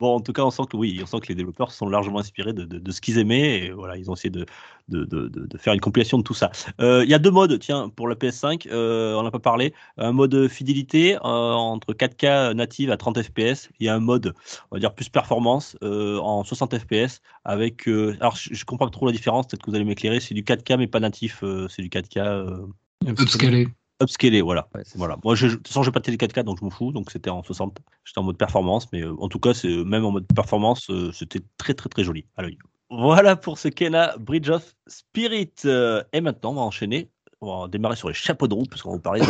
Bon, 0.00 0.16
en 0.16 0.20
tout 0.20 0.32
cas, 0.32 0.42
on 0.42 0.50
sent 0.50 0.62
que 0.70 0.76
oui, 0.76 0.98
on 1.02 1.06
sent 1.06 1.20
que 1.20 1.28
les 1.28 1.34
développeurs 1.34 1.70
se 1.70 1.78
sont 1.78 1.88
largement 1.88 2.18
inspirés 2.18 2.52
de, 2.52 2.64
de- 2.64 2.78
de 2.78 2.92
ce 2.92 3.00
qu'ils 3.00 3.18
aimaient 3.18 3.60
et 3.66 3.70
voilà, 3.70 3.96
ils 3.96 4.10
ont 4.10 4.14
essayé 4.14 4.30
de, 4.30 4.44
de, 4.88 5.04
de- 5.04 5.28
de- 5.28 5.46
de 5.46 5.58
faire 5.58 5.72
une 5.72 5.80
compilation 5.80 6.18
de 6.18 6.22
tout 6.22 6.34
ça. 6.34 6.50
Euh, 6.80 7.04
Il 7.04 7.10
y 7.10 7.14
a 7.14 7.18
deux 7.18 7.30
modes, 7.30 7.58
tiens, 7.58 7.88
pour 7.88 8.08
la 8.08 8.14
PS5, 8.16 8.66
euh, 8.70 9.14
on 9.14 9.22
n'a 9.22 9.30
pas 9.30 9.38
parlé. 9.38 9.72
Un 9.96 10.12
mode 10.12 10.48
fidélité 10.48 11.14
euh, 11.16 11.18
entre 11.20 11.92
4K 11.94 12.54
native 12.54 12.90
à 12.90 12.96
30 12.96 13.22
FPS. 13.22 13.33
Il 13.38 13.86
y 13.86 13.88
a 13.88 13.94
un 13.94 14.00
mode, 14.00 14.34
on 14.70 14.76
va 14.76 14.80
dire, 14.80 14.94
plus 14.94 15.08
performance 15.08 15.76
euh, 15.82 16.18
en 16.18 16.44
60 16.44 16.78
FPS 16.78 17.20
avec. 17.44 17.88
euh, 17.88 18.16
alors, 18.20 18.36
je, 18.36 18.54
je 18.54 18.64
comprends 18.64 18.86
pas 18.86 18.90
trop 18.90 19.06
la 19.06 19.12
différence, 19.12 19.46
peut-être 19.46 19.62
que 19.62 19.70
vous 19.70 19.76
allez 19.76 19.84
m'éclairer. 19.84 20.20
C'est 20.20 20.34
du 20.34 20.42
4K 20.42 20.76
mais 20.78 20.86
pas 20.86 21.00
natif, 21.00 21.42
euh, 21.42 21.66
c'est 21.68 21.82
du 21.82 21.88
4K 21.88 22.18
euh, 22.18 22.66
Upscalé. 23.06 23.68
upscalé, 24.02 24.40
voilà. 24.40 24.68
Ouais, 24.74 24.82
Voilà. 24.94 25.16
Moi, 25.24 25.34
je, 25.34 25.48
de 25.48 25.54
toute 25.54 25.68
façon, 25.68 25.82
j'ai 25.82 25.90
pas 25.90 26.00
de 26.00 26.04
télé 26.04 26.16
4K, 26.16 26.42
donc 26.44 26.58
je 26.58 26.64
m'en 26.64 26.70
fous. 26.70 26.92
Donc, 26.92 27.10
c'était 27.10 27.30
en 27.30 27.42
60. 27.42 27.78
J'étais 28.04 28.18
en 28.18 28.22
mode 28.22 28.38
performance, 28.38 28.88
mais 28.92 29.02
euh, 29.02 29.14
en 29.18 29.28
tout 29.28 29.38
cas, 29.38 29.54
c'est 29.54 29.84
même 29.84 30.04
en 30.04 30.10
mode 30.12 30.26
performance, 30.34 30.90
euh, 30.90 31.10
c'était 31.12 31.40
très, 31.58 31.74
très, 31.74 31.88
très 31.88 32.04
joli 32.04 32.26
à 32.36 32.42
l'œil. 32.42 32.58
Voilà 32.90 33.34
pour 33.34 33.58
ce 33.58 33.68
Kena 33.68 34.14
Bridge 34.18 34.50
of 34.50 34.74
Spirit. 34.86 35.52
Euh, 35.64 36.02
et 36.12 36.20
maintenant, 36.20 36.52
on 36.52 36.54
va 36.54 36.60
enchaîner. 36.62 37.10
On 37.40 37.62
va 37.62 37.68
démarrer 37.68 37.96
sur 37.96 38.08
les 38.08 38.14
chapeaux 38.14 38.48
de 38.48 38.54
roue, 38.54 38.64
parce 38.64 38.82
qu'on 38.82 38.90
va 38.90 38.96
vous 38.96 39.02
parler 39.02 39.20
de 39.20 39.26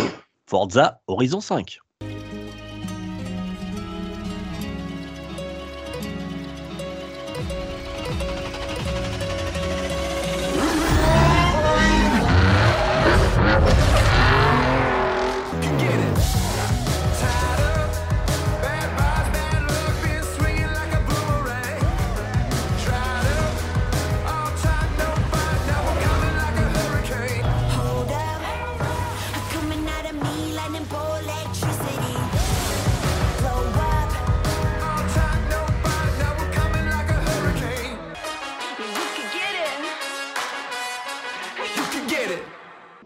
Forza 0.46 1.00
Horizon 1.06 1.40
5. 1.40 1.78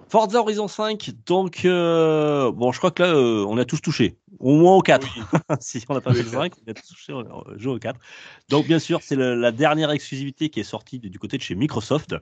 Forza 0.09 0.41
Horizon 0.41 0.69
5, 0.69 1.11
donc, 1.27 1.65
euh, 1.65 2.51
bon, 2.53 2.73
je 2.73 2.79
crois 2.79 2.91
que 2.91 3.03
là, 3.03 3.11
euh, 3.11 3.45
on 3.47 3.59
a 3.59 3.65
tous 3.65 3.81
touché. 3.81 4.17
Au 4.39 4.55
moins 4.55 4.77
au 4.77 4.81
4. 4.81 5.07
si 5.61 5.85
on 5.89 5.95
n'a 5.95 6.01
pas 6.01 6.15
fait 6.15 6.23
le 6.23 6.29
5, 6.29 6.53
on 6.67 6.71
a 6.71 6.75
tous 6.75 6.89
touché, 6.89 7.13
on 7.13 7.21
a 7.21 7.59
joué 7.59 7.75
au 7.75 7.79
4. 7.79 7.99
Donc, 8.49 8.67
bien 8.67 8.79
sûr, 8.79 9.01
c'est 9.03 9.17
la 9.17 9.53
dernière 9.53 9.91
exclusivité 9.91 10.49
qui 10.49 10.61
est 10.61 10.65
sortie 10.65 10.99
du, 10.99 11.19
côté 11.19 11.37
de 11.37 11.43
chez 11.43 11.55
Microsoft. 11.55 12.15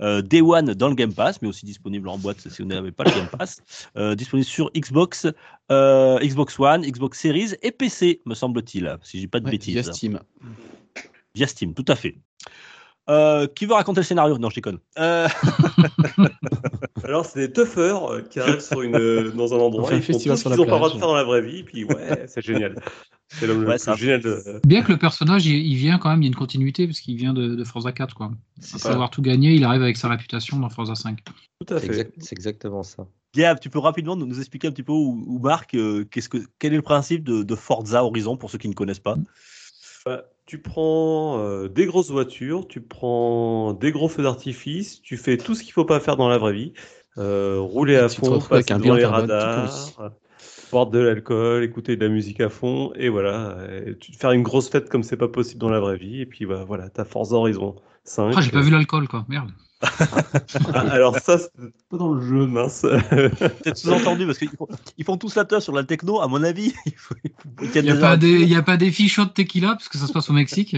Euh, 0.00 0.22
Day 0.22 0.40
One 0.40 0.72
dans 0.74 0.88
le 0.88 0.94
Game 0.94 1.12
Pass, 1.12 1.42
mais 1.42 1.48
aussi 1.48 1.66
disponible 1.66 2.08
en 2.08 2.16
boîte 2.16 2.40
si 2.48 2.62
vous 2.62 2.68
n'avez 2.68 2.92
pas 2.92 3.04
le 3.04 3.10
Game 3.10 3.28
Pass. 3.28 3.62
Euh, 3.96 4.14
disponible 4.14 4.46
sur 4.46 4.70
Xbox, 4.74 5.26
euh, 5.70 6.18
Xbox 6.20 6.58
One, 6.58 6.82
Xbox 6.82 7.20
Series 7.20 7.54
et 7.62 7.72
PC, 7.72 8.20
me 8.24 8.34
semble-t-il, 8.34 8.96
si 9.02 9.20
j'ai 9.20 9.28
pas 9.28 9.40
de 9.40 9.44
Ouais, 9.46 9.50
bêtises. 9.52 9.74
via 9.74 9.82
Steam. 9.82 10.20
Via 11.34 11.46
Steam, 11.46 11.74
tout 11.74 11.84
à 11.88 11.96
fait. 11.96 12.16
Euh, 13.10 13.46
qui 13.46 13.66
veut 13.66 13.74
raconter 13.74 14.00
le 14.00 14.04
scénario? 14.04 14.38
Non, 14.38 14.48
je 14.50 14.54
déconne. 14.56 14.78
Euh, 14.98 15.28
Alors, 17.04 17.26
c'est 17.26 17.48
des 17.48 17.52
toughers 17.52 17.98
euh, 18.10 18.22
qui 18.22 18.40
arrivent 18.40 18.60
sur 18.60 18.80
une, 18.82 18.96
euh, 18.96 19.30
dans 19.32 19.52
un 19.52 19.58
On 19.58 19.66
endroit, 19.66 19.90
fait 19.90 19.96
un 19.96 20.18
ils 20.18 20.28
n'ont 20.28 20.36
pas 20.38 20.50
le 20.50 20.56
droit 20.56 20.88
de 20.88 20.94
plage. 20.94 20.98
faire 20.98 21.08
dans 21.08 21.14
la 21.14 21.24
vraie 21.24 21.42
vie, 21.42 21.62
puis 21.62 21.84
ouais, 21.84 22.24
c'est 22.26 22.40
génial. 22.42 22.76
C'est 23.28 23.46
l'homme 23.46 23.64
Ouais, 23.66 23.76
le 23.76 23.92
plus 23.92 23.96
génial 23.98 24.20
de. 24.22 24.60
Bien 24.66 24.82
que 24.82 24.92
le 24.92 24.98
personnage, 24.98 25.44
il, 25.46 25.56
il 25.66 25.74
vient 25.76 25.98
quand 25.98 26.08
même, 26.08 26.22
il 26.22 26.26
y 26.26 26.28
a 26.28 26.32
une 26.32 26.34
continuité, 26.34 26.86
parce 26.86 27.00
qu'il 27.00 27.16
vient 27.16 27.34
de, 27.34 27.54
de 27.54 27.64
Forza 27.64 27.92
4. 27.92 28.14
Quoi. 28.14 28.30
Sans 28.60 28.78
savoir 28.78 29.10
tout 29.10 29.20
gagner, 29.22 29.52
il 29.54 29.64
arrive 29.64 29.82
avec 29.82 29.96
sa 29.96 30.08
réputation 30.08 30.58
dans 30.58 30.70
Forza 30.70 30.94
5. 30.94 31.18
Tout 31.66 31.74
à 31.74 31.80
C'est 31.80 31.86
fait. 31.86 31.92
exact- 31.92 32.14
c'est 32.20 32.32
exactement 32.32 32.82
ça. 32.82 33.06
Gab, 33.34 33.58
tu 33.60 33.68
peux 33.68 33.80
rapidement 33.80 34.16
nous, 34.16 34.38
expliquer 34.38 34.68
un 34.68 34.70
petit 34.72 34.84
peu, 34.84 34.92
ou, 34.92 35.24
ou 35.26 35.38
Marc, 35.40 35.74
euh, 35.74 36.04
qu'est-ce 36.10 36.28
que, 36.28 36.38
quel 36.58 36.72
est 36.72 36.76
le 36.76 36.82
principe 36.82 37.24
de, 37.24 37.42
de 37.42 37.54
Forza 37.56 38.04
Horizon 38.04 38.36
pour 38.36 38.50
ceux 38.50 38.58
qui 38.58 38.68
ne 38.68 38.74
connaissent 38.74 39.00
pas? 39.00 39.16
Bah, 40.06 40.22
tu 40.46 40.58
prends 40.58 41.38
euh, 41.38 41.68
des 41.68 41.86
grosses 41.86 42.10
voitures, 42.10 42.68
tu 42.68 42.80
prends 42.80 43.72
des 43.72 43.92
gros 43.92 44.08
feux 44.08 44.22
d'artifice, 44.22 45.00
tu 45.00 45.16
fais 45.16 45.36
tout 45.36 45.54
ce 45.54 45.62
qu'il 45.62 45.72
faut 45.72 45.84
pas 45.84 46.00
faire 46.00 46.16
dans 46.16 46.28
la 46.28 46.38
vraie 46.38 46.52
vie. 46.52 46.72
Euh, 47.16 47.58
rouler 47.60 47.96
à 47.96 48.08
fond, 48.08 48.40
passer 48.40 48.72
un 48.72 48.78
devant 48.78 48.94
bilan 48.94 48.96
les 48.96 49.04
radars, 49.04 49.92
euh, 50.00 50.08
boire 50.72 50.88
de 50.88 50.98
l'alcool, 50.98 51.62
écouter 51.62 51.96
de 51.96 52.04
la 52.04 52.10
musique 52.10 52.40
à 52.40 52.48
fond, 52.48 52.92
et 52.96 53.08
voilà. 53.08 53.56
Et 53.86 53.96
tu 53.96 54.12
faire 54.12 54.32
une 54.32 54.42
grosse 54.42 54.68
fête 54.68 54.88
comme 54.88 55.04
c'est 55.04 55.16
pas 55.16 55.28
possible 55.28 55.60
dans 55.60 55.70
la 55.70 55.80
vraie 55.80 55.96
vie, 55.96 56.20
et 56.20 56.26
puis 56.26 56.44
bah, 56.44 56.64
voilà, 56.66 56.90
t'as 56.90 57.04
Forza 57.04 57.36
Horizon 57.36 57.76
5. 58.02 58.34
Ah, 58.36 58.40
j'ai 58.40 58.50
pas 58.50 58.60
vu 58.60 58.70
l'alcool, 58.70 59.06
quoi. 59.06 59.24
Merde. 59.28 59.50
Alors 60.74 61.18
ça, 61.18 61.38
c'est 61.38 61.50
pas 61.88 61.96
dans 61.96 62.12
le 62.12 62.20
jeu, 62.20 62.46
mince. 62.46 62.84
C'est 63.64 63.76
sous-entendu 63.76 64.26
parce 64.26 64.38
qu'ils 64.38 64.50
font, 64.50 64.66
ils 64.98 65.04
font 65.04 65.16
tous 65.16 65.34
la 65.34 65.44
teuf 65.44 65.62
sur 65.62 65.72
la 65.72 65.84
techno, 65.84 66.20
à 66.20 66.28
mon 66.28 66.42
avis. 66.42 66.72
Il 67.60 67.82
n'y 67.82 67.90
a, 67.90 67.96
pas 67.96 68.16
des- 68.16 68.44
y 68.44 68.56
a 68.56 68.62
pas 68.62 68.76
des 68.76 68.90
fiches 68.90 69.18
de 69.18 69.24
tequila, 69.24 69.68
parce 69.68 69.88
que 69.88 69.98
ça 69.98 70.06
se 70.06 70.12
passe 70.12 70.30
au 70.30 70.32
Mexique. 70.32 70.76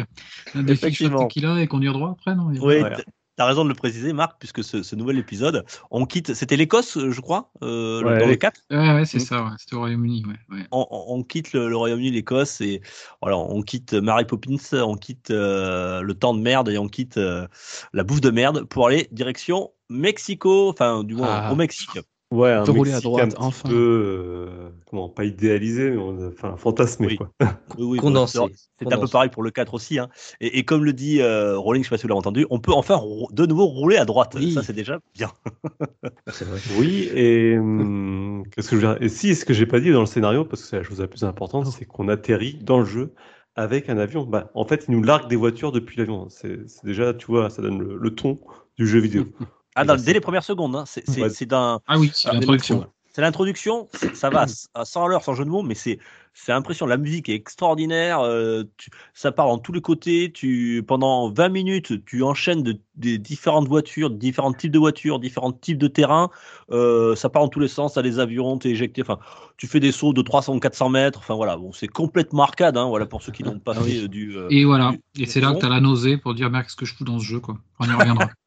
Des 0.55 0.77
fiches 0.77 1.03
de 1.03 1.09
tequila 1.09 1.61
et 1.61 1.67
conduire 1.67 1.93
droit 1.93 2.11
après, 2.11 2.35
non? 2.35 2.47
Oui, 2.47 2.59
Voilà. 2.79 2.99
T- 3.37 3.43
t'as 3.43 3.47
raison 3.47 3.65
de 3.65 3.69
le 3.69 3.75
préciser, 3.75 4.13
Marc, 4.13 4.37
puisque 4.39 4.65
ce, 4.65 4.83
ce 4.83 4.97
nouvel 4.97 5.19
épisode, 5.19 5.65
on 5.91 6.07
quitte. 6.07 6.35
C'était 6.35 6.57
l'Écosse, 6.57 6.97
euh, 6.97 7.11
je 7.11 7.21
crois, 7.21 7.51
euh, 7.63 7.99
Ouais, 8.03 8.19
dans 8.19 8.25
le 8.27 8.33
les- 8.33 8.39
4. 8.39 8.61
Ouais, 8.71 8.95
ouais, 8.95 9.05
c'est 9.05 9.19
Mm. 9.19 9.21
ça, 9.21 9.43
ouais. 9.45 9.51
c'était 9.59 9.77
au 9.77 9.81
Royaume-Uni. 9.81 10.25
On, 10.73 10.87
on- 10.91 11.05
on 11.19 11.23
quitte 11.23 11.53
le, 11.53 11.69
le 11.69 11.77
Royaume-Uni, 11.77 12.11
l'Écosse, 12.11 12.61
et 12.61 12.81
voilà, 13.21 13.37
on 13.39 13.63
quitte 13.63 13.93
Mary 13.95 14.25
Poppins, 14.25 14.57
on 14.83 14.97
quitte 14.97 15.31
euh, 15.31 16.01
le 16.01 16.15
temps 16.15 16.35
de 16.35 16.41
merde 16.41 16.69
et 16.71 16.79
on 16.79 16.89
quitte 16.89 17.17
euh, 17.19 17.47
la 17.93 18.05
bouffe 18.05 18.21
de 18.21 18.31
merde 18.31 18.65
pour 18.65 18.87
aller 18.87 19.09
direction 19.13 19.71
Mexico, 19.89 20.69
enfin, 20.71 21.05
du 21.05 21.15
moins 21.15 21.29
Ah. 21.31 21.53
au 21.53 21.57
Mexique. 21.57 21.91
Ouais, 22.33 22.51
un 22.51 22.65
peut 22.65 22.73
rouler 22.73 22.93
à 22.93 23.01
droite, 23.01 23.23
un 23.25 23.29
petit 23.29 23.37
enfin. 23.39 23.69
peu, 23.69 23.75
euh, 23.77 24.69
comment, 24.91 25.09
pas 25.09 25.25
idéalisé, 25.25 25.91
mais 25.91 25.97
on- 25.97 26.27
enfin 26.29 26.57
fantasmé, 26.57 27.07
Oui. 27.07 27.17
quoi. 27.17 27.31
Oui, 27.79 27.85
oui, 27.85 27.99
Condensé. 27.99 28.41
C'est 28.81 28.93
un 28.93 28.99
peu 28.99 29.07
pareil 29.07 29.31
pour 29.31 29.45
le 29.45 29.51
4 29.53 29.75
aussi. 29.75 29.99
hein. 30.01 30.09
Et, 30.41 30.59
et 30.59 30.65
comme 30.65 30.85
le 30.85 30.93
dit 30.93 31.21
euh, 31.21 31.57
Rowling, 31.57 31.85
je 31.85 31.89
sais 31.89 31.91
pas 31.95 31.99
si 31.99 32.03
vous 32.03 32.09
l'avez 32.09 32.19
entendu, 32.19 32.45
on 32.51 32.59
peut 32.59 32.73
enfin 32.73 33.01
de 33.31 33.47
nouveau 33.47 33.67
rouler 33.67 33.97
à 33.97 34.05
droite. 34.05 34.33
Oui. 34.35 34.53
Ça, 34.53 34.65
c'est 34.65 34.73
déjà 34.73 34.99
bien. 35.15 35.31
C'est 36.33 36.45
vrai. 36.47 36.59
Oui, 36.79 37.09
et 37.15 37.57
hum, 37.59 38.43
qu'est-ce 38.51 38.71
que 38.71 38.77
je 38.77 38.87
veux 38.87 38.95
dire? 38.95 39.03
Et 39.03 39.09
si, 39.09 39.37
ce 39.37 39.45
que 39.45 39.55
j'ai 39.55 39.67
pas 39.67 39.79
dit 39.79 39.93
dans 39.93 40.01
le 40.01 40.07
scénario, 40.07 40.45
parce 40.45 40.63
que 40.63 40.69
c'est 40.69 40.77
la 40.79 40.83
chose 40.83 41.01
la 41.01 41.07
plus 41.07 41.23
importante, 41.23 41.67
c'est 41.67 41.85
qu'on 41.85 42.09
atterrit 42.09 42.59
dans 42.61 42.81
le 42.81 42.85
jeu 42.87 43.15
avec 43.55 43.89
un 43.89 43.99
avion. 43.99 44.25
Bah, 44.25 44.51
en 44.55 44.65
fait, 44.65 44.87
il 44.89 44.93
nous 44.95 45.03
largue 45.03 45.29
des 45.29 45.37
voitures 45.37 45.71
depuis 45.71 45.97
l'avion. 45.99 46.29
C'est 46.29 46.67
c'est 46.69 46.85
déjà, 46.85 47.15
tu 47.15 47.27
vois, 47.27 47.51
ça 47.51 47.63
donne 47.63 47.79
le, 47.81 47.97
le 47.97 48.15
ton 48.15 48.41
du 48.77 48.87
jeu 48.87 48.99
vidéo. 48.99 49.27
Ah, 49.77 49.85
dans- 49.85 49.97
dès 49.97 50.13
les 50.13 50.21
premières 50.21 50.45
secondes. 50.45 50.75
hein. 50.75 50.85
C'est 50.87 51.09
c'est- 51.09 51.23
Ouais. 51.23 51.31
c'est 51.31 51.47
d'un. 51.47 51.81
Ah 51.87 51.99
oui, 51.99 52.11
c'est 52.15 52.33
l'introduction. 52.33 52.87
C'est 53.13 53.23
l'introduction, 53.23 53.89
c'est- 53.95 54.15
ça 54.15 54.29
va 54.29 54.45
à 54.75 54.85
100 54.85 55.05
à 55.07 55.09
l'heure, 55.09 55.23
sans 55.25 55.33
jeu 55.35 55.45
de 55.45 55.49
mots, 55.51 55.63
mais 55.63 55.75
c'est 55.75 55.99
c'est 56.39 56.53
impressionnant. 56.53 56.91
La 56.91 56.99
musique 56.99 57.31
est 57.31 57.35
extraordinaire, 57.35 58.21
euh, 58.21 58.65
tu- 58.77 58.91
ça 59.15 59.33
part 59.33 59.47
en 59.49 59.57
tous 59.57 59.73
les 59.73 59.81
côtés. 59.81 60.31
Tu, 60.33 60.85
pendant 60.87 61.31
20 61.31 61.49
minutes, 61.49 62.05
tu 62.05 62.23
enchaînes 62.23 62.63
de- 62.63 62.79
des 62.95 63.17
différentes 63.17 63.69
voitures, 63.69 64.11
différents 64.11 64.53
types 64.53 64.71
de 64.71 64.79
voitures, 64.79 65.19
différents 65.19 65.53
types 65.53 65.79
de 65.79 65.89
terrains. 65.89 66.29
Euh, 66.71 67.17
ça 67.17 67.31
part 67.31 67.41
en 67.43 67.49
tous 67.49 67.59
les 67.61 67.69
sens, 67.69 67.95
t'as 67.95 68.03
des 68.03 68.19
avions, 68.19 68.59
t'es 68.59 68.69
éjecté. 68.69 69.01
Enfin, 69.01 69.19
tu 69.57 69.67
fais 69.67 69.81
des 69.81 69.93
sauts 69.93 70.13
de 70.13 70.21
300 70.21 70.55
ou 70.55 70.61
400 70.61 70.91
mètres. 70.91 71.21
Enfin 71.21 71.35
voilà, 71.37 71.57
bon, 71.57 71.73
c'est 71.73 71.89
complètement 71.89 72.43
arcade. 72.43 72.77
Hein, 72.77 72.89
voilà 72.91 73.07
pour 73.07 73.23
ceux 73.23 73.33
qui 73.33 73.43
n'ont 73.43 73.59
pas 73.59 73.73
Ah 73.75 73.81
oui. 73.83 73.93
fait 74.01 74.05
euh, 74.05 74.09
du. 74.09 74.37
euh, 74.37 74.49
Et 74.51 74.67
voilà. 74.67 74.91
du- 75.15 75.23
Et 75.23 75.27
c'est 75.27 75.41
là 75.41 75.55
que 75.55 75.61
tu 75.61 75.65
as 75.65 75.71
la 75.71 75.81
nausée 75.81 76.19
pour 76.19 76.35
dire, 76.35 76.51
merde, 76.51 76.65
qu'est-ce 76.65 76.77
que 76.77 76.85
je 76.85 76.95
fous 76.95 77.05
dans 77.05 77.19
ce 77.19 77.25
jeu, 77.25 77.41
quoi. 77.41 77.57
On 77.81 77.87
y 77.89 77.93
reviendra. 77.95 78.29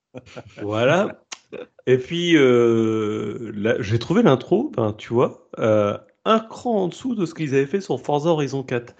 Voilà. 0.61 1.23
Et 1.87 1.97
puis, 1.97 2.35
euh, 2.37 3.51
là, 3.55 3.75
j'ai 3.79 3.97
trouvé 3.99 4.21
l'intro, 4.21 4.71
ben, 4.75 4.93
tu 4.93 5.13
vois, 5.13 5.47
euh, 5.57 5.97
un 6.25 6.39
cran 6.39 6.83
en 6.83 6.87
dessous 6.87 7.15
de 7.15 7.25
ce 7.25 7.33
qu'ils 7.33 7.55
avaient 7.55 7.65
fait 7.65 7.81
sur 7.81 7.99
Forza 7.99 8.29
Horizon 8.29 8.61
4. 8.63 8.95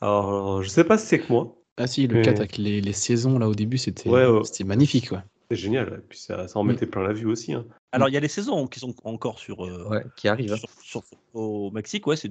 Alors, 0.00 0.62
je 0.62 0.68
sais 0.68 0.84
pas 0.84 0.98
si 0.98 1.06
c'est 1.06 1.20
que 1.20 1.32
moi. 1.32 1.56
Ah 1.78 1.86
si, 1.86 2.06
le 2.06 2.16
Mais- 2.16 2.22
4 2.22 2.38
avec 2.40 2.58
les, 2.58 2.80
les 2.80 2.92
saisons 2.92 3.38
là 3.38 3.48
au 3.48 3.54
début, 3.54 3.78
c'était 3.78 4.08
Ouais, 4.10 4.26
magnifique. 4.64 5.10
Ouais. 5.12 5.18
C'est 5.50 5.56
génial. 5.56 5.94
Et 5.98 6.06
puis, 6.08 6.18
ça, 6.18 6.46
ça 6.48 6.58
en 6.58 6.62
mettait 6.62 6.86
plein 6.86 7.02
la 7.02 7.12
vue 7.12 7.26
aussi. 7.26 7.52
hein. 7.52 7.64
Alors, 7.92 8.08
il 8.08 8.12
y 8.12 8.16
a 8.16 8.20
les 8.20 8.28
saisons 8.28 8.66
qui 8.66 8.80
sont 8.80 8.94
encore 9.04 9.38
sur. 9.38 9.64
euh, 9.64 9.86
Ouais, 9.88 10.04
qui 10.16 10.28
arrive. 10.28 10.52
hein. 10.52 10.56
sur- 10.56 10.68
sur- 10.82 11.02
au 11.32 11.70
Mexique, 11.70 12.06
ouais, 12.06 12.16
c'est 12.16 12.30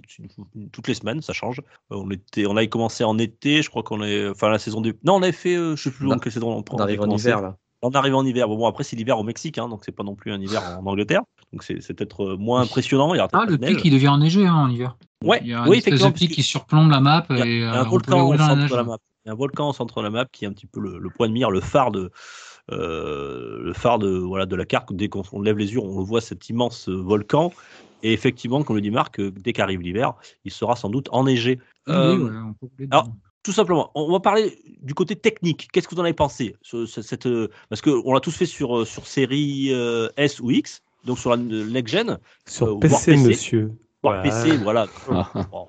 toutes 0.71 0.87
les 0.87 0.93
semaines, 0.93 1.21
ça 1.21 1.33
change. 1.33 1.61
On 1.89 2.09
était, 2.11 2.45
on 2.45 2.55
avait 2.57 2.69
commencé 2.69 3.03
en 3.03 3.17
été, 3.17 3.61
je 3.61 3.69
crois 3.69 3.83
qu'on 3.83 4.03
est, 4.03 4.27
enfin 4.29 4.49
la 4.49 4.59
saison 4.59 4.81
des, 4.81 4.93
non, 5.03 5.15
on 5.15 5.23
avait 5.23 5.31
fait, 5.31 5.55
euh, 5.55 5.75
je 5.75 5.83
sais 5.83 5.91
plus 5.91 6.05
On 6.07 6.09
dans 6.09 6.19
quelle 6.19 6.31
saison 6.31 6.51
on, 6.57 6.63
On 6.71 6.77
arrive 6.77 7.01
en 7.01 7.09
hiver, 7.09 7.41
là. 7.41 7.57
On 7.85 7.89
arrive 7.91 8.15
en 8.15 8.25
hiver. 8.25 8.47
Bon, 8.47 8.57
bon, 8.57 8.65
après 8.65 8.83
c'est 8.83 8.95
l'hiver 8.95 9.19
au 9.19 9.23
Mexique, 9.23 9.57
hein, 9.57 9.67
donc 9.69 9.81
c'est 9.85 9.91
pas 9.91 10.03
non 10.03 10.15
plus 10.15 10.31
un 10.31 10.41
hiver 10.41 10.61
en 10.63 10.85
Angleterre, 10.85 11.21
donc 11.51 11.63
c'est 11.63 11.75
peut-être 11.93 12.23
euh, 12.23 12.37
moins 12.37 12.61
Oui. 12.61 12.67
impressionnant. 12.67 13.13
Il 13.13 13.17
y 13.17 13.19
aura 13.19 13.29
Ah, 13.33 13.45
le 13.47 13.57
pic, 13.57 13.83
il 13.83 13.91
devient 13.91 14.07
enneigé 14.07 14.47
hein, 14.47 14.55
en 14.55 14.69
hiver. 14.69 14.97
Ouais, 15.23 15.39
Il 15.43 15.49
y 15.49 15.53
a 15.53 15.61
oui, 15.63 15.67
une 15.67 15.73
espèce 15.75 15.91
de 15.91 15.95
effectivement, 15.97 16.11
pic 16.11 16.31
qui 16.31 16.43
surplombe 16.43 16.89
la 16.89 16.99
map. 16.99 17.25
Il 17.29 17.37
y 17.37 17.41
a 17.41 17.45
et, 17.45 17.63
un 17.63 17.81
euh, 17.81 17.83
volcan 17.83 18.31
aller 18.31 18.41
au 18.41 18.45
centre 18.45 18.67
de 18.69 18.75
la 18.75 18.83
map. 18.83 18.97
Il 19.25 19.27
y 19.27 19.29
a 19.29 19.33
un 19.33 19.35
volcan 19.37 19.69
au 19.69 19.73
centre 19.73 19.97
de 19.99 20.03
la 20.03 20.09
map 20.09 20.25
qui 20.31 20.45
est 20.45 20.47
un 20.47 20.53
petit 20.53 20.65
peu 20.65 20.79
le, 20.79 20.97
le 20.97 21.09
point 21.09 21.27
de 21.27 21.33
mire, 21.33 21.49
le 21.51 21.61
phare 21.61 21.91
de, 21.91 22.11
euh, 22.71 23.61
le 23.63 23.73
phare 23.73 23.99
de, 23.99 24.09
voilà, 24.17 24.45
de 24.45 24.55
la 24.55 24.65
carte. 24.65 24.93
Dès 24.93 25.09
qu'on 25.09 25.23
on 25.31 25.41
lève 25.41 25.57
les 25.57 25.73
yeux, 25.73 25.79
on 25.79 25.99
le 25.99 26.05
voit 26.05 26.21
cet 26.21 26.49
immense 26.49 26.89
euh, 26.89 26.95
volcan. 26.95 27.51
Et 28.01 28.11
effectivement, 28.11 28.63
comme 28.63 28.75
le 28.75 28.81
dit 28.81 28.91
Marc, 28.91 29.19
euh, 29.19 29.31
dès 29.31 29.53
qu'arrive 29.53 29.81
l'hiver, 29.81 30.13
il 30.43 30.51
sera 30.51 30.75
sans 30.75 30.89
doute 30.89 31.07
enneigé. 31.11 31.59
Oui, 31.87 31.93
Euh, 31.93 32.17
ouais, 32.17 32.37
on 32.49 32.53
peut 32.53 32.67
alors. 32.91 33.07
Tout 33.43 33.51
simplement, 33.51 33.91
on 33.95 34.11
va 34.11 34.19
parler 34.19 34.57
du 34.81 34.93
côté 34.93 35.15
technique. 35.15 35.67
Qu'est-ce 35.71 35.87
que 35.87 35.95
vous 35.95 36.01
en 36.01 36.05
avez 36.05 36.13
pensé 36.13 36.55
ce- 36.61 36.85
ce- 36.85 37.01
cette, 37.01 37.25
euh, 37.27 37.49
Parce 37.69 37.81
qu'on 37.81 38.13
l'a 38.13 38.19
tous 38.19 38.31
fait 38.35 38.45
sur, 38.45 38.79
euh, 38.79 38.85
sur 38.85 39.05
série 39.05 39.69
euh, 39.71 40.09
S 40.17 40.39
ou 40.39 40.49
X, 40.51 40.81
donc 41.03 41.19
sur 41.19 41.29
la 41.29 41.35
euh, 41.41 41.65
next 41.69 41.93
gen, 41.93 42.17
Sur 42.47 42.67
Euh, 42.77 42.79
PC, 42.79 43.11
PC. 43.11 43.27
monsieur. 43.27 43.71
voire 44.01 44.21
Voilà. 44.21 44.23
PC, 44.23 44.57
voilà. 44.57 44.87
Ah. 45.11 45.47
Bon. 45.51 45.65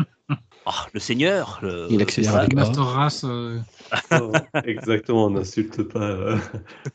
Le 0.94 1.00
Seigneur. 1.00 1.58
le- 1.62 1.88
Il 1.90 2.00
accélère 2.00 2.48
Master 2.54 2.84
Race. 2.84 3.24
euh, 3.24 3.58
Oh, 4.12 4.32
Exactement, 4.64 5.26
on 5.26 5.30
n'insulte 5.30 5.82
pas 5.82 6.00
euh, 6.10 6.38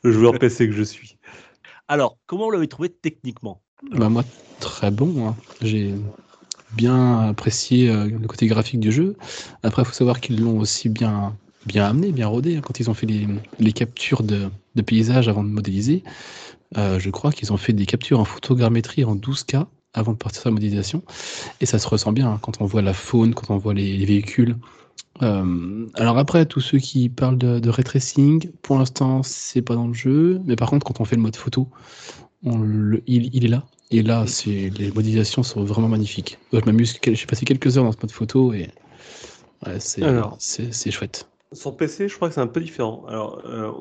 le 0.02 0.10
joueur 0.12 0.38
PC 0.38 0.66
que 0.66 0.72
je 0.74 0.82
suis. 0.82 1.18
Alors, 1.88 2.18
comment 2.26 2.46
vous 2.46 2.50
l'avez 2.52 2.68
trouvé 2.68 2.88
techniquement? 2.88 3.60
Bah, 3.92 4.08
moi, 4.08 4.24
très 4.60 4.90
bon. 4.90 5.28
hein. 5.28 5.36
J'ai 5.62 5.94
bien 6.72 7.20
apprécié 7.28 7.88
euh, 7.90 8.06
le 8.08 8.26
côté 8.28 8.46
graphique 8.46 8.80
du 8.80 8.92
jeu. 8.92 9.16
Après, 9.62 9.82
il 9.82 9.84
faut 9.84 9.92
savoir 9.92 10.20
qu'ils 10.20 10.40
l'ont 10.40 10.58
aussi 10.58 10.88
bien, 10.88 11.36
bien 11.66 11.86
amené, 11.86 12.12
bien 12.12 12.26
rodé. 12.26 12.56
hein, 12.56 12.60
quand 12.62 12.80
ils 12.80 12.90
ont 12.90 12.94
fait 12.94 13.06
les, 13.06 13.26
les 13.58 13.72
captures 13.72 14.22
de, 14.22 14.48
de 14.74 14.82
paysages 14.82 15.28
avant 15.28 15.44
de 15.44 15.48
modéliser, 15.48 16.02
euh, 16.76 16.98
je 16.98 17.10
crois 17.10 17.32
qu'ils 17.32 17.52
ont 17.52 17.56
fait 17.56 17.72
des 17.72 17.86
captures 17.86 18.20
en 18.20 18.24
photogrammétrie 18.24 19.04
en 19.04 19.16
12K 19.16 19.66
avant 19.92 20.12
de 20.12 20.18
partir 20.18 20.42
sur 20.42 20.50
la 20.50 20.54
modélisation. 20.54 21.02
Et 21.60 21.66
ça 21.66 21.78
se 21.78 21.88
ressent 21.88 22.12
bien 22.12 22.30
hein, 22.30 22.38
quand 22.42 22.60
on 22.60 22.64
voit 22.66 22.82
la 22.82 22.94
faune, 22.94 23.34
quand 23.34 23.52
on 23.52 23.58
voit 23.58 23.74
les, 23.74 23.96
les 23.96 24.04
véhicules. 24.06 24.56
Euh, 25.22 25.86
alors 25.94 26.18
après, 26.18 26.46
tous 26.46 26.60
ceux 26.60 26.78
qui 26.78 27.08
parlent 27.08 27.38
de, 27.38 27.58
de 27.58 28.50
pour 28.62 28.78
l'instant, 28.78 29.22
c'est 29.22 29.62
pas 29.62 29.74
dans 29.74 29.88
le 29.88 29.94
jeu. 29.94 30.40
Mais 30.44 30.56
par 30.56 30.70
contre, 30.70 30.86
quand 30.86 31.00
on 31.00 31.04
fait 31.04 31.16
le 31.16 31.22
mode 31.22 31.36
photo, 31.36 31.68
il, 32.44 33.02
il 33.06 33.44
est 33.44 33.48
là. 33.48 33.64
Et 33.90 34.02
là, 34.02 34.26
c'est 34.26 34.70
les 34.70 34.90
modélisations 34.92 35.42
sont 35.42 35.64
vraiment 35.64 35.88
magnifiques. 35.88 36.38
Je 36.52 36.60
m'amuse. 36.64 36.98
J'ai 37.04 37.26
passé 37.26 37.44
quelques 37.44 37.76
heures 37.76 37.84
dans 37.84 37.92
ce 37.92 37.98
mode 38.00 38.12
photo 38.12 38.52
et 38.52 38.68
ouais, 39.66 39.80
c'est 39.80 40.02
Alors. 40.04 40.36
c'est 40.38 40.72
c'est 40.72 40.90
chouette. 40.90 41.26
Sur 41.52 41.76
PC, 41.76 42.08
je 42.08 42.14
crois 42.14 42.28
que 42.28 42.34
c'est 42.34 42.40
un 42.40 42.46
peu 42.46 42.60
différent. 42.60 43.04
Alors, 43.08 43.42
euh, 43.44 43.72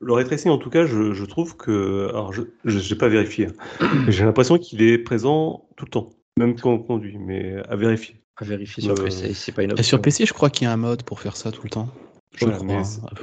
le 0.00 0.12
ray 0.12 0.24
tracing, 0.24 0.50
en 0.50 0.58
tout 0.58 0.70
cas, 0.70 0.86
je, 0.86 1.12
je 1.12 1.24
trouve 1.24 1.56
que. 1.56 2.08
Alors, 2.08 2.32
je 2.32 2.42
n'ai 2.64 2.98
pas 2.98 3.08
vérifié. 3.08 3.46
hein, 3.80 3.86
mais 4.06 4.10
J'ai 4.12 4.24
l'impression 4.24 4.58
qu'il 4.58 4.82
est 4.82 4.98
présent 4.98 5.64
tout 5.76 5.84
le 5.84 5.90
temps, 5.90 6.10
même 6.36 6.58
quand 6.58 6.72
on 6.72 6.78
conduit, 6.80 7.16
mais 7.18 7.62
à 7.68 7.76
vérifier. 7.76 8.16
À 8.38 8.44
vérifier 8.44 8.82
sur 8.82 8.98
Euh, 8.98 9.04
PC, 9.04 9.34
c'est 9.34 9.52
pas 9.52 9.62
une 9.62 9.70
Et 9.70 9.72
option. 9.74 9.84
sur 9.86 10.02
PC, 10.02 10.26
je 10.26 10.32
crois 10.32 10.50
qu'il 10.50 10.64
y 10.64 10.68
a 10.68 10.72
un 10.72 10.76
mode 10.76 11.04
pour 11.04 11.20
faire 11.20 11.36
ça 11.36 11.52
tout 11.52 11.62
le 11.62 11.70
temps. 11.70 11.88
Je 12.34 12.46
Voilà, 12.46 12.56
crois. 12.58 12.66
mais 12.66 12.74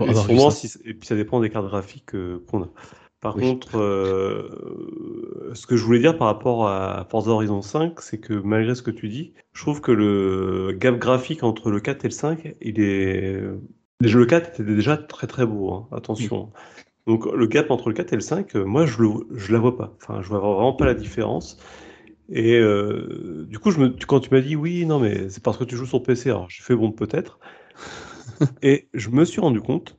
hein, 0.09 0.13
sûrement, 0.13 0.51
si- 0.51 0.71
et 0.85 0.93
puis 0.93 1.05
ça 1.05 1.15
dépend 1.15 1.41
des 1.41 1.49
cartes 1.49 1.65
graphiques 1.65 2.15
euh, 2.15 2.41
qu'on 2.47 2.63
a. 2.63 2.69
Par 3.21 3.35
Oui. 3.35 3.43
contre, 3.43 3.77
euh, 3.77 5.51
ce 5.53 5.67
que 5.67 5.75
je 5.75 5.83
voulais 5.83 5.99
dire 5.99 6.17
par 6.17 6.27
rapport 6.27 6.67
à 6.69 7.05
Forza 7.09 7.31
Horizon 7.31 7.61
5, 7.61 7.99
c'est 8.01 8.19
que 8.19 8.33
malgré 8.33 8.75
ce 8.75 8.81
que 8.81 8.91
tu 8.91 9.09
dis, 9.09 9.33
je 9.53 9.61
trouve 9.61 9.81
que 9.81 9.91
le 9.91 10.71
gap 10.77 10.97
graphique 10.97 11.43
entre 11.43 11.69
le 11.69 11.81
4 11.81 12.05
et 12.05 12.07
le 12.07 12.13
5, 12.13 12.55
il 12.61 12.79
est. 12.79 13.41
Déjà, 14.01 14.17
le 14.17 14.25
4 14.25 14.49
était 14.61 14.63
déjà 14.63 14.95
très 14.95 15.27
très 15.27 15.45
beau, 15.45 15.73
hein, 15.73 15.87
attention. 15.91 16.51
Donc 17.07 17.25
le 17.25 17.47
gap 17.47 17.71
entre 17.71 17.89
le 17.89 17.95
4 17.95 18.13
et 18.13 18.17
le 18.17 18.21
5, 18.21 18.55
euh, 18.55 18.65
moi 18.65 18.85
je 18.85 19.01
le, 19.01 19.09
je 19.35 19.53
la 19.53 19.59
vois 19.59 19.77
pas. 19.77 19.95
Enfin, 20.01 20.21
je 20.21 20.29
vois 20.29 20.39
vraiment 20.39 20.73
pas 20.73 20.85
la 20.85 20.95
différence. 20.95 21.57
Et 22.29 22.57
euh, 22.59 23.45
du 23.49 23.59
coup, 23.59 23.71
je 23.71 23.79
me, 23.79 23.95
tu- 23.95 24.05
quand 24.07 24.21
tu 24.21 24.29
m'as 24.31 24.41
dit 24.41 24.55
oui, 24.55 24.85
non, 24.85 24.99
mais 24.99 25.29
c'est 25.29 25.43
parce 25.43 25.57
que 25.57 25.65
tu 25.65 25.75
joues 25.77 25.85
sur 25.87 26.03
PC, 26.03 26.29
alors 26.29 26.49
j'ai 26.49 26.63
fait 26.63 26.75
bon, 26.75 26.91
peut-être. 26.91 27.39
et 28.61 28.89
je 28.93 29.09
me 29.09 29.25
suis 29.25 29.41
rendu 29.41 29.61
compte, 29.61 29.98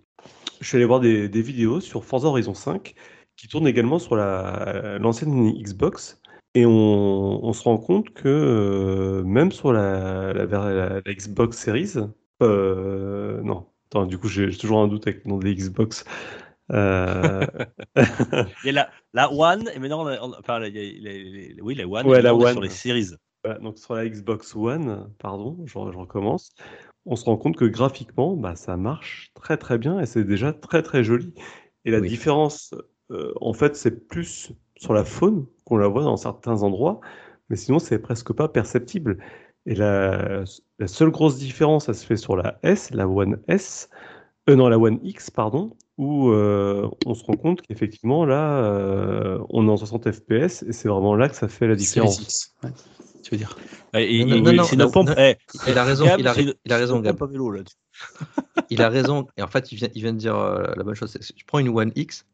je 0.61 0.67
suis 0.69 0.77
allé 0.77 0.85
voir 0.85 1.01
des, 1.01 1.29
des 1.29 1.43
vidéos 1.43 1.81
sur 1.81 2.05
Forza 2.05 2.29
Horizon 2.29 2.55
5 2.55 2.95
qui 3.37 3.49
tournent 3.49 3.67
également 3.69 3.99
sur 3.99 4.17
la- 4.17 4.99
l'ancienne 4.99 5.53
Xbox. 5.53 6.21
Et 6.55 6.67
on, 6.67 7.45
on 7.45 7.53
se 7.53 7.63
rend 7.63 7.79
compte 7.79 8.11
que 8.13 8.29
euh, 8.29 9.23
même 9.25 9.53
sur 9.53 9.73
la, 9.73 10.33
la, 10.33 10.47
la- 10.47 11.01
la 11.05 11.15
Xbox 11.15 11.57
Series, 11.57 11.95
euh, 12.43 13.41
non, 13.43 13.67
attends, 13.87 14.05
du 14.07 14.19
coup 14.19 14.29
j'ai 14.29 14.51
toujours 14.57 14.81
un 14.81 14.89
doute 14.89 15.07
avec 15.07 15.25
le 15.25 15.31
nom 15.31 15.39
de 15.39 15.45
la 15.45 15.53
Xbox. 15.55 16.05
Euh, 16.73 17.47
Il 17.97 18.67
y 18.67 18.69
a 18.71 18.73
la, 18.73 18.91
la 19.13 19.33
One, 19.33 19.71
et 19.75 19.79
maintenant, 19.79 20.07
on 20.07 20.33
enfin, 20.39 20.61
il 20.65 20.75
y 20.75 20.79
a 20.79 20.83
les- 20.83 21.55
les- 21.55 21.63
oui, 21.63 21.75
la 21.75 21.87
One, 21.87 22.07
Ouais, 22.07 22.23
la 22.23 22.31
sur 22.31 22.61
les. 22.61 22.69
Voilà, 23.45 23.59
donc 23.61 23.79
sur 23.79 23.95
la 23.95 24.09
Xbox 24.09 24.55
One, 24.55 25.09
pardon, 25.19 25.57
je, 25.65 25.73
je 25.73 25.99
recommence, 25.99 26.51
on 27.11 27.17
se 27.17 27.25
rend 27.25 27.37
compte 27.37 27.57
que 27.57 27.65
graphiquement, 27.65 28.37
bah, 28.37 28.55
ça 28.55 28.77
marche 28.77 29.33
très 29.35 29.57
très 29.57 29.79
bien 29.79 30.01
et 30.01 30.07
c'est 30.07 30.25
déjà 30.25 30.53
très 30.53 30.83
très 30.83 31.03
joli. 31.03 31.35
Et 31.85 31.91
la 31.91 32.01
Oui. 32.01 32.09
différence, 32.09 32.73
euh, 33.11 33.33
en 33.41 33.53
fait, 33.53 33.75
c'est 33.77 34.07
plus 34.09 34.53
sur 34.77 34.95
la 34.95 35.05
faune 35.05 35.45
qu'on 35.65 35.77
la 35.77 35.89
voit 35.89 36.05
dans 36.05 36.17
certains 36.17 36.63
endroits, 36.63 37.01
mais 37.49 37.57
sinon 37.57 37.81
c'est 37.81 37.99
presque 37.99 38.33
pas 38.33 38.49
perceptible. 38.49 39.19
Et 39.67 39.75
la, 39.75 40.45
la 40.79 40.87
seule 40.87 41.11
grosse 41.11 41.37
différence, 41.37 41.87
ça 41.87 41.95
se 41.95 42.07
fait 42.07 42.17
sur 42.17 42.37
la 42.37 42.59
S, 42.63 42.91
la 42.93 43.09
One 43.09 43.43
S, 43.49 43.91
euh, 44.49 44.57
non, 44.57 44.69
la 44.69 44.79
One 44.79 45.01
X, 45.03 45.31
pardon, 45.31 45.77
où 45.99 46.31
euh, 46.31 46.89
on 47.05 47.15
se 47.15 47.25
rend 47.25 47.37
compte 47.37 47.61
qu'effectivement, 47.63 48.25
là, 48.25 48.65
euh, 48.65 49.39
on 49.51 49.67
est 49.67 49.71
en 49.71 49.77
60 49.77 50.11
FPS 50.13 50.63
et 50.63 50.73
c'est 50.73 50.89
vraiment 50.89 51.15
là 51.15 51.29
que 51.29 51.37
ça 51.37 51.49
fait 51.49 51.67
la 51.67 51.75
différence. 51.75 52.55
Tu 53.31 53.37
veux 53.37 53.39
dire. 53.39 53.57
Eh, 55.17 55.39
Il 55.69 55.79
a 55.79 55.85
raison, 55.85 56.05
Gab, 56.07 56.21
il 56.21 56.27
a, 56.29 56.35
une- 56.41 56.55
il 56.65 56.73
a 56.73 56.77
raison, 56.77 56.97
Gab. 57.01 57.17
vélo. 57.31 57.55
Il 58.71 58.83
a 58.83 58.89
raison. 58.89 59.27
Et 59.37 59.43
en 59.43 59.47
fait, 59.49 59.71
il 59.73 59.77
vient, 59.77 59.89
il 59.95 60.03
vient 60.03 60.13
de 60.13 60.19
dire 60.19 60.37
euh, 60.37 60.73
la 60.77 60.83
bonne 60.83 60.95
chose. 60.95 61.11
C'est- 61.11 61.33
Tu 61.35 61.45
prends 61.45 61.59
une 61.61 61.69
One 61.69 61.93
X, 61.97 62.25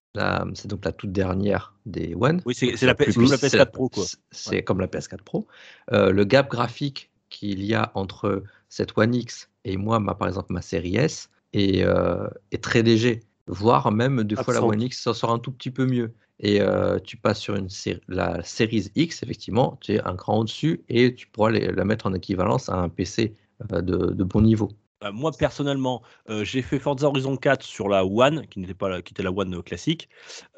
c'est 0.55 0.67
donc 0.69 0.85
la 0.85 0.93
toute 0.93 1.13
dernière 1.13 1.75
des 1.87 2.15
One. 2.19 2.41
Oui, 2.47 2.55
c'est 2.55 2.67
la, 2.87 2.95
plus 2.95 3.07
c'est 3.13 3.13
comme 3.15 3.31
la 3.31 3.37
petite, 3.39 3.55
PS4 3.55 3.71
Pro 3.73 3.89
quoi. 3.89 4.05
c'est- 4.31 4.63
comme 4.63 4.81
la 4.81 4.87
PS4 4.87 5.23
Pro. 5.23 5.47
Euh, 5.93 6.11
le 6.13 6.25
gap 6.25 6.51
graphique 6.51 7.11
qu'il 7.31 7.63
y 7.65 7.75
a 7.75 7.91
entre 7.95 8.43
cette 8.69 8.97
One 8.97 9.15
X 9.15 9.49
et 9.65 9.77
moi, 9.77 9.99
ma, 10.01 10.15
par 10.15 10.29
exemple, 10.29 10.53
ma 10.53 10.63
série 10.63 10.97
S, 10.97 11.31
est, 11.53 11.83
euh, 11.83 12.29
est 12.53 12.63
très 12.63 12.83
léger. 12.83 13.21
Voire 13.47 13.93
même, 13.93 14.25
des 14.25 14.37
fois, 14.37 14.55
la. 14.55 14.61
One 14.65 14.83
X 14.83 15.03
s'en 15.03 15.15
sort 15.15 15.31
un 15.33 15.39
tout 15.39 15.53
petit 15.53 15.71
peu 15.71 15.87
mieux. 15.87 16.15
Et 16.39 16.61
euh, 16.61 16.99
tu 16.99 17.17
passes 17.17 17.41
sur 17.41 17.55
une 17.57 17.71
série, 17.71 18.01
la 18.09 18.43
Series 18.43 18.91
X, 18.95 19.23
effectivement, 19.23 19.79
tu 19.81 19.95
es 19.95 20.03
un 20.03 20.17
cran 20.17 20.39
au-dessus 20.41 20.83
et 20.89 21.15
tu 21.15 21.27
pourras 21.29 21.51
les- 21.51 21.73
la 21.73 21.85
mettre 21.85 22.07
en 22.07 22.13
équivalence 22.15 22.69
à 22.69 22.75
un 22.77 22.89
PC 22.91 23.35
euh, 23.73 23.81
de, 23.81 23.97
de 24.13 24.25
bon 24.25 24.43
niveau. 24.43 24.69
Euh, 25.05 25.13
moi 25.13 25.31
personnellement, 25.33 26.03
euh, 26.29 26.45
j'ai 26.45 26.61
fait 26.63 26.79
Forza 26.79 27.07
Horizon 27.07 27.37
4 27.37 27.63
sur 27.63 27.89
la 27.89 28.05
One, 28.05 28.47
qui 28.49 28.59
n'était 28.61 28.75
pas 28.75 28.89
la, 28.89 29.03
qui 29.03 29.13
était 29.15 29.23
la 29.23 29.31
One 29.33 29.63
classique, 29.63 30.09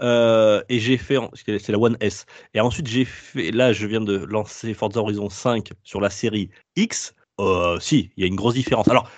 Euh, 0.00 0.62
et 0.68 0.78
j'ai 0.80 0.96
fait, 0.96 1.16
c'est 1.34 1.58
c'est 1.58 1.72
la 1.72 1.78
One 1.78 1.96
S. 2.00 2.26
Et 2.54 2.60
ensuite 2.60 2.86
j'ai 2.86 3.04
fait, 3.04 3.50
là 3.50 3.72
je 3.72 3.86
viens 3.86 4.00
de 4.00 4.16
lancer 4.16 4.74
Forza 4.74 5.00
Horizon 5.00 5.28
5 5.28 5.72
sur 5.84 6.00
la 6.00 6.10
série 6.10 6.50
X. 6.76 7.14
Euh, 7.40 7.78
si, 7.80 8.10
il 8.16 8.20
y 8.22 8.24
a 8.24 8.26
une 8.26 8.34
grosse 8.36 8.54
différence. 8.54 8.88
Alors 8.88 9.08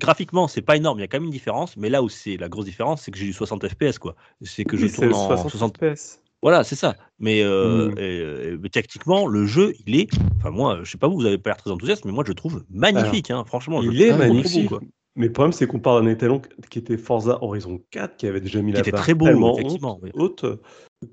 graphiquement 0.00 0.48
c'est 0.48 0.62
pas 0.62 0.76
énorme, 0.76 0.98
il 0.98 1.02
y 1.02 1.04
a 1.04 1.08
quand 1.08 1.18
même 1.18 1.24
une 1.24 1.30
différence, 1.30 1.76
mais 1.76 1.88
là 1.90 2.02
où 2.02 2.08
c'est 2.08 2.36
la 2.36 2.48
grosse 2.48 2.64
différence, 2.66 3.02
c'est 3.02 3.10
que 3.10 3.18
j'ai 3.18 3.26
du 3.26 3.32
60 3.32 3.66
FPS 3.68 3.98
quoi. 3.98 4.14
C'est 4.42 4.64
que 4.64 4.76
je 4.76 4.86
Oui, 4.86 4.92
tourne 4.92 5.14
en 5.14 5.28
60 5.28 5.50
60 5.50 5.76
FPS. 5.78 6.20
Voilà, 6.42 6.62
c'est 6.62 6.76
ça. 6.76 6.94
Mais, 7.18 7.42
euh, 7.42 7.88
Mm. 7.88 7.94
euh, 7.98 8.58
mais 8.60 8.68
techniquement, 8.68 9.26
le 9.26 9.46
jeu, 9.46 9.72
il 9.86 9.98
est. 9.98 10.08
Enfin, 10.36 10.50
moi, 10.50 10.80
je 10.82 10.90
sais 10.90 10.98
pas 10.98 11.08
vous, 11.08 11.14
vous 11.14 11.24
avez 11.24 11.38
pas 11.38 11.48
l'air 11.50 11.56
très 11.56 11.70
enthousiaste, 11.70 12.04
mais 12.04 12.12
moi, 12.12 12.22
je 12.26 12.32
le 12.32 12.34
trouve 12.34 12.64
magnifique. 12.68 13.30
hein, 13.30 13.44
franchement, 13.46 13.82
Il 13.82 14.02
est 14.02 14.12
beau, 14.12 14.18
magnifique. 14.18 14.68
quoi. 14.68 14.80
Mais 15.16 15.26
le 15.26 15.32
problème, 15.32 15.52
c'est 15.52 15.66
qu'on 15.66 15.78
parle 15.78 16.04
d'un 16.04 16.10
étalon 16.10 16.42
qui 16.68 16.78
était 16.80 16.98
Forza 16.98 17.38
Horizon 17.42 17.80
4, 17.90 18.16
qui 18.18 18.26
avait 18.26 18.42
déjà 18.42 18.60
mis 18.60 18.72
Qui 18.72 18.74
la 18.74 18.80
était 18.80 18.90
barre 18.90 19.00
très 19.00 19.14
beau, 19.14 19.24
tellement 19.24 19.54
effectivement, 19.54 19.98
oui. 20.02 20.10
haute, 20.12 20.44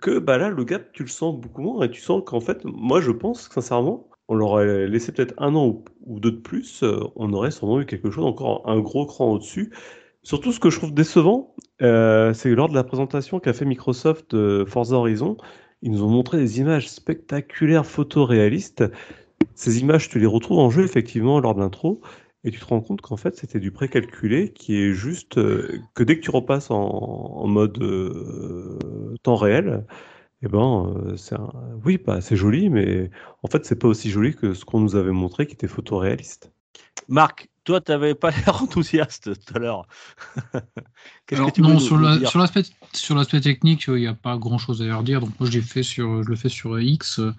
que 0.02 0.20
bah 0.20 0.38
là, 0.38 0.50
le 0.50 0.64
gap, 0.66 0.92
tu 0.92 1.04
le 1.04 1.10
sens 1.10 1.40
beaucoup 1.40 1.62
moins. 1.62 1.86
Et 1.86 1.92
tu 1.92 2.02
sens 2.02 2.24
qu'en 2.26 2.42
fait, 2.42 2.66
moi, 2.66 3.00
je 3.00 3.12
pense 3.12 3.48
sincèrement, 3.50 4.10
on 4.32 4.36
leur 4.36 4.52
aurait 4.52 4.88
laissé 4.88 5.12
peut-être 5.12 5.34
un 5.38 5.56
an 5.56 5.84
ou, 6.06 6.20
deux 6.22 6.32
de 6.32 6.38
plus, 6.38 6.84
euh, 6.84 7.02
on 7.18 7.34
aurait 7.34 7.52
sûrement 7.52 7.82
eu 7.82 7.86
quelque 7.86 8.10
chose 8.10 8.24
encore 8.24 8.64
un 8.66 8.80
gros 8.80 9.06
cran 9.06 9.34
au-dessus. 9.34 9.74
Surtout, 10.24 10.54
ce 10.54 10.60
que 10.62 10.70
je 10.70 10.78
trouve 10.78 10.94
décevant, 10.94 11.54
euh, 11.82 12.34
c'est 12.34 12.50
que 12.50 12.56
lors 12.56 12.70
de 12.70 12.74
la 12.74 12.86
présentation 12.86 13.42
qu'a 13.42 13.52
fait 13.52 13.66
Microsoft 13.66 14.34
de 14.34 14.64
Forza 14.66 14.96
Horizon, 14.96 15.36
ils 15.82 15.92
nous 15.92 16.02
ont 16.04 16.10
montré 16.10 16.38
des 16.38 16.62
images 16.62 16.90
spectaculaires, 16.90 17.86
photoréalistes. 17.86 18.86
Ces 19.54 19.82
images, 19.82 20.08
tu 20.08 20.18
les 20.18 20.26
retrouves 20.28 20.60
en 20.60 20.70
jeu, 20.70 20.86
effectivement, 20.86 21.42
lors 21.42 21.54
de 21.54 21.60
l'intro, 21.60 22.00
et 22.46 22.52
tu 22.52 22.60
te 22.60 22.66
rends 22.66 22.80
compte 22.80 23.02
qu'en 23.02 23.18
fait, 23.18 23.36
c'était 23.36 23.60
du 23.60 23.72
précalculé, 23.72 24.54
qui 24.54 24.78
est 24.78 24.94
juste 24.94 25.40
euh, 25.40 25.78
que 25.94 26.04
dès 26.04 26.16
que 26.16 26.22
tu 26.22 26.32
repasses 26.32 26.72
en, 26.72 27.48
mode 27.48 27.78
euh, 27.82 28.80
temps 29.24 29.36
réel, 29.36 29.84
eh 30.44 30.48
ben, 30.48 30.94
euh, 30.96 31.18
c'est 31.18 31.36
un- 31.36 31.52
oui, 31.86 31.98
bah, 32.04 32.22
c'est 32.22 32.36
joli, 32.36 32.70
mais 32.70 33.10
en 33.44 33.48
fait, 33.48 33.66
c'est 33.66 33.76
pas 33.76 33.88
aussi 33.88 34.10
joli 34.10 34.36
que 34.36 34.54
ce 34.54 34.66
qu'on 34.66 34.80
nous 34.80 34.96
avait 34.96 35.12
montré, 35.12 35.46
qui 35.48 35.54
était 35.54 35.68
photoréaliste. 35.68 36.52
Marc, 37.08 37.50
toi, 37.64 37.80
tu 37.82 37.92
n'avais 37.92 38.16
pas 38.16 38.32
l'air 38.48 38.62
enthousiaste 38.62 39.34
tout 39.46 39.54
à 39.56 39.60
l'heure. 39.60 39.88
Qu'est-ce 41.28 41.42
que 41.42 41.52
tu 41.52 41.62
non, 41.62 41.80
sur 41.80 41.98
nous 41.98 42.06
la- 42.06 42.18
dire 42.18 42.30
sur 42.30 42.40
l'aspect 42.40 42.64
sur 42.94 43.16
l'aspect 43.16 43.42
technique, 43.42 43.86
il 43.88 43.96
n'y 43.96 44.08
a 44.08 44.14
pas 44.14 44.38
grand 44.38 44.58
chose 44.58 44.82
à 44.82 44.86
leur 44.86 45.04
dire. 45.04 45.22
Donc 45.22 45.40
moi 45.40 45.50
je 45.50 45.58
l'ai 45.58 45.62
fait 45.64 45.84
sur 45.84 46.24
je 46.24 46.30
le 46.30 46.36
fais 46.36 46.50
sur 46.50 46.80
X. 46.80 47.20
Euh, 47.20 47.34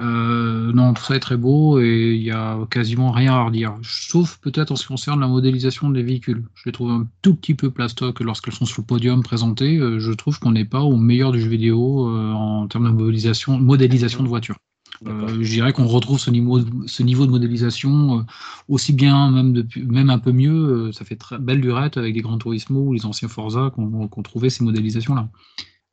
non, 0.00 0.92
tout 0.94 1.02
ça 1.02 1.16
est 1.16 1.20
très 1.20 1.36
beau 1.38 1.80
et 1.80 2.14
il 2.16 2.22
y 2.22 2.30
a 2.30 2.58
quasiment 2.70 3.10
rien 3.12 3.32
à 3.34 3.44
redire. 3.44 3.78
Sauf 3.82 4.38
peut-être 4.38 4.72
en 4.72 4.76
ce 4.76 4.82
qui 4.82 4.88
concerne 4.88 5.20
la 5.20 5.26
modélisation 5.28 5.88
des 5.90 6.02
véhicules. 6.02 6.44
Je 6.54 6.62
les 6.66 6.72
trouve 6.72 6.90
un 6.90 7.08
tout 7.22 7.34
petit 7.34 7.54
peu 7.54 7.70
plastoc 7.70 8.20
lorsqu'elles 8.20 8.54
sont 8.54 8.66
sur 8.66 8.82
le 8.82 8.86
podium 8.86 9.22
présentées. 9.22 9.78
Euh, 9.78 9.98
je 9.98 10.12
trouve 10.12 10.38
qu'on 10.38 10.52
n'est 10.52 10.64
pas 10.66 10.80
au 10.82 10.96
meilleur 10.96 11.32
du 11.32 11.40
jeu 11.40 11.48
vidéo 11.48 12.08
euh, 12.08 12.32
en 12.32 12.66
termes 12.68 12.86
de 12.86 12.90
modélisation, 12.90 13.58
modélisation 13.58 14.22
de 14.22 14.28
voitures. 14.28 14.56
D'accord. 15.02 15.28
Euh, 15.30 15.38
je 15.42 15.50
dirais 15.50 15.72
qu'on 15.72 15.86
retrouve 15.86 16.18
ce 16.18 16.30
niveau, 16.30 16.60
de- 16.60 16.86
ce 16.86 17.02
niveau 17.02 17.26
de 17.26 17.30
modélisation 17.30 18.20
euh, 18.20 18.22
aussi 18.68 18.92
bien, 18.92 19.30
même, 19.30 19.52
depuis, 19.52 19.82
même 19.84 20.10
un 20.10 20.18
peu 20.18 20.32
mieux. 20.32 20.88
euh, 20.88 20.92
ça 20.92 21.04
fait 21.04 21.16
très 21.16 21.38
belle 21.38 21.60
lurette 21.60 21.96
avec 21.96 22.14
les 22.14 22.22
Gran 22.22 22.38
Turismo 22.38 22.80
ou 22.80 22.92
les 22.92 23.04
anciens 23.06 23.28
Forza 23.28 23.70
qu'on 23.74 24.08
qu'on 24.08 24.22
trouvait 24.22 24.50
ces 24.50 24.64
modélisations-là. 24.64 25.28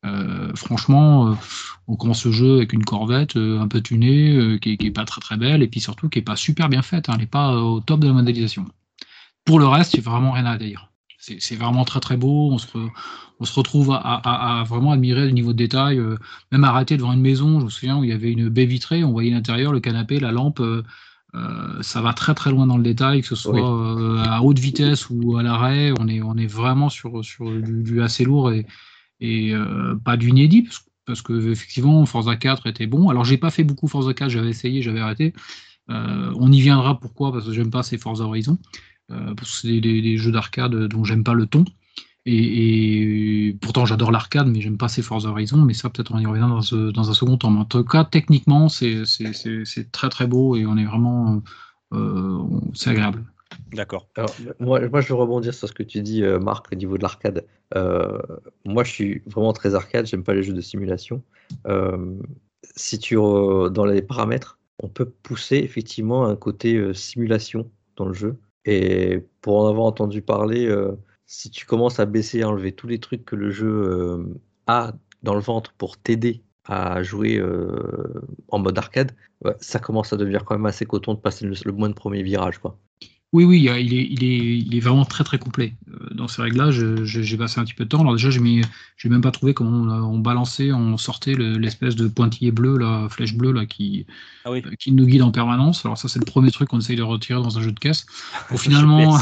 Euh, 0.04 0.52
franchement, 0.54 1.28
euh, 1.28 1.34
on 1.88 1.96
commence 1.96 2.20
ce 2.22 2.30
jeu 2.30 2.56
avec 2.56 2.72
une 2.72 2.84
Corvette 2.84 3.36
euh, 3.36 3.60
un 3.60 3.68
peu 3.68 3.80
tunée, 3.80 4.58
qui, 4.60 4.76
qui 4.76 4.86
est 4.86 4.90
pas 4.90 5.04
très 5.04 5.20
très 5.20 5.36
belle, 5.36 5.62
et 5.62 5.68
puis 5.68 5.80
surtout 5.80 6.08
qui 6.08 6.18
est 6.18 6.22
pas 6.22 6.36
super 6.36 6.68
bien 6.68 6.82
faite. 6.82 7.08
hein, 7.08 7.12
elle 7.14 7.20
n'est 7.20 7.26
pas 7.26 7.56
au 7.56 7.80
top 7.80 8.00
de 8.00 8.06
la 8.08 8.12
modélisation. 8.12 8.66
Pour 9.44 9.58
le 9.58 9.66
reste, 9.66 9.94
il 9.94 10.00
n'y 10.00 10.06
a 10.06 10.10
vraiment 10.10 10.32
rien 10.32 10.46
à 10.46 10.56
dire. 10.58 10.90
C'est 11.18 11.56
vraiment 11.56 11.86
très 11.86 12.00
très 12.00 12.18
beau. 12.18 12.50
On 12.52 12.58
se, 12.58 12.66
re- 12.66 12.90
on 13.40 13.44
se 13.46 13.54
retrouve 13.54 13.92
à, 13.92 13.96
à- 13.96 14.60
à 14.60 14.62
vraiment 14.64 14.92
admirer 14.92 15.24
le 15.24 15.30
niveau 15.30 15.52
de 15.54 15.58
détail. 15.58 15.98
euh, 15.98 16.16
même 16.52 16.64
arrêté 16.64 16.98
devant 16.98 17.14
une 17.14 17.22
maison, 17.22 17.60
je 17.60 17.64
me 17.64 17.70
souviens 17.70 17.96
où 17.98 18.04
il 18.04 18.10
y 18.10 18.12
avait 18.12 18.30
une 18.30 18.50
baie 18.50 18.66
vitrée, 18.66 19.04
on 19.04 19.12
voyait 19.12 19.30
l'intérieur, 19.30 19.72
le 19.72 19.80
canapé, 19.80 20.20
la 20.20 20.32
lampe. 20.32 20.60
euh, 20.60 20.82
ça 21.80 22.00
va 22.02 22.12
très 22.12 22.34
très 22.34 22.50
loin 22.50 22.66
dans 22.66 22.76
le 22.76 22.82
détail, 22.82 23.22
que 23.22 23.26
ce 23.26 23.34
soit 23.36 23.54
Oui. 23.54 23.60
euh, 23.62 24.22
à 24.22 24.42
haute 24.42 24.58
vitesse 24.58 25.08
ou 25.08 25.36
à 25.38 25.42
l'arrêt. 25.42 25.92
On 25.98 26.08
est, 26.08 26.20
on 26.20 26.36
est 26.36 26.46
vraiment 26.46 26.90
sur, 26.90 27.24
sur 27.24 27.50
du, 27.50 27.82
du 27.82 28.02
assez 28.02 28.24
lourd 28.24 28.52
et, 28.52 28.66
et 29.20 29.54
euh, 29.54 29.94
pas 30.04 30.16
du 30.16 30.30
inédit, 30.30 30.62
parce, 30.62 30.84
parce 31.06 31.22
que 31.22 31.50
effectivement 31.50 32.04
Forza 32.06 32.36
4 32.36 32.66
était 32.66 32.86
bon. 32.86 33.08
Alors 33.08 33.24
j'ai 33.24 33.38
pas 33.38 33.50
fait 33.50 33.64
beaucoup 33.64 33.88
Forza 33.88 34.14
4, 34.14 34.30
j'avais 34.30 34.50
essayé, 34.50 34.82
j'avais 34.82 35.00
arrêté. 35.00 35.32
Euh, 35.90 36.32
on 36.36 36.50
y 36.50 36.60
viendra, 36.60 36.98
pourquoi? 36.98 37.32
Parce 37.32 37.46
que 37.46 37.52
j'aime 37.52 37.70
pas 37.70 37.82
ces 37.82 37.98
Forza 37.98 38.24
Horizon, 38.24 38.58
euh, 39.10 39.34
parce 39.34 39.50
que 39.52 39.68
c'est 39.68 39.80
des, 39.80 40.16
jeux 40.16 40.32
d'arcade 40.32 40.74
dont 40.88 41.04
j'aime 41.04 41.24
pas 41.24 41.34
le 41.34 41.46
ton. 41.46 41.64
Et, 42.26 43.58
pourtant 43.60 43.84
j'adore 43.84 44.10
l'arcade, 44.10 44.46
mais 44.46 44.62
j'aime 44.62 44.78
pas 44.78 44.88
ces 44.88 45.02
Forza 45.02 45.28
Horizon. 45.28 45.58
Mais 45.58 45.74
ça 45.74 45.90
peut-être 45.90 46.12
on 46.12 46.18
y 46.18 46.26
reviendra 46.26 46.60
dans, 46.70 47.10
un 47.10 47.14
second 47.14 47.36
temps. 47.36 47.50
Mais 47.50 47.60
en 47.60 47.64
tout 47.66 47.84
cas, 47.84 48.04
techniquement, 48.04 48.68
c'est 48.68 49.04
très 49.92 50.08
très 50.08 50.26
beau 50.26 50.56
et 50.56 50.64
on 50.66 50.76
est 50.78 50.86
vraiment, 50.86 51.42
c'est 52.74 52.90
agréable. 52.90 53.24
D'accord. 53.72 54.08
Moi, 54.60 54.88
moi, 54.88 55.00
je 55.00 55.08
veux 55.08 55.14
rebondir 55.14 55.54
sur 55.54 55.68
ce 55.68 55.72
que 55.72 55.82
tu 55.82 56.00
dis, 56.00 56.22
euh, 56.22 56.38
Marc, 56.38 56.66
au 56.72 56.76
niveau 56.76 56.96
de 56.96 57.02
l'arcade. 57.02 57.44
Euh, 57.74 58.18
moi, 58.64 58.84
je 58.84 58.92
suis 58.92 59.22
vraiment 59.26 59.52
très 59.52 59.74
arcade, 59.74 60.06
j'aime 60.06 60.22
pas 60.22 60.34
les 60.34 60.42
jeux 60.42 60.52
de 60.52 60.60
simulation. 60.60 61.22
Euh, 61.66 62.14
si 62.76 62.98
tu 62.98 63.16
dans 63.16 63.86
les 63.86 64.02
paramètres, 64.02 64.58
on 64.82 64.88
peut 64.88 65.06
pousser 65.06 65.56
effectivement 65.56 66.26
un 66.26 66.36
côté 66.36 66.94
simulation 66.94 67.70
dans 67.96 68.06
le 68.06 68.14
jeu. 68.14 68.36
Et 68.64 69.24
pour 69.40 69.58
en 69.58 69.68
avoir 69.68 69.86
entendu 69.86 70.22
parler, 70.22 70.74
si 71.26 71.50
tu 71.50 71.66
commences 71.66 72.00
à 72.00 72.06
baisser 72.06 72.38
et 72.38 72.44
enlever 72.44 72.72
tous 72.72 72.86
les 72.86 72.98
trucs 72.98 73.24
que 73.24 73.36
le 73.36 73.50
jeu 73.50 74.34
a 74.66 74.92
dans 75.22 75.34
le 75.34 75.40
ventre 75.40 75.72
pour 75.74 75.98
t'aider 75.98 76.42
à 76.64 77.02
jouer 77.02 77.42
en 78.48 78.58
mode 78.58 78.78
arcade, 78.78 79.12
ouais, 79.44 79.54
ça 79.60 79.78
commence 79.78 80.12
à 80.12 80.16
devenir 80.16 80.44
quand 80.44 80.54
même 80.54 80.66
assez 80.66 80.86
coton 80.86 81.14
de 81.14 81.20
passer 81.20 81.44
le, 81.44 81.54
le 81.64 81.72
moins 81.72 81.90
de 81.90 81.94
premier 81.94 82.22
virage, 82.22 82.58
quoi. 82.58 82.78
Oui, 83.34 83.42
oui, 83.44 83.62
il 83.62 83.68
est, 83.68 84.06
il 84.08 84.22
est, 84.22 84.58
il 84.58 84.76
est 84.76 84.80
vraiment 84.80 85.04
très 85.04 85.24
très 85.24 85.40
complet. 85.40 85.74
Euh, 85.90 86.14
Dans 86.14 86.28
ces 86.28 86.40
réglages, 86.40 86.78
euh, 86.80 87.04
j'ai 87.04 87.36
passé 87.36 87.58
un 87.58 87.64
petit 87.64 87.74
peu 87.74 87.82
de 87.82 87.88
temps. 87.88 88.00
Alors 88.00 88.12
déjà, 88.12 88.30
mis- 88.38 88.62
j'ai 88.96 89.08
même 89.08 89.22
pas 89.22 89.32
trouvé 89.32 89.54
comment 89.54 89.72
on, 89.72 90.14
on 90.14 90.18
balançait, 90.20 90.70
on 90.70 90.96
sortait 90.96 91.34
le- 91.34 91.58
l'espèce 91.58 91.96
de 91.96 92.06
pointillé 92.06 92.52
bleu, 92.52 92.78
la 92.78 93.08
flèche 93.10 93.34
bleue 93.34 93.50
là, 93.50 93.66
qui, 93.66 94.06
Ah 94.44 94.52
oui. 94.52 94.62
qui 94.78 94.92
nous 94.92 95.04
guide 95.04 95.22
en 95.22 95.32
permanence. 95.32 95.84
Alors 95.84 95.98
ça, 95.98 96.06
c'est 96.06 96.20
le 96.20 96.24
premier 96.24 96.52
truc 96.52 96.68
qu'on 96.68 96.78
essaye 96.78 96.94
de 96.94 97.02
retirer 97.02 97.42
dans 97.42 97.58
un 97.58 97.60
jeu 97.60 97.72
de 97.72 97.80
caisse. 97.80 98.06
Pour 98.48 98.60
finalement, 98.60 99.18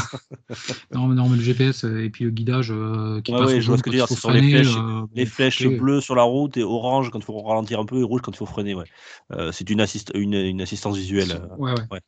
non, 0.93 1.07
non, 1.07 1.27
mais 1.27 1.37
le 1.37 1.41
GPS 1.43 1.83
euh, 1.83 2.03
et 2.03 2.11
puis 2.11 2.25
le 2.25 2.29
guidage 2.29 2.69
euh, 2.71 3.19
qui 3.21 3.31
Ouais, 3.31 3.39
passe 3.39 3.47
ouais, 3.47 3.61
je 3.61 3.67
vois 3.67 3.79
ce 3.79 3.83
que 3.83 3.89
dire, 3.89 4.07
ce 4.07 4.13
sont 4.13 4.29
les 4.29 4.41
freiner, 4.41 4.63
flèches- 4.63 4.77
euh, 4.77 5.05
Les 5.15 5.25
flèches 5.25 5.67
bleues 5.67 6.01
sur 6.01 6.13
la 6.13 6.21
route 6.23 6.55
et 6.55 6.61
orange 6.63 7.09
quand 7.09 7.17
il 7.17 7.25
faut 7.25 7.41
ralentir 7.41 7.79
un 7.79 7.85
peu 7.85 7.97
et 7.99 8.03
rouge 8.03 8.21
quand 8.21 8.31
il 8.31 8.37
faut 8.37 8.45
freiner. 8.45 8.75
Ouais. 8.75 8.85
Euh, 9.31 9.51
c'est 9.51 9.71
une, 9.71 9.81
assist- 9.81 10.11
une, 10.13 10.35
une 10.35 10.61
assistance 10.61 10.97
visuelle. 10.97 11.31
euh. 11.31 11.55
Ouais, 11.57 11.73
ouais. 11.91 12.01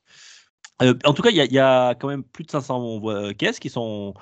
Euh, 0.82 0.94
en 1.06 1.14
tout 1.14 1.22
cas, 1.22 1.30
il 1.30 1.38
y, 1.38 1.60
a- 1.60 1.96
quand 1.96 2.10
même 2.10 2.24
plus 2.24 2.44
de 2.44 2.52
500 2.52 3.00
voix- 3.00 3.34
caisses 3.34 3.60
qui 3.60 3.70
sont, 3.70 4.14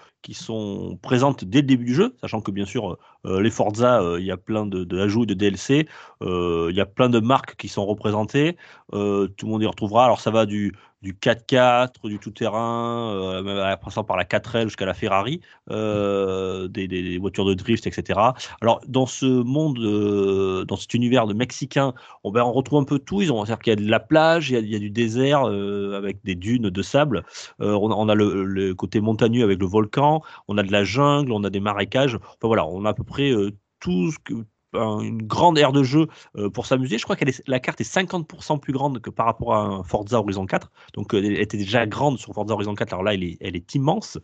présentes 1.02 1.44
dès 1.46 1.62
le 1.62 1.68
début 1.68 1.86
du 1.86 1.94
jeu, 1.96 2.16
sachant 2.22 2.42
que 2.42 2.52
bien 2.52 2.66
sûr, 2.66 2.98
euh, 3.26 3.42
les 3.42 3.50
Forza, 3.50 4.02
euh, 4.02 4.20
il 4.20 4.26
y 4.26 4.32
a 4.32 4.38
plein 4.38 4.66
de, 4.68 4.84
de 4.84 5.00
ajouts, 5.00 5.26
de 5.26 5.34
DLC, 5.34 5.88
euh, 6.22 6.68
il 6.70 6.76
y 6.76 6.82
a 6.82 6.86
plein 6.86 7.10
de 7.10 7.20
marques 7.20 7.56
qui 7.56 7.68
sont 7.68 7.86
représentées, 7.86 8.56
euh, 8.94 9.28
tout 9.30 9.48
le 9.48 9.52
monde 9.52 9.64
y 9.64 9.66
retrouvera. 9.66 10.06
Alors 10.06 10.22
ça 10.22 10.30
va 10.32 10.46
du, 10.46 10.74
du 11.04 11.14
4x4, 11.14 12.08
du 12.08 12.18
tout-terrain, 12.18 13.14
euh, 13.14 13.74
en 13.74 13.78
passant 13.78 14.06
par 14.06 14.16
la 14.16 14.24
4L 14.24 14.64
jusqu'à 14.64 14.86
la 14.86 14.94
Ferrari, 14.94 15.42
euh, 15.70 16.68
des, 16.70 17.18
voitures 17.18 17.46
de 17.46 17.54
drift, 17.54 17.86
etc. 17.86 18.20
Alors 18.62 18.80
dans 18.88 19.06
ce 19.06 19.26
monde, 19.26 19.80
euh, 19.80 20.64
dans 20.64 20.78
cet 20.78 20.94
univers 20.94 21.28
de 21.28 21.34
mexicain, 21.34 21.94
on, 22.24 22.32
ben, 22.32 22.44
on 22.44 22.54
retrouve 22.54 22.80
un 22.82 22.86
peu 22.86 23.00
tout. 23.00 23.22
Ils 23.22 23.32
ont, 23.34 23.46
c'est-à-dire 23.46 23.62
qu'il 23.62 23.72
y 23.72 23.74
a 23.74 23.86
de 23.86 23.90
la 23.90 24.00
plage, 24.00 24.50
il 24.50 24.70
y 24.70 24.76
a, 24.76 24.80
du 24.80 24.90
désert 24.90 25.44
avec 25.44 26.24
des 26.24 26.36
dunes 26.36 26.70
de 26.70 26.82
sable. 26.82 27.24
On, 27.60 28.10
a- 28.10 28.16
le, 28.16 28.44
le 28.46 28.74
côté 28.76 29.02
montagneux 29.02 29.44
avec 29.44 29.60
le 29.60 29.66
volcan. 29.66 30.22
on 30.48 30.58
a 30.58 30.64
de 30.64 30.72
la 30.72 30.84
jungle, 30.84 31.32
on 31.32 31.44
a 31.44 31.50
des 31.50 31.60
marécages. 31.60 32.16
Enfin 32.16 32.48
voilà, 32.48 32.66
on 32.66 32.86
a 32.86 32.90
à 32.90 32.94
peu 32.94 33.04
près 33.04 33.34
tout 33.80 34.12
ce 34.12 34.20
que 34.20 34.34
un- 34.76 35.00
une 35.00 35.22
grande 35.24 35.58
aire 35.58 35.72
de 35.72 35.84
jeu 35.84 36.08
euh, 36.38 36.50
pour 36.50 36.66
s'amuser. 36.66 36.98
Je 36.98 37.04
crois 37.04 37.16
que 37.16 37.26
la 37.48 37.60
carte 37.60 37.82
est 37.82 37.84
50% 37.84 38.60
plus 38.60 38.74
grande 38.74 39.00
que 39.02 39.10
par 39.10 39.26
rapport 39.26 39.54
à 39.54 39.60
un 39.62 39.84
Forza 39.84 40.20
Horizon 40.20 40.46
4. 40.46 40.72
Donc 40.94 41.14
euh, 41.14 41.18
elle 41.20 41.40
était 41.40 41.58
déjà 41.58 41.86
grande 41.86 42.18
sur 42.20 42.34
Forza 42.34 42.54
Horizon 42.54 42.76
4. 42.76 42.94
Alors 42.94 43.04
là, 43.04 43.14
elle 43.14 43.24
est, 43.24 43.38
elle 43.42 43.56
est 43.56 43.76
immense. 43.76 44.18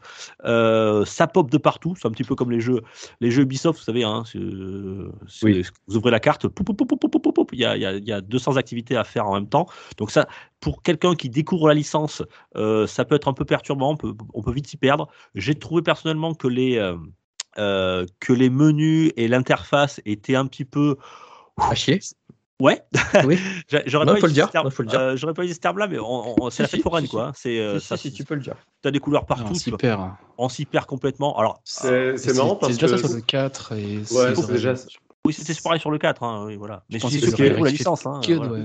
Euh, 0.46 1.06
ça 1.06 1.28
pop 1.28 1.50
de 1.50 1.58
partout. 1.58 1.96
C'est 1.96 2.08
un 2.08 2.12
petit 2.12 2.24
peu 2.24 2.36
comme 2.36 2.52
les 2.52 2.60
jeux, 2.62 2.82
les 3.22 3.32
jeux 3.32 3.44
Ubisoft, 3.44 3.80
vous 3.80 3.86
savez. 3.86 4.04
Hein, 4.04 4.24
Oui. 5.44 5.64
Vous 5.88 5.98
ouvrez 5.98 6.12
la 6.12 6.20
carte, 6.20 6.46
il 7.52 7.60
y, 7.60 7.66
a, 7.66 7.76
il 7.76 7.82
y 7.82 7.86
a- 7.86 7.96
il 7.96 8.08
y 8.08 8.12
a 8.12 8.22
200 8.22 8.58
activités 8.58 8.96
à 8.98 9.04
faire 9.04 9.28
en 9.28 9.34
même 9.36 9.48
temps. 9.50 9.68
Donc 9.98 10.12
ça, 10.12 10.28
pour 10.60 10.82
quelqu'un 10.82 11.16
qui 11.16 11.30
découvre 11.30 11.68
la 11.68 11.74
licence, 11.74 12.22
euh, 12.56 12.88
ça 12.88 13.06
peut 13.06 13.16
être 13.16 13.28
un 13.28 13.34
peu 13.34 13.46
perturbant. 13.46 13.92
On 13.92 13.98
peut, 13.98 14.14
on 14.34 14.42
peut 14.42 14.52
vite 14.52 14.68
s'y 14.68 14.78
perdre. 14.78 15.08
J'ai 15.36 15.56
trouvé 15.56 15.82
personnellement 15.82 16.34
que 16.34 16.48
les 16.48 16.78
euh, 16.78 16.98
euh, 17.60 18.06
que 18.20 18.34
les 18.34 18.50
menus 18.50 19.12
et 19.18 19.28
l'interface 19.28 20.02
étaient 20.06 20.36
un 20.36 20.46
petit 20.48 20.66
peu. 20.66 20.96
À 21.58 21.76
chier. 21.76 22.00
Ouais, 22.62 22.82
Oui. 23.26 23.38
J'a- 23.70 23.84
j'aurais 23.86 24.06
pas 24.06 24.18
faut 24.18 24.28
le 24.28 24.34
dire, 24.34 24.48
ce 24.48 24.52
terme- 24.52 24.66
non, 24.66 24.72
faut 24.72 24.84
le 24.84 24.90
dire. 24.90 25.00
euh, 25.00 25.16
j'aurais 25.16 25.34
pas 25.34 25.44
utilisé 25.44 25.56
ce 25.56 25.62
terme-là, 25.62 25.88
mais 25.88 25.98
on- 25.98 26.44
on- 26.44 26.50
c'est 26.50 26.64
la 26.64 26.68
Si, 26.68 26.76
fête 26.76 26.84
foraine, 26.84 27.06
si, 27.06 27.10
quoi. 27.12 27.28
hein. 27.28 27.32
C'est 27.34 27.58
euh, 27.60 27.80
si, 27.80 27.88
ça, 27.88 27.96
si, 27.96 28.10
si, 28.10 28.14
tu 28.16 28.26
peux 28.26 28.36
le 28.36 28.42
dire. 28.42 28.56
T'as 28.82 28.92
des 28.92 29.00
couleurs 29.00 29.26
partout, 29.26 29.54
tu 29.54 29.60
s'y 29.60 29.72
perd. 29.72 30.12
on 30.38 30.50
s'y 30.50 30.66
perd 30.66 30.86
complètement. 30.86 31.38
Alors, 31.38 31.62
C'est 31.64 32.18
c'est 32.18 32.36
marrant 32.36 32.56
parce 32.58 32.74
C'est 32.74 32.80
déjà 32.82 32.96
que. 32.96 33.02
ça 33.02 33.08
sur 33.08 33.16
le 33.16 33.22
4 33.22 33.72
et 33.74 33.98
Ouais, 34.00 34.04
c'est- 34.04 34.36
c'est 34.36 34.52
déjà. 34.52 34.74
oui, 35.26 35.32
c'était 35.34 35.54
pareil 35.62 35.80
sur 35.80 35.90
le 35.92 35.98
4, 36.00 36.22
hein, 36.24 36.44
oui, 36.48 36.58
voilà. 36.58 36.84
Mais 36.92 37.00
c'est 37.00 37.08
qui 37.08 37.18
vrai, 37.20 37.32
découvrent 37.50 37.64
la 37.66 37.72
licence. 37.72 38.06
Hein, 38.06 38.20
Kid, 38.24 38.36
voilà. 38.38 38.52
ouais. 38.52 38.64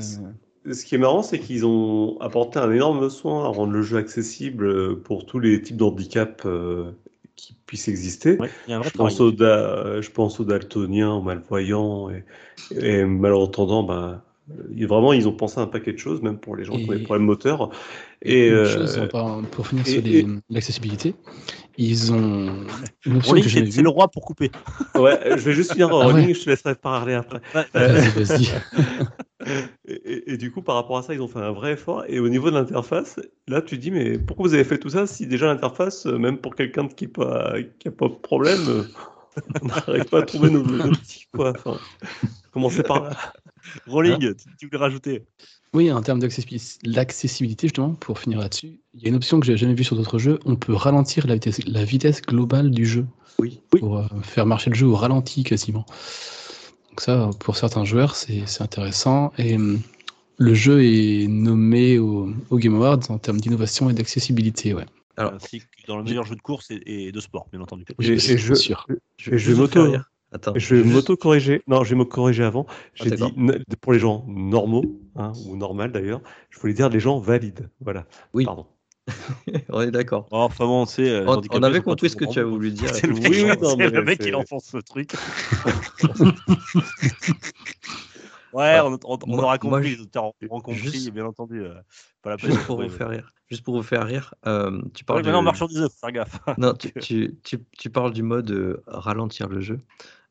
Ce 0.72 0.84
qui 0.84 0.94
est 0.96 0.98
marrant, 0.98 1.22
c'est 1.22 1.38
qu'ils 1.38 1.64
ont 1.64 2.16
apporté 2.20 2.58
un 2.58 2.72
énorme 2.72 3.08
soin 3.10 3.44
à 3.44 3.48
rendre 3.48 3.72
le 3.72 3.82
jeu 3.82 3.98
accessible 3.98 4.66
euh, 4.66 5.00
pour 5.04 5.24
tous 5.26 5.38
les 5.38 5.62
types 5.62 5.76
d'handicap 5.76 6.42
euh, 6.46 6.90
qui 7.36 7.54
puissent 7.66 7.88
exister. 7.88 8.38
Ouais, 8.38 8.50
il 8.66 8.70
y 8.70 8.74
a 8.74 8.76
un 8.76 8.80
vrai 8.80 8.90
Je 8.92 8.96
pense, 8.96 9.20
aux 9.20 9.32
da- 9.32 10.00
je 10.00 10.10
pense 10.10 10.40
aux 10.40 10.44
daltoniens, 10.44 11.12
aux 11.12 11.22
malvoyants 11.22 12.10
et, 12.10 12.24
et 12.80 13.04
malentendants. 13.04 13.82
Ben, 13.82 14.22
il- 14.74 14.86
vraiment, 14.86 15.12
ils 15.12 15.26
ont 15.26 15.32
pensé 15.32 15.58
à 15.58 15.62
un 15.62 15.66
paquet 15.66 15.92
de 15.92 15.98
choses, 15.98 16.22
même 16.22 16.38
pour 16.38 16.54
les 16.56 16.64
gens 16.64 16.76
qui 16.78 16.84
ont 16.88 16.92
des 16.92 17.00
Et- 17.00 17.02
problèmes 17.02 17.26
moteurs. 17.26 17.70
Et, 18.22 18.48
Une 18.48 18.54
euh, 18.54 18.64
chose, 18.66 19.00
pour 19.50 19.66
finir 19.66 19.86
et- 19.86 19.90
sur 19.90 20.06
et- 20.06 20.26
l'accessibilité, 20.50 21.14
ils 21.76 22.12
ont 22.12 22.54
Rolling, 23.24 23.70
c'est 23.70 23.82
le 23.82 23.88
roi 23.88 24.08
pour 24.08 24.24
couper. 24.24 24.50
ouais, 24.96 25.18
je 25.30 25.42
vais 25.42 25.52
juste 25.52 25.72
finir 25.72 25.88
Ah 25.90 25.98
ouais. 25.98 26.12
running, 26.12 26.34
je 26.34 26.44
te 26.44 26.50
laisserai 26.50 26.74
parler 26.74 27.14
après. 27.14 27.40
Ouais, 27.54 27.64
Euh, 27.76 27.88
Vas-y, 27.92 28.24
vas-y. 28.24 28.48
Et, 29.86 29.92
et- 29.92 30.32
et 30.32 30.36
du 30.38 30.50
coup, 30.50 30.62
par 30.62 30.76
rapport 30.76 30.96
à 30.96 31.02
ça, 31.02 31.12
ils 31.12 31.20
ont 31.20 31.28
fait 31.28 31.38
un 31.38 31.52
vrai 31.52 31.72
effort. 31.72 32.04
Et 32.08 32.18
au 32.18 32.30
niveau 32.30 32.48
de 32.50 32.54
l'interface, 32.54 33.20
là, 33.46 33.60
tu 33.60 33.76
te 33.76 33.82
dis, 33.82 33.90
mais 33.90 34.18
pourquoi 34.18 34.46
vous 34.48 34.54
avez 34.54 34.64
fait 34.64 34.78
tout 34.78 34.88
ça 34.88 35.06
si 35.06 35.26
déjà 35.26 35.46
l'interface, 35.46 36.06
euh, 36.06 36.16
même 36.16 36.38
pour 36.38 36.54
quelqu'un 36.54 36.88
qui 36.88 37.04
n'a 37.06 37.10
pas, 37.12 37.54
qui 37.78 37.88
a 37.88 37.90
pas 37.90 38.08
de 38.08 38.14
problème, 38.14 38.66
euh, 38.70 38.82
on 39.62 39.66
n'arrive 39.66 40.06
pas 40.06 40.20
à 40.20 40.22
trouver 40.22 40.48
nos, 40.48 40.62
nos 40.62 40.90
petits, 40.92 41.26
quoi. 41.30 41.50
Enfin, 41.50 41.78
commencez 42.52 42.82
par 42.82 43.02
là. 43.02 43.10
Rolling, 43.86 44.28
Hein 44.30 44.32
tu, 44.38 44.56
tu 44.56 44.66
voulais 44.66 44.78
rajouter? 44.78 45.24
Oui, 45.74 45.90
en 45.90 46.00
termes 46.02 46.20
d'accessibilité, 46.20 47.66
justement, 47.66 47.94
pour 47.94 48.18
finir 48.20 48.38
là-dessus, 48.38 48.80
il 48.94 49.02
y 49.02 49.06
a 49.06 49.08
une 49.08 49.16
option 49.16 49.40
que 49.40 49.46
j'ai 49.46 49.56
jamais 49.56 49.74
vue 49.74 49.84
sur 49.84 49.96
d'autres 49.96 50.18
jeux. 50.18 50.38
On 50.44 50.54
peut 50.56 50.72
ralentir 50.74 51.26
la 51.26 51.34
vitesse, 51.34 51.64
la 51.66 51.84
vitesse 51.84 52.22
globale 52.22 52.70
du 52.70 52.86
jeu. 52.86 53.06
Oui. 53.40 53.60
Pour 53.70 53.98
euh, 53.98 54.04
faire 54.22 54.46
marcher 54.46 54.70
le 54.70 54.76
jeu 54.76 54.86
au 54.86 54.94
ralenti 54.94 55.42
quasiment. 55.42 55.84
Donc 56.90 57.00
ça, 57.00 57.30
pour 57.40 57.56
certains 57.56 57.84
joueurs, 57.84 58.14
c'est 58.14 58.44
intéressant. 58.60 59.32
Et 59.36 59.56
hum, 59.56 59.80
le 60.38 60.54
jeu 60.54 60.84
est 60.84 61.26
nommé 61.26 61.98
au, 61.98 62.32
au 62.50 62.58
Game 62.58 62.76
Awards 62.76 63.00
en 63.10 63.18
termes 63.18 63.40
d'innovation 63.40 63.90
et 63.90 63.94
d'accessibilité. 63.94 64.74
Ouais. 64.74 64.86
Alors, 65.16 65.34
Ainsi 65.34 65.60
que 65.60 65.66
dans 65.88 65.96
le 65.96 66.04
meilleur 66.04 66.24
jeu 66.24 66.36
de 66.36 66.40
course 66.40 66.70
et, 66.70 66.80
et 66.86 67.12
de 67.12 67.20
sport, 67.20 67.48
bien 67.52 67.60
entendu. 67.60 67.84
Je- 67.98 68.14
je, 68.14 68.54
Et 69.32 69.38
je 69.38 69.52
vais 69.52 69.68
Attends. 70.34 70.52
Je 70.56 70.74
vais 70.74 70.82
juste- 70.82 70.92
m'auto-corriger. 70.94 71.62
Non, 71.68 71.84
je 71.84 71.90
vais 71.90 71.96
me 71.98 72.04
corriger 72.04 72.42
avant. 72.42 72.66
J'ai 72.94 73.10
d'accord. 73.10 73.30
dit, 73.30 73.62
pour 73.80 73.92
les 73.92 74.00
gens 74.00 74.24
normaux, 74.26 75.00
hein, 75.14 75.32
ou 75.46 75.56
normal 75.56 75.92
d'ailleurs, 75.92 76.20
je 76.50 76.58
voulais 76.58 76.74
dire 76.74 76.88
les 76.88 76.98
gens 76.98 77.20
valides. 77.20 77.70
Voilà. 77.80 78.04
Oui. 78.32 78.44
Pardon. 78.44 78.66
On 79.68 79.80
est 79.82 79.90
d'accord. 79.92 80.26
Oh, 80.32 80.38
enfin 80.38 80.66
bon, 80.66 80.86
euh, 80.98 81.24
On, 81.28 81.40
on 81.50 81.62
avait 81.62 81.82
compris 81.82 82.10
ce 82.10 82.16
que 82.16 82.24
tu 82.24 82.40
as 82.40 82.44
voulu 82.44 82.72
dire. 82.72 82.92
C'est 82.94 83.06
le 83.06 83.14
mec, 83.14 83.28
Oui, 83.30 83.44
non, 83.62 83.76
mais 83.76 83.90
le 83.90 84.02
mec 84.02 84.18
qui 84.18 84.34
enfonce 84.34 84.64
ce 84.64 84.78
truc. 84.78 85.12
ouais, 88.52 88.80
on, 88.80 88.94
on- 88.94 88.98
on 89.04 89.18
Moi- 89.26 89.38
aura 89.38 89.44
moi, 89.44 89.58
compris, 89.58 89.96
auront 90.16 90.60
compris, 90.60 90.74
juste- 90.78 91.10
bien 91.10 91.26
entendu. 91.26 91.62
euh, 91.62 91.74
pas 92.22 92.30
la 92.30 92.36
peine. 92.38 92.50
Juste 92.52 92.66
pour 92.66 92.80
vous 92.82 92.88
faire 92.88 93.08
rire. 93.10 93.30
Juste 93.50 93.62
pour 93.62 93.76
vous 93.76 93.82
faire 93.82 94.06
rire. 94.06 94.34
euh, 94.46 94.80
tu 94.94 95.04
parles 95.04 95.18
on 95.28 95.54
sur 95.54 95.68
des 95.68 95.76
œufs, 95.76 95.92
faire 96.00 96.10
gaffe. 96.12 96.38
Non, 96.56 96.72
tu, 96.72 96.90
tu, 97.00 97.36
tu, 97.44 97.58
tu 97.78 97.90
parles 97.90 98.12
du 98.12 98.22
mode 98.22 98.50
euh, 98.50 98.82
ralentir 98.86 99.48
le 99.48 99.60
jeu. 99.60 99.80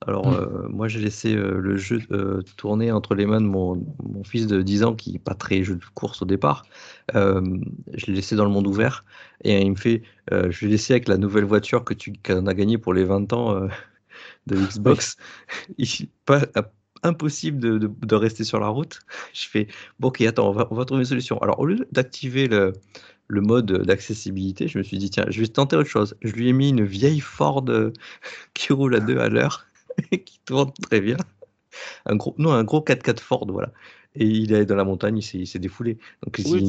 Alors, 0.08 0.28
Mm. 0.28 0.34
euh, 0.36 0.68
moi, 0.70 0.88
j'ai 0.88 1.00
laissé 1.00 1.36
euh, 1.36 1.60
le 1.60 1.78
jeu 1.78 2.02
euh, 2.12 2.42
tourner 2.58 2.92
entre 2.92 3.16
les 3.16 3.26
mains 3.26 3.42
de 3.42 3.46
mon, 3.46 3.76
mon 4.04 4.24
fils 4.24 4.48
de 4.48 4.62
10 4.62 4.84
ans, 4.84 4.96
qui 4.96 5.14
n'est 5.14 5.20
pas 5.20 5.34
très 5.36 5.64
jeu 5.64 5.76
de 5.76 5.86
course 5.94 6.22
au 6.22 6.26
départ. 6.26 6.66
Je 7.14 8.06
l'ai 8.08 8.14
laissé 8.14 8.36
dans 8.36 8.46
le 8.46 8.52
monde 8.52 8.68
ouvert. 8.68 9.06
Et 9.44 9.62
il 9.62 9.72
me 9.72 9.76
fait 9.76 10.04
Je 10.32 10.66
l'ai 10.66 10.72
laissé 10.72 10.94
avec 10.94 11.08
la 11.08 11.18
nouvelle 11.18 11.46
voiture 11.46 11.84
que 11.84 11.94
tu 11.94 12.14
qu'on 12.26 12.48
a 12.48 12.54
gagnée 12.54 12.78
pour 12.78 12.94
les 12.94 13.04
20 13.04 13.32
ans 13.34 13.68
de 14.48 14.56
Xbox. 14.56 15.18
Il- 15.78 16.10
pas, 16.26 16.42
impossible 17.04 17.60
de, 17.60 17.78
de, 17.78 17.92
de 18.02 18.16
rester 18.16 18.44
sur 18.44 18.60
la 18.60 18.68
route. 18.70 19.00
Je 19.34 19.48
fais 19.48 19.68
Bon, 20.00 20.08
ok, 20.10 20.22
attends, 20.22 20.50
on 20.50 20.54
va, 20.54 20.68
on 20.72 20.76
va 20.76 20.86
trouver 20.86 21.02
une 21.02 21.06
solution. 21.08 21.38
Alors, 21.40 21.60
au 21.60 21.66
lieu 21.66 21.88
d'activer 21.92 22.48
le 22.48 22.74
le 23.30 23.42
mode 23.42 23.72
d'accessibilité, 23.86 24.68
je 24.68 24.78
me 24.78 24.84
suis 24.84 24.98
dit, 25.00 25.10
tiens, 25.10 25.26
je 25.30 25.42
vais 25.42 25.48
tenter 25.48 25.76
autre 25.78 25.90
chose. 25.90 26.16
Je 26.22 26.34
lui 26.34 26.50
ai 26.50 26.54
mis 26.54 26.70
une 26.70 26.84
vieille 26.86 27.22
Ford 27.22 27.66
qui 28.54 28.74
roule 28.74 28.96
à 28.96 29.00
deux 29.00 29.18
à 29.20 29.30
l'heure 29.30 29.66
qui 30.26 30.40
tourne 30.46 30.72
très 30.82 31.02
bien. 31.02 31.18
Un 32.06 32.16
gros, 32.16 32.36
non, 32.38 32.52
un 32.52 32.64
gros 32.64 32.82
4x4 32.82 33.22
Ford, 33.22 33.48
voilà. 33.52 33.72
Et 34.16 34.26
il 34.26 34.54
est 34.54 34.66
dans 34.66 34.76
la 34.76 34.84
montagne, 34.86 35.18
il 35.18 35.24
s'est- 35.24 35.40
il 35.40 35.48
s'est 35.48 35.60
défoulé. 35.60 35.98
Donc, 36.24 36.42
Oui, 36.46 36.64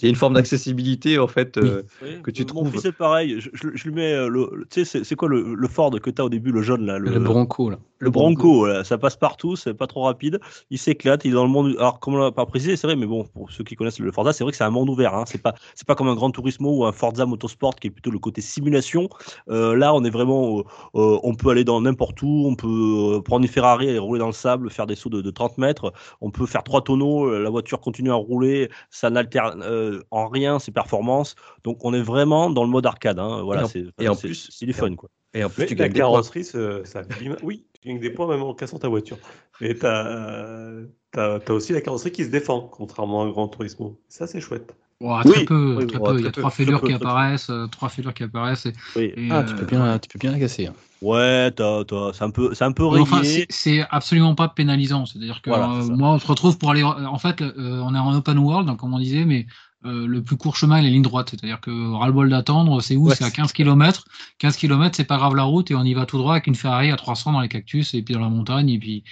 il 0.00 0.04
y 0.04 0.06
a 0.06 0.10
une 0.10 0.16
forme 0.16 0.34
d'accessibilité, 0.34 1.18
en 1.18 1.26
fait, 1.28 1.56
euh, 1.58 1.82
Oui, 2.02 2.22
que 2.22 2.30
tu 2.30 2.42
Mon 2.42 2.46
trouves. 2.46 2.78
c'est 2.80 2.92
pareil. 2.92 3.40
Je, 3.40 3.50
je- 3.52 3.68
je 3.74 3.84
lui 3.88 3.94
mets 3.94 4.12
euh, 4.12 4.28
le. 4.28 4.48
le- 4.54 4.66
Tu 4.70 4.84
sais, 4.84 5.02
c'est- 5.04 5.14
quoi 5.16 5.28
le, 5.28 5.54
le 5.54 5.68
Ford 5.68 5.90
que 6.00 6.10
tu 6.10 6.20
as 6.22 6.24
au 6.24 6.28
début, 6.28 6.52
le 6.52 6.62
jaune 6.62 6.84
là 6.86 6.98
Le 6.98 7.18
Bronco, 7.18 7.70
là. 7.70 7.78
Le 8.00 8.10
Bronco, 8.10 8.68
ça 8.84 8.96
passe 8.96 9.16
partout, 9.16 9.56
c'est 9.56 9.74
pas 9.74 9.88
trop 9.88 10.02
rapide. 10.02 10.38
Il 10.70 10.78
s'éclate, 10.78 11.24
il 11.24 11.32
est 11.32 11.34
dans 11.34 11.42
le 11.42 11.50
monde. 11.50 11.74
Alors, 11.80 11.98
comme 11.98 12.14
on 12.14 12.18
l'a 12.18 12.30
pas 12.30 12.46
précisé, 12.46 12.76
c'est 12.76 12.86
vrai, 12.86 12.94
mais 12.94 13.06
bon, 13.06 13.24
pour 13.24 13.50
ceux 13.50 13.64
qui 13.64 13.74
connaissent 13.74 13.98
le 13.98 14.12
Forza, 14.12 14.32
c'est 14.32 14.44
vrai 14.44 14.52
que 14.52 14.56
c'est 14.56 14.62
un 14.62 14.70
monde 14.70 14.88
ouvert. 14.88 15.14
Hein. 15.14 15.24
C'est 15.26 15.42
pas, 15.42 15.54
c'est 15.74 15.84
pas 15.84 15.96
comme 15.96 16.06
un 16.06 16.14
Gran 16.14 16.30
Turismo 16.30 16.78
ou 16.78 16.84
un 16.84 16.92
Forza 16.92 17.26
Motorsport 17.26 17.74
qui 17.74 17.88
est 17.88 17.90
plutôt 17.90 18.12
le 18.12 18.20
côté 18.20 18.40
simulation. 18.40 19.08
Euh, 19.50 19.74
là, 19.74 19.92
on 19.94 20.04
est 20.04 20.10
vraiment, 20.10 20.60
euh, 20.94 21.18
on 21.24 21.34
peut 21.34 21.50
aller 21.50 21.64
dans 21.64 21.80
n'importe 21.80 22.22
où, 22.22 22.44
on 22.46 22.54
peut 22.54 23.20
prendre 23.24 23.44
une 23.44 23.50
Ferrari 23.50 23.88
et 23.88 23.98
rouler 23.98 24.20
dans 24.20 24.26
le 24.28 24.32
sable, 24.32 24.70
faire 24.70 24.86
des 24.86 24.94
sauts 24.94 25.08
de, 25.10 25.20
de 25.20 25.30
30 25.32 25.58
mètres. 25.58 25.92
On 26.20 26.30
peut 26.30 26.46
faire 26.46 26.62
trois 26.62 26.82
tonneaux, 26.82 27.28
la 27.36 27.50
voiture 27.50 27.80
continue 27.80 28.12
à 28.12 28.14
rouler, 28.14 28.70
ça 28.90 29.10
n'altère 29.10 29.56
euh, 29.62 29.87
en 30.10 30.28
rien 30.28 30.58
ses 30.58 30.72
performances. 30.72 31.34
Donc, 31.64 31.84
on 31.84 31.92
est 31.94 32.02
vraiment 32.02 32.50
dans 32.50 32.64
le 32.64 32.70
mode 32.70 32.86
arcade. 32.86 33.18
Hein. 33.18 33.42
Voilà, 33.42 33.62
Et 33.62 33.64
en- 33.64 33.68
c'est, 33.68 33.84
et 34.00 34.08
en 34.08 34.14
c'est- 34.14 34.28
plus- 34.28 34.48
c'est 34.50 34.66
du 34.66 34.72
fun, 34.72 34.94
quoi. 34.94 35.08
Et 35.34 35.44
en 35.44 35.50
plus, 35.50 35.62
Mais 35.62 35.66
tu 35.66 35.74
la 35.74 35.84
gagnes 35.84 35.92
des 35.94 36.00
points. 36.00 36.10
carrosserie, 36.10 36.44
ça, 36.44 36.84
ça 36.84 37.00
abîme- 37.00 37.36
Oui, 37.42 37.66
tu 37.80 37.88
gagnes 37.88 38.00
des 38.00 38.10
points 38.10 38.26
même 38.28 38.42
en 38.42 38.54
cassant 38.54 38.78
ta 38.78 38.88
voiture. 38.88 39.18
Mais 39.60 39.74
tu 39.74 39.84
as, 39.86 41.50
aussi 41.50 41.72
la 41.72 41.80
carrosserie 41.80 42.12
qui 42.12 42.24
se 42.24 42.30
défend, 42.30 42.60
contrairement 42.62 43.22
à 43.22 43.26
un 43.26 43.30
Grand 43.30 43.48
Turismo. 43.48 44.00
Ça, 44.08 44.26
c'est 44.26 44.40
chouette. 44.40 44.74
Très 45.00 45.28
Oui, 45.30 45.44
peu, 45.44 45.76
oui, 45.78 45.86
très 45.86 45.98
oui, 45.98 46.04
peu. 46.04 46.12
très 46.12 46.18
Il 46.18 46.24
y 46.24 46.26
a 46.26 46.30
peu, 46.32 46.40
trois 46.40 46.50
fêlures 46.50 46.82
qui 46.82 46.92
apparaissent, 46.92 47.50
euh, 47.50 47.68
trois 47.68 47.88
fêlures 47.88 48.12
qui 48.14 48.24
apparaissent. 48.24 48.66
et- 48.66 48.72
Oui. 48.96 49.12
et, 49.16 49.28
Ah, 49.30 49.44
tu 49.44 49.54
euh, 49.54 49.56
peux 49.58 49.66
bien, 49.66 49.98
tu 50.00 50.08
peux 50.08 50.18
bien 50.18 50.32
la 50.32 50.40
casser. 50.40 50.66
hein. 50.66 50.74
Ouais, 51.02 51.52
t'as- 51.52 51.84
t'as- 51.84 52.12
c'est 52.12 52.24
un 52.24 52.30
peu, 52.30 52.52
c'est 52.52 52.64
un 52.64 52.72
peu 52.72 52.84
rayé. 52.84 53.02
enfin, 53.02 53.22
c'est- 53.48 53.86
absolument 53.90 54.34
pas 54.34 54.48
pénalisant. 54.48 55.06
C'est-à-dire 55.06 55.40
que 55.40 55.50
Voilà, 55.50 55.70
euh, 55.70 55.82
ça. 55.82 55.92
moi, 55.92 56.08
on 56.08 56.18
se 56.18 56.26
retrouve 56.26 56.58
pour 56.58 56.72
aller. 56.72 56.82
En 56.82 57.18
fait, 57.18 57.40
euh, 57.42 57.52
on 57.84 57.94
est 57.94 57.98
en 57.98 58.12
open 58.12 58.38
world, 58.38 58.66
donc, 58.66 58.78
comme 58.80 58.92
on 58.92 58.98
disait, 58.98 59.24
mais 59.24 59.46
euh, 59.84 60.06
le 60.06 60.22
plus 60.22 60.36
court 60.36 60.56
chemin 60.56 60.76
est 60.78 60.82
la 60.82 60.88
ligne 60.88 61.02
droite. 61.02 61.28
C'est-à-dire 61.30 61.60
que 61.60 61.70
ras-le-bol 61.94 62.28
d'attendre, 62.30 62.80
c'est 62.80 62.96
où? 62.96 63.06
Ouais, 63.08 63.14
C'est 63.14 63.24
à 63.24 63.28
c'est 63.28 63.36
15 63.36 63.52
km. 63.52 64.04
15 64.38 64.56
km, 64.56 64.96
c'est 64.96 65.04
pas 65.04 65.16
grave 65.18 65.34
la 65.36 65.44
route 65.44 65.70
et 65.70 65.74
on 65.74 65.84
y 65.84 65.94
va 65.94 66.04
tout 66.06 66.18
droit 66.18 66.32
avec 66.32 66.46
une 66.48 66.54
Ferrari 66.56 66.90
à 66.90 66.96
300 66.96 67.32
dans 67.32 67.40
les 67.40 67.48
cactus 67.48 67.94
et 67.94 68.02
puis 68.02 68.14
dans 68.14 68.20
la 68.20 68.28
montagne. 68.28 68.68
Et 68.70 68.78
puis, 68.78 69.04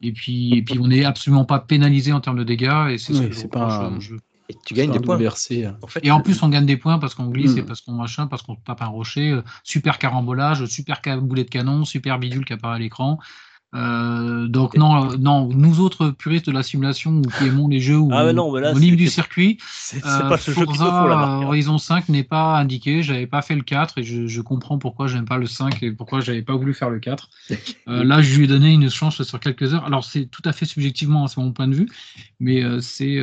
et 0.00 0.12
puis, 0.12 0.54
et 0.58 0.62
puis 0.62 0.78
on 0.80 0.86
n'est 0.88 1.04
absolument 1.04 1.44
pas 1.44 1.58
pénalisé 1.60 2.12
en 2.12 2.20
termes 2.20 2.38
de 2.38 2.44
dégâts. 2.44 2.88
Et 2.90 2.98
c'est 2.98 3.12
Oui, 3.14 3.28
pas 3.48 3.86
un- 3.86 4.00
jeu. 4.00 4.18
Et 4.48 4.54
tu 4.66 4.74
gagnes 4.74 4.90
des 4.90 5.00
points. 5.00 5.16
En 5.82 5.86
fait, 5.86 6.00
Et 6.04 6.10
en 6.10 6.20
plus, 6.20 6.42
on 6.42 6.48
gagne 6.48 6.66
des 6.66 6.76
points 6.76 6.98
parce 6.98 7.14
qu'on 7.14 7.26
glisse 7.28 7.54
Mm. 7.54 7.58
et 7.58 7.62
parce 7.62 7.80
qu'on 7.80 7.92
machin, 7.92 8.26
parce 8.26 8.42
qu'on 8.42 8.56
tape 8.56 8.82
un 8.82 8.86
rocher. 8.86 9.30
euh, 9.30 9.42
super 9.64 9.98
carambolage, 9.98 10.66
super 10.66 11.00
boulet 11.22 11.44
de 11.44 11.48
canon, 11.50 11.84
super 11.84 12.18
bidule 12.18 12.44
qui 12.44 12.52
apparaît 12.52 12.76
à 12.76 12.78
l'écran. 12.78 13.18
Euh, 13.74 14.48
donc 14.48 14.76
non, 14.76 15.16
non, 15.16 15.48
nous 15.48 15.80
autres 15.80 16.10
puristes 16.10 16.44
de 16.46 16.52
la 16.52 16.62
simulation 16.62 17.10
ou 17.12 17.22
qui 17.22 17.46
aimons 17.46 17.68
les 17.68 17.80
jeux 17.80 17.96
où 17.96 18.10
Ah, 18.12 18.30
non, 18.34 18.54
là, 18.54 18.72
au 18.74 18.78
du 18.78 19.08
circuit, 19.08 19.56
C'est 19.70 20.04
euh, 20.04 20.28
pas 20.28 20.36
ce 20.36 20.50
jeu 20.50 20.56
qu'il 20.66 20.66
te 20.66 20.76
Forza 20.76 21.38
faut. 21.40 21.46
Horizon 21.46 21.78
5 21.78 22.10
n'est 22.10 22.22
pas 22.22 22.58
indiqué. 22.58 23.02
J'avais 23.02 23.26
pas 23.26 23.40
fait 23.40 23.54
le 23.54 23.62
4 23.62 23.96
et 23.98 24.02
je, 24.02 24.26
je 24.26 24.40
comprends 24.42 24.78
pourquoi 24.78 25.06
j'aime 25.06 25.24
pas 25.24 25.38
le 25.38 25.46
5 25.46 25.82
et 25.82 25.90
pourquoi 25.90 26.20
j'avais 26.20 26.42
pas 26.42 26.54
voulu 26.54 26.74
faire 26.74 26.90
le 26.90 27.00
4. 27.00 27.30
Euh, 27.88 28.04
là, 28.04 28.22
je 28.22 28.36
lui 28.36 28.44
ai 28.44 28.46
donné 28.46 28.72
une 28.72 28.88
chance 28.90 29.22
sur 29.22 29.40
quelques 29.40 29.74
heures. 29.74 29.84
Alors, 29.84 30.04
c'est 30.04 30.26
tout 30.26 30.42
à 30.44 30.52
fait 30.52 30.66
subjectivement, 30.66 31.24
hein, 31.24 31.28
c'est 31.28 31.40
mon 31.40 31.52
point 31.52 31.66
de 31.66 31.74
vue, 31.74 31.88
mais 32.38 32.62
c'est 32.80 33.18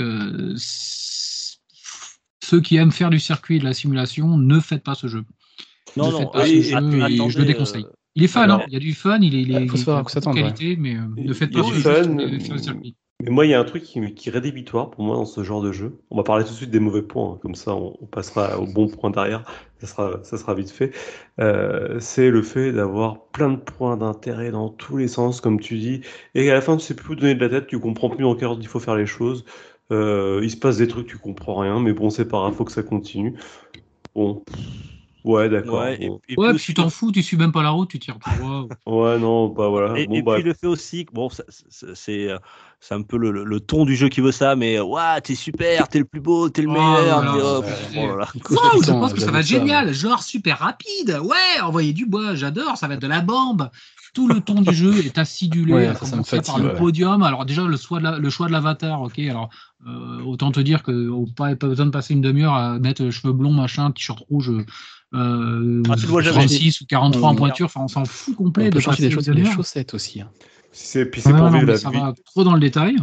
ceux 2.43 2.61
qui 2.61 2.75
aiment 2.77 2.91
faire 2.91 3.09
du 3.09 3.19
circuit 3.19 3.57
et 3.57 3.59
de 3.59 3.63
la 3.63 3.73
simulation, 3.73 4.37
ne 4.37 4.59
faites 4.59 4.83
pas 4.83 4.95
ce 4.95 5.07
jeu. 5.07 5.23
Non, 5.95 6.07
Ne 6.07 6.11
non, 6.11 6.17
faites 6.19 6.31
pas 6.31 6.47
et- 6.47 6.49
ce 6.49 6.55
et- 6.55 6.63
jeu 6.63 6.75
attendez, 6.77 7.13
et 7.15 7.29
je 7.29 7.37
le 7.39 7.45
déconseille. 7.45 7.85
Il 8.15 8.23
est 8.23 8.27
fun, 8.27 8.41
alors- 8.41 8.59
hein, 8.61 8.65
il 8.67 8.73
y 8.73 8.77
a 8.77 8.79
du 8.79 8.93
fun, 8.93 9.19
il 9.21 9.35
est, 9.35 9.41
il 9.41 9.51
est, 9.55 9.67
faut 9.67 9.75
il 9.75 9.79
savoir 9.79 9.97
est 9.97 9.99
à 9.99 10.03
quoi 10.03 10.09
de 10.09 10.13
s'attendre, 10.13 10.35
qualité, 10.37 10.75
mais 10.77 10.95
euh, 10.95 11.01
ne 11.17 11.33
faites 11.33 11.49
Il 11.51 11.61
pas 11.61 11.69
du 11.71 11.81
fun, 11.81 12.03
sur 12.03 12.75
mais- 12.75 12.93
moi, 13.29 13.45
il 13.45 13.49
y 13.49 13.53
a 13.53 13.59
un 13.59 13.65
truc 13.65 13.83
qui, 13.83 14.13
qui 14.13 14.29
est 14.29 14.31
rédhibitoire 14.31 14.89
pour 14.91 15.03
moi 15.03 15.17
dans 15.17 15.25
ce 15.25 15.43
genre 15.43 15.61
de 15.61 15.73
jeu. 15.73 15.99
On 16.09 16.15
va 16.15 16.23
parler 16.23 16.45
tout 16.45 16.51
de 16.51 16.55
suite 16.55 16.71
des 16.71 16.79
mauvais 16.79 17.01
points, 17.01 17.33
hein, 17.33 17.39
comme 17.41 17.53
ça 17.53 17.75
on, 17.75 17.97
on 18.01 18.05
passera 18.05 18.57
au 18.59 18.65
bon 18.65 18.87
point 18.87 19.09
derrière, 19.11 19.43
ça 19.79 19.87
sera, 19.87 20.23
ça 20.23 20.37
sera 20.37 20.53
vite 20.53 20.71
fait. 20.71 20.91
Euh, 21.41 21.99
c'est 21.99 22.29
le 22.29 22.41
fait 22.41 22.71
d'avoir 22.71 23.25
plein 23.27 23.49
de 23.49 23.57
points 23.57 23.97
d'intérêt 23.97 24.51
dans 24.51 24.69
tous 24.69 24.95
les 24.95 25.09
sens, 25.09 25.41
comme 25.41 25.59
tu 25.59 25.77
dis, 25.77 25.99
et 26.33 26.49
à 26.49 26.53
la 26.53 26.61
fin 26.61 26.77
tu 26.77 26.85
sais 26.85 26.95
plus 26.95 27.11
où 27.13 27.15
donner 27.15 27.35
de 27.35 27.41
la 27.41 27.49
tête, 27.49 27.67
tu 27.67 27.77
comprends 27.79 28.09
plus 28.09 28.23
dans 28.23 28.35
quel 28.35 28.47
ordre 28.47 28.61
il 28.61 28.67
faut 28.69 28.79
faire 28.79 28.95
les 28.95 29.05
choses. 29.05 29.43
Euh, 29.91 30.39
il 30.43 30.49
se 30.51 30.57
passe 30.57 30.77
des 30.77 30.87
trucs, 30.87 31.07
tu 31.07 31.17
comprends 31.17 31.57
rien, 31.57 31.79
mais 31.81 31.91
bon, 31.93 32.09
c'est 32.09 32.25
pas 32.27 32.37
grave, 32.37 32.53
faut 32.53 32.63
que 32.63 32.71
ça 32.71 32.83
continue. 32.83 33.35
Bon, 34.15 34.43
ouais, 35.23 35.49
d'accord. 35.49 35.81
Ouais, 35.81 35.97
bon. 36.07 36.15
et 36.17 36.19
puis 36.27 36.35
Ouais, 36.37 36.47
aussi, 36.49 36.65
puis 36.65 36.73
tu 36.73 36.81
t'en 36.81 36.89
fous, 36.89 37.11
tu 37.11 37.21
suis 37.23 37.37
même 37.37 37.51
pas 37.51 37.63
la 37.63 37.69
route, 37.71 37.89
tu 37.89 37.99
tires 37.99 38.17
droit. 38.19 38.67
Ouais, 38.85 39.19
non, 39.19 39.47
bah 39.49 39.67
voilà. 39.69 39.97
Et, 39.99 40.07
Bon, 40.07 40.15
et 40.15 40.21
bah, 40.21 40.33
puis 40.35 40.43
le 40.43 40.53
fait 40.53 40.67
aussi, 40.67 41.05
que, 41.05 41.11
bon, 41.13 41.29
ça- 41.29 41.43
ça- 41.47 41.87
c'est 41.93 42.29
euh, 42.29 42.37
c'est 42.79 42.93
un 42.95 43.01
peu 43.01 43.17
le, 43.17 43.31
le- 43.31 43.43
le 43.43 43.59
ton 43.59 43.85
du 43.85 43.95
jeu 43.95 44.07
qui 44.09 44.21
veut 44.21 44.31
ça, 44.31 44.55
mais 44.55 44.79
ouah, 44.79 45.19
t'es 45.21 45.35
super, 45.35 45.87
t'es 45.89 45.99
le 45.99 46.05
plus 46.05 46.21
beau, 46.21 46.49
t'es 46.49 46.61
le 46.61 46.69
Oh, 46.69 46.73
meilleur. 46.73 47.21
t'es- 47.33 47.41
oh, 47.41 47.61
oh. 47.63 47.99
Waouh, 48.01 48.23
je 48.75 48.79
Putain, 48.79 48.93
pense 48.99 49.13
que 49.13 49.19
ça 49.21 49.31
va 49.31 49.39
être 49.41 49.47
génial. 49.47 49.93
Genre 49.93 50.23
super 50.23 50.59
rapide. 50.59 51.19
Ouais, 51.23 51.61
envoyer 51.61 51.93
du 51.93 52.05
bois, 52.05 52.35
j'adore. 52.35 52.77
Ça 52.77 52.87
va 52.87 52.93
être 52.95 53.01
de 53.01 53.07
la 53.07 53.21
bombe. 53.21 53.69
Tout 54.15 54.27
le 54.27 54.41
ton 54.41 54.61
du 54.61 54.73
jeu 54.73 55.05
est 55.05 55.19
acidulé. 55.19 55.71
Ouais, 55.73 55.85
ça, 55.87 55.93
ça 55.99 56.05
me 56.05 56.11
commencer 56.11 56.37
par 56.37 56.45
fatigue, 56.45 56.63
le 56.63 56.69
ouais. 56.71 56.77
podium. 56.79 57.21
Alors 57.21 57.45
déjà 57.45 57.63
le 57.63 57.77
choix 57.77 57.99
de 57.99 58.05
la- 58.05 58.17
le 58.17 58.29
choix 58.31 58.47
de 58.47 58.51
l'avatar. 58.53 59.01
Ok, 59.03 59.19
alors 59.19 59.49
euh, 59.87 60.23
autant 60.23 60.51
te 60.51 60.59
dire 60.59 60.81
que 60.81 61.09
on 61.11 61.25
pas, 61.27 61.55
pas 61.55 61.67
besoin 61.67 61.85
de 61.85 61.91
passer 61.91 62.13
une 62.15 62.21
demi-heure 62.21 62.55
à 62.55 62.79
mettre 62.79 63.07
cheveux 63.11 63.33
blonds, 63.33 63.51
machin, 63.53 63.91
t-shirt 63.91 64.19
rouge. 64.29 64.49
Euh, 64.49 64.65
Ah, 65.13 65.95
tu 65.95 66.03
le 66.03 66.07
vois 66.07 66.21
jamais. 66.21 66.37
36 66.45 66.81
ou 66.81 66.85
43 66.85 67.29
en 67.29 67.35
pointure. 67.35 67.65
Enfin, 67.65 67.81
on 67.83 67.87
s'en 67.87 68.05
fout 68.05 68.35
On 68.37 68.43
complet 68.43 68.69
peut 68.69 68.75
de 68.75 68.79
changer 68.79 69.01
des 69.03 69.11
choses 69.11 69.25
demi-heure. 69.25 69.51
chaussettes 69.53 69.93
aussi. 69.93 70.21
hein. 70.21 70.29
c'est, 70.71 71.05
puis 71.05 71.21
c'est 71.21 71.29
Ah, 71.29 71.33
pour 71.33 71.45
non, 71.45 71.51
vivre 71.51 71.65
mais 71.65 71.71
la 71.73 71.77
ça 71.79 71.89
vie. 71.89 71.97
va 71.97 72.13
trop 72.25 72.43
dans 72.43 72.53
le 72.53 72.59
détail. 72.59 72.95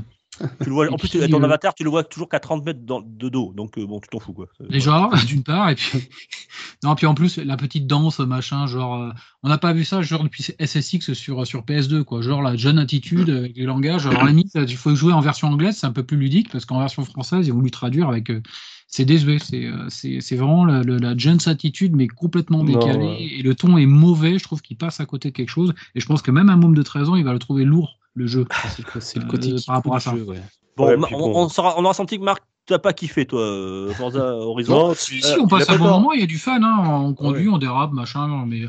Tu 0.63 0.69
le 0.69 0.73
vois, 0.73 0.87
Et 0.87 0.89
en 0.91 0.97
plus, 0.97 1.09
puis, 1.09 1.29
ton 1.31 1.41
euh, 1.41 1.45
avatar, 1.45 1.75
tu 1.75 1.83
le 1.85 1.91
vois 1.91 2.05
toujours 2.05 2.29
qu'à 2.29 2.41
30 2.41 2.65
mètres 2.65 2.81
dans- 2.85 3.01
de 3.01 3.29
dos, 3.29 3.53
donc 3.57 3.79
euh, 3.79 3.87
bon, 3.87 4.01
tu 4.01 4.09
t'en 4.09 4.19
fous 4.19 4.33
quoi. 4.33 4.47
Déjà, 4.69 5.09
d'une 5.27 5.43
part, 5.43 5.71
et 5.71 5.75
puis, 5.75 5.99
non, 6.83 6.95
puis 6.95 7.07
en 7.07 7.15
plus, 7.15 7.39
la 7.39 7.57
petite 7.57 7.87
danse, 7.87 8.19
machin, 8.19 8.67
genre, 8.67 9.03
euh, 9.03 9.11
on 9.43 9.49
n'a 9.49 9.59
pas 9.59 9.73
vu 9.73 9.85
ça, 9.85 10.03
genre, 10.03 10.23
depuis 10.25 10.45
SSX 10.59 11.13
sur, 11.15 11.47
sur 11.47 11.63
PS2, 11.63 12.05
quoi, 12.05 12.21
genre, 12.21 12.43
la 12.43 12.57
jeune 12.57 12.79
attitude 12.79 13.31
avec 13.31 13.57
les 13.57 13.65
langages. 13.65 14.07
Alors, 14.07 14.21
à 14.21 14.25
la 14.25 14.31
limite, 14.31 14.53
il 14.55 14.77
faut 14.77 14.95
jouer 14.95 15.13
en 15.13 15.21
version 15.21 15.49
anglaise, 15.49 15.77
c'est 15.79 15.87
un 15.87 15.93
peu 15.93 16.03
plus 16.03 16.17
ludique, 16.17 16.51
parce 16.51 16.65
qu'en 16.65 16.79
version 16.81 17.05
française, 17.05 17.47
ils 17.47 17.53
ont 17.53 17.57
voulu 17.57 17.71
traduire 17.71 18.09
avec, 18.09 18.31
euh, 18.31 18.43
c'est 18.89 19.05
désuet, 19.05 19.39
c'est, 19.39 19.69
c'est, 19.89 20.21
c'est 20.21 20.37
vraiment 20.37 20.65
la, 20.65 20.83
la, 20.83 20.99
la 20.99 21.17
jeune 21.17 21.39
attitude, 21.47 21.95
mais 21.97 22.07
complètement 22.07 22.63
Non, 22.63 22.79
décalée, 22.79 23.07
ouais. 23.07 23.23
et 23.39 23.43
le 23.43 23.55
ton 23.55 23.79
est 23.79 23.87
mauvais, 23.87 24.39
je 24.39 24.45
trouve 24.45 24.61
qu'il 24.63 24.77
passe 24.77 25.01
à 25.01 25.07
côté 25.07 25.31
de 25.31 25.35
quelque 25.35 25.49
chose, 25.51 25.73
et 25.95 26.01
je 26.01 26.07
pense 26.07 26.23
que 26.23 26.31
même 26.31 26.51
un 26.51 26.57
môme 26.57 26.75
de 26.75 26.83
13 26.83 27.09
ans, 27.09 27.17
il 27.17 27.25
va 27.25 27.33
le 27.33 27.39
trouver 27.39 27.65
lourd, 27.65 27.99
le 28.17 28.27
jeu. 28.27 28.45
C'est 28.77 28.95
le, 28.95 29.01
c'est 29.01 29.19
le 29.21 29.25
Euh, 29.25 29.29
côté 29.29 29.55
par 29.67 29.77
rapport 29.77 29.95
à 29.97 30.01
ça. 30.01 30.11
jeu, 30.17 30.25
ouais. 30.25 30.43
Bon, 30.77 30.87
Ouais, 30.89 30.97
on, 31.13 31.19
bon. 31.19 31.33
on, 31.45 31.49
sera- 31.49 31.75
on 31.79 31.85
aura 31.85 31.95
senti 31.95 32.19
que 32.19 32.25
Marc, 32.25 32.43
t'as 32.67 32.79
pas 32.79 32.93
kiffé 32.93 33.25
toi, 33.27 33.41
euh, 33.41 33.93
Forza 33.95 34.19
Horizon. 34.37 34.73
Non, 34.89 34.95
Si, 34.95 35.07
tu- 35.17 35.21
si, 35.23 35.39
on 35.39 35.45
il 35.45 35.49
passe 35.49 35.71
un 35.71 35.79
bon 35.79 35.85
moment, 35.87 36.13
il 36.13 36.21
y 36.21 36.25
a 36.25 36.27
du 36.27 36.39
fun, 36.39 36.61
hein, 36.63 36.85
on 36.89 37.15
conduit, 37.15 37.49
on 37.49 37.59
dérape, 37.59 37.93
machin, 37.93 38.45
mais 38.47 38.63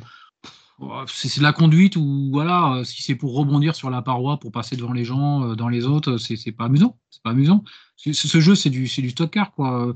c'est 1.08 1.28
c'est 1.28 1.40
de 1.40 1.44
la 1.44 1.54
conduite 1.54 1.96
ou 1.96 2.30
voilà, 2.32 2.76
euh, 2.76 2.84
si 2.84 3.02
c'est 3.02 3.16
pour 3.16 3.36
rebondir 3.36 3.76
sur 3.76 3.90
la 3.90 4.02
paroi, 4.04 4.38
pour 4.38 4.52
passer 4.52 4.76
devant 4.76 4.94
les 4.94 5.06
gens, 5.06 5.44
euh, 5.44 5.56
dans 5.56 5.70
les 5.70 5.86
autres, 5.88 6.18
c'est 6.18 6.36
c'est 6.36 6.52
pas 6.52 6.66
amusant, 6.66 6.98
c'est 7.10 7.24
pas 7.24 7.32
amusant. 7.32 7.64
Ce, 7.96 8.40
jeu, 8.40 8.54
c'est 8.54 8.70
du, 8.70 8.88
c'est 8.88 9.02
du 9.02 9.10
stock 9.10 9.32
car, 9.32 9.52
quoi. 9.54 9.88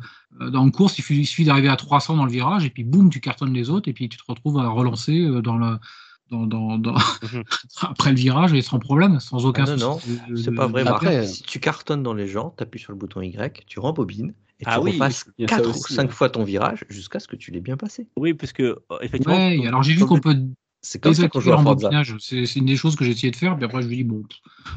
Euh, 0.41 0.49
Dans 0.49 0.63
une 0.63 0.71
course, 0.71 0.97
il 0.97 1.25
suffit, 1.27 1.43
d'arriver 1.45 1.69
à 1.69 1.75
300 1.75 2.17
dans 2.17 2.25
le 2.25 2.31
virage, 2.31 2.65
et 2.65 2.71
puis 2.71 2.83
boum, 2.83 3.11
tu 3.11 3.19
cartonnes 3.21 3.53
les 3.53 3.69
autres, 3.69 3.87
et 3.89 3.93
puis 3.93 4.09
tu 4.09 4.17
te 4.17 4.23
retrouves 4.27 4.57
à 4.57 4.67
relancer 4.69 5.19
euh, 5.21 5.41
dans 5.43 5.55
le, 5.57 5.77
dans, 6.31 6.47
dans, 6.47 6.77
dans- 6.77 6.93
Mhm. 6.93 7.43
après 7.81 8.11
le 8.11 8.15
virage, 8.17 8.53
et 8.53 8.61
sans 8.61 8.79
problème, 8.79 9.19
sans 9.19 9.45
aucun 9.45 9.65
Ah 9.67 9.75
non, 9.75 9.99
souci. 9.99 10.17
de- 10.29 10.35
C'est 10.35 10.55
pas 10.55 10.67
vrai. 10.67 10.87
Après, 10.87 11.27
Si 11.27 11.43
tu 11.43 11.59
cartonnes 11.59 12.03
dans 12.03 12.13
les 12.13 12.27
gens, 12.27 12.53
tu 12.57 12.63
appuies 12.63 12.79
sur 12.79 12.93
le 12.93 12.97
bouton 12.97 13.21
Y, 13.21 13.65
tu 13.67 13.79
rembobines 13.79 14.33
et 14.59 14.63
Ah 14.65 14.75
tu 14.79 14.83
oui, 14.83 14.93
repasses 14.93 15.25
il 15.37 15.43
y 15.43 15.45
a 15.45 15.49
ça 15.49 15.57
4 15.57 15.67
ou 15.67 15.79
aussi, 15.79 15.93
5 15.93 16.07
ouais. 16.07 16.11
fois 16.13 16.29
ton 16.29 16.43
virage 16.43 16.85
jusqu'à 16.89 17.19
ce 17.19 17.27
que 17.27 17.35
tu 17.35 17.51
l'aies 17.51 17.59
bien 17.59 17.77
passé. 17.77 18.07
Oui, 18.15 18.33
parce 18.33 18.53
que 18.53 18.63
euh, 18.63 18.77
effectivement. 19.01 19.35
Ouais, 19.35 19.59
et 19.59 19.67
alors 19.67 19.83
j'ai 19.83 19.93
vu 19.93 20.05
qu'on 20.05 20.19
peut 20.19 20.35
C'est 20.81 20.99
comme 21.01 21.13
ça 21.13 21.27
qu'on 21.27 21.39
joue 21.41 21.51
à. 21.53 22.03
C'est 22.19 22.55
une 22.55 22.65
des 22.65 22.77
choses 22.77 22.95
que 22.95 23.03
j'ai 23.03 23.11
essayé 23.11 23.31
de 23.31 23.35
faire, 23.35 23.55
puis 23.55 23.65
après 23.65 23.81
je 23.81 23.87
me 23.87 23.93
dis, 23.93 24.03
bon, 24.03 24.23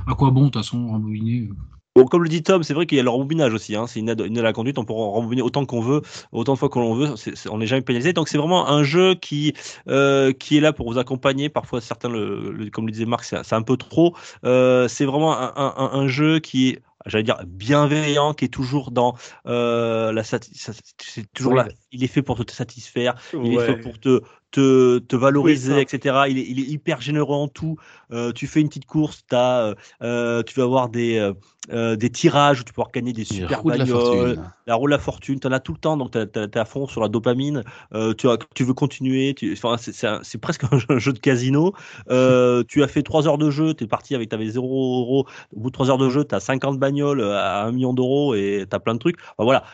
à 0.06 0.14
quoi 0.14 0.31
bon, 0.31 0.43
de 0.43 0.47
toute 0.47 0.56
façon, 0.62 0.89
rembobiner 0.89 1.48
euh. 1.51 1.55
Bon, 1.97 2.07
comme 2.07 2.25
le 2.25 2.29
dit 2.29 2.43
Tom, 2.43 2.65
c'est 2.65 2.75
vrai 2.75 2.87
qu'il 2.87 2.97
y 2.97 3.01
a 3.01 3.05
le 3.05 3.11
rembobinage 3.11 3.55
aussi. 3.55 3.77
Hein. 3.77 3.87
C'est 3.87 4.01
une 4.01 4.09
aide, 4.09 4.21
une 4.21 4.33
aide 4.37 4.41
à 4.41 4.43
la 4.43 4.53
conduite. 4.53 4.79
On 4.79 4.85
peut 4.85 4.93
rembobiner 4.93 5.43
autant 5.43 5.65
qu'on 5.65 5.81
veut, 5.81 6.03
autant 6.33 6.55
de 6.55 6.59
fois 6.59 6.69
qu'on 6.69 6.93
veut. 6.95 7.15
On 7.51 7.59
n'est 7.59 7.69
jamais 7.69 7.83
pénalisé. 7.83 8.12
Donc 8.12 8.29
c'est 8.29 8.37
vraiment 8.39 8.69
un 8.69 8.83
jeu 8.83 9.15
qui 9.15 9.55
euh, 9.87 10.33
qui 10.33 10.57
est 10.57 10.61
là 10.61 10.73
pour 10.73 10.91
vous 10.91 10.99
accompagner. 10.99 11.49
Parfois, 11.49 11.81
certains, 11.81 12.09
le, 12.09 12.51
le- 12.51 12.69
comme 12.71 12.87
le 12.87 12.93
disait 12.93 13.05
Marc, 13.07 13.25
c'est 13.25 13.53
un 13.55 13.62
peu 13.62 13.77
trop. 13.77 14.16
Euh, 14.45 14.89
c'est 14.89 15.05
vraiment 15.05 15.39
un, 15.39 15.53
un- 15.57 15.91
un 15.93 16.09
jeu 16.09 16.41
qui 16.41 16.71
est 16.71 16.83
j'allais 17.07 17.23
dire 17.23 17.39
bienveillant, 17.47 18.33
qui 18.35 18.47
est 18.47 18.49
toujours 18.49 18.91
dans 18.91 19.15
euh, 19.47 20.11
la 20.11 20.25
c'est 20.25 21.33
toujours 21.33 21.53
Oui. 21.53 21.59
là. 21.59 21.69
Il 21.93 22.03
est 22.03 22.09
fait 22.09 22.23
pour 22.23 22.45
te 22.45 22.51
satisfaire, 22.53 23.15
il 23.35 23.55
est 23.55 23.65
fait 23.66 23.77
pour 23.77 24.01
te 24.01 24.21
te, 24.55 24.98
te 24.98 25.16
valoriser, 25.16 25.81
etc. 25.81 26.26
Il 26.28 26.39
est, 26.39 26.47
il 26.48 26.60
est 26.60 26.68
hyper 26.68 27.01
généreux 27.01 27.35
en 27.35 27.48
tout. 27.48 27.76
Euh, 28.12 28.31
tu 28.32 28.47
fais 28.47 28.60
une 28.60 28.68
petite 28.68 28.86
course, 28.86 29.24
euh, 29.32 29.74
euh, 30.02 30.43
tu 30.44 30.55
vas 30.55 30.62
avoir 30.64 30.89
des 30.89 31.32
euh, 31.72 31.97
des 31.97 32.10
tirages 32.10 32.60
où 32.60 32.62
tu 32.62 32.66
peux 32.72 32.74
pouvoir 32.74 32.93
gagner 32.93 33.12
des 33.12 33.24
super 33.24 33.62
roule 33.62 33.72
de 33.72 33.78
la 33.78 33.85
bagnoles, 33.85 34.01
fortune. 34.01 34.51
la 34.66 34.74
roue 34.74 34.86
de 34.86 34.90
la 34.90 34.98
fortune, 34.98 35.40
tu 35.40 35.47
en 35.47 35.52
as 35.52 35.60
tout 35.60 35.72
le 35.72 35.78
temps, 35.78 35.97
donc 35.97 36.10
tu 36.12 36.18
es 36.18 36.59
à 36.59 36.64
fond 36.66 36.86
sur 36.86 37.01
la 37.01 37.09
dopamine, 37.09 37.64
euh, 37.94 38.12
tu, 38.14 38.28
as- 38.28 38.39
tu 38.55 38.64
veux 38.64 38.74
continuer, 38.74 39.35
c'est- 39.78 40.39
presque 40.39 40.64
un 40.70 40.98
jeu, 40.98 41.12
de 41.12 41.18
casino. 41.18 41.72
Euh, 42.10 42.62
tu 42.68 42.82
as 42.82 42.89
fait 42.89 43.02
3 43.02 43.26
heures 43.26 43.39
de 43.39 43.51
jeu, 43.51 43.74
tu 43.74 43.85
es 43.85 43.86
parti 43.86 44.14
avec, 44.14 44.28
tu 44.28 44.35
avais 44.35 44.47
0 44.47 44.66
euros, 45.01 45.26
au 45.56 45.60
bout 45.60 45.70
de 45.70 45.72
3 45.74 45.90
heures 45.90 45.98
de 45.98 46.10
jeu, 46.10 46.24
tu 46.24 46.35
as 46.35 46.40
50 46.40 46.78
bagnoles 46.78 47.22
à 47.22 47.64
1 47.64 47.72
million 47.72 47.94
d'euros 47.94 48.35
et 48.35 48.66
tu 48.68 48.76
as 48.76 48.81
plein 48.81 48.94
de 48.94 48.98
trucs. 49.01 49.16
Enfin, 49.36 49.44
voilà. 49.44 49.64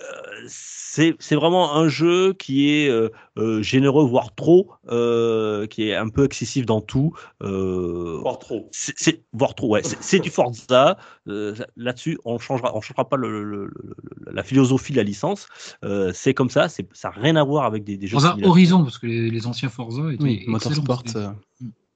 Euh, 0.00 0.44
c'est 0.46 1.14
c'est 1.18 1.34
vraiment 1.34 1.74
un 1.74 1.88
jeu 1.88 2.32
qui 2.32 2.70
est 2.70 2.88
euh, 2.88 3.08
euh, 3.36 3.62
généreux, 3.62 4.04
voire 4.06 4.34
trop, 4.34 4.70
euh, 4.90 5.66
qui 5.66 5.88
est 5.88 5.94
un 5.96 6.08
peu 6.08 6.24
excessif 6.24 6.66
dans 6.66 6.80
tout. 6.80 7.12
Euh, 7.42 8.18
Voire 8.20 8.38
trop. 8.38 8.68
c'est 8.72 8.94
c'est- 8.96 9.24
voire 9.32 9.54
trop 9.54 9.68
ouais 9.70 9.82
c'est 9.82 10.00
c'est 10.00 10.18
du 10.20 10.30
Forza 10.30 10.96
euh, 11.26 11.54
là-dessus 11.76 12.18
on 12.24 12.38
changera 12.38 12.76
on 12.76 12.80
changera 12.80 13.08
pas 13.08 13.16
le- 13.16 13.30
le- 13.30 13.44
le- 13.44 13.66
le- 13.66 14.32
la 14.32 14.42
philosophie 14.44 14.92
de 14.92 14.98
la 14.98 15.02
licence 15.04 15.48
Euh, 15.84 16.12
c'est 16.14 16.32
comme 16.34 16.50
ça 16.50 16.68
c'est 16.68 16.86
ça 16.94 17.08
n'a 17.08 17.20
rien 17.20 17.36
à 17.36 17.42
voir 17.44 17.64
avec 17.64 17.82
des, 17.84 17.96
des 17.96 18.06
jeux 18.06 18.18
Forza. 18.20 18.36
Horizon, 18.44 18.84
parce 18.84 18.98
que 18.98 19.06
les, 19.08 19.30
les 19.30 19.46
anciens 19.46 19.68
Forza 19.68 20.12
étaient 20.12 20.22
Oui, 20.22 20.44
Motorsport. 20.46 21.02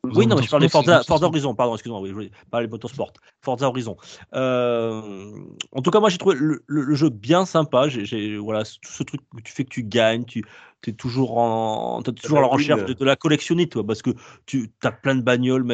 Oui 0.04 0.26
non 0.26 0.36
mais 0.36 0.42
je 0.42 0.50
parlais 0.50 0.68
Forza 0.68 1.02
Forza 1.04 1.26
Horizon 1.26 1.54
pardon 1.54 1.74
excuse-moi 1.74 2.00
oui, 2.00 2.08
je 2.08 2.14
voulais 2.14 2.30
parler 2.50 2.66
de 2.66 2.72
Motorsport. 2.72 3.12
Forza 3.40 3.68
Horizon. 3.68 3.96
Euh, 4.34 5.30
en 5.72 5.82
tout 5.82 5.90
cas 5.90 6.00
moi 6.00 6.08
j'ai 6.10 6.18
trouvé 6.18 6.36
le, 6.38 6.62
le- 6.66 6.82
le 6.82 6.94
jeu 6.94 7.08
bien 7.08 7.44
sympa. 7.46 7.88
J'ai 7.88 8.36
voilà 8.36 8.64
tout 8.64 8.92
ce 8.92 9.02
truc 9.04 9.20
que 9.36 9.42
tu 9.42 9.52
fais 9.52 9.64
que 9.64 9.70
tu 9.70 9.84
gagnes 9.84 10.24
tu 10.24 10.44
es 10.88 10.92
toujours 10.92 11.38
en 11.38 12.02
toujours 12.02 12.38
à 12.38 12.40
la 12.40 12.48
recherche 12.48 12.84
de, 12.84 12.92
de 12.92 13.04
la 13.04 13.14
collectionner 13.14 13.68
toi 13.68 13.86
parce 13.86 14.02
que 14.02 14.10
tu 14.46 14.72
as 14.82 14.90
plein 14.90 15.14
de 15.14 15.22
bagnoles 15.22 15.64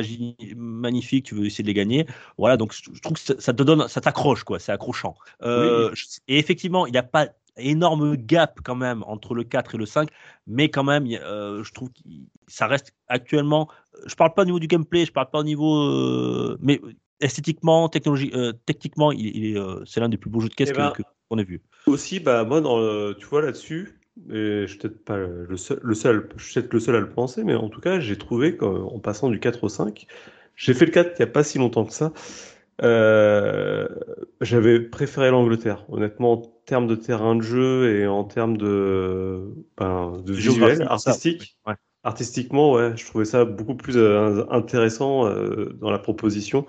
magnifiques 0.56 1.24
tu 1.26 1.34
veux 1.34 1.46
essayer 1.46 1.62
de 1.64 1.68
les 1.68 1.74
gagner. 1.74 2.06
Voilà 2.36 2.56
donc 2.58 2.74
je 2.74 3.00
trouve 3.00 3.14
que 3.14 3.20
ça, 3.20 3.34
ça 3.38 3.54
te 3.54 3.62
donne 3.62 3.88
ça 3.88 4.00
t'accroche 4.02 4.44
quoi 4.44 4.58
c'est 4.58 4.72
accrochant. 4.72 5.14
Euh, 5.42 5.90
je- 5.94 6.04
et 6.28 6.38
effectivement 6.38 6.86
il 6.86 6.92
n'y 6.92 6.98
a 6.98 7.02
pas 7.02 7.28
énorme 7.58 8.16
gap 8.16 8.60
quand 8.64 8.74
même 8.76 9.02
entre 9.06 9.34
le 9.34 9.44
4 9.44 9.74
et 9.74 9.78
le 9.78 9.86
5 9.86 10.08
mais 10.46 10.68
quand 10.70 10.84
même 10.84 11.06
euh, 11.06 11.62
je 11.62 11.72
trouve 11.72 11.90
que 11.90 12.00
ça 12.46 12.66
reste 12.66 12.92
actuellement 13.08 13.68
je 14.06 14.14
parle 14.14 14.34
pas 14.34 14.42
au 14.42 14.46
niveau 14.46 14.58
du 14.60 14.66
gameplay 14.66 15.04
je 15.04 15.12
parle 15.12 15.30
pas 15.30 15.40
au 15.40 15.44
niveau 15.44 15.76
euh, 15.76 16.56
mais 16.60 16.80
esthétiquement 17.20 17.88
technologie 17.88 18.30
euh, 18.34 18.52
techniquement 18.66 19.12
il, 19.12 19.26
il 19.36 19.56
est 19.56 19.60
c'est 19.86 20.00
l'un 20.00 20.08
des 20.08 20.16
plus 20.18 20.30
beaux 20.30 20.40
jeux 20.40 20.48
de 20.48 20.54
caisse 20.54 20.70
Eh 20.70 20.72
que- 20.72 20.78
ben, 20.78 20.92
qu'on 21.28 21.38
ait 21.38 21.44
vu 21.44 21.60
Aussi, 21.86 22.20
bah, 22.20 22.44
moi, 22.44 22.60
dans 22.60 23.12
tu 23.14 23.26
vois, 23.26 23.42
là-dessus, 23.42 24.00
et 24.30 24.62
je 24.62 24.66
suis 24.66 24.78
peut-être 24.78 25.04
pas 25.04 25.16
le 25.16 25.56
seul, 25.56 25.78
le 25.82 25.94
seul, 25.94 26.28
je 26.36 26.44
suis 26.44 26.54
peut-être 26.60 26.72
le 26.72 26.80
seul 26.80 26.96
à 26.96 27.00
le 27.00 27.08
penser, 27.10 27.44
mais 27.44 27.54
en 27.54 27.68
tout 27.68 27.80
cas, 27.80 28.00
j'ai 28.00 28.16
trouvé 28.18 28.56
qu'en 28.56 28.98
passant 28.98 29.28
du 29.28 29.40
4 29.40 29.64
au 29.64 29.68
5, 29.68 30.06
j'ai 30.56 30.74
fait 30.74 30.86
le 30.86 30.90
4 30.92 31.18
il 31.18 31.22
n'y 31.22 31.28
a 31.30 31.32
pas 31.32 31.44
si 31.44 31.58
longtemps 31.58 31.84
que 31.84 31.92
ça, 31.92 32.12
euh, 32.82 33.88
j'avais 34.40 34.80
préféré 34.80 35.30
l'Angleterre. 35.30 35.84
Honnêtement, 35.88 36.32
en 36.34 36.42
termes 36.68 36.86
de 36.86 36.94
terrain 36.96 37.34
de 37.36 37.42
jeu 37.42 37.96
et 38.00 38.06
en 38.06 38.24
termes 38.24 38.56
de, 38.56 39.54
ben, 39.76 40.20
de 40.24 40.32
visuel, 40.32 40.78
ça, 40.78 40.92
artistique, 40.92 41.56
ouais. 41.66 41.74
artistiquement, 42.04 42.72
ouais, 42.72 42.96
je 42.96 43.06
trouvais 43.06 43.24
ça 43.24 43.44
beaucoup 43.44 43.74
plus 43.74 43.96
euh, 43.96 44.44
intéressant 44.50 45.26
euh, 45.26 45.72
dans 45.80 45.90
la 45.90 45.98
proposition. 45.98 46.66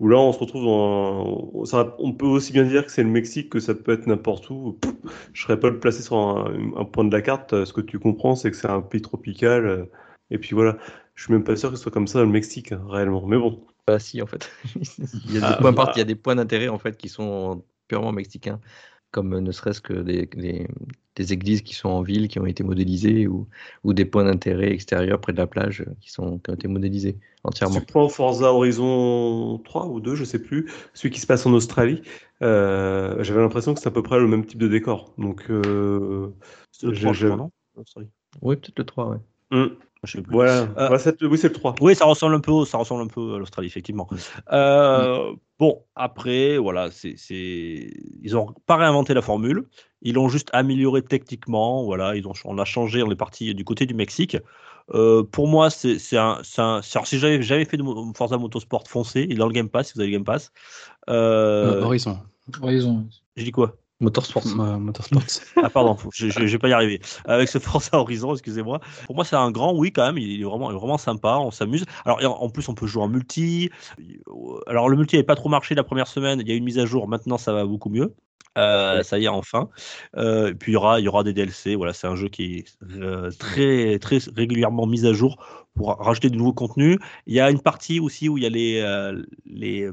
Où 0.00 0.08
là, 0.08 0.18
on 0.18 0.32
se 0.32 0.38
retrouve 0.38 0.64
dans 0.64 1.62
un... 1.62 1.66
ça- 1.66 1.96
on 1.98 2.12
peut 2.12 2.26
aussi 2.26 2.52
bien 2.52 2.64
dire 2.64 2.86
que 2.86 2.92
c'est 2.92 3.02
le 3.02 3.10
Mexique 3.10 3.50
que 3.50 3.60
ça 3.60 3.74
peut 3.74 3.92
être 3.92 4.06
n'importe 4.06 4.50
où. 4.50 4.74
Pouf, 4.80 4.94
je 5.34 5.42
serais 5.42 5.60
pas 5.60 5.70
le 5.70 5.80
placer 5.80 6.02
sur 6.02 6.16
un, 6.16 6.72
un 6.76 6.84
point 6.84 7.04
de 7.04 7.12
la 7.12 7.22
carte. 7.22 7.52
euh, 7.54 7.64
Ce 7.66 7.72
que 7.72 7.80
tu 7.82 7.98
comprends, 7.98 8.36
c'est 8.36 8.50
que 8.50 8.56
c'est 8.56 8.68
un 8.70 8.82
pays 8.82 9.02
tropical. 9.02 9.66
euh, 9.66 9.86
Et 10.30 10.38
puis 10.38 10.54
voilà. 10.54 10.78
Je 11.14 11.24
suis 11.24 11.32
même 11.32 11.44
pas 11.44 11.56
sûr 11.56 11.70
que 11.70 11.76
ce 11.76 11.82
soit 11.82 11.92
comme 11.92 12.06
ça 12.08 12.20
le 12.20 12.26
Mexique, 12.26 12.72
hein, 12.72 12.82
réellement. 12.88 13.26
Mais 13.26 13.38
bon. 13.38 13.64
Bah 13.86 13.98
si, 13.98 14.20
en 14.20 14.26
fait. 14.26 14.50
il 15.24 15.32
y 15.32 15.36
a 15.38 15.40
des 15.40 15.46
Ah, 15.46 15.58
points, 15.60 15.72
bah. 15.72 15.86
part- 15.86 15.92
il 15.96 15.98
y 15.98 16.02
a 16.02 16.04
des 16.04 16.16
points 16.16 16.34
d'intérêt 16.34 16.68
en 16.68 16.78
fait 16.78 16.96
qui 16.96 17.08
sont 17.08 17.64
purement 17.88 18.12
mexicains, 18.12 18.60
comme 19.16 19.32
euh, 19.32 19.40
ne 19.40 19.50
serait-ce 19.50 19.80
que 19.80 19.94
les, 19.94 20.28
des 21.16 21.32
églises 21.32 21.62
qui 21.62 21.72
sont 21.72 21.88
en 21.88 22.02
ville, 22.02 22.28
qui 22.28 22.38
ont 22.38 22.44
été 22.44 22.62
modélisées, 22.62 23.26
ou, 23.26 23.48
ou 23.82 23.94
des 23.94 24.04
points 24.04 24.24
d'intérêt 24.24 24.70
extérieurs 24.70 25.18
près 25.22 25.32
de 25.32 25.38
la 25.38 25.46
plage 25.46 25.80
euh, 25.80 25.94
qui, 26.02 26.10
sont, 26.10 26.38
qui 26.38 26.50
ont 26.50 26.54
été 26.54 26.68
modélisés 26.68 27.16
entièrement. 27.42 27.80
tu 27.80 27.86
prends 27.86 28.10
Forza 28.10 28.52
Horizon 28.52 29.58
3 29.64 29.86
ou 29.86 30.00
2, 30.00 30.14
je 30.16 30.24
sais 30.24 30.38
plus, 30.42 30.70
celui 30.92 31.08
qui 31.14 31.20
se 31.20 31.26
passe 31.26 31.46
en 31.46 31.54
Australie, 31.54 32.02
euh, 32.42 33.22
j'avais 33.24 33.40
l'impression 33.40 33.72
que 33.72 33.80
c'est 33.80 33.88
à 33.88 33.90
peu 33.92 34.02
près 34.02 34.18
le 34.18 34.28
même 34.28 34.44
type 34.44 34.58
de 34.58 34.68
décor. 34.68 35.14
Donc, 35.16 35.46
euh, 35.48 36.28
C'est 36.72 36.88
le 36.88 36.92
j'ai- 36.92 37.00
3, 37.00 37.12
je 37.14 37.18
j'ai- 37.20 37.26
crois, 37.28 37.36
non? 37.38 37.50
Oh, 37.78 37.82
sorry. 37.86 38.06
Oui, 38.42 38.56
peut-être 38.56 38.78
le 38.78 38.84
3, 38.84 39.08
ouais. 39.08 39.18
hum, 39.52 39.76
Je 40.04 40.12
sais 40.12 40.22
plus. 40.22 40.32
voilà, 40.32 40.68
Euh, 40.78 40.90
Ouais, 40.90 40.98
c'est- 40.98 41.22
oui, 41.24 41.38
c'est 41.38 41.48
le 41.48 41.54
3. 41.54 41.74
Oui, 41.80 41.94
ça 41.96 42.04
ressemble 42.04 42.34
un 42.34 42.40
peu, 42.40 42.64
ça 42.64 42.78
ressemble 42.78 43.02
un 43.02 43.06
peu 43.06 43.34
à 43.34 43.38
l'Australie, 43.38 43.66
effectivement. 43.68 44.08
Euh, 44.52 45.32
Bon, 45.58 45.82
après, 45.94 46.58
voilà, 46.58 46.90
c'est, 46.90 47.14
c'est, 47.16 47.34
ils 48.22 48.36
ont 48.36 48.52
pas 48.66 48.76
réinventé 48.76 49.14
la 49.14 49.22
formule, 49.22 49.66
ils 50.02 50.12
l'ont 50.14 50.28
juste 50.28 50.50
amélioré 50.52 51.00
techniquement. 51.00 51.82
Voilà, 51.84 52.14
ils 52.14 52.28
ont, 52.28 52.34
on 52.44 52.58
a 52.58 52.66
changé, 52.66 53.02
on 53.02 53.10
est 53.10 53.16
parti 53.16 53.54
du 53.54 53.64
côté 53.64 53.86
du 53.86 53.94
Mexique. 53.94 54.36
Euh, 54.92 55.22
pour 55.22 55.48
moi, 55.48 55.70
c'est, 55.70 55.98
c'est 55.98 56.18
un, 56.18 56.40
c'est 56.44 56.60
un- 56.60 56.82
c'est- 56.82 56.98
alors, 56.98 57.06
si 57.06 57.18
j'avais 57.18 57.40
jamais 57.40 57.64
fait 57.64 57.78
de 57.78 57.84
Forza 58.14 58.36
Motorsport, 58.36 58.84
foncé, 58.86 59.22
il 59.22 59.32
est 59.32 59.36
dans 59.36 59.46
le 59.46 59.52
Game 59.54 59.70
Pass, 59.70 59.88
si 59.88 59.94
vous 59.94 60.00
avez 60.00 60.10
le 60.10 60.16
Game 60.18 60.24
Pass. 60.24 60.52
Euh, 61.08 61.80
Euh, 61.80 61.82
Horizon. 61.84 62.18
Horizon. 62.60 63.06
j'ai 63.34 63.44
dit 63.44 63.50
quoi? 63.50 63.74
Motorsport. 64.00 64.46
Euh, 64.46 64.78
Motorsports. 64.78 65.22
Ah 65.62 65.70
pardon, 65.70 65.96
je, 66.12 66.28
je, 66.28 66.46
je 66.46 66.52
vais 66.52 66.58
pas 66.58 66.68
y 66.68 66.72
arriver. 66.72 67.00
Avec 67.24 67.48
ce 67.48 67.58
Forza 67.58 67.96
Horizon, 67.98 68.32
excusez-moi. 68.34 68.80
Pour 69.06 69.14
moi, 69.14 69.24
c'est 69.24 69.36
un 69.36 69.50
grand 69.50 69.74
oui 69.74 69.92
quand 69.92 70.04
même. 70.06 70.18
Il 70.18 70.40
est 70.40 70.44
vraiment, 70.44 70.70
il 70.70 70.74
est 70.74 70.78
vraiment 70.78 70.98
sympa. 70.98 71.38
On 71.40 71.50
s'amuse. 71.50 71.84
Alors 72.04 72.42
en 72.42 72.48
plus, 72.50 72.68
on 72.68 72.74
peut 72.74 72.86
jouer 72.86 73.02
en 73.02 73.08
multi. 73.08 73.70
Alors 74.66 74.88
le 74.88 74.96
multi 74.96 75.16
n'avait 75.16 75.26
pas 75.26 75.36
trop 75.36 75.48
marché 75.48 75.74
la 75.74 75.84
première 75.84 76.08
semaine. 76.08 76.40
Il 76.40 76.48
y 76.48 76.52
a 76.52 76.54
eu 76.54 76.58
une 76.58 76.64
mise 76.64 76.78
à 76.78 76.86
jour. 76.86 77.08
Maintenant, 77.08 77.38
ça 77.38 77.52
va 77.52 77.64
beaucoup 77.64 77.88
mieux. 77.88 78.14
Euh, 78.56 79.02
ça 79.02 79.18
y 79.18 79.24
est 79.24 79.28
enfin. 79.28 79.68
Euh, 80.16 80.50
et 80.50 80.54
puis 80.54 80.72
il 80.72 80.74
y 80.74 80.76
aura, 80.76 81.00
il 81.00 81.04
y 81.04 81.08
aura 81.08 81.22
des 81.24 81.32
DLC. 81.32 81.74
Voilà, 81.74 81.92
c'est 81.92 82.06
un 82.06 82.16
jeu 82.16 82.28
qui 82.28 82.58
est 82.58 82.64
euh, 82.96 83.30
très, 83.38 83.98
très 83.98 84.18
régulièrement 84.34 84.86
mis 84.86 85.06
à 85.06 85.12
jour 85.12 85.65
pour 85.76 85.96
rajouter 85.96 86.30
de 86.30 86.36
nouveaux 86.36 86.52
contenus. 86.52 86.98
Il 87.26 87.34
y 87.34 87.40
a 87.40 87.50
une 87.50 87.60
partie 87.60 88.00
aussi 88.00 88.28
où 88.28 88.38
il 88.38 88.42
y 88.42 88.46
a 88.46 88.50
les, 88.50 88.80
euh, 88.80 89.22
les, 89.44 89.82
euh, 89.82 89.92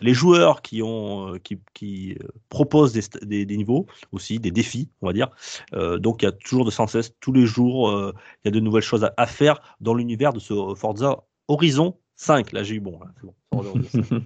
les 0.00 0.14
joueurs 0.14 0.62
qui 0.62 0.82
ont, 0.82 1.34
euh, 1.34 1.38
qui, 1.38 1.58
qui 1.74 2.16
proposent 2.48 2.92
des, 2.92 3.44
des, 3.44 3.56
niveaux 3.56 3.86
aussi, 4.12 4.38
des 4.38 4.50
défis, 4.50 4.88
on 5.02 5.06
va 5.08 5.12
dire. 5.12 5.28
Donc 5.72 6.22
il 6.22 6.26
y 6.26 6.28
a 6.28 6.32
toujours 6.32 6.64
de 6.64 6.70
sans 6.70 6.86
cesse, 6.86 7.14
tous 7.20 7.32
les 7.32 7.46
jours, 7.46 7.92
il 7.92 8.46
y 8.46 8.48
a 8.48 8.50
de 8.50 8.60
nouvelles 8.60 8.82
choses 8.82 9.06
à, 9.16 9.26
faire 9.26 9.76
dans 9.80 9.94
l'univers 9.94 10.32
de 10.32 10.38
ce 10.38 10.74
Forza 10.76 11.24
Horizon 11.48 11.96
5. 12.14 12.52
Là, 12.52 12.62
j'ai 12.62 12.76
eu 12.76 12.80
bon. 12.80 12.98
bon. 13.22 13.34
Forza 13.52 13.70
Horizon 13.70 14.02
5. 14.02 14.22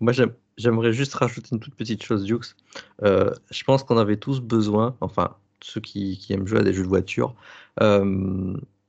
Moi, 0.00 0.12
j'aime- 0.12 0.34
j'aimerais 0.56 0.92
juste 0.92 1.14
rajouter 1.14 1.48
une 1.52 1.60
toute 1.60 1.74
petite 1.74 2.02
chose. 2.02 2.26
Euh, 3.02 3.30
je 3.50 3.64
pense 3.64 3.84
qu'on 3.84 3.98
avait 3.98 4.16
tous 4.16 4.40
besoin, 4.40 4.96
enfin, 5.00 5.36
ceux 5.62 5.80
qui, 5.80 6.18
qui 6.18 6.32
aiment 6.32 6.46
jouer 6.46 6.60
à 6.60 6.62
des 6.62 6.72
jeux 6.72 6.82
de 6.82 6.88
voiture, 6.88 7.34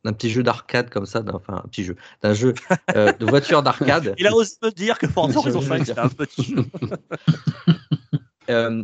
d'un 0.07 0.13
petit 0.13 0.29
jeu 0.29 0.41
d'arcade 0.41 0.89
comme 0.89 1.05
ça, 1.05 1.21
d'un- 1.21 1.33
enfin, 1.35 1.61
un 1.63 1.67
petit 1.67 1.83
jeu, 1.83 1.95
d'un 2.21 2.33
jeu 2.33 2.53
euh, 2.95 3.11
de 3.13 3.25
voiture 3.25 3.61
d'arcade. 3.61 4.15
Il 4.17 4.25
a 4.25 4.33
osé 4.33 4.55
me 4.63 4.69
dire 4.71 4.97
que 4.97 5.07
Forza 5.07 5.37
Horizon 5.39 5.59
veux 5.59 5.67
5 5.67 5.75
dire. 5.83 5.85
c'était 5.87 5.99
un 5.99 6.09
petit 6.09 6.43
jeu. 6.43 6.65
euh, 8.49 8.83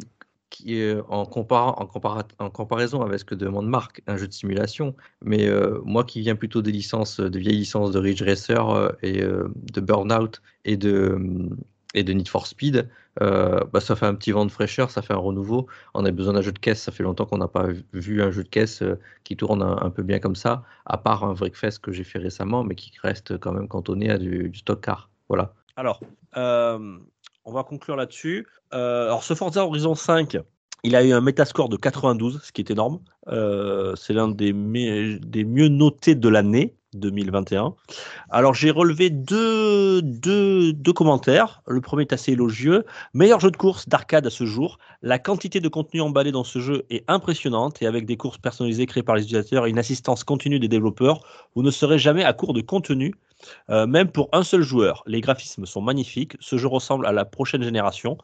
qui, 0.49 0.81
euh, 0.81 1.01
en, 1.07 1.23
compara- 1.23 1.73
en, 1.81 1.85
compara- 1.85 2.27
en 2.39 2.49
comparaison 2.49 3.01
avec 3.01 3.19
ce 3.19 3.25
que 3.25 3.35
demande 3.35 3.67
Marc, 3.67 4.01
un 4.05 4.17
jeu 4.17 4.27
de 4.27 4.33
simulation. 4.33 4.95
Mais 5.23 5.49
moi 5.85 6.03
qui 6.03 6.19
viens 6.21 6.35
plutôt 6.35 6.61
des 6.61 6.71
licences, 6.71 7.19
de 7.19 7.39
vieilles 7.39 7.57
licences 7.57 7.91
de 7.91 7.99
Ridge 7.99 8.21
Racer 8.21 8.91
et 9.01 9.21
de 9.21 9.81
Burnout 9.81 10.41
et 10.65 10.77
de, 10.77 11.17
et 11.93 12.03
de 12.03 12.13
Need 12.13 12.27
for 12.27 12.47
Speed, 12.47 12.89
euh, 13.21 13.59
bah, 13.71 13.79
ça 13.79 13.95
fait 13.95 14.05
un 14.05 14.15
petit 14.15 14.31
vent 14.31 14.45
de 14.45 14.51
fraîcheur, 14.51 14.89
ça 14.89 15.01
fait 15.01 15.13
un 15.13 15.17
renouveau. 15.17 15.67
On 15.93 16.05
a 16.05 16.11
besoin 16.11 16.33
d'un 16.33 16.41
jeu 16.41 16.51
de 16.51 16.59
caisse, 16.59 16.81
ça 16.81 16.91
fait 16.91 17.03
longtemps 17.03 17.25
qu'on 17.25 17.37
n'a 17.37 17.47
pas 17.47 17.67
vu- 17.93 18.21
un 18.21 18.31
jeu 18.31 18.43
de 18.43 18.49
caisse 18.49 18.81
euh, 18.81 18.99
qui 19.23 19.35
tourne 19.35 19.61
un, 19.61 19.89
peu 19.89 20.03
bien 20.03 20.19
comme 20.19 20.35
ça, 20.35 20.63
à 20.85 20.97
part 20.97 21.23
un 21.23 21.33
Breakfast 21.33 21.79
que 21.79 21.91
j'ai 21.91 22.03
fait 22.03 22.19
récemment, 22.19 22.63
mais 22.63 22.75
qui 22.75 22.91
reste 23.01 23.37
quand 23.37 23.51
même 23.51 23.67
cantonné 23.67 24.09
à 24.09 24.17
du, 24.17 24.49
du 24.49 24.59
stock 24.59 24.81
car. 24.81 25.09
Voilà. 25.29 25.53
Alors, 25.75 25.99
euh, 26.37 26.97
on 27.45 27.51
va 27.51 27.63
conclure 27.63 27.95
là-dessus. 27.95 28.47
Alors, 28.71 29.23
ce 29.23 29.35
Forza 29.35 29.63
Horizon 29.65 29.93
5, 29.93 30.37
il 30.83 30.95
a 30.95 31.03
eu 31.03 31.13
un 31.13 31.21
Metascore 31.21 31.69
de 31.69 31.77
92, 31.77 32.41
ce 32.43 32.51
qui 32.51 32.61
est 32.61 32.71
énorme. 32.71 32.99
C'est 33.27 34.13
l'un 34.13 34.27
des, 34.29 34.51
des 34.53 35.43
mieux 35.43 35.67
notés 35.67 36.15
de 36.15 36.29
l'année 36.29 36.75
2021. 36.95 37.75
Alors, 38.29 38.53
j'ai 38.53 38.71
relevé 38.71 39.09
deux, 39.09 40.01
commentaires. 40.95 41.61
Le 41.67 41.81
premier 41.81 42.03
est 42.03 42.13
assez 42.13 42.33
élogieux. 42.33 42.85
Meilleur 43.13 43.39
jeu 43.39 43.51
de 43.51 43.57
course 43.57 43.87
d'arcade 43.87 44.27
à 44.27 44.29
ce 44.29 44.45
jour. 44.45 44.77
La 45.01 45.19
quantité 45.19 45.59
de 45.59 45.67
contenu 45.67 46.01
emballé 46.01 46.31
dans 46.31 46.43
ce 46.43 46.59
jeu 46.59 46.83
est 46.89 47.03
impressionnante 47.07 47.81
et 47.81 47.87
avec 47.87 48.05
des 48.05 48.17
courses 48.17 48.37
personnalisées 48.37 48.85
créées 48.85 49.03
par 49.03 49.15
les 49.15 49.23
utilisateurs 49.23 49.65
et 49.65 49.69
une 49.69 49.79
assistance 49.79 50.23
continue 50.23 50.59
des 50.59 50.67
développeurs, 50.67 51.21
vous 51.55 51.63
ne 51.63 51.71
serez 51.71 51.97
jamais 51.97 52.23
à 52.23 52.33
court 52.33 52.53
de 52.53 52.61
contenu. 52.61 53.13
Euh, 53.69 53.87
même 53.87 54.09
pour 54.09 54.29
un 54.31 54.43
seul 54.43 54.61
joueur, 54.61 55.03
les 55.05 55.21
graphismes 55.21 55.65
sont 55.65 55.81
magnifiques. 55.81 56.35
Ce 56.39 56.57
jeu 56.57 56.67
ressemble 56.67 57.05
à 57.05 57.11
la 57.11 57.25
prochaine 57.25 57.63
génération. 57.63 58.17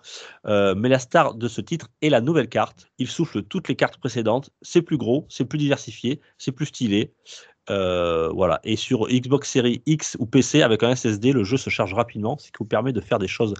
Euh, 0.46 0.76
mais 0.76 0.90
la 0.90 1.00
star 1.00 1.36
de 1.36 1.48
ce 1.48 1.62
titre 1.62 1.88
est 2.02 2.10
la 2.10 2.22
nouvelle 2.22 2.50
carte. 2.50 2.88
Il 2.98 3.08
souffle 3.08 3.44
toutes 3.44 3.68
les 3.68 3.76
cartes 3.76 3.98
précédentes. 3.98 4.50
C'est 4.62 4.82
plus 4.82 4.98
gros, 4.98 5.26
c'est 5.30 5.46
plus 5.46 5.58
diversifié, 5.58 6.22
c'est 6.38 6.52
plus 6.52 6.68
stylé. 6.68 7.14
Euh, 7.70 8.30
voilà. 8.30 8.60
Et 8.64 8.76
sur 8.76 9.08
Xbox 9.08 9.50
Series 9.52 9.82
X 9.86 10.18
ou 10.20 10.26
PC 10.26 10.62
avec 10.62 10.84
un 10.84 10.96
SSD, 10.96 11.34
le 11.34 11.44
jeu 11.44 11.58
se 11.58 11.70
charge 11.70 11.94
rapidement, 11.94 12.38
ce 12.38 12.48
qui 12.48 12.58
vous 12.60 12.66
permet 12.66 12.94
de 12.94 13.02
faire 13.02 13.20
des 13.20 13.28
choses 13.28 13.54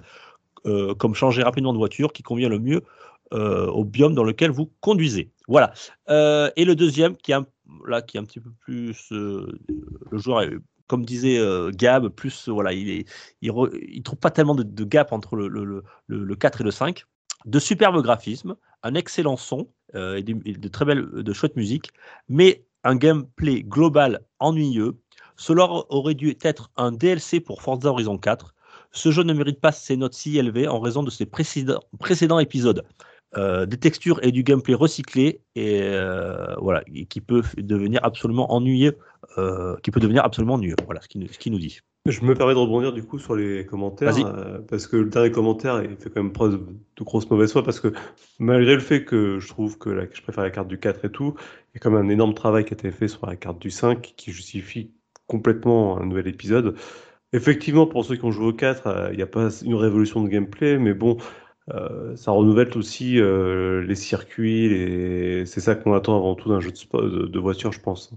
euh, 0.66 0.94
comme 0.96 1.16
changer 1.16 1.44
rapidement 1.44 1.74
de 1.74 1.78
voiture 1.78 2.12
qui 2.12 2.24
convient 2.24 2.50
le 2.50 2.60
mieux 2.60 2.82
euh, 3.34 3.68
au 3.68 3.84
biome 3.86 4.16
dans 4.16 4.24
lequel 4.24 4.52
vous 4.52 4.72
conduisez. 4.82 5.30
Voilà. 5.48 5.74
Et 6.56 6.66
le 6.66 6.74
deuxième, 6.76 7.16
qui 7.18 7.32
est 7.32 7.36
un, 7.36 7.46
là, 7.88 8.02
qui 8.02 8.18
est 8.18 8.20
un 8.20 8.24
petit 8.26 8.40
peu 8.40 8.52
plus, 8.60 9.08
le 9.12 9.48
joueur 10.14 10.44
comme 10.88 11.06
disait 11.06 11.40
Gab, 11.74 12.08
plus 12.08 12.50
voilà, 12.50 12.74
il 12.74 12.90
est, 12.90 13.06
il, 13.42 14.02
trouve 14.04 14.18
pas 14.20 14.32
tellement 14.32 14.56
de, 14.56 14.64
de 14.64 14.84
gap 14.84 15.12
entre 15.12 15.36
le, 15.36 15.48
le, 15.48 15.64
le, 15.64 15.84
le- 16.08 16.24
le 16.24 16.36
4 16.36 16.62
et 16.62 16.64
le 16.64 16.72
5. 16.72 17.04
De 17.46 17.60
superbes 17.60 18.02
graphismes, 18.02 18.56
un 18.84 18.96
excellent 18.96 19.38
son 19.38 19.68
et, 19.94 20.24
des- 20.24 20.36
et 20.46 20.54
de 20.54 20.68
très 20.68 20.86
belles, 20.86 21.06
de 21.12 21.34
chouettes 21.34 21.56
musiques, 21.56 21.92
mais 22.28 22.64
un 22.84 22.96
gameplay 22.96 23.64
global 23.64 24.22
ennuyeux. 24.40 24.98
Cela 25.36 25.68
aurait 25.90 26.16
dû 26.16 26.38
être 26.44 26.72
un 26.78 26.92
DLC 26.92 27.40
pour 27.40 27.62
Forza 27.62 27.90
Horizon 27.90 28.18
4. 28.18 28.54
Ce 28.92 29.12
jeu 29.12 29.24
ne 29.24 29.34
mérite 29.34 29.62
pas 29.62 29.72
ces 29.72 29.98
notes 29.98 30.14
si 30.14 30.38
élevées 30.38 30.68
en 30.68 30.80
raison 30.80 31.04
de 31.04 31.10
ses 31.10 31.26
précédents, 31.26 32.40
épisodes. 32.40 32.84
Euh, 33.38 33.68
des 33.68 33.78
textures 33.78 34.20
et 34.24 34.32
du 34.32 34.42
gameplay 34.42 34.74
recyclé 34.74 35.44
et 35.54 35.82
euh, 35.84 36.56
voilà 36.58 36.84
qui 37.10 37.22
peut 37.22 37.44
devenir 37.58 38.04
absolument 38.04 38.52
ennuyeux 38.52 38.98
euh, 39.38 39.78
qui 39.84 39.92
peut 39.92 40.00
devenir 40.00 40.26
absolument 40.26 40.56
ennuyeux 40.56 40.76
voilà 40.84 41.00
ce 41.02 41.08
ce 41.08 41.38
qu'il 41.38 41.52
nous 41.52 41.60
dit 41.60 41.80
Je 42.06 42.22
me 42.22 42.34
permets 42.34 42.54
de 42.54 42.60
rebondir 42.60 42.92
du 42.94 43.04
coup 43.04 43.20
sur 43.20 43.36
les 43.36 43.66
commentaires, 43.66 44.18
euh, 44.20 44.60
parce 44.68 44.88
que 44.88 44.96
le 44.96 45.10
dernier 45.10 45.32
commentaire 45.32 45.84
il 45.84 45.96
fait 45.98 46.10
quand 46.10 46.24
même 46.24 46.32
preuve 46.34 46.66
de 46.98 47.04
grosse 47.04 47.30
mauvaise 47.30 47.52
foi, 47.52 47.62
parce 47.64 47.80
que 47.80 47.94
malgré 48.40 48.74
le 48.74 48.80
fait 48.80 49.04
que 49.06 49.38
je 49.40 49.48
trouve 49.48 49.78
que, 49.78 49.90
la- 49.90 50.08
que 50.08 50.16
je 50.16 50.22
préfère 50.24 50.44
la 50.44 50.50
carte 50.50 50.68
du 50.70 50.80
4 50.80 51.06
et 51.06 51.12
tout, 51.12 51.36
il 51.74 51.76
y 51.76 51.78
a 51.78 51.80
quand 51.82 51.92
même 51.92 52.06
un 52.06 52.10
énorme 52.10 52.34
travail 52.34 52.66
qui 52.66 52.74
a 52.74 52.78
été 52.78 52.90
fait 52.92 53.08
sur 53.08 53.26
la 53.28 53.36
carte 53.36 53.60
du 53.62 53.70
5 53.70 54.14
qui 54.18 54.32
justifie 54.32 54.92
complètement 55.28 56.00
un 56.00 56.06
nouvel 56.06 56.28
épisode. 56.28 56.76
Effectivement, 57.34 57.88
pour 57.88 58.06
ceux 58.06 58.16
qui 58.18 58.26
ont 58.26 58.32
joué 58.32 58.48
au 58.48 58.54
4, 58.54 58.88
euh, 58.88 59.10
il 59.12 59.18
n'y 59.18 59.24
a 59.24 59.28
pas 59.28 59.50
une 59.64 59.76
révolution 59.76 60.24
de 60.24 60.30
gameplay, 60.30 60.80
mais 60.80 60.94
bon, 60.94 61.18
euh, 61.74 62.16
ça 62.18 62.32
renouvelle 62.32 62.78
aussi 62.78 63.16
les 63.22 63.96
circuits, 63.96 64.70
les... 64.70 65.46
c'est 65.48 65.62
ça 65.62 65.76
qu'on 65.76 65.94
attend 65.94 66.18
avant 66.18 66.36
tout 66.36 66.50
d'un 66.50 66.60
jeu 66.62 66.72
de, 66.72 67.28
de 67.28 67.40
voiture, 67.40 67.72
je 67.74 67.82
pense. 67.82 68.14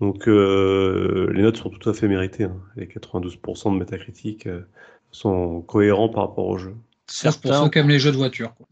Donc 0.00 0.28
euh, 0.28 1.30
les 1.32 1.42
notes 1.42 1.56
sont 1.58 1.70
tout 1.70 1.88
à 1.88 1.94
fait 1.94 2.08
méritées. 2.08 2.44
hein. 2.44 2.56
Les 2.76 2.86
92% 2.86 3.72
de 3.74 3.78
métacritique 3.78 4.46
euh, 4.46 4.62
sont 5.10 5.60
cohérents 5.62 6.08
par 6.08 6.28
rapport 6.28 6.46
au 6.46 6.58
jeu. 6.58 6.74
Sauf 7.06 7.40
pour 7.40 7.52
ceux 7.54 7.68
qui 7.70 7.78
aiment 7.80 7.88
les 7.88 7.98
jeux 7.98 8.12
de 8.12 8.16
voiture. 8.16 8.54
quoi. 8.54 8.66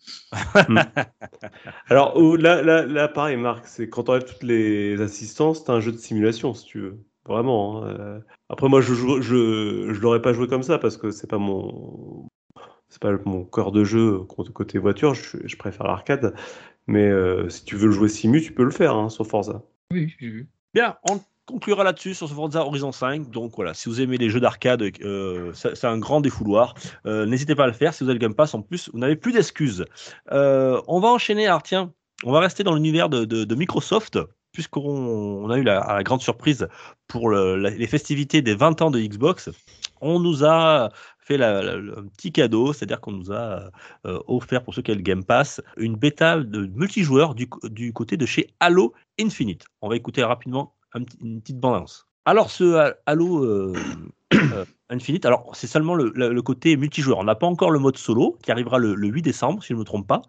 Alors 1.89 2.19
là, 2.37 2.63
là, 2.63 2.87
là, 2.87 3.09
pareil, 3.09 3.37
Marc, 3.37 3.67
c'est 3.67 3.89
quand 3.89 4.09
on 4.09 4.13
enlève 4.13 4.25
toutes 4.25 4.43
les 4.45 5.01
assistances, 5.01 5.65
c'est 5.65 5.73
un 5.73 5.81
jeu 5.81 5.93
de 5.93 5.97
simulation, 5.97 6.55
si 6.55 6.65
tu 6.67 6.81
veux. 6.81 6.99
Vraiment. 7.27 7.83
hein. 7.85 7.89
Euh, 7.99 8.21
Après, 8.49 8.69
moi, 8.69 8.81
je 8.81 8.95
je 8.95 10.01
l'aurais 10.01 10.23
pas 10.23 10.33
joué 10.33 10.47
comme 10.47 10.63
ça 10.63 10.79
parce 10.79 10.97
que 10.97 11.11
c'est 11.11 11.27
pas 11.29 11.39
mon, 11.39 12.29
c'est 12.89 13.03
pas 13.03 13.13
mon 13.25 13.45
corps 13.45 13.73
de 13.73 13.85
jeu 13.85 14.21
côté 14.21 14.53
côté 14.53 14.79
voiture. 14.79 15.15
Je, 15.15 15.37
je 15.45 15.57
préfère 15.57 15.87
l'arcade. 15.87 16.35
Mais 16.87 17.07
euh, 17.09 17.49
si 17.51 17.65
tu 17.65 17.77
veux 17.77 17.87
le 17.87 17.93
jouer 17.93 18.09
simu, 18.09 18.41
tu 18.41 18.53
peux 18.53 18.65
le 18.65 18.71
faire 18.71 18.95
hein, 18.95 19.09
sur 19.11 19.27
Forza. 19.27 19.63
Oui, 19.93 20.15
j'ai 20.19 20.29
vu. 20.29 20.49
Bien, 20.75 20.97
on 21.09 21.21
conclura 21.49 21.83
là-dessus 21.83 22.15
sur 22.15 22.29
ce 22.29 22.35
Forza 22.35 22.65
Horizon 22.65 22.93
5. 22.93 23.31
Donc 23.31 23.53
voilà, 23.57 23.75
si 23.75 23.89
vous 23.89 24.01
aimez 24.01 24.19
les 24.19 24.29
jeux 24.29 24.41
d'arcade, 24.41 24.83
euh, 25.03 25.53
c'est 25.55 25.85
un 25.87 25.99
grand 25.99 26.21
défouloir. 26.21 26.75
Euh, 27.07 27.27
N'hésitez 27.27 27.55
pas 27.55 27.65
à 27.65 27.67
le 27.67 27.73
faire. 27.73 27.95
Si 27.95 28.05
vous 28.05 28.11
avez 28.11 28.19
le 28.19 28.23
Game 28.23 28.35
Pass, 28.35 28.55
en 28.55 28.63
plus, 28.63 28.91
vous 28.93 28.99
n'avez 28.99 29.17
plus 29.17 29.33
d'excuses. 29.33 29.85
Euh, 30.31 30.81
on 30.87 31.01
va 31.01 31.09
enchaîner. 31.09 31.47
Alors 31.47 31.63
tiens, 31.63 31.93
on 32.25 32.33
va 32.33 32.41
rester 32.41 32.65
dans 32.65 32.75
l'univers 32.75 33.09
de, 33.09 33.55
Microsoft, 33.55 34.19
puisqu'on 34.53 34.81
on 34.83 35.51
a 35.51 35.57
eu 35.57 35.63
la, 35.63 36.03
grande 36.03 36.21
surprise 36.21 36.69
pour 37.07 37.31
les 37.31 37.87
festivités 37.87 38.43
des 38.43 38.55
20 38.55 38.83
ans 38.83 38.91
de 38.91 39.01
Xbox, 39.01 39.51
on 40.01 40.21
nous 40.21 40.45
a 40.45 40.91
fait 41.29 41.43
un 41.43 42.07
petit 42.17 42.33
cadeau, 42.33 42.73
c'est-à-dire 42.73 43.01
qu'on 43.01 43.13
nous 43.13 43.33
a 43.33 43.71
euh, 44.07 44.19
offert 44.27 44.65
pour 44.65 44.75
ceux 44.75 44.83
qui 44.83 44.91
ont 44.91 44.95
le 44.95 45.03
Game 45.03 45.25
Pass 45.25 45.61
une 45.77 45.97
bêta 45.97 46.39
de 46.39 46.67
multijoueur 46.67 47.35
du, 47.35 47.49
du 47.65 47.93
côté 47.93 48.17
de 48.17 48.27
chez 48.27 48.49
Halo 48.61 48.95
Infinite. 49.21 49.65
On 49.83 49.89
va 49.89 49.97
écouter 49.97 50.23
rapidement 50.23 50.75
une 50.95 51.41
petite 51.41 51.59
bande-annonce. 51.59 52.07
Alors 52.25 52.51
ce 52.51 52.95
Halo 53.07 53.45
euh, 53.45 53.75
euh, 54.35 54.65
Infinite, 54.91 55.27
alors 55.27 55.55
c'est 55.55 55.67
seulement 55.67 55.95
le, 55.95 56.43
côté 56.43 56.77
multijoueur. 56.77 57.19
On 57.19 57.25
n'a 57.25 57.35
pas 57.35 57.47
encore 57.47 57.71
le 57.71 57.79
mode 57.79 57.99
solo 57.99 58.39
qui 58.43 58.51
arrivera 58.51 58.79
le, 58.79 58.95
le 58.95 59.09
8 59.09 59.23
décembre, 59.23 59.63
si 59.63 59.69
je 59.69 59.75
ne 59.75 59.81
me 59.81 59.85
trompe 59.85 60.07
pas. 60.07 60.23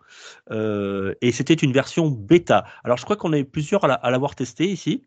Euh, 0.51 1.13
et 1.21 1.31
c'était 1.31 1.53
une 1.53 1.71
version 1.71 2.09
bêta. 2.09 2.65
Alors 2.83 2.97
je 2.97 3.05
crois 3.05 3.15
qu'on 3.15 3.31
est 3.31 3.45
plusieurs 3.45 3.85
à 3.85 4.11
l'avoir 4.11 4.35
testé 4.35 4.69
ici. 4.69 5.05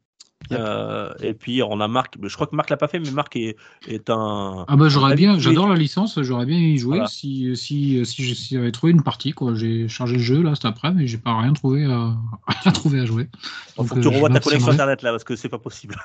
Yep. 0.51 0.61
Euh, 0.61 1.13
et 1.21 1.35
puis 1.35 1.63
on 1.63 1.81
a 1.81 1.89
Marc, 1.89 2.17
je 2.23 2.35
crois 2.35 2.47
que 2.47 2.55
Marc 2.57 2.69
l'a 2.71 2.77
pas 2.77 2.89
fait, 2.89 2.99
mais 2.99 3.11
Marc 3.11 3.37
est, 3.37 3.57
est 3.87 4.11
un. 4.11 4.65
Ah 4.69 4.77
bah 4.77 4.89
j'aurais 4.89 5.15
bien, 5.15 5.39
j'adore 5.39 5.69
la 5.69 5.77
licence, 5.77 6.21
j'aurais 6.21 6.47
bien 6.47 6.59
y 6.59 6.77
jouer 6.79 6.97
Voilà. 6.97 7.07
si, 7.07 7.57
si, 7.57 8.05
si, 8.05 8.25
je- 8.25 8.35
si 8.35 8.55
j'avais 8.55 8.73
trouvé 8.73 8.93
une 8.93 9.03
partie. 9.03 9.33
quoi. 9.33 9.55
J'ai 9.55 9.89
chargé 9.89 10.17
le 10.17 10.23
jeu 10.23 10.43
là 10.43 10.55
cet 10.55 10.65
après, 10.65 10.93
mais 10.93 11.07
j'ai 11.07 11.19
pas 11.19 11.39
rien 11.41 11.53
trouvé 11.53 11.85
à, 11.85 12.17
à 12.65 12.73
trouver 12.73 13.01
à 13.01 13.07
jouer. 13.07 13.29
Il 13.33 13.77
Donc, 13.77 13.87
faut 13.87 13.95
que 13.95 14.01
euh, 14.01 14.03
tu 14.03 14.09
je 14.09 14.15
revoies 14.15 14.29
ta 14.31 14.41
connexion 14.41 14.73
internet 14.73 15.03
là 15.03 15.11
parce 15.13 15.25
que 15.25 15.37
c'est 15.37 15.49
pas 15.49 15.59
possible. 15.59 15.95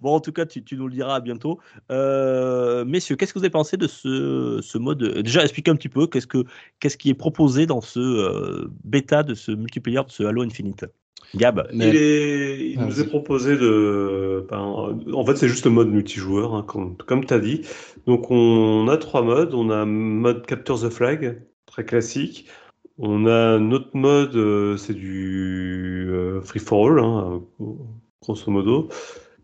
Bon, 0.00 0.14
en 0.14 0.20
tout 0.20 0.32
cas, 0.32 0.46
tu, 0.46 0.64
tu 0.64 0.76
nous 0.76 0.88
le 0.88 0.94
diras 0.94 1.20
bientôt. 1.20 1.60
Euh, 1.90 2.84
messieurs, 2.84 3.16
qu'est-ce 3.16 3.32
que 3.32 3.38
vous 3.38 3.44
avez 3.44 3.50
pensé 3.50 3.76
de 3.76 3.86
ce, 3.86 4.60
ce 4.62 4.78
mode? 4.78 5.02
Déjà, 5.22 5.42
expliquez 5.42 5.70
un 5.70 5.76
petit 5.76 5.88
peu 5.88 6.06
qu'est-ce 6.06 6.26
que 6.26 6.44
qu'est-ce 6.80 6.96
qui 6.96 7.10
est 7.10 7.14
proposé 7.14 7.66
dans 7.66 7.80
ce 7.80 8.00
euh, 8.00 8.68
bêta 8.84 9.22
de 9.22 9.34
ce 9.34 9.52
multiplayer 9.52 10.00
de 10.04 10.10
ce 10.10 10.22
Halo 10.24 10.42
Infinite? 10.42 10.86
Gab. 11.34 11.68
Mais- 11.72 11.88
Il, 11.90 11.96
est, 11.96 12.70
il 12.72 12.80
nous 12.80 13.00
est 13.00 13.06
proposé 13.06 13.56
de. 13.56 14.44
ben, 14.50 14.58
en 15.12 15.24
fait, 15.24 15.36
c'est 15.36 15.48
juste 15.48 15.64
le 15.64 15.70
mode 15.70 15.88
multijoueur, 15.88 16.54
hein, 16.54 16.64
comme, 16.66 16.96
comme 16.96 17.24
tu 17.24 17.32
as 17.34 17.38
dit. 17.38 17.62
Donc, 18.06 18.30
on 18.30 18.88
a 18.88 18.96
trois 18.96 19.22
modes. 19.22 19.54
On 19.54 19.70
a 19.70 19.76
un 19.76 19.86
mode 19.86 20.44
Capture 20.46 20.80
the 20.80 20.88
Flag, 20.90 21.42
très 21.66 21.84
classique. 21.84 22.46
On 22.98 23.26
a 23.26 23.32
un 23.34 23.70
autre 23.72 23.90
mode, 23.94 24.34
euh, 24.36 24.76
c'est 24.76 24.94
du 24.94 26.08
euh, 26.10 26.40
free 26.42 26.58
for 26.60 26.86
all, 26.90 26.98
hein, 26.98 27.42
grosso 28.20 28.50
modo. 28.50 28.88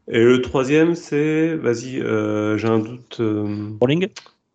Et 0.09 0.22
le 0.22 0.40
troisième, 0.43 0.94
c'est. 0.94 1.56
Vas-y, 1.56 2.01
euh, 2.01 2.59
j'ai 2.59 2.68
un 2.68 2.80
doute. 2.80 3.18
euh, 3.20 3.70
Rolling 3.80 4.09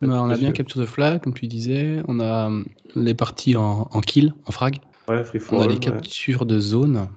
on 0.04 0.30
a 0.32 0.36
bien 0.36 0.52
Capture 0.52 0.82
the 0.82 0.88
Flag, 0.88 1.22
comme 1.22 1.34
tu 1.34 1.48
disais. 1.48 2.02
On 2.08 2.20
a 2.20 2.50
les 2.96 3.14
parties 3.14 3.56
en, 3.56 3.88
en 3.92 4.02
kill, 4.02 4.34
en 4.48 4.52
frag. 4.52 4.80
Ouais, 5.12 5.24
free 5.24 5.40
for 5.40 5.60
On 5.60 5.62
a 5.62 5.68
les 5.68 5.74
ouais. 5.74 5.80
captures 5.80 6.46
de 6.46 6.60
zone. 6.60 7.08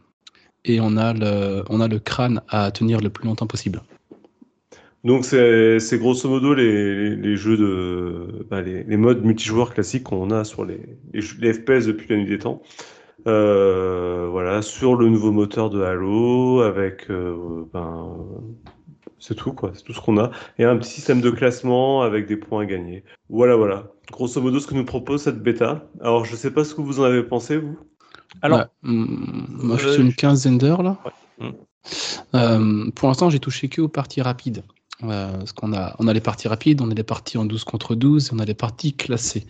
Et 0.65 0.81
on 0.81 0.97
a, 0.97 1.13
le, 1.13 1.63
on 1.69 1.81
a 1.81 1.89
le 1.89 1.99
crâne 1.99 2.41
à 2.49 2.71
tenir 2.71 3.01
le 3.01 3.11
plus 3.11 3.27
longtemps 3.27 3.47
possible. 3.47 3.83
Donc 5.05 5.27
c'est 5.27 5.79
c'est 5.81 5.99
grosso 5.99 6.27
modo 6.31 6.55
les, 6.55 7.11
les, 7.11 7.17
les 7.17 7.37
jeux 7.37 7.59
de 7.59 8.47
bah, 8.51 8.63
les, 8.63 8.85
les 8.85 8.97
modes 8.97 9.23
multijoueurs 9.23 9.75
classiques 9.75 10.05
qu'on 10.05 10.31
a 10.31 10.45
sur 10.45 10.65
les, 10.65 10.81
les, 11.13 11.21
jeux- 11.21 11.37
les 11.41 11.53
FPS 11.53 11.85
depuis 11.87 12.09
la 12.09 12.17
nuit 12.17 12.25
des 12.25 12.39
temps. 12.39 12.63
Euh, 13.27 14.29
voilà, 14.31 14.63
sur 14.63 14.97
le 14.97 15.09
nouveau 15.09 15.33
moteur 15.33 15.69
de 15.71 15.83
Halo, 15.83 16.61
avec 16.63 17.11
euh, 17.11 17.65
ben 17.73 18.17
c'est 19.27 19.35
tout 19.35 19.55
quoi, 19.55 19.73
c'est 19.75 19.83
tout 19.83 19.95
ce 19.95 20.01
qu'on 20.03 20.19
a. 20.19 20.31
Et 20.59 20.65
un 20.65 20.77
petit 20.77 20.91
système 20.91 21.23
de 21.23 21.31
classement 21.31 22.03
avec 22.03 22.27
des 22.27 22.37
points 22.37 22.63
à 22.63 22.67
gagner. 22.67 23.05
Voilà, 23.31 23.57
voilà. 23.57 23.85
Grosso 24.13 24.39
modo 24.43 24.61
ce 24.61 24.67
que 24.67 24.75
nous 24.75 24.85
propose 24.85 25.23
cette 25.23 25.43
bêta. 25.43 25.89
Alors 26.03 26.27
je 26.27 26.37
sais 26.37 26.51
pas 26.51 26.63
ce 26.63 26.75
que 26.75 26.83
vous 26.83 27.01
en 27.01 27.05
avez 27.05 27.23
pensé 27.23 27.57
vous. 27.57 27.79
Alors, 28.43 28.59
Ouais, 28.59 28.65
hum, 28.85 29.47
moi, 29.49 29.77
je 29.79 29.83
suis 29.83 29.89
euh, 29.89 29.95
sur 29.95 30.03
une 30.03 30.15
quinzaine 30.15 30.59
d'heures 30.59 30.83
là. 30.83 30.99
Ouais. 31.41 31.53
Euh, 32.35 32.91
pour 32.95 33.09
l'instant, 33.09 33.31
j'ai 33.31 33.39
touché 33.39 33.69
que 33.69 33.81
aux 33.81 33.89
parties 33.89 34.21
rapides. 34.21 34.63
Euh, 35.03 35.39
parce 35.39 35.53
qu'on 35.53 35.73
a, 35.73 35.97
on 35.99 36.07
a 36.07 36.13
les 36.13 36.21
parties 36.21 36.49
rapides, 36.49 36.83
on 36.83 36.91
a 36.91 36.95
les 36.95 37.03
parties 37.03 37.39
en 37.39 37.47
12 37.47 37.65
contre 37.65 37.95
12 37.95 38.29
et 38.29 38.31
on 38.35 38.39
a 38.39 38.45
les 38.45 38.55
parties 38.55 38.93
classées. 38.93 39.47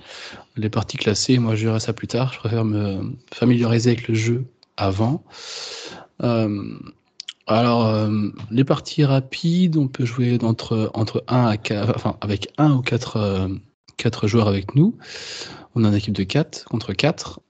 Les 0.56 0.70
parties 0.70 0.98
classées, 0.98 1.38
moi 1.38 1.56
je 1.56 1.66
verrai 1.66 1.80
ça 1.80 1.92
plus 1.92 2.06
tard. 2.06 2.32
Je 2.32 2.38
préfère 2.38 2.64
me 2.64 3.12
familiariser 3.32 3.90
avec 3.90 4.06
le 4.06 4.14
jeu 4.14 4.44
avant. 4.76 5.24
Euh, 6.22 6.78
alors, 7.46 7.86
euh, 7.86 8.28
les 8.50 8.64
parties 8.64 9.04
rapides, 9.04 9.76
on 9.76 9.86
peut 9.86 10.06
jouer 10.06 10.38
entre, 10.42 10.90
entre 10.94 11.24
1 11.28 11.44
à 11.46 11.56
4, 11.58 11.92
enfin, 11.94 12.16
avec 12.22 12.48
1 12.56 12.72
ou 12.72 12.80
4, 12.80 13.48
4 13.96 14.26
joueurs 14.26 14.48
avec 14.48 14.74
nous. 14.74 14.96
On 15.74 15.84
a 15.84 15.88
une 15.88 15.94
équipe 15.94 16.14
de 16.14 16.24
4 16.24 16.64
contre 16.64 16.92
4. 16.92 17.40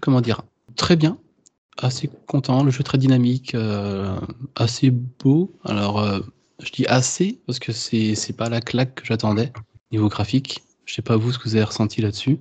Comment 0.00 0.20
dire? 0.20 0.42
Très 0.76 0.96
bien. 0.96 1.18
Assez 1.76 2.10
content. 2.26 2.64
Le 2.64 2.70
jeu 2.70 2.82
très 2.82 2.98
dynamique, 2.98 3.54
euh, 3.54 4.16
assez 4.56 4.90
beau. 4.90 5.52
Alors, 5.64 6.00
euh, 6.00 6.20
je 6.60 6.72
dis 6.72 6.86
assez 6.86 7.40
parce 7.46 7.58
que 7.58 7.72
c'est 7.72 8.16
c'est 8.16 8.32
pas 8.32 8.48
la 8.48 8.60
claque 8.60 8.96
que 8.96 9.06
j'attendais 9.06 9.52
niveau 9.92 10.08
graphique. 10.08 10.62
Je 10.86 10.94
sais 10.94 11.02
pas 11.02 11.16
vous 11.16 11.32
ce 11.32 11.38
que 11.38 11.44
vous 11.44 11.54
avez 11.54 11.64
ressenti 11.64 12.00
là-dessus. 12.00 12.40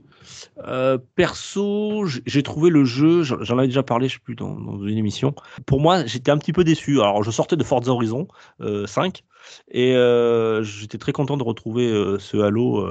Euh, 0.59 0.97
perso, 1.15 2.05
j'ai 2.05 2.43
trouvé 2.43 2.69
le 2.69 2.85
jeu, 2.85 3.23
j'en 3.23 3.57
avais 3.57 3.67
déjà 3.67 3.83
parlé, 3.83 4.07
je 4.07 4.15
sais 4.15 4.19
plus, 4.19 4.35
dans, 4.35 4.57
une 4.83 4.97
émission. 4.97 5.33
Pour 5.65 5.79
moi, 5.79 6.05
j'étais 6.05 6.31
un 6.31 6.37
petit 6.37 6.53
peu 6.53 6.63
déçu. 6.63 6.99
Alors, 6.99 7.23
je 7.23 7.31
sortais 7.31 7.55
de 7.55 7.63
Forza 7.63 7.91
Horizon 7.91 8.27
euh, 8.61 8.87
5 8.87 9.23
et 9.71 9.95
euh, 9.95 10.63
j'étais 10.63 10.97
très 10.97 11.13
content 11.13 11.37
de 11.37 11.43
retrouver 11.43 11.87
euh, 11.87 12.19
ce 12.19 12.37
Halo. 12.37 12.87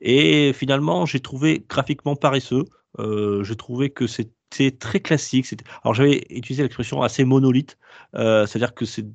et 0.00 0.52
finalement, 0.52 1.06
j'ai 1.06 1.20
trouvé 1.20 1.64
graphiquement 1.68 2.16
paresseux. 2.16 2.64
J'ai 2.98 3.56
trouvé 3.56 3.90
que 3.90 4.06
c'était 4.06 4.70
très 4.72 5.00
classique. 5.00 5.46
Alors, 5.82 5.94
j'avais 5.94 6.24
utilisé 6.30 6.62
l'expression 6.62 7.02
assez 7.02 7.24
monolithe, 7.24 7.78
c'est-à-dire 8.14 8.74
que 8.74 8.84
c'est 8.84 9.06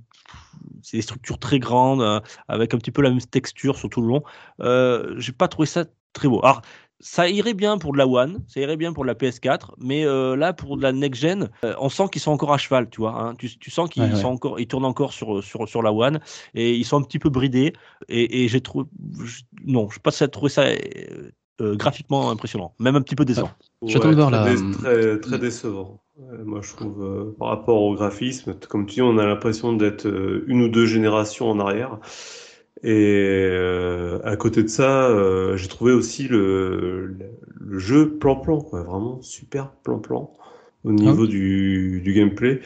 des 0.92 1.02
structures 1.02 1.40
très 1.40 1.60
grandes, 1.60 2.22
avec 2.48 2.74
un 2.74 2.78
petit 2.78 2.92
peu 2.92 3.02
la 3.02 3.10
même 3.10 3.22
texture 3.22 3.78
sur 3.78 3.90
tout 3.90 4.02
le 4.02 4.08
long. 4.08 4.24
Euh, 4.62 5.16
j'ai 5.18 5.32
pas 5.32 5.48
trouvé 5.48 5.66
ça 5.66 5.86
très 6.14 6.28
beau. 6.28 6.40
Alors, 6.44 6.62
ça 7.00 7.28
irait 7.30 7.54
bien 7.54 7.78
pour 7.78 7.92
de 7.94 7.98
la 7.98 8.08
One, 8.08 8.44
ça 8.48 8.62
irait 8.62 8.78
bien 8.78 8.94
pour 8.94 9.04
de 9.04 9.08
la 9.08 9.16
PS4, 9.16 9.76
mais 9.78 10.06
euh, 10.06 10.36
là 10.36 10.54
pour 10.54 10.78
de 10.78 10.84
la 10.84 10.92
next 10.94 11.22
gen, 11.22 11.50
euh, 11.66 11.74
on 11.80 11.90
sent 11.90 12.06
qu'ils 12.12 12.22
sont 12.22 12.32
encore 12.32 12.54
à 12.54 12.58
cheval, 12.58 12.90
tu 12.90 13.02
vois. 13.02 13.20
hein. 13.22 13.36
Tu, 13.36 13.58
tu 13.60 13.72
sens 13.72 13.90
qu'ils 13.90 14.04
Ouais, 14.04 14.14
ouais. 14.14 14.22
sont 14.22 14.30
encore, 14.30 14.60
ils 14.60 14.68
tournent 14.68 14.86
encore 14.86 15.12
sur 15.14 15.44
sur 15.44 15.68
sur 15.68 15.82
la 15.84 15.92
One 15.92 16.20
et 16.54 16.74
ils 16.76 16.86
sont 16.86 16.98
un 16.98 17.04
petit 17.04 17.20
peu 17.20 17.30
bridés. 17.30 17.74
Et, 18.08 18.44
et 18.44 18.48
j'ai 18.48 18.62
trouvé, 18.62 18.86
je- 19.24 19.42
non, 19.66 19.90
je 19.90 19.96
sais 19.96 20.00
pas 20.02 20.12
si 20.12 20.28
trouvé 20.30 20.50
ça 20.50 20.64
euh, 21.62 21.76
graphiquement 21.76 22.30
impressionnant, 22.32 22.74
même 22.80 22.96
un 22.96 23.02
petit 23.02 23.16
peu 23.16 23.26
décevant. 23.26 23.52
J'attends 23.86 24.10
de 24.12 24.16
voir 24.16 24.32
dé- 24.32 24.70
très, 24.72 25.20
très 25.20 25.38
décevant. 25.40 26.02
Moi, 26.46 26.62
je 26.62 26.74
trouve, 26.76 27.04
euh, 27.04 27.36
par 27.38 27.50
rapport 27.50 27.82
au 27.82 27.96
graphisme, 27.96 28.56
comme 28.70 28.86
tu 28.86 28.96
dis, 28.96 29.02
on 29.02 29.18
a 29.18 29.26
l'impression 29.26 29.74
d'être 29.74 30.06
euh, 30.08 30.44
une 30.48 30.62
ou 30.62 30.70
deux 30.70 30.86
générations 30.86 31.50
en 31.50 31.60
arrière. 31.60 32.00
Et 32.84 33.48
euh, 33.50 34.20
à 34.24 34.36
côté 34.36 34.62
de 34.64 34.68
ça, 34.68 35.08
euh, 35.10 35.56
j'ai 35.58 35.68
trouvé 35.70 35.94
aussi 35.94 36.28
le, 36.28 37.06
le, 37.08 37.30
le 37.60 37.80
jeu 37.80 38.18
plan-plan, 38.20 38.60
quoi, 38.62 38.84
vraiment 38.84 39.22
super 39.22 39.72
plan-plan 39.84 40.34
au 40.84 40.92
niveau 40.92 41.26
du, 41.28 42.02
du 42.04 42.14
gameplay. 42.14 42.62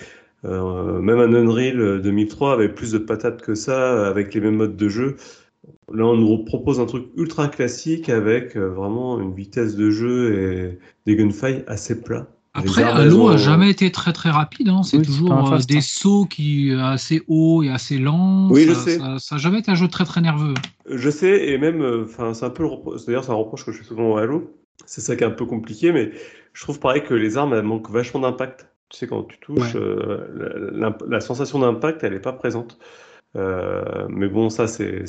Euh, 0.46 1.00
même 1.02 1.20
un 1.20 1.34
Unreal 1.34 2.02
2003 2.02 2.54
avait 2.54 2.70
plus 2.74 2.92
de 2.94 2.98
patates 3.00 3.42
que 3.42 3.56
ça, 3.56 4.08
avec 4.08 4.34
les 4.34 4.42
mêmes 4.42 4.56
modes 4.56 4.76
de 4.78 4.90
jeu. 4.90 5.18
Là, 5.94 6.06
on 6.06 6.18
nous 6.18 6.46
propose 6.46 6.80
un 6.80 6.86
truc 6.88 7.08
ultra 7.18 7.48
classique 7.50 8.10
avec 8.10 8.58
euh, 8.58 8.70
vraiment 8.70 9.20
une 9.20 9.34
vitesse 9.36 9.76
de 9.76 9.90
jeu 9.92 10.34
et 10.36 10.80
des 11.06 11.16
gunfights 11.18 11.66
assez 11.68 12.02
plats. 12.04 12.28
Après, 12.58 12.84
Halo 12.84 13.02
elles 13.02 13.12
a 13.12 13.34
ont- 13.36 13.38
jamais 13.38 13.70
été 13.70 13.92
très 13.92 14.14
très 14.14 14.30
rapide. 14.32 14.70
hein. 14.70 14.82
C'est 14.84 14.98
Oui, 14.98 15.06
toujours 15.06 15.54
euh, 15.54 15.60
des 15.60 15.78
hein. 15.78 15.82
sauts 15.82 16.26
qui 16.26 16.72
euh, 16.72 16.84
assez 16.84 17.22
hauts 17.28 17.62
et 17.64 17.70
assez 17.70 17.98
lents. 18.00 18.50
Oui, 18.50 18.66
je 18.68 18.74
sais. 18.74 18.98
Ça, 18.98 19.20
ça 19.20 19.36
a 19.36 19.38
jamais 19.38 19.60
été 19.60 19.70
un 19.72 19.76
jeu 19.76 19.88
très 19.88 20.06
très 20.06 20.22
nerveux. 20.22 20.56
Je 20.90 21.10
sais, 21.10 21.50
et 21.50 21.58
même, 21.58 21.82
euh, 21.82 22.06
enfin, 22.06 22.34
c'est 22.34 22.46
un 22.46 22.50
peu 22.50 22.64
le 22.64 22.70
d'ailleurs, 23.06 23.24
c'est 23.24 23.32
un 23.32 23.36
reproche 23.36 23.64
que 23.66 23.72
je 23.72 23.78
fais 23.80 23.84
souvent 23.86 24.12
au 24.14 24.18
Halo. 24.18 24.52
C'est 24.86 25.02
ça 25.02 25.16
qui 25.16 25.24
est 25.24 25.28
un 25.28 25.32
peu 25.32 25.46
compliqué, 25.46 25.92
mais 25.92 26.12
je 26.54 26.62
trouve 26.64 26.80
pareil 26.80 27.04
que 27.04 27.14
les 27.14 27.38
armes, 27.38 27.54
elles 27.54 27.64
manquent 27.64 27.90
vachement 27.92 28.20
d'impact. 28.22 28.68
Tu 28.90 28.98
sais, 28.98 29.08
quand 29.08 29.24
tu 29.24 29.38
touches, 29.40 29.76
Ouais. 29.76 29.82
euh, 29.82 30.72
la, 30.74 30.90
la- 30.90 30.98
la 31.08 31.20
sensation 31.20 31.60
d'impact, 31.60 32.04
elle 32.04 32.14
n'est 32.14 32.20
pas 32.20 32.34
présente. 32.34 32.78
Euh, 33.36 34.08
mais 34.10 34.28
bon, 34.30 34.50
ça, 34.50 34.68
c'est 34.68 35.04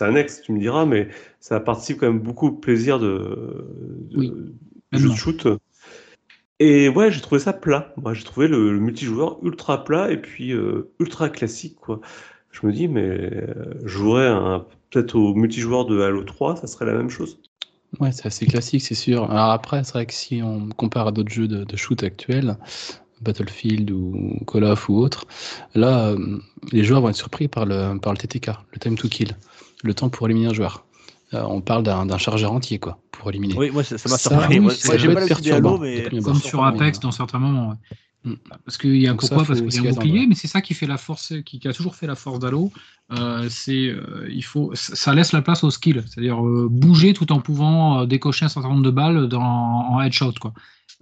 annexe, 0.00 0.42
tu 0.42 0.52
me 0.52 0.58
diras, 0.58 0.84
mais 0.84 1.08
ça 1.40 1.60
participe 1.60 1.98
quand 2.00 2.06
même 2.06 2.18
beaucoup 2.20 2.48
au 2.48 2.52
plaisir 2.52 2.98
de, 2.98 3.66
de, 4.10 4.18
Oui, 4.18 4.32
de 4.92 5.08
shoot. 5.14 5.46
Et 6.60 6.88
ouais, 6.88 7.10
j'ai 7.10 7.20
trouvé 7.20 7.40
ça 7.40 7.52
plat. 7.52 7.92
Moi, 7.96 8.14
j'ai 8.14 8.24
trouvé 8.24 8.48
le, 8.48 8.78
multijoueur 8.78 9.38
ultra 9.44 9.84
plat 9.84 10.10
et 10.10 10.16
puis 10.20 10.52
euh, 10.52 10.92
ultra 11.00 11.28
classique. 11.28 11.76
Je 12.50 12.66
me 12.66 12.72
dis, 12.72 12.86
mais 12.88 13.02
euh, 13.02 14.26
un- 14.28 14.66
peut-être 14.90 15.16
au 15.16 15.34
multijoueur 15.34 15.84
de 15.86 16.00
Halo 16.00 16.22
3, 16.22 16.56
ça 16.56 16.66
serait 16.66 16.86
la 16.86 16.94
même 16.94 17.10
chose. 17.10 17.40
Ouais, 18.00 18.12
c'est 18.12 18.26
assez 18.26 18.46
classique, 18.46 18.82
c'est 18.82 18.94
sûr. 18.94 19.30
Alors 19.30 19.50
après, 19.50 19.82
c'est 19.84 19.92
vrai 19.92 20.06
que 20.06 20.14
si 20.14 20.40
on 20.42 20.68
compare 20.70 21.08
à 21.08 21.12
d'autres 21.12 21.30
jeux 21.32 21.48
de, 21.48 21.76
shoot 21.76 22.02
actuels, 22.02 22.56
Battlefield 23.20 23.90
ou 23.90 24.38
Call 24.46 24.64
of 24.64 24.88
ou 24.88 24.96
autre, 24.98 25.26
là, 25.74 26.08
euh, 26.10 26.38
les 26.72 26.84
joueurs 26.84 27.00
vont 27.00 27.08
être 27.08 27.16
surpris 27.16 27.48
par 27.48 27.66
le, 27.66 27.98
par 27.98 28.12
le 28.12 28.18
TTK, 28.18 28.50
le 28.72 28.78
time 28.78 28.96
to 28.96 29.08
kill, 29.08 29.36
le 29.82 29.94
temps 29.94 30.08
pour 30.08 30.26
éliminer 30.26 30.48
un 30.48 30.54
joueur. 30.54 30.84
Euh, 31.34 31.42
on 31.42 31.60
parle 31.60 31.82
d'un 31.82 32.06
d'un 32.06 32.18
chargeur 32.18 32.52
entier, 32.52 32.78
quoi, 32.78 32.98
pour 33.10 33.30
éliminer. 33.30 33.54
Oui, 33.56 33.70
moi 33.70 33.82
ça 33.82 33.96
m'a 34.08 34.18
surpris. 34.18 34.58
oui, 34.58 34.60
Moi, 34.60 34.96
j'ai 34.96 35.08
pas 35.08 35.20
l'habitude 35.20 35.44
perturbant, 35.44 35.78
mais 35.78 36.08
Comme 36.22 36.36
sur 36.36 36.64
Apex 36.64 37.00
dans 37.00 37.10
certains 37.12 37.38
moments. 37.38 37.70
ouais. 37.70 37.76
Parce 38.64 38.78
qu'il 38.78 38.96
y 38.96 39.06
a 39.06 39.10
ça, 39.10 39.16
pourquoi? 39.16 39.44
Parce 39.44 39.60
qu'il 39.60 39.84
y 39.84 39.86
a 39.86 39.90
un 39.90 39.92
bouclier, 39.92 40.20
ouais. 40.20 40.26
mais 40.26 40.34
c'est 40.34 40.48
ça 40.48 40.62
qui 40.62 40.72
fait 40.72 40.86
la 40.86 40.96
force, 40.96 41.34
qui, 41.44 41.58
qui 41.58 41.68
a 41.68 41.74
toujours 41.74 41.94
fait 41.94 42.06
la 42.06 42.14
force 42.14 42.38
d'Halo. 42.38 42.72
Euh, 43.12 43.48
c'est, 43.50 43.88
euh, 43.88 44.26
il 44.30 44.42
faut, 44.44 44.70
ça 44.74 45.12
laisse 45.12 45.32
la 45.32 45.42
place 45.42 45.62
au 45.62 45.70
skill, 45.70 46.02
c'est-à-dire 46.08 46.42
euh, 46.42 46.68
bouger 46.70 47.12
tout 47.12 47.30
en 47.32 47.40
pouvant 47.40 48.00
euh, 48.00 48.06
décocher 48.06 48.46
un 48.46 48.48
certain 48.48 48.70
nombre 48.70 48.82
de 48.82 48.90
balles 48.90 49.28
dans, 49.28 49.42
en 49.42 50.00
headshot, 50.00 50.32
quoi. 50.40 50.54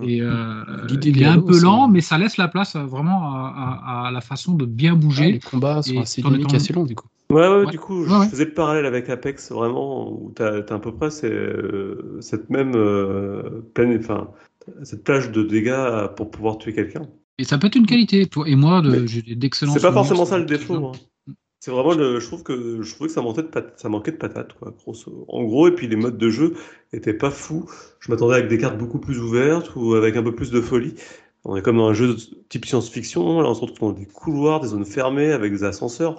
Et 0.07 0.21
euh, 0.21 0.65
il 0.89 0.99
de 1.01 1.21
est 1.21 1.25
un 1.25 1.41
peu 1.41 1.59
lent, 1.61 1.89
mais 1.89 2.01
ça 2.01 2.19
laisse 2.19 2.37
la 2.37 2.49
place 2.49 2.77
euh, 2.77 2.85
vraiment 2.85 3.23
à, 3.35 3.81
à- 3.87 4.09
à 4.09 4.11
la 4.11 4.21
façon 4.21 4.55
de 4.55 4.65
bien 4.65 4.93
Ah, 4.93 4.97
bouger. 4.97 5.33
les 5.33 5.39
combats 5.41 5.83
sont 5.83 6.01
assez 6.01 6.23
dynamiques, 6.23 6.55
assez 6.55 6.73
longs 6.73 6.85
du 6.85 6.95
coup. 6.95 7.07
Ouais, 7.31 7.49
ouais, 7.49 7.65
Ouais. 7.65 7.71
du 7.71 7.79
coup, 7.79 8.03
Ouais, 8.03 8.09
je 8.09 8.15
ouais. 8.15 8.29
faisais 8.29 8.45
le 8.45 8.53
parallèle 8.53 8.85
avec 8.87 9.09
Apex, 9.09 9.53
vraiment, 9.53 10.11
où 10.13 10.33
tu 10.37 10.43
as, 10.43 10.57
à 10.57 10.79
peu 10.79 10.93
près 10.93 11.09
euh, 11.25 12.19
cette 12.21 12.51
même 12.51 12.73
euh, 12.75 13.63
pleine, 13.75 13.97
enfin, 13.99 14.29
cette 14.83 15.03
plage 15.05 15.31
de 15.31 15.43
dégâts 15.43 16.09
pour 16.17 16.31
pouvoir 16.31 16.59
tuer 16.59 16.75
quelqu'un. 16.75 17.03
Et 17.39 17.45
ça 17.45 17.57
peut 17.59 17.69
être 17.69 17.77
une 17.77 17.87
qualité. 17.87 18.27
Toi 18.27 18.49
et 18.49 18.55
moi, 18.57 18.83
de- 18.83 19.07
d'excellents. 19.35 19.73
C'est 19.73 19.81
pas 19.81 19.93
forcément 19.93 20.27
ça 20.27 20.39
le 20.39 20.45
défaut. 20.45 20.75
hein. 20.75 20.93
C'est 21.65 21.71
vraiment 21.71 21.95
le, 21.95 22.19
je 22.19 22.27
trouve 22.27 22.43
que 22.43 22.83
je 22.83 22.93
trouvais 22.93 23.07
que 23.07 23.15
ça 23.15 23.23
manquait 23.23 23.43
de 23.43 23.47
pat- 23.47 23.73
ça 23.79 23.89
manquait 23.89 24.11
de 24.11 24.17
patates, 24.17 24.53
quoi, 24.55 24.75
grosso. 24.77 25.25
En 25.29 25.45
gros, 25.45 25.69
et 25.69 25.71
puis 25.77 25.87
les 25.87 25.95
modes 25.95 26.19
de 26.19 26.29
jeu 26.29 26.55
étaient 26.93 27.15
pas 27.15 27.31
fous. 27.31 27.71
Je 28.01 28.11
m'attendais 28.11 28.35
avec 28.35 28.49
des 28.49 28.59
cartes 28.59 28.77
beaucoup 28.77 28.99
plus 28.99 29.21
ouvertes 29.21 29.71
ou 29.77 29.95
avec 29.95 30.17
un 30.17 30.25
peu 30.25 30.35
plus 30.35 30.51
de 30.51 30.61
folie. 30.61 30.95
On 31.45 31.55
est 31.55 31.63
comme 31.63 31.77
dans 31.77 31.87
un 31.87 31.95
jeu 31.95 32.15
de 32.15 32.21
type 32.49 32.67
science-fiction. 32.67 33.41
Là, 33.43 33.49
on 33.49 33.55
se 33.55 33.61
retrouve 33.61 33.79
dans 33.79 33.93
des 33.93 34.07
couloirs, 34.07 34.59
des 34.59 34.67
zones 34.69 34.85
fermées 34.85 35.31
avec 35.31 35.53
des 35.53 35.63
ascenseurs, 35.63 36.17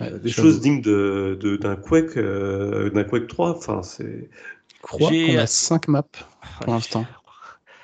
Ouais, 0.00 0.10
euh, 0.12 0.18
des 0.18 0.30
choses 0.30 0.60
dignes 0.60 0.80
de, 0.82 1.38
de- 1.40 1.56
d'un 1.56 1.76
Quake, 1.76 2.16
euh, 2.16 2.90
d'un 2.90 3.04
Quake 3.04 3.28
3. 3.28 3.56
Enfin, 3.56 3.84
c'est. 3.84 4.28
Je 4.74 4.82
crois 4.82 5.08
J'ai- 5.12 5.26
qu'on 5.34 5.38
a 5.38 5.46
5 5.46 5.86
maps 5.86 6.02
pour 6.64 6.72
l'instant. 6.72 7.06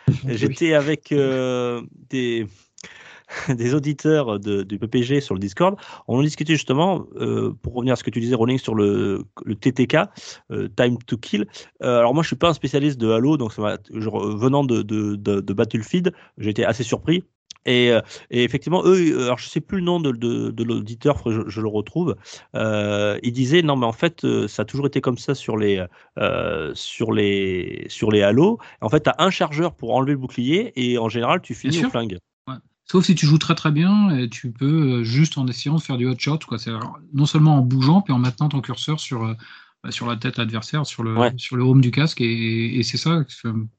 J'étais 0.27 0.75
avec 0.75 1.13
euh, 1.13 1.83
des, 2.11 2.49
des 3.49 3.75
auditeurs 3.75 4.39
de, 4.39 4.63
du 4.63 4.79
PPG 4.79 5.21
sur 5.21 5.35
le 5.35 5.41
Discord. 5.41 5.77
On 6.09 6.19
en 6.19 6.23
discutait 6.23 6.55
justement, 6.55 7.07
euh, 7.17 7.53
pour 7.63 7.75
revenir 7.75 7.93
à 7.95 7.97
ce 7.97 8.05
que 8.05 8.11
tu 8.11 8.21
disais, 8.21 8.35
Rolling, 8.35 8.59
sur 8.59 8.75
le, 8.75 9.23
le 9.45 9.55
TTK, 9.55 9.97
euh, 10.51 10.69
Time 10.77 10.99
to 11.07 11.17
Kill. 11.17 11.47
Euh, 11.83 11.99
alors 11.99 12.15
moi, 12.15 12.23
je 12.23 12.29
suis 12.29 12.37
pas 12.37 12.49
un 12.49 12.55
spécialiste 12.55 12.99
de 12.99 13.11
Halo, 13.11 13.37
donc 13.37 13.53
ça 13.53 13.79
venant 13.91 14.65
de, 14.65 14.83
de, 14.83 15.17
de, 15.17 15.41
de 15.41 15.53
Battlefield, 15.53 16.13
j'ai 16.39 16.51
été 16.51 16.65
assez 16.65 16.83
surpris. 16.83 17.25
Et, 17.69 17.89
et 18.31 18.45
effectivement, 18.45 18.83
eux, 18.85 19.25
alors 19.25 19.39
je 19.39 19.49
sais 19.49 19.61
plus 19.61 19.79
le 19.79 19.83
nom 19.83 19.99
de, 19.99 20.13
de, 20.13 20.53
de 20.53 20.63
l'auditeur, 20.63 21.21
je, 21.29 21.49
je 21.49 21.61
le 21.61 21.67
retrouve. 21.67 22.15
Euh, 22.55 23.19
il 23.25 23.33
disait 23.33 23.63
non, 23.63 23.75
mais 23.75 23.87
en 23.87 23.93
fait, 23.93 24.25
ça 24.47 24.63
a 24.63 24.65
toujours 24.65 24.87
été 24.87 25.01
comme 25.01 25.19
ça 25.19 25.35
sur 25.35 25.57
les 25.57 25.85
euh, 26.19 26.71
sur 26.75 27.11
les 27.11 27.87
sur 27.89 28.13
les 28.13 28.23
Halo. 28.23 28.59
En 28.81 28.89
fait, 28.89 29.03
tu 29.03 29.11
as 29.11 29.17
un 29.19 29.31
chargeur 29.31 29.75
pour 29.75 29.97
enlever 29.97 30.13
le 30.13 30.19
bouclier 30.19 30.73
et 30.77 30.97
en 30.97 31.09
général, 31.09 31.41
tu 31.43 31.55
finis 31.55 31.85
au 31.85 31.91
flingue. 31.91 32.19
Sauf 32.91 33.05
si 33.05 33.15
tu 33.15 33.27
joues 33.27 33.39
très 33.39 33.55
très 33.57 33.73
bien, 33.73 34.17
et 34.17 34.29
tu 34.29 34.53
peux 34.53 34.99
euh, 35.01 35.03
juste 35.03 35.39
en 35.39 35.47
essayant 35.49 35.75
de 35.77 35.83
faire 35.83 35.97
du 35.97 36.07
hot 36.07 36.15
shot, 36.19 36.39
quoi. 36.47 36.59
C'est 36.59 36.71
non 37.13 37.27
seulement 37.27 37.57
en 37.57 37.61
bougeant, 37.63 38.01
puis 38.01 38.13
en 38.13 38.19
maintenant 38.19 38.49
ton 38.49 38.61
curseur 38.61 39.01
sur, 39.01 39.25
euh, 39.25 39.35
bah, 39.83 39.91
sur 39.91 40.07
la 40.07 40.17
tête 40.17 40.39
adversaire, 40.39 40.87
sur 40.87 41.03
le, 41.03 41.17
Ouais. 41.17 41.33
sur 41.37 41.57
le 41.57 41.65
home 41.65 41.81
du 41.81 41.91
casque, 41.91 42.21
et, 42.21 42.79
et 42.79 42.83
c'est 42.85 42.97
ça, 42.97 43.25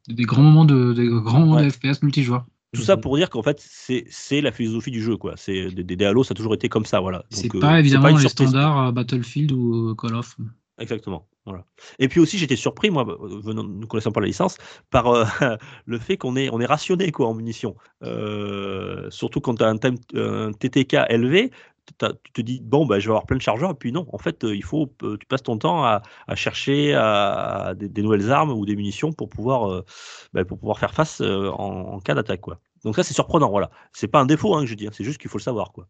des 0.09 0.23
grands 0.23 0.43
moments 0.43 0.65
de, 0.65 0.91
des 0.93 1.07
grands 1.07 1.39
moments 1.39 1.55
Ouais. 1.55 1.65
de 1.65 1.69
FPS 1.69 2.01
multijoueur. 2.03 2.45
Tout 2.73 2.81
ça 2.81 2.97
pour 2.97 3.15
dire 3.15 3.29
qu'en 3.29 3.41
fait, 3.41 3.65
c'est 3.65 4.41
la 4.41 4.51
philosophie 4.51 4.91
du 4.91 5.01
jeu, 5.01 5.15
quoi. 5.15 5.35
C'est 5.37 5.71
des, 5.71 6.05
Halo, 6.05 6.25
ça 6.25 6.33
a 6.33 6.35
toujours 6.35 6.53
été 6.53 6.67
comme 6.67 6.85
ça, 6.85 6.99
voilà. 6.99 7.23
C'est 7.29 7.43
Donc, 7.43 7.55
euh, 7.55 7.59
pas 7.61 7.79
évidemment 7.79 8.09
les 8.09 8.27
standards 8.27 8.87
euh, 8.87 8.91
Battlefield 8.91 9.53
ou 9.53 9.95
Call 9.95 10.15
of. 10.15 10.35
Exactement. 10.79 11.27
Voilà. 11.45 11.63
Et 11.97 12.07
puis 12.07 12.19
aussi, 12.19 12.37
j'étais 12.37 12.55
surpris, 12.55 12.89
moi, 12.89 13.03
venant, 13.03 13.63
ne 13.63 13.85
connaissant 13.85 14.11
pas 14.11 14.19
la 14.19 14.27
licence, 14.27 14.57
par 14.91 15.07
euh, 15.07 15.25
le 15.85 15.97
fait 15.97 16.17
qu'on 16.17 16.35
est, 16.35 16.49
on 16.51 16.59
est 16.59 16.65
rationné 16.65 17.11
quoi, 17.11 17.27
en 17.27 17.33
munitions. 17.33 17.75
Euh, 18.03 19.09
surtout 19.09 19.41
quand 19.41 19.55
tu 19.55 19.63
as 19.63 19.69
un, 19.69 20.51
TTK 20.51 20.97
élevé, 21.09 21.51
tu 21.85 22.33
te 22.33 22.41
dis, 22.41 22.59
bon, 22.61 22.85
bah, 22.85 22.99
je 22.99 23.05
vais 23.05 23.11
avoir 23.11 23.25
plein 23.25 23.37
de 23.37 23.41
chargeurs, 23.41 23.71
et 23.71 23.75
puis 23.75 23.93
non, 23.93 24.05
en 24.11 24.17
fait, 24.17 24.43
il 24.43 24.63
faut, 24.63 24.91
euh, 25.03 25.15
tu 25.17 25.25
passes 25.25 25.43
ton 25.43 25.57
temps 25.57 25.85
à, 25.85 26.01
chercher 26.35 26.93
à, 26.93 27.73
des, 27.75 28.01
nouvelles 28.01 28.29
armes 28.29 28.51
ou 28.51 28.65
des 28.65 28.75
munitions 28.75 29.13
pour 29.13 29.29
pouvoir, 29.29 29.83
bah, 30.33 30.43
pour 30.43 30.59
pouvoir 30.59 30.79
faire 30.79 30.93
face 30.93 31.21
en, 31.21 31.57
en 31.57 31.99
cas 32.01 32.13
d'attaque. 32.13 32.41
quoi. 32.41 32.59
Donc 32.83 32.95
ça, 32.95 33.03
c'est 33.03 33.13
surprenant, 33.13 33.49
voilà. 33.49 33.71
C'est 33.93 34.07
pas 34.07 34.19
un 34.19 34.25
défaut 34.25 34.55
hein, 34.55 34.61
que 34.61 34.67
je 34.67 34.75
dis, 34.75 34.87
hein, 34.87 34.91
c'est 34.93 35.03
juste 35.03 35.19
qu'il 35.19 35.29
faut 35.29 35.37
le 35.37 35.43
savoir. 35.43 35.71
quoi. 35.71 35.87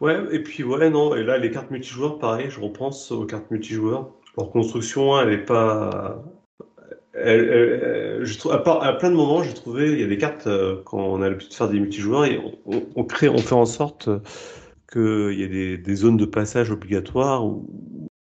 Ouais, 0.00 0.16
et 0.30 0.42
puis 0.42 0.62
ouais, 0.62 0.90
non, 0.90 1.14
et 1.14 1.24
là, 1.24 1.38
les 1.38 1.50
cartes 1.50 1.70
multijoueurs, 1.70 2.18
pareil, 2.18 2.50
je 2.50 2.60
repense 2.60 3.10
aux 3.10 3.26
cartes 3.26 3.50
multijoueurs. 3.50 4.12
Leur 4.38 4.50
construction, 4.50 5.16
hein, 5.16 5.24
elle 5.26 5.32
est 5.32 5.44
pas. 5.44 6.22
À, 7.14 8.92
plein 8.92 9.10
de 9.10 9.16
moments, 9.16 9.42
j'ai 9.42 9.52
trouvé, 9.52 9.90
il 9.90 10.00
y 10.00 10.04
a 10.04 10.06
des 10.06 10.16
cartes, 10.16 10.46
euh, 10.46 10.80
quand 10.84 10.98
on 10.98 11.20
a 11.20 11.28
l'habitude 11.28 11.50
de 11.50 11.54
faire 11.54 11.68
des 11.68 11.80
multijoueurs, 11.80 12.24
et 12.24 12.40
on, 12.94 13.02
crée, 13.02 13.28
on 13.28 13.38
fait 13.38 13.56
en 13.56 13.66
sorte 13.66 14.08
qu'il 14.92 15.32
y 15.32 15.42
ait 15.42 15.76
des, 15.76 15.94
zones 15.96 16.16
de 16.16 16.24
passage 16.24 16.70
obligatoires 16.70 17.44
où, 17.44 17.66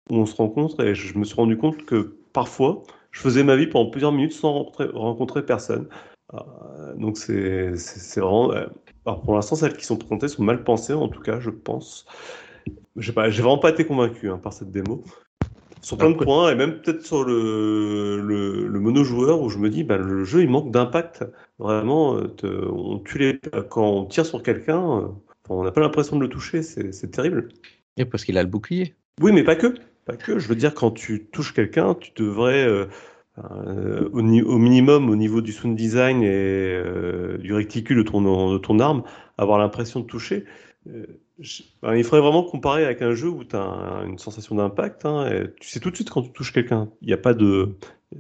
on 0.09 0.25
se 0.25 0.35
rencontre, 0.35 0.83
et 0.83 0.95
je 0.95 1.19
me 1.19 1.25
suis 1.25 1.35
rendu 1.35 1.59
compte 1.59 1.85
que 1.85 2.17
parfois, 2.33 2.83
je 3.11 3.21
faisais 3.21 3.45
ma 3.45 3.57
vie 3.57 3.67
pendant 3.67 3.91
plusieurs 3.91 4.13
minutes 4.13 4.33
sans 4.33 4.73
rencontrer, 4.95 5.45
personne. 5.45 5.89
Euh, 6.33 6.95
donc 6.95 7.19
c'est 7.19 7.75
vraiment. 8.17 8.53
euh, 8.53 8.67
alors 9.05 9.21
pour 9.21 9.35
l'instant, 9.35 9.57
celles 9.57 9.77
qui 9.77 9.85
sont 9.85 9.99
présentées 9.99 10.29
sont 10.29 10.43
mal 10.43 10.65
pensées, 10.65 10.95
en 10.95 11.09
tout 11.09 11.21
cas, 11.21 11.39
je 11.39 11.51
pense. 11.51 12.07
J'ai 12.97 13.13
vraiment 13.13 13.59
pas 13.59 13.71
été 13.71 13.85
convaincu 13.85 14.31
hein, 14.31 14.39
par 14.39 14.55
cette 14.55 14.71
démo. 14.71 15.05
Sur 15.83 15.97
plein 15.97 16.11
de 16.11 16.17
points, 16.17 16.51
et 16.51 16.55
même 16.55 16.81
peut-être 16.81 17.05
sur 17.05 17.25
le, 17.25 18.21
le, 18.21 18.67
le 18.69 18.81
mono-joueur, 18.81 19.41
où 19.41 19.49
je 19.49 19.59
me 19.59 19.71
dis, 19.71 19.85
bah, 19.85 19.97
le 19.97 20.25
jeu, 20.25 20.43
il 20.43 20.51
manque 20.51 20.71
d'impact. 20.71 21.25
Vraiment, 21.59 22.17
euh, 22.17 22.29
te- 22.29 22.47
on 22.47 22.99
tue 22.99 23.19
les, 23.19 23.41
quand 23.69 23.85
on 23.89 24.05
tire 24.05 24.27
sur 24.27 24.43
quelqu'un, 24.43 25.01
euh, 25.01 25.09
on 25.49 25.65
n'a 25.65 25.71
pas 25.71 25.81
l'impression 25.81 26.17
de 26.17 26.23
le 26.23 26.29
toucher, 26.29 26.63
c'est 26.63 27.11
terrible. 27.11 27.49
Et 27.97 28.05
parce 28.05 28.25
qu'il 28.25 28.37
a 28.39 28.43
le 28.43 28.49
bouclier. 28.49 28.95
Oui, 29.21 29.33
mais 29.33 29.45
pas 29.45 29.57
que. 29.57 29.75
Pas 30.05 30.17
que. 30.17 30.39
Je 30.39 30.49
veux 30.49 30.55
dire, 30.57 30.75
quand 30.75 30.91
tu 30.91 31.27
touches 31.33 31.55
quelqu'un, 31.55 31.95
tu 31.95 32.13
devrais, 32.17 32.65
euh, 32.67 32.87
euh, 33.39 34.09
au, 34.13 34.23
ni- 34.23 34.43
au 34.43 34.59
minimum, 34.59 35.09
au 35.11 35.17
niveau 35.17 35.41
du 35.41 35.53
sound 35.53 35.77
design 35.77 36.23
et 36.23 36.29
euh, 36.29 37.39
du 37.39 37.55
réticule 37.55 37.99
de 37.99 38.03
ton, 38.03 38.53
de 38.53 38.59
ton 38.59 38.79
arme, 38.79 39.03
avoir 39.37 39.59
l'impression 39.59 40.01
de 40.01 40.07
toucher. 40.07 40.45
Je- 41.39 41.63
ben, 41.83 41.95
il 41.95 42.03
faudrait 42.05 42.21
vraiment 42.21 42.43
comparer 42.43 42.85
avec 42.85 43.01
un 43.03 43.13
jeu 43.13 43.29
où 43.29 43.45
tu 43.45 43.55
as 43.57 44.03
une 44.07 44.19
sensation 44.19 44.57
d'impact. 44.57 45.05
hein, 45.05 45.31
et 45.31 45.53
tu 45.61 45.69
sais 45.69 45.81
tout 45.81 45.91
de 45.91 45.95
suite 45.95 46.11
quand 46.11 46.23
tu 46.23 46.33
touches 46.33 46.53
quelqu'un. 46.53 46.89
Il 47.01 47.07
n'y 47.07 47.13
a 47.13 47.19
pas 47.19 47.35
de. 47.35 47.77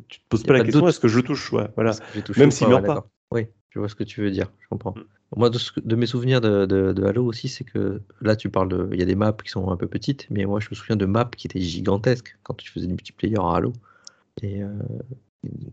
Tu 0.08 0.20
te 0.20 0.24
poses 0.28 0.42
pas 0.44 0.52
la 0.52 0.64
question 0.64 0.86
est-ce 0.86 1.00
que 1.00 1.08
je 1.08 1.16
le 1.16 1.22
touche? 1.22 1.52
Ouais, 1.52 1.68
voilà. 1.74 1.94
Touché 2.24 2.40
Même 2.40 2.50
s'il 2.50 2.68
meurt 2.68 2.86
pas. 2.86 3.08
Oui, 3.32 3.46
je 3.70 3.78
vois 3.78 3.88
ce 3.88 3.94
que 3.94 4.04
tu 4.04 4.20
veux 4.20 4.30
dire, 4.30 4.52
je 4.60 4.68
comprends. 4.68 4.92
Mm. 4.92 5.02
Moi, 5.36 5.50
de, 5.50 5.58
ce 5.58 5.72
que- 5.72 5.80
de 5.80 5.94
mes 5.96 6.06
souvenirs 6.06 6.40
de, 6.40 6.64
de- 6.64 6.92
de 6.92 7.04
Halo 7.04 7.24
aussi, 7.24 7.48
c'est 7.48 7.64
que 7.64 8.00
là, 8.22 8.36
tu 8.36 8.48
parles 8.50 8.68
de. 8.68 8.88
Il 8.92 8.98
y 8.98 9.02
a 9.02 9.06
des 9.06 9.14
maps 9.14 9.32
qui 9.32 9.50
sont 9.50 9.70
un 9.70 9.76
peu 9.76 9.86
petites, 9.86 10.26
mais 10.30 10.44
moi, 10.46 10.60
je 10.60 10.68
me 10.70 10.74
souviens 10.74 10.96
de 10.96 11.04
maps 11.06 11.28
qui 11.36 11.46
étaient 11.48 11.60
gigantesques 11.60 12.38
quand 12.44 12.54
tu 12.54 12.70
faisais 12.70 12.86
du 12.86 12.92
multiplayer 12.94 13.36
à 13.38 13.56
Halo. 13.56 13.72
Et 14.42 14.62
euh, 14.62 14.70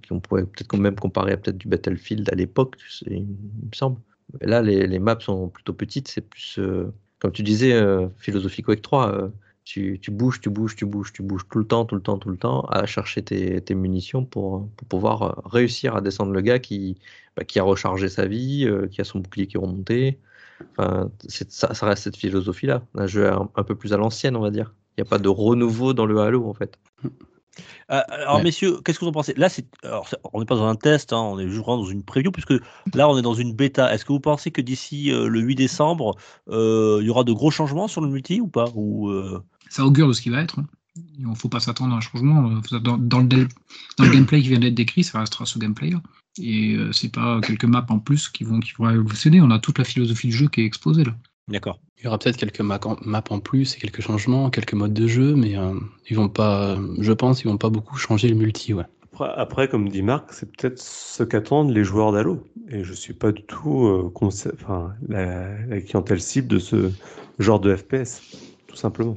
qu'on 0.08 0.20
pourrait 0.20 0.46
peut-être 0.46 0.68
quand 0.68 0.78
même 0.78 0.96
comparer 0.96 1.34
à 1.34 1.38
peut-être 1.38 1.58
du 1.58 1.68
Battlefield 1.68 2.30
à 2.32 2.36
l'époque, 2.36 2.78
tu 2.78 2.90
sais, 2.90 3.06
il 3.10 3.28
me 3.28 3.74
semble. 3.74 4.00
Mais 4.42 4.48
là, 4.48 4.62
les, 4.62 4.88
les 4.88 5.00
maps 5.00 5.20
sont 5.20 5.50
plutôt 5.50 5.74
petites, 5.74 6.08
c'est 6.08 6.22
plus. 6.22 6.58
euh, 6.60 6.92
comme 7.26 7.32
tu 7.32 7.42
disais, 7.42 7.74
euh, 7.74 8.08
philosophie 8.20 8.62
Quake 8.62 8.84
3. 8.84 9.12
euh, 9.12 9.30
tu, 9.64 9.98
tu 10.00 10.12
bouges, 10.12 10.40
tu 10.42 10.52
bouges, 10.52 10.76
tu 10.76 10.86
bouges, 10.86 11.12
tu 11.12 11.24
bouges 11.24 11.48
tout 11.50 11.58
le 11.58 11.66
temps, 11.66 11.84
tout 11.86 11.96
le 11.96 12.02
temps, 12.02 12.20
tout 12.20 12.30
le 12.30 12.38
temps, 12.38 12.62
à 12.70 12.86
chercher 12.86 13.24
tes, 13.24 13.74
munitions 13.74 14.24
pour, 14.24 14.70
pouvoir 14.90 15.22
euh, 15.24 15.32
réussir 15.44 15.96
à 15.96 16.02
descendre 16.02 16.34
le 16.34 16.42
gars 16.42 16.60
qui, 16.60 17.00
bah, 17.36 17.42
a 17.56 17.62
rechargé 17.64 18.10
sa 18.10 18.28
vie, 18.28 18.68
euh, 18.68 18.86
qui 18.86 19.02
a 19.02 19.04
son 19.04 19.18
bouclier 19.18 19.48
qui 19.48 19.58
est 19.58 19.60
remonté. 19.60 20.20
Ça, 20.78 21.70
reste 21.82 22.04
cette 22.04 22.16
philosophie-là. 22.16 22.84
Un 22.94 23.08
jeu 23.08 23.28
un, 23.28 23.50
un 23.56 23.64
peu 23.64 23.74
plus 23.74 23.92
à 23.92 23.98
l'ancienne, 23.98 24.36
on 24.36 24.42
va 24.42 24.52
dire. 24.52 24.76
Il 24.96 25.02
n'y 25.02 25.08
a 25.08 25.10
pas 25.10 25.18
de 25.18 25.28
renouveau 25.28 25.96
dans 25.96 26.06
le 26.06 26.20
Halo, 26.20 26.48
en 26.48 26.54
fait. 26.54 26.78
Euh, 27.92 28.02
alors, 28.08 28.38
Ouais. 28.38 28.44
messieurs, 28.44 28.80
qu'est-ce 28.84 29.00
que 29.00 29.06
vous 29.06 29.10
en 29.10 29.14
pensez? 29.14 29.34
Là, 29.38 29.50
c'est, 29.50 29.66
alors, 29.84 30.08
on 30.34 30.40
n'est 30.40 30.46
pas 30.46 30.56
dans 30.56 30.68
un 30.68 30.76
test, 30.76 31.14
hein, 31.14 31.18
on 31.20 31.40
est 31.40 31.48
juste 31.48 31.62
vraiment 31.64 31.78
dans 31.78 31.90
une 31.90 32.04
preview, 32.04 32.32
puisque 32.32 32.54
là, 32.94 33.08
on 33.10 33.18
est 33.18 33.22
dans 33.22 33.34
une 33.34 33.54
bêta. 33.54 33.94
Est-ce 33.94 34.06
que 34.06 34.14
vous 34.14 34.20
pensez 34.20 34.52
que 34.52 34.62
d'ici 34.62 35.12
euh, 35.12 35.28
le 35.28 35.40
8 35.40 35.56
décembre, 35.56 36.16
euh, 36.50 37.00
il 37.02 37.08
y 37.08 37.10
aura 37.10 37.24
de 37.24 37.32
gros 37.34 37.52
changements 37.52 37.88
sur 37.88 38.02
le 38.02 38.10
multi 38.10 38.42
ou 38.42 38.48
pas? 38.48 38.72
Ou, 38.76 39.10
euh, 39.10 39.44
Ça 39.70 39.86
augure 39.86 40.08
de 40.08 40.14
ce 40.14 40.22
qui 40.22 40.30
va 40.30 40.42
être. 40.42 40.60
hein. 40.60 40.66
Il 41.18 41.28
ne 41.28 41.36
faut 41.36 41.50
pas 41.50 41.60
s'attendre 41.60 41.94
à 41.94 41.98
un 41.98 42.02
changement. 42.02 42.50
euh, 42.72 42.80
Dans, 42.80 42.98
dans 42.98 43.20
le, 43.20 43.28
dé- 43.28 43.48
dans 43.98 44.06
le 44.06 44.10
gameplay 44.10 44.42
qui 44.42 44.48
vient 44.50 44.60
d'être 44.60 44.76
décrit, 44.76 45.04
ça 45.04 45.20
restera 45.20 45.46
ce 45.46 45.60
gameplay-là. 45.60 46.02
Et 46.42 46.76
euh, 46.76 46.92
c'est 46.92 47.12
pas 47.14 47.40
quelques 47.42 47.66
maps 47.66 47.86
en 47.90 48.00
plus 48.00 48.30
qui 48.30 48.44
vont, 48.44 48.60
qui 48.60 48.72
vont 48.78 48.90
évolutionner. 48.90 49.42
On 49.42 49.52
a 49.52 49.60
toute 49.60 49.78
la 49.78 49.84
philosophie 49.84 50.28
du 50.28 50.34
jeu 50.34 50.48
qui 50.48 50.62
est 50.62 50.66
exposée 50.66 51.04
là. 51.04 51.16
D'accord. 51.48 51.80
Il 51.98 52.06
y 52.06 52.08
aura 52.08 52.18
peut-être 52.18 52.38
quelques 52.38 52.62
maps 52.62 52.80
en, 53.30 53.40
plus 53.40 53.76
et 53.76 53.80
quelques 53.80 54.02
changements, 54.02 54.50
quelques 54.50 54.74
modes 54.74 54.94
de 54.94 55.08
jeu, 55.08 55.36
mais 55.36 55.58
euh, 55.58 55.74
ils 56.10 56.16
vont 56.16 56.30
pas, 56.30 56.78
je 57.00 57.12
pense, 57.14 57.44
ils 57.44 57.48
vont 57.48 57.58
pas 57.58 57.70
beaucoup 57.70 57.98
changer 57.98 58.28
le 58.28 58.36
multi, 58.36 58.74
ouais. 58.74 58.86
Après, 59.14 59.30
après, 59.38 59.68
comme 59.70 59.88
dit 59.88 60.02
Marc, 60.02 60.34
c'est 60.34 60.52
peut-être 60.52 60.80
ce 60.80 61.24
qu'attendent 61.24 61.72
les 61.72 61.84
joueurs 61.84 62.12
d'Halo. 62.12 62.44
Et 62.70 62.84
je 62.84 62.94
suis 62.94 63.14
pas 63.14 63.32
du 63.32 63.44
tout 63.44 63.86
euh, 63.86 64.12
la, 65.08 65.58
la 65.68 65.82
clientèle 65.82 66.20
cible 66.20 66.48
de 66.48 66.60
ce 66.60 66.92
genre 67.40 67.60
de 67.60 67.76
FPS, 67.76 68.22
tout 68.68 68.76
simplement. 68.76 69.16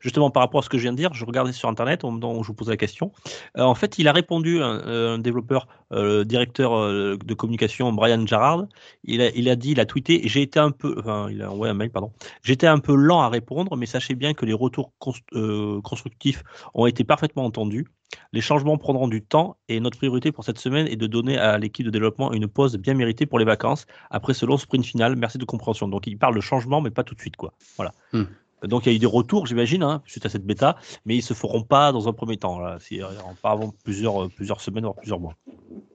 Justement 0.00 0.30
par 0.30 0.42
rapport 0.42 0.60
à 0.60 0.62
ce 0.62 0.68
que 0.68 0.78
je 0.78 0.82
viens 0.82 0.92
de 0.92 0.96
dire, 0.96 1.12
je 1.14 1.24
regardais 1.24 1.52
sur 1.52 1.68
internet 1.68 2.04
où 2.04 2.42
je 2.42 2.46
vous 2.46 2.54
posais 2.54 2.70
la 2.72 2.76
question. 2.76 3.12
Euh, 3.56 3.62
en 3.62 3.74
fait, 3.74 3.98
il 3.98 4.08
a 4.08 4.12
répondu 4.12 4.62
un, 4.62 5.14
un 5.14 5.18
développeur, 5.18 5.66
euh, 5.92 6.24
directeur 6.24 6.76
euh, 6.76 7.16
de 7.24 7.34
communication 7.34 7.92
Brian 7.92 8.26
Jarrard. 8.26 8.66
Il 9.04 9.20
a, 9.22 9.30
il 9.30 9.48
a 9.48 9.56
dit, 9.56 9.72
il 9.72 9.80
a 9.80 9.86
tweeté, 9.86 10.22
j'ai 10.24 10.42
été 10.42 10.58
un 10.58 10.70
peu, 10.70 10.96
enfin, 10.98 11.28
il 11.30 11.42
a 11.42 11.50
envoyé 11.50 11.70
un 11.70 11.74
mail, 11.74 11.90
pardon. 11.90 12.12
J'étais 12.42 12.66
un 12.66 12.78
peu 12.78 12.94
lent 12.94 13.20
à 13.20 13.28
répondre, 13.28 13.76
mais 13.76 13.86
sachez 13.86 14.14
bien 14.14 14.34
que 14.34 14.44
les 14.44 14.52
retours 14.52 14.92
cons- 14.98 15.12
euh, 15.34 15.80
constructifs 15.82 16.42
ont 16.74 16.86
été 16.86 17.04
parfaitement 17.04 17.44
entendus. 17.44 17.86
Les 18.32 18.40
changements 18.40 18.78
prendront 18.78 19.06
du 19.06 19.22
temps 19.22 19.56
et 19.68 19.80
notre 19.80 19.98
priorité 19.98 20.32
pour 20.32 20.42
cette 20.42 20.58
semaine 20.58 20.86
est 20.88 20.96
de 20.96 21.06
donner 21.06 21.36
à 21.36 21.58
l'équipe 21.58 21.84
de 21.84 21.90
développement 21.90 22.32
une 22.32 22.48
pause 22.48 22.76
bien 22.76 22.94
méritée 22.94 23.26
pour 23.26 23.38
les 23.38 23.44
vacances 23.44 23.84
après 24.10 24.32
ce 24.32 24.46
long 24.46 24.56
sprint 24.56 24.84
final. 24.84 25.14
Merci 25.16 25.36
de 25.36 25.44
compréhension. 25.44 25.88
Donc 25.88 26.06
il 26.06 26.16
parle 26.18 26.34
de 26.34 26.40
changement, 26.40 26.80
mais 26.80 26.90
pas 26.90 27.04
tout 27.04 27.14
de 27.14 27.20
suite, 27.20 27.36
quoi. 27.36 27.52
Voilà. 27.76 27.92
Hmm. 28.12 28.24
Donc 28.62 28.86
il 28.86 28.90
y 28.90 28.92
a 28.92 28.96
eu 28.96 28.98
des 28.98 29.06
retours, 29.06 29.46
j'imagine, 29.46 29.82
hein, 29.82 30.02
suite 30.06 30.26
à 30.26 30.28
cette 30.28 30.44
bêta, 30.44 30.76
mais 31.04 31.16
ils 31.16 31.22
se 31.22 31.34
feront 31.34 31.62
pas 31.62 31.92
dans 31.92 32.08
un 32.08 32.12
premier 32.12 32.36
temps. 32.36 32.58
Là. 32.58 32.78
Euh, 32.92 33.04
pas 33.42 33.50
avant 33.50 33.72
plusieurs, 33.84 34.24
euh, 34.24 34.28
plusieurs 34.28 34.60
semaines, 34.60 34.84
voire 34.84 34.96
plusieurs 34.96 35.20
mois. 35.20 35.34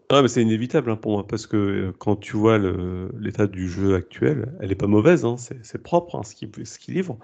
Ah, 0.10 0.22
mais 0.22 0.28
c'est 0.28 0.44
inévitable 0.44 0.92
hein, 0.92 0.96
pour 0.96 1.14
moi, 1.14 1.28
parce 1.28 1.48
que 1.48 1.58
euh, 1.58 1.94
quand 1.98 2.16
tu 2.16 2.38
vois 2.38 2.60
l'état 3.20 3.48
du 3.48 3.68
jeu 3.68 3.96
actuel, 3.96 4.54
elle 4.60 4.72
est 4.72 4.76
pas 4.76 4.88
mauvaise, 4.88 5.26
hein, 5.26 5.36
c'est 5.38 5.82
propre 5.82 6.22
ce 6.24 6.36
qu'il 6.36 6.94
livre, 6.94 7.18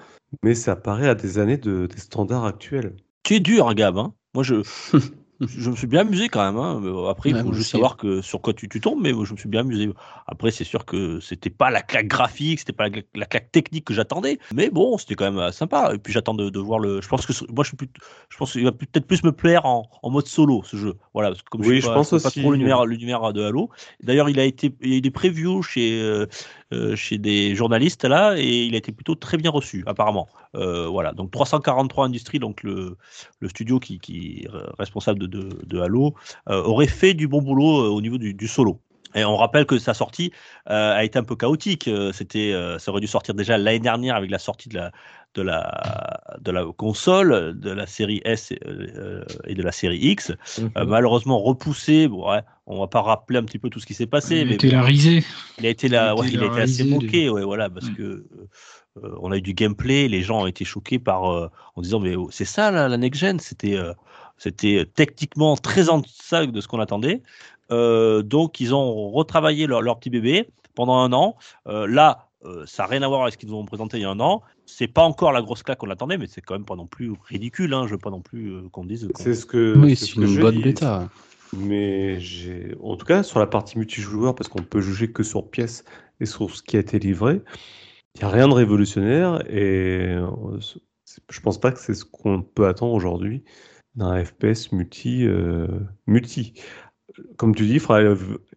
mais 0.43 0.55
ça 0.55 0.75
paraît 0.75 1.09
à 1.09 1.15
des 1.15 1.37
années 1.37 1.57
de, 1.57 1.85
des 1.85 1.99
standards 1.99 2.45
actuels. 2.45 2.95
Tu 3.23 3.35
es 3.35 3.39
dur, 3.39 3.73
Gab. 3.75 3.95
Moi, 4.33 4.43
je, 4.43 4.55
je 5.41 5.69
me 5.69 5.75
suis 5.75 5.87
bien 5.87 6.01
amusé 6.01 6.27
quand 6.29 6.43
même. 6.45 6.57
Hein. 6.61 6.79
Mais 6.81 7.09
Après, 7.09 7.29
il 7.29 7.35
Ouais, 7.35 7.43
faut 7.43 7.53
juste 7.53 7.69
aussi. 7.69 7.71
savoir 7.71 7.95
que, 7.97 8.21
sur 8.21 8.41
quoi 8.41 8.53
tu, 8.53 8.67
tu 8.67 8.81
tombes, 8.81 8.99
mais 9.01 9.11
je 9.11 9.31
me 9.33 9.37
suis 9.37 9.47
bien 9.49 9.61
amusé. 9.61 9.89
Après, 10.27 10.51
c'est 10.51 10.63
sûr 10.65 10.85
que 10.85 11.19
c'était 11.19 11.49
pas 11.49 11.69
la 11.71 11.81
claque 11.81 12.07
graphique, 12.07 12.59
c'était 12.59 12.73
pas 12.73 12.89
la, 12.89 13.01
la 13.15 13.25
claque 13.25 13.51
technique 13.51 13.85
que 13.85 13.93
j'attendais, 13.93 14.39
mais 14.53 14.69
bon, 14.69 14.97
c'était 14.97 15.15
quand 15.15 15.25
même 15.25 15.39
euh, 15.39 15.51
sympa. 15.51 15.91
Et 15.95 15.97
puis, 15.97 16.11
j'attends 16.13 16.33
de, 16.33 16.49
de 16.49 16.59
voir 16.59 16.79
le. 16.79 17.01
Je 17.01 17.07
pense 17.07 17.25
que 17.25 17.33
moi, 17.53 17.63
je 17.63 17.69
suis 17.69 17.77
plus, 17.77 17.89
je 18.29 18.37
pense 18.37 18.51
qu'il 18.51 18.63
va 18.65 18.71
peut-être 18.73 19.07
plus 19.07 19.23
me 19.23 19.31
plaire 19.31 19.65
en, 19.65 19.89
en 20.03 20.09
mode 20.09 20.27
solo 20.27 20.61
ce 20.63 20.75
jeu. 20.77 20.95
Voilà, 21.13 21.29
parce 21.29 21.41
que 21.41 21.49
comme 21.49 21.61
Oui, 21.61 21.79
je, 21.81 21.87
pas, 21.87 21.93
pense 21.93 22.07
suis 22.07 22.19
pas 22.19 22.27
aussi. 22.27 22.39
trop 22.41 22.51
l'univers, 22.51 22.85
l'univers 22.85 23.31
de 23.33 23.41
Halo. 23.43 23.69
D'ailleurs, 24.03 24.29
il 24.29 24.39
a 24.39 24.43
été, 24.45 24.75
il 24.81 24.89
y 24.89 24.93
a 24.95 24.97
eu 24.97 25.01
des 25.01 25.11
previews 25.11 25.61
chez, 25.61 26.25
euh, 26.71 26.95
chez 26.95 27.17
des 27.17 27.55
journalistes 27.55 28.05
là, 28.05 28.35
et 28.37 28.65
il 28.65 28.75
a 28.75 28.77
été 28.77 28.91
plutôt 28.91 29.15
très 29.15 29.37
bien 29.37 29.49
reçu, 29.49 29.83
apparemment. 29.87 30.27
Euh, 30.55 30.87
voilà, 30.87 31.13
donc 31.13 31.31
343 31.31 32.05
Industries, 32.05 32.37
donc 32.37 32.61
le, 32.61 32.95
le 33.39 33.49
studio 33.49 33.79
qui, 33.79 33.99
qui 33.99 34.43
est 34.43 34.47
responsable 34.77 35.19
de, 35.19 35.27
de, 35.27 35.79
Halo, 35.79 36.13
euh, 36.47 36.61
aurait 36.61 36.87
fait 36.87 37.15
du 37.15 37.27
bon 37.27 37.41
boulot 37.41 37.91
au 37.91 38.01
niveau 38.01 38.19
du, 38.19 38.47
solo. 38.47 38.79
Et 39.15 39.25
on 39.25 39.35
rappelle 39.35 39.65
que 39.65 39.79
sa 39.79 39.95
sortie 39.95 40.31
a 40.67 41.03
été 41.03 41.17
un 41.17 41.23
peu 41.23 41.35
chaotique. 41.35 41.89
C'était, 42.13 42.53
ça 42.77 42.91
aurait 42.91 43.01
dû 43.01 43.07
sortir 43.07 43.33
déjà 43.33 43.57
l'année 43.57 43.79
dernière 43.79 44.15
avec 44.15 44.29
la 44.29 44.37
sortie 44.37 44.69
de 44.69 44.75
la, 44.75 44.91
de 45.35 45.41
la, 45.43 46.19
de 46.41 46.51
la 46.51 46.65
console, 46.75 47.57
de 47.59 47.69
la 47.69 47.85
série 47.85 48.21
S 48.25 48.51
et, 48.51 48.59
euh, 48.65 49.23
et 49.45 49.53
de 49.53 49.61
la 49.61 49.71
série 49.71 49.97
X. 49.99 50.31
Mhm. 50.57 50.71
Euh, 50.77 50.85
malheureusement 50.85 51.39
repoussé. 51.39 52.07
Bon, 52.07 52.29
ouais, 52.31 52.41
on 52.65 52.79
va 52.79 52.87
pas 52.87 53.01
rappeler 53.01 53.37
un 53.39 53.43
petit 53.43 53.59
peu 53.59 53.69
tout 53.69 53.79
ce 53.79 53.85
qui 53.85 53.93
s'est 53.93 54.07
passé, 54.07 54.39
Il 54.41 54.47
mais 54.47 54.55
était 54.55 54.69
bon, 54.69 54.77
la 54.77 54.81
risée. 54.83 55.23
il 55.59 55.65
a 55.65 55.69
été 55.69 55.87
là, 55.87 56.13
il 56.15 56.19
ouais, 56.19 56.27
était 56.27 56.37
il 56.37 56.43
a 56.43 56.47
été 56.47 56.61
assez 56.61 56.83
moqué, 56.83 57.29
ouais, 57.29 57.43
voilà, 57.43 57.69
parce 57.69 57.87
Mm. 57.89 57.95
que 57.95 58.03
euh, 59.03 59.15
on 59.21 59.31
a 59.31 59.37
eu 59.37 59.41
du 59.41 59.53
gameplay, 59.53 60.07
les 60.07 60.23
gens 60.23 60.41
ont 60.41 60.47
été 60.47 60.65
choqués 60.65 60.99
par 60.99 61.23
en 61.23 61.81
disant 61.81 61.99
mais 61.99 62.15
oh, 62.15 62.29
c'est 62.31 62.45
ça 62.45 62.71
la, 62.71 62.89
la 62.89 62.97
next 62.97 63.21
gen, 63.21 63.39
c'était 63.39 63.77
c'était 64.37 64.85
techniquement 64.95 65.55
très 65.57 65.89
en 65.89 65.99
deçà 65.99 66.45
de 66.47 66.59
ce 66.59 66.67
qu'on 66.67 66.79
attendait. 66.79 67.21
Donc 67.69 68.59
ils 68.59 68.73
ont 68.73 69.11
retravaillé 69.11 69.67
leur, 69.67 69.81
leur 69.83 69.99
petit 69.99 70.09
bébé 70.09 70.49
pendant 70.75 70.97
un 70.97 71.13
an. 71.13 71.35
Là, 71.67 72.28
euh, 72.45 72.65
ça 72.65 72.83
n'a 72.83 72.89
rien 72.89 73.01
à 73.01 73.07
voir 73.07 73.21
avec 73.23 73.33
ce 73.33 73.37
qu'ils 73.37 73.49
nous 73.49 73.55
ont 73.55 73.65
présenté 73.65 73.97
il 73.97 74.01
y 74.01 74.05
a 74.05 74.09
un 74.09 74.19
an. 74.19 74.41
C'est 74.65 74.87
pas 74.87 75.03
encore 75.03 75.31
la 75.31 75.41
grosse 75.41 75.63
claque 75.63 75.79
qu'on 75.79 75.89
attendait, 75.89 76.17
mais 76.17 76.27
c'est 76.27 76.41
quand 76.41 76.55
même 76.55 76.65
pas 76.65 76.75
non 76.75 76.87
plus 76.87 77.11
ridicule. 77.25 77.73
Hein. 77.73 77.85
Je 77.87 77.91
veux 77.93 77.97
pas 77.97 78.11
non 78.11 78.21
plus 78.21 78.53
euh, 78.53 78.69
qu'on 78.71 78.85
dise. 78.85 79.09
C'est 79.15 79.33
ce 79.33 79.45
que 79.45 79.77
Oui, 79.77 79.95
c'est 79.95 80.05
ce 80.05 80.15
que 80.15 80.21
une 80.21 80.27
je 80.27 80.41
bonne 80.41 80.55
dis. 80.55 80.63
bêta. 80.63 81.09
Mais 81.57 82.19
j'ai, 82.19 82.75
en 82.81 82.95
tout 82.95 83.05
cas, 83.05 83.23
sur 83.23 83.39
la 83.39 83.47
partie 83.47 83.77
multijoueur, 83.77 84.35
parce 84.35 84.47
qu'on 84.47 84.61
peut 84.61 84.81
juger 84.81 85.11
que 85.11 85.23
sur 85.23 85.49
pièce 85.49 85.83
et 86.19 86.25
sur 86.25 86.55
ce 86.55 86.61
qui 86.61 86.77
a 86.77 86.79
été 86.79 86.99
livré, 86.99 87.41
il 88.15 88.19
n'y 88.19 88.23
a 88.23 88.29
rien 88.29 88.47
de 88.47 88.53
révolutionnaire 88.53 89.43
et 89.49 90.13
euh, 90.13 90.59
je 91.29 91.39
pense 91.41 91.59
pas 91.59 91.71
que 91.71 91.79
c'est 91.79 91.93
ce 91.93 92.05
qu'on 92.05 92.41
peut 92.43 92.67
attendre 92.67 92.93
aujourd'hui 92.93 93.43
d'un 93.95 94.23
FPS 94.23 94.71
multi, 94.71 95.25
euh, 95.25 95.67
multi. 96.07 96.53
Comme 97.37 97.55
tu 97.55 97.65
dis, 97.65 97.81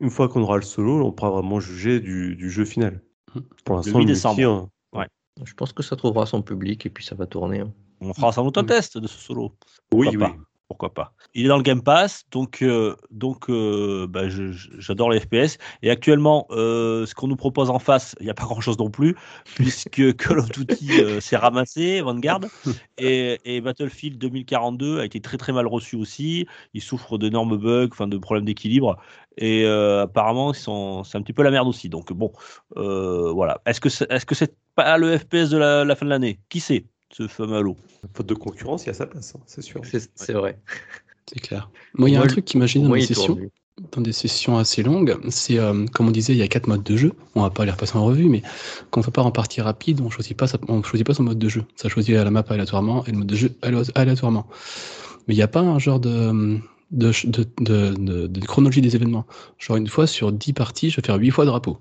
une 0.01 0.11
fois 0.11 0.29
qu'on 0.29 0.43
aura 0.43 0.57
le 0.57 0.63
solo, 0.63 1.05
on 1.05 1.13
pourra 1.13 1.31
vraiment 1.31 1.59
juger 1.61 1.99
du, 2.01 2.37
du 2.37 2.51
jeu 2.51 2.65
final. 2.65 3.03
Pour 3.65 3.77
l'instant, 3.77 3.91
8 3.91 3.93
le 3.93 3.99
multi, 3.99 4.13
décembre. 4.13 4.71
hein, 4.95 5.07
Je 5.45 5.55
pense 5.55 5.73
que 5.73 5.83
ça 5.83 5.97
trouvera 5.97 6.27
son 6.27 6.43
public 6.43 6.85
et 6.87 6.91
puis 6.91 7.05
ça 7.05 7.15
va 7.15 7.27
tourner. 7.27 7.61
hein. 7.61 7.73
On 8.01 8.13
fera 8.15 8.33
sans 8.33 8.45
doute 8.45 8.59
un 8.59 8.65
test 8.65 8.99
de 8.99 9.07
ce 9.07 9.19
solo. 9.19 9.55
oui, 9.93 10.09
Pourquoi 10.11 10.29
oui. 10.29 10.35
pas 10.35 10.39
pourquoi 10.73 10.95
pas. 10.95 11.13
Il 11.35 11.45
est 11.45 11.49
dans 11.49 11.59
le 11.59 11.63
Game 11.63 11.83
Pass, 11.83 12.25
donc, 12.31 12.63
euh, 12.63 12.97
donc 13.11 13.51
euh, 13.51 14.07
bah, 14.09 14.23
j'adore 14.79 15.11
les 15.11 15.21
FPS. 15.21 15.59
Et 15.83 15.91
actuellement, 15.91 16.47
euh, 16.51 17.05
ce 17.05 17.15
qu'on 17.15 17.29
nous 17.29 17.37
propose 17.37 17.69
en 17.69 17.79
face, 17.79 18.17
il 18.21 18.25
n'y 18.25 18.31
a 18.31 18.35
pas 18.35 18.45
grand-chose 18.45 18.79
non 18.79 18.89
plus, 18.89 19.15
puisque 19.55 20.17
Call 20.17 20.39
of 20.39 20.51
Duty 20.51 21.21
s'est 21.21 21.37
ramassé, 21.37 22.01
Vanguard, 22.01 22.41
et, 22.99 23.39
et 23.45 23.61
Battlefield 23.61 24.17
2042 24.17 25.01
a 25.01 25.05
été 25.05 25.21
très 25.21 25.37
très 25.37 25.53
mal 25.53 25.67
reçu 25.67 25.97
aussi. 25.97 26.47
Il 26.73 26.81
souffre 26.81 27.19
d'énormes 27.19 27.59
bugs, 27.59 27.89
enfin 27.93 28.09
de 28.09 28.17
problèmes 28.17 28.47
d'équilibre, 28.47 28.97
et 29.37 29.67
apparemment 29.67 30.55
c'est 30.55 30.71
un 30.71 31.23
petit 31.23 31.35
peu 31.35 31.43
la 31.43 31.51
merde 31.51 31.69
aussi. 31.69 31.91
Donc 31.91 32.15
bon, 32.15 32.33
voilà. 32.75 33.61
Est-ce 33.67 33.81
que 33.81 33.91
-ce 33.91 34.25
que 34.25 34.35
c'est 34.35 34.57
pas 34.75 34.97
le 34.97 35.19
FPS 35.19 35.51
de 35.51 35.59
la, 35.59 35.85
la 35.85 35.95
fin 35.97 36.07
de 36.07 36.11
l'année? 36.11 36.41
Qui 36.49 36.61
sait? 36.61 36.87
Ce 37.13 37.29
fameux 37.29 37.57
Halo 37.57 37.77
Faute 38.15 38.27
de 38.27 38.35
concurrence, 38.35 38.85
il 38.85 38.89
y 38.89 38.91
a 38.91 38.95
sa 38.95 39.07
place, 39.07 39.35
hein, 39.37 39.41
c'est 39.47 39.63
sûr. 39.63 39.81
C'est 39.85 40.11
c'est 40.15 40.33
vrai. 40.33 40.59
C'est 41.33 41.41
clair. 41.41 41.71
Moi, 41.95 42.11
il 42.11 42.15
y 42.15 42.17
a 42.17 42.23
un 42.23 42.27
truc 42.27 42.45
qui 42.45 42.57
m'imagine 42.57 42.83
dans 42.83 42.95
les 42.95 43.01
sessions, 43.03 43.39
des 43.99 44.13
sessions 44.13 44.59
assez 44.59 44.83
longues, 44.83 45.17
c'est 45.31 45.59
euh, 45.59 45.87
comme 45.87 46.09
on 46.09 46.11
disait, 46.11 46.33
il 46.35 46.39
y 46.39 46.43
a 46.43 46.49
quatre 46.49 46.67
modes 46.67 46.83
de 46.83 46.97
jeu. 46.97 47.13
On 47.35 47.43
va 47.43 47.51
pas 47.51 47.65
les 47.65 47.71
repasser 47.71 47.97
en 47.97 48.05
revue, 48.05 48.29
mais 48.29 48.43
quand 48.91 49.07
on 49.07 49.11
part 49.11 49.27
en 49.27 49.31
partie 49.31 49.61
rapide, 49.61 50.01
on 50.01 50.11
choisit 50.11 50.37
pas, 50.37 50.47
sa- 50.47 50.59
on 50.69 50.83
choisit 50.83 51.07
pas 51.07 51.15
son 51.15 51.23
mode 51.23 51.39
de 51.39 51.49
jeu. 51.49 51.65
Ça 51.77 51.89
choisit 51.89 52.15
la 52.15 52.31
map 52.31 52.45
aléatoirement 52.49 53.05
et 53.07 53.13
le 53.13 53.19
mode 53.19 53.29
de 53.29 53.37
jeu 53.37 53.51
aléa- 53.63 53.91
aléatoirement. 53.95 54.47
Mais 55.29 55.35
il 55.35 55.37
n'y 55.37 55.43
a 55.43 55.49
pas 55.49 55.61
un 55.61 55.79
genre 55.79 56.01
de 56.01 56.59
de, 56.91 57.11
de, 57.25 57.47
de, 57.61 57.95
de- 57.95 58.27
de 58.27 58.41
chronologie 58.47 58.83
des 58.83 58.95
événements. 58.97 59.27
Genre 59.59 59.77
une 59.79 59.89
fois 59.89 60.07
sur 60.07 60.33
10 60.33 60.53
parties, 60.53 60.91
je 60.91 60.97
vais 61.01 61.07
faire 61.07 61.17
8 61.17 61.31
fois 61.31 61.47
drapeau. 61.47 61.79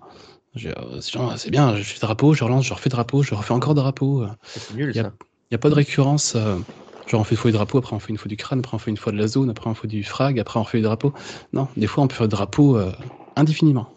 Euh, 0.57 0.99
C'est 1.37 1.49
bien, 1.49 1.75
je 1.75 1.83
fais 1.83 1.99
drapeau, 1.99 2.33
je 2.33 2.43
relance, 2.43 2.65
je 2.65 2.73
refais 2.73 2.89
drapeau, 2.89 3.23
je 3.23 3.33
refais 3.35 3.53
encore 3.53 3.73
drapeau. 3.73 4.25
C'est 4.45 4.69
nul 4.69 4.93
Il 4.93 4.97
y 4.97 4.99
a- 4.99 5.03
ça. 5.03 5.13
Il 5.49 5.53
n'y 5.53 5.55
a 5.55 5.59
pas 5.59 5.69
de 5.69 5.75
récurrence. 5.75 6.35
euh, 6.35 6.59
genre, 7.07 7.21
on 7.21 7.23
fait 7.23 7.35
une 7.35 7.37
fois 7.41 7.51
du 7.51 7.57
drapeau, 7.57 7.77
après 7.77 7.95
on 7.95 7.99
fait 7.99 8.09
une 8.11 8.17
fois 8.17 8.29
du 8.29 8.37
crâne, 8.37 8.59
après 8.59 8.75
on 8.75 8.79
fait 8.79 8.91
une 8.91 8.97
fois 8.97 9.11
de 9.11 9.17
la 9.17 9.27
zone, 9.27 9.49
après 9.49 9.69
on 9.69 9.73
fait 9.73 9.87
du 9.87 10.03
frag, 10.03 10.39
après 10.39 10.59
on 10.59 10.63
fait 10.63 10.77
du 10.77 10.83
drapeau. 10.83 11.13
Non, 11.53 11.67
des 11.75 11.87
fois 11.87 12.03
on 12.03 12.07
peut 12.07 12.15
faire 12.15 12.23
le 12.25 12.29
drapeau 12.29 12.77
euh, 12.77 12.91
indéfiniment. 13.35 13.87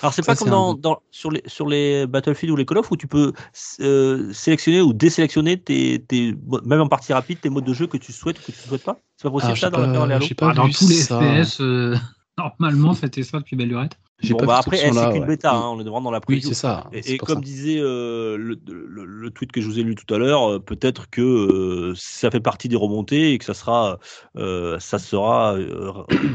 Alors 0.00 0.14
c'est 0.14 0.22
pas 0.22 0.34
comme 0.36 0.52
un 0.52 0.74
dans, 0.74 1.02
sur, 1.10 1.30
les, 1.30 1.42
sur 1.46 1.66
les 1.68 2.06
Battlefield 2.06 2.52
ou 2.52 2.56
les 2.56 2.64
Call 2.64 2.78
of 2.78 2.90
où 2.90 2.96
tu 2.96 3.06
peux 3.06 3.32
euh, 3.80 4.32
sélectionner 4.32 4.80
ou 4.80 4.92
désélectionner 4.92 5.60
tes, 5.60 6.02
tes 6.04 6.34
même 6.64 6.80
en 6.80 6.88
partie 6.88 7.12
rapide 7.12 7.40
tes 7.40 7.50
modes 7.50 7.64
de 7.64 7.74
jeu 7.74 7.86
que 7.86 7.96
tu 7.96 8.12
souhaites 8.12 8.38
ou 8.38 8.42
que 8.42 8.52
tu 8.52 8.60
souhaites 8.66 8.82
pas. 8.82 9.00
C'est 9.16 9.24
pas 9.24 9.30
possible 9.32 9.52
Ah, 9.52 9.60
ça 9.60 9.70
dans, 9.70 9.78
la- 9.80 9.86
dans 9.92 10.06
les 10.06 10.14
Halo 10.14 10.26
j'ai 10.26 10.34
pas 10.34 10.48
Ah, 10.50 10.54
dans 10.54 10.68
tous 10.68 10.88
les 10.88 11.02
ça. 11.02 11.18
FPS, 11.44 11.60
euh, 11.60 11.96
normalement, 12.38 12.94
c'était 12.94 13.22
ça 13.22 13.38
depuis 13.38 13.56
belle 13.56 13.68
lurette. 13.68 13.98
Bon 14.30 14.38
pas 14.38 14.46
bah 14.46 14.58
après 14.58 14.76
c'est 14.76 14.88
option-là, 14.88 15.12
qu'une 15.12 15.20
ouais. 15.22 15.26
bêta, 15.26 15.54
hein, 15.54 15.68
on 15.70 15.80
est 15.80 15.84
vraiment 15.84 16.02
dans 16.02 16.10
la 16.10 16.18
Oui, 16.28 16.36
preview. 16.36 16.48
c'est 16.48 16.54
ça. 16.54 16.88
Et, 16.92 17.16
comme 17.16 17.28
ça. 17.36 17.40
disait 17.40 17.78
euh, 17.80 18.36
le, 18.36 18.58
le- 18.66 19.04
le 19.04 19.30
tweet 19.30 19.50
que 19.52 19.60
je 19.60 19.66
vous 19.66 19.78
ai 19.78 19.82
lu 19.82 19.94
tout 19.94 20.12
à 20.14 20.18
l'heure, 20.18 20.50
euh, 20.52 20.58
peut-être 20.58 21.08
que 21.10 21.20
euh, 21.22 21.94
ça 21.96 22.30
fait 22.30 22.40
partie 22.40 22.68
des 22.68 22.76
remontées 22.76 23.32
et 23.32 23.38
que 23.38 23.44
ça 23.44 23.54
sera, 23.54 23.98
ça 24.34 24.98
sera 24.98 25.56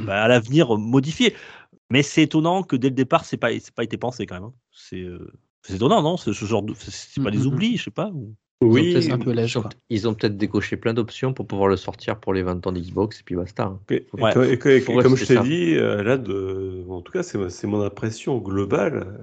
bah, 0.06 0.24
à 0.24 0.28
l'avenir 0.28 0.78
modifié. 0.78 1.36
Mais 1.90 2.04
c'est 2.04 2.24
étonnant 2.24 2.64
que 2.64 2.76
dès 2.76 2.90
le 2.90 2.96
départ, 2.96 3.24
c'est 3.26 3.38
pas, 3.38 3.50
pas 3.76 3.84
été 3.84 3.98
pensé 3.98 4.26
quand 4.26 4.36
même. 4.36 4.44
hein. 4.46 4.54
C'est, 4.72 5.06
étonnant, 5.74 6.02
non? 6.02 6.18
C'est 6.18 6.34
ce 6.34 6.46
genre 6.46 6.64
de, 6.64 6.74
c'est- 6.74 7.22
pas 7.24 7.32
des 7.32 7.40
Mhm. 7.40 7.48
oublis, 7.48 7.78
je 7.78 7.86
sais 7.86 7.92
pas. 7.92 8.10
ou- 8.10 8.36
Ils 8.60 8.66
ont 8.68 8.72
Oui, 8.72 9.12
un 9.12 9.20
peu 9.20 9.36
ils 9.90 10.08
ont- 10.08 10.14
peut-être 10.16 10.36
décoché 10.36 10.78
plein 10.78 10.94
d'options 10.96 11.32
pour 11.32 11.46
pouvoir 11.46 11.68
le 11.68 11.78
sortir 11.78 12.20
pour 12.20 12.34
les 12.34 12.42
20 12.42 12.66
ans 12.66 12.72
d'Xbox 12.72 13.20
et 13.20 13.24
puis 13.24 13.36
basta. 13.36 13.64
hein. 13.66 13.80
Et, 13.92 13.96
et 14.18 14.22
Ouais. 14.22 14.34
co- 14.34 14.42
et 14.44 14.58
co- 14.58 14.70
et 14.70 14.82
Faut 14.82 14.98
comme 15.00 15.16
je 15.16 15.26
t'ai 15.26 15.40
dit, 15.40 15.76
euh, 15.76 16.02
là, 16.02 16.18
de, 16.18 16.84
en 16.90 17.02
tout 17.02 17.12
cas, 17.12 17.22
c'est 17.22 17.68
mon 17.68 17.82
impression 17.82 18.40
globale. 18.40 19.20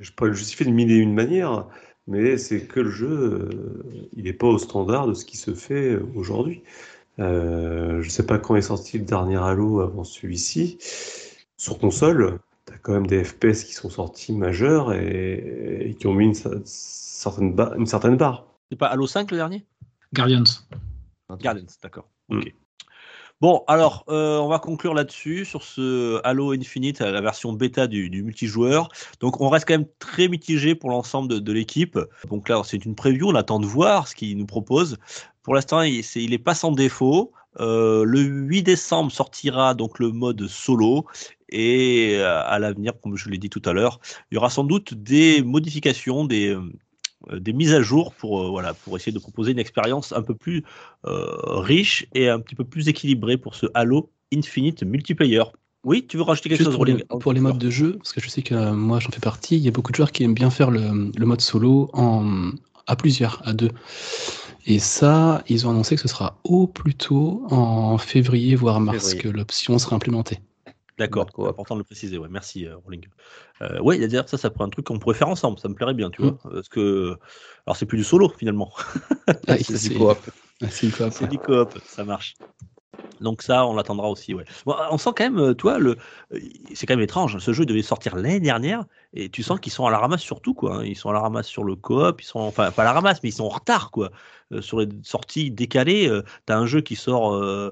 Je 0.00 0.10
pourrais 0.10 0.30
le 0.30 0.36
justifier 0.36 0.66
de 0.66 0.72
mille 0.72 0.90
et 0.90 0.96
une 0.96 1.14
manières, 1.14 1.68
mais 2.08 2.36
c'est 2.36 2.66
que 2.66 2.80
le 2.80 2.90
jeu, 2.90 3.08
euh, 3.08 4.08
il 4.16 4.24
n'est 4.24 4.32
pas 4.32 4.48
au 4.48 4.58
standard 4.58 5.06
de 5.06 5.14
ce 5.14 5.24
qui 5.24 5.36
se 5.36 5.54
fait 5.54 5.96
aujourd'hui. 6.16 6.62
Euh, 7.20 8.02
je 8.02 8.06
ne 8.06 8.10
sais 8.12 8.26
pas 8.26 8.38
quand 8.38 8.56
est 8.56 8.62
sorti 8.62 8.98
le 8.98 9.04
dernier 9.04 9.36
Halo 9.36 9.80
avant 9.80 10.04
celui-ci. 10.04 10.78
Sur 11.56 11.78
console, 11.78 12.40
tu 12.66 12.74
as 12.74 12.78
quand 12.78 12.92
même 12.94 13.06
des 13.06 13.22
FPS 13.24 13.64
qui 13.64 13.74
sont 13.74 13.90
sortis 13.90 14.32
majeurs 14.32 14.92
et, 14.92 15.86
et 15.90 15.94
qui 15.94 16.06
ont 16.08 16.14
mis 16.14 16.26
une, 16.26 16.32
cer- 16.32 16.60
certaine, 16.64 17.54
ba- 17.54 17.74
une 17.78 17.86
certaine 17.86 18.16
barre. 18.16 18.46
C'est 18.72 18.76
pas 18.78 18.86
Halo 18.86 19.06
5 19.06 19.30
le 19.32 19.36
dernier? 19.36 19.66
Guardians. 20.14 20.44
Guardians, 21.28 21.66
d'accord. 21.82 22.08
Mm. 22.30 22.40
Bon, 23.42 23.64
alors, 23.68 24.02
euh, 24.08 24.38
on 24.38 24.48
va 24.48 24.58
conclure 24.60 24.94
là-dessus, 24.94 25.44
sur 25.44 25.62
ce 25.62 26.18
Halo 26.24 26.52
Infinite, 26.52 27.00
la 27.00 27.20
version 27.20 27.52
bêta 27.52 27.86
du, 27.86 28.08
du 28.08 28.22
multijoueur. 28.22 28.88
Donc, 29.20 29.42
on 29.42 29.50
reste 29.50 29.68
quand 29.68 29.74
même 29.74 29.88
très 29.98 30.26
mitigé 30.26 30.74
pour 30.74 30.88
l'ensemble 30.88 31.28
de, 31.28 31.38
de 31.38 31.52
l'équipe. 31.52 31.98
Donc 32.30 32.48
là, 32.48 32.62
c'est 32.64 32.82
une 32.86 32.94
preview, 32.94 33.28
on 33.28 33.34
attend 33.34 33.60
de 33.60 33.66
voir 33.66 34.08
ce 34.08 34.14
qu'ils 34.14 34.38
nous 34.38 34.46
proposent. 34.46 34.96
Pour 35.42 35.54
l'instant, 35.54 35.82
il, 35.82 36.02
c'est- 36.02 36.22
il 36.24 36.32
est 36.32 36.38
pas 36.38 36.54
sans 36.54 36.72
défaut. 36.72 37.30
Euh, 37.60 38.04
le 38.04 38.20
8 38.20 38.62
décembre 38.62 39.12
sortira 39.12 39.74
donc 39.74 39.98
le 39.98 40.10
mode 40.12 40.46
solo 40.48 41.04
et 41.50 42.14
euh, 42.16 42.42
à 42.46 42.58
l'avenir, 42.58 42.94
comme 43.02 43.14
je 43.18 43.28
l'ai 43.28 43.36
dit 43.36 43.50
tout 43.50 43.60
à 43.66 43.74
l'heure, 43.74 44.00
il 44.30 44.36
y 44.36 44.38
aura 44.38 44.48
sans 44.48 44.64
doute 44.64 44.94
des 44.94 45.42
modifications, 45.42 46.24
des, 46.24 46.48
euh, 46.54 46.62
des 47.32 47.52
mises 47.52 47.74
à 47.74 47.82
jour 47.82 48.14
pour, 48.14 48.42
euh, 48.42 48.48
voilà, 48.48 48.74
pour 48.74 48.96
essayer 48.96 49.12
de 49.12 49.18
proposer 49.18 49.52
une 49.52 49.58
expérience 49.58 50.12
un 50.12 50.22
peu 50.22 50.34
plus 50.34 50.64
euh, 51.06 51.26
riche 51.60 52.06
et 52.14 52.28
un 52.28 52.40
petit 52.40 52.54
peu 52.54 52.64
plus 52.64 52.88
équilibrée 52.88 53.36
pour 53.36 53.54
ce 53.54 53.66
Halo 53.74 54.10
Infinite 54.34 54.82
multiplayer. 54.82 55.42
Oui, 55.84 56.06
tu 56.06 56.16
veux 56.16 56.22
rajouter 56.22 56.48
quelque 56.48 56.58
Juste 56.58 56.70
chose, 56.70 56.76
pour 56.76 56.84
les, 56.84 57.04
pour 57.20 57.32
les 57.32 57.40
modes 57.40 57.58
de 57.58 57.70
jeu, 57.70 57.96
parce 57.98 58.12
que 58.12 58.20
je 58.20 58.28
sais 58.28 58.42
que 58.42 58.54
euh, 58.54 58.72
moi 58.72 59.00
j'en 59.00 59.10
fais 59.10 59.20
partie, 59.20 59.56
il 59.56 59.62
y 59.62 59.68
a 59.68 59.72
beaucoup 59.72 59.90
de 59.90 59.96
joueurs 59.96 60.12
qui 60.12 60.22
aiment 60.22 60.34
bien 60.34 60.50
faire 60.50 60.70
le, 60.70 61.10
le 61.16 61.26
mode 61.26 61.40
solo 61.40 61.90
en, 61.92 62.50
à 62.86 62.96
plusieurs, 62.96 63.42
à 63.46 63.52
deux. 63.52 63.70
Et 64.64 64.78
ça, 64.78 65.42
ils 65.48 65.66
ont 65.66 65.70
annoncé 65.70 65.96
que 65.96 66.02
ce 66.02 66.08
sera 66.08 66.38
au 66.44 66.68
plus 66.68 66.94
tôt 66.94 67.44
en 67.50 67.98
février, 67.98 68.54
voire 68.54 68.78
mars, 68.80 69.10
Février. 69.10 69.22
que 69.22 69.28
l'option 69.28 69.78
sera 69.78 69.96
implémentée. 69.96 70.38
D'accord, 70.98 71.26
c'est 71.34 71.46
important 71.48 71.74
de 71.74 71.80
le 71.80 71.84
préciser. 71.84 72.18
Ouais, 72.18 72.28
merci, 72.30 72.66
euh, 72.66 72.76
Rolling. 72.84 73.06
Euh, 73.62 73.80
ouais, 73.80 73.98
d'ailleurs, 73.98 74.28
ça, 74.28 74.36
ça 74.36 74.50
pourrait 74.50 74.66
un 74.66 74.70
truc 74.70 74.86
qu'on 74.86 74.98
pourrait 74.98 75.14
faire 75.16 75.28
ensemble. 75.28 75.58
Ça 75.58 75.68
me 75.68 75.74
plairait 75.74 75.94
bien, 75.94 76.10
tu 76.10 76.22
Mm. 76.22 76.24
vois. 76.42 76.52
Parce 76.52 76.68
que. 76.68 77.16
Alors, 77.66 77.76
c'est 77.76 77.86
plus 77.86 77.98
du 77.98 78.04
solo, 78.04 78.28
finalement. 78.28 78.72
Ah, 79.48 79.56
C'est 79.62 79.88
du 79.88 79.96
coop. 79.98 80.18
c'est 80.70 80.90
coop, 80.90 81.20
ouais. 81.20 81.26
du 81.28 81.38
coop, 81.38 81.78
ça 81.86 82.04
marche. 82.04 82.34
Donc 83.20 83.42
ça, 83.42 83.66
on 83.66 83.74
l'attendra 83.74 84.08
aussi. 84.10 84.34
Ouais. 84.34 84.44
Bon, 84.66 84.74
on 84.90 84.98
sent 84.98 85.10
quand 85.16 85.24
même, 85.24 85.38
euh, 85.38 85.54
toi, 85.54 85.78
le, 85.78 85.96
euh, 86.32 86.38
c'est 86.74 86.86
quand 86.86 86.94
même 86.94 87.04
étrange. 87.04 87.38
Ce 87.38 87.52
jeu 87.52 87.64
devait 87.64 87.82
sortir 87.82 88.16
l'année 88.16 88.40
dernière, 88.40 88.84
et 89.14 89.28
tu 89.28 89.42
sens 89.44 89.60
qu'ils 89.60 89.72
sont 89.72 89.86
à 89.86 89.90
la 89.90 89.98
ramasse 89.98 90.22
sur 90.22 90.40
tout, 90.40 90.54
quoi. 90.54 90.78
hein. 90.78 90.84
Ils 90.84 90.96
sont 90.96 91.08
à 91.10 91.12
la 91.12 91.20
ramasse 91.20 91.46
sur 91.46 91.62
le 91.64 91.76
coop, 91.76 92.20
ils 92.20 92.24
sont, 92.24 92.40
enfin, 92.40 92.72
pas 92.72 92.82
à 92.82 92.84
la 92.84 92.92
ramasse, 92.92 93.22
mais 93.22 93.28
ils 93.28 93.32
sont 93.32 93.44
en 93.44 93.48
retard, 93.48 93.90
quoi. 93.92 94.10
Euh, 94.52 94.60
sur 94.60 94.80
les 94.80 94.88
sorties 95.02 95.50
décalées, 95.52 96.08
euh, 96.08 96.22
t'as 96.46 96.56
un 96.58 96.66
jeu 96.66 96.80
qui 96.80 96.96
sort 96.96 97.32
euh, 97.34 97.42
euh, 97.42 97.70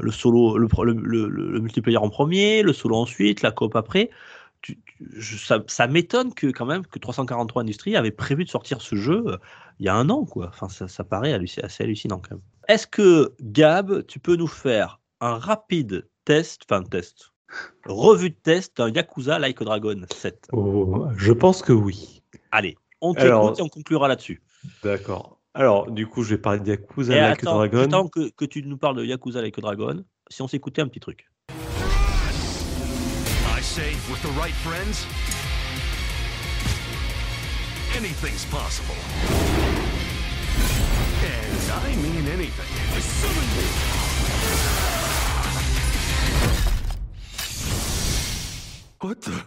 le 0.00 0.10
solo, 0.10 0.56
le, 0.58 1.60
multiplayer 1.60 1.98
en 1.98 2.08
premier, 2.08 2.62
le 2.62 2.72
solo 2.72 2.96
ensuite, 2.96 3.42
la 3.42 3.50
coop 3.50 3.74
après. 3.76 4.10
Tu- 4.62 4.78
tu- 4.84 5.08
je- 5.16 5.36
ça 5.36 5.62
ça 5.66 5.86
m'étonne 5.86 6.32
que 6.34 6.46
quand 6.48 6.66
même 6.66 6.84
que 6.86 6.98
343 6.98 7.62
Industries 7.62 7.94
avait 7.96 8.10
prévu 8.10 8.44
de 8.44 8.50
sortir 8.50 8.80
ce 8.80 8.96
jeu 8.96 9.22
euh, 9.26 9.36
il 9.78 9.86
y 9.86 9.88
a 9.88 9.94
un 9.94 10.08
an, 10.10 10.24
quoi. 10.24 10.48
Enfin, 10.48 10.68
ça, 10.68 10.88
ça 10.88 11.04
paraît 11.04 11.32
halluc- 11.38 11.62
assez 11.62 11.84
hallucinant 11.84 12.18
quand 12.18 12.32
même. 12.36 12.40
Est-ce 12.68 12.86
que 12.86 13.34
Gab, 13.42 14.04
tu 14.06 14.18
peux 14.18 14.36
nous 14.36 14.46
faire 14.48 15.00
un 15.20 15.36
rapide 15.38 16.08
test, 16.24 16.62
enfin 16.68 16.82
test, 16.82 17.32
revue 17.84 18.30
de 18.30 18.34
test 18.42 18.78
d'un 18.78 18.90
Yakuza 18.90 19.38
Like 19.38 19.60
a 19.62 19.64
Dragon 19.64 20.00
7 20.12 20.48
Oh, 20.52 21.06
je 21.16 21.32
pense 21.32 21.62
que 21.62 21.72
oui. 21.72 22.22
Allez, 22.50 22.76
on 23.00 23.12
Alors- 23.12 23.42
t'écoute 23.52 23.58
et 23.60 23.62
on 23.62 23.68
conclura 23.68 24.08
là-dessus. 24.08 24.42
D'accord. 24.82 25.35
Alors, 25.56 25.90
du 25.90 26.06
coup, 26.06 26.22
je 26.22 26.34
vais 26.34 26.38
parler 26.38 26.60
de 26.60 26.68
Yakuza 26.68 27.16
Et 27.16 27.20
Like 27.20 27.42
a 27.42 27.46
Dragon. 27.46 27.78
attends 27.78 28.08
que, 28.08 28.28
que 28.28 28.44
tu 28.44 28.62
nous 28.62 28.76
parles 28.76 28.96
de 28.96 29.04
Yakuza 29.04 29.40
Like 29.40 29.56
a 29.56 29.62
Dragon, 29.62 30.04
si 30.28 30.42
on 30.42 30.48
s'écoutait 30.48 30.82
un 30.82 30.88
petit 30.88 31.00
truc. 31.00 31.26
I 31.48 31.52
say, 33.62 33.94
with 34.10 34.20
the 34.20 34.28
right 34.38 34.52
friends, 34.52 35.06
anything's 37.96 38.44
possible. 38.50 38.94
And 41.24 41.72
I 41.72 41.96
mean 42.02 42.28
anything. 42.28 42.68
I 42.94 43.00
summon 43.00 43.48
you. 43.56 43.68
What 49.00 49.22
the? 49.22 49.42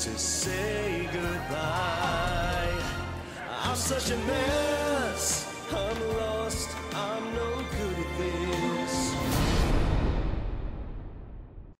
to 0.00 0.18
say 0.18 1.08
goodbye. 1.10 2.03
Such 3.86 4.12
a 4.12 4.16
mess. 4.26 5.46
I'm 5.70 6.16
lost. 6.16 6.70
I'm 6.94 7.22
no 7.34 7.60
good 7.76 7.98
at 8.00 8.16
this. 8.16 9.12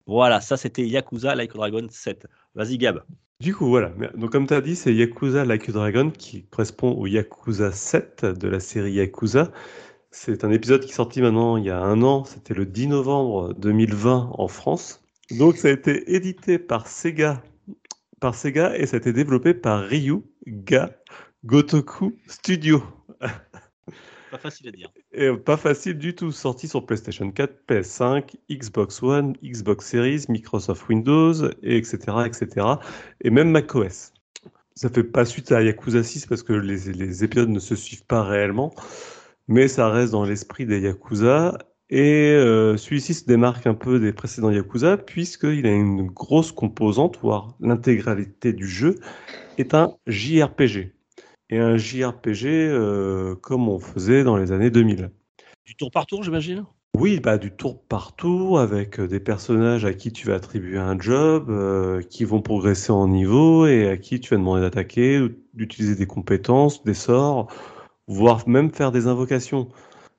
Voilà, 0.07 0.43
ça 0.43 0.59
c'était 0.59 0.87
Yakuza 0.87 1.35
Like 1.35 1.53
a 1.53 1.55
Dragon 1.55 1.87
7. 1.89 2.27
Vas-y 2.55 2.77
Gab. 2.77 3.05
Du 3.41 3.55
coup, 3.55 3.69
voilà. 3.69 3.91
Donc, 4.19 4.33
comme 4.33 4.47
tu 4.47 4.53
as 4.53 4.61
dit, 4.61 4.77
c'est 4.77 4.95
Yakuza 4.95 5.47
Like 5.47 5.67
a 5.71 5.73
Dragon 5.73 6.11
qui 6.11 6.45
correspond 6.45 6.93
au 6.93 7.07
Yakuza 7.07 7.73
7 7.73 8.27
de 8.27 8.49
la 8.49 8.61
série 8.61 8.93
Yakuza. 8.93 9.51
C'est 10.11 10.45
un 10.45 10.51
épisode 10.51 10.83
qui 10.83 10.91
est 10.91 10.95
sorti 10.95 11.23
maintenant 11.23 11.57
il 11.57 11.65
y 11.65 11.71
a 11.71 11.81
un 11.81 12.03
an. 12.03 12.25
C'était 12.25 12.53
le 12.53 12.67
10 12.67 12.89
novembre 12.89 13.55
2020 13.55 14.33
en 14.35 14.49
France. 14.49 15.03
Donc, 15.31 15.57
ça 15.57 15.69
a 15.69 15.71
été 15.71 16.15
édité 16.15 16.59
par 16.59 16.87
Sega, 16.87 17.43
par 18.21 18.35
Sega 18.35 18.77
et 18.77 18.85
ça 18.85 18.97
a 18.97 19.01
été 19.01 19.15
développé 19.15 19.55
par 19.55 19.81
Ryu 19.81 20.21
Ga 20.47 20.91
Gotoku 21.45 22.17
Studio. 22.27 22.83
Pas 24.31 24.39
facile 24.39 24.69
à 24.69 24.73
dire. 24.73 24.91
Et 25.13 25.31
pas 25.31 25.57
facile 25.57 25.97
du 25.97 26.15
tout. 26.15 26.33
Sorti 26.33 26.67
sur 26.67 26.85
PlayStation 26.87 27.31
4, 27.31 27.67
PS5, 27.69 28.35
Xbox 28.51 29.01
One, 29.03 29.35
Xbox 29.45 29.87
Series, 29.87 30.25
Microsoft 30.29 30.89
Windows, 30.89 31.35
et 31.63 31.77
etc., 31.77 31.99
etc. 32.27 32.67
Et 33.21 33.31
même 33.31 33.51
macOS. 33.51 34.13
Ça 34.75 34.89
fait 34.89 35.05
pas 35.05 35.25
suite 35.25 35.53
à 35.53 35.63
Yakuza 35.63 36.03
6 36.03 36.27
parce 36.27 36.43
que 36.43 36.53
les, 36.53 36.93
les 36.93 37.23
épisodes 37.23 37.51
ne 37.51 37.61
se 37.61 37.77
suivent 37.77 38.07
pas 38.07 38.25
réellement, 38.25 38.75
mais 39.47 39.69
ça 39.69 39.89
reste 39.89 40.11
dans 40.11 40.25
l'esprit 40.25 40.67
des 40.67 40.81
Yakuza. 40.81 41.57
Et 41.91 42.33
euh, 42.33 42.77
celui-ci 42.77 43.15
se 43.15 43.25
démarque 43.27 43.69
un 43.69 43.75
peu 43.75 44.01
des 44.01 44.13
précédents 44.13 44.51
Yakuza 44.51 44.97
puisqu'il 44.97 45.67
a 45.67 45.73
une 45.73 46.07
grosse 46.07 46.51
composante, 46.51 47.21
voire 47.23 47.55
l'intégralité 47.61 48.53
du 48.53 48.67
jeu, 48.67 48.97
est 49.59 49.75
un 49.75 49.95
JRPG. 50.09 50.95
Et 51.51 51.59
un 51.59 51.77
JRPG 51.77 52.47
euh, 52.47 53.35
comme 53.35 53.69
on 53.69 53.79
faisait 53.79 54.25
dans 54.25 54.37
les 54.37 54.53
années 54.53 54.71
2000. 54.71 55.11
Du 55.67 55.77
tour 55.77 55.91
par 55.91 56.07
tour, 56.07 56.23
j'imagine? 56.23 56.65
Oui, 56.97 57.19
bah, 57.19 57.39
du 57.39 57.51
tour 57.51 57.83
par 57.83 58.15
tour 58.15 58.61
avec 58.61 59.01
euh, 59.01 59.09
des 59.09 59.19
personnages 59.19 59.85
à 59.85 59.93
qui 59.93 60.13
tu 60.13 60.29
vas 60.29 60.37
attribuer 60.37 60.79
un 60.79 60.99
job, 60.99 61.51
euh, 61.51 62.03
qui 62.03 62.25
vont 62.25 62.41
progresser 62.41 62.93
en 62.93 63.09
niveau 63.09 63.67
et 63.67 63.89
à 63.89 63.97
qui 63.97 64.21
tu 64.21 64.31
vas 64.31 64.37
demander 64.37 64.63
d'attaquer, 64.63 65.21
d'utiliser 65.55 65.97
des 65.97 66.07
compétences, 66.07 66.85
des 66.85 66.95
sorts, 66.95 67.53
voire 68.07 68.49
même 68.49 68.71
faire 68.71 68.93
des 68.93 69.07
invocations. 69.09 69.69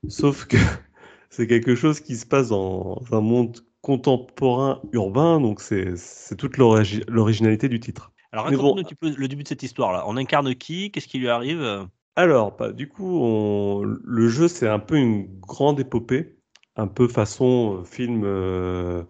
Sauf 0.09 0.45
que 0.45 0.57
c'est 1.29 1.47
quelque 1.47 1.75
chose 1.75 2.01
qui 2.01 2.17
se 2.17 2.25
passe 2.25 2.49
dans 2.49 3.01
un 3.11 3.21
monde 3.21 3.59
contemporain 3.81 4.81
urbain, 4.91 5.39
donc 5.39 5.61
c'est 5.61 5.95
toute 6.37 6.57
l'origi- 6.57 7.03
l'originalité 7.07 7.69
du 7.69 7.79
titre. 7.79 8.11
Alors 8.31 8.45
raconte-nous 8.45 8.73
bon, 8.73 8.79
un 8.79 8.83
petit 8.83 8.95
peu 8.95 9.13
le 9.15 9.27
début 9.27 9.43
de 9.43 9.47
cette 9.47 9.63
histoire-là. 9.63 10.03
On 10.07 10.17
incarne 10.17 10.53
qui? 10.55 10.91
Qu'est-ce 10.91 11.07
qui 11.07 11.19
lui 11.19 11.29
arrive? 11.29 11.87
Alors, 12.15 12.55
bah, 12.55 12.71
du 12.71 12.87
coup, 12.87 13.19
on- 13.21 13.83
le 13.83 14.27
jeu, 14.29 14.47
c'est 14.47 14.67
un 14.67 14.79
peu 14.79 14.95
une 14.95 15.39
grande 15.39 15.79
épopée, 15.79 16.35
un 16.77 16.87
peu 16.87 17.07
façon 17.07 17.79
euh, 17.79 17.83
film, 17.83 18.23
euh, 18.23 19.03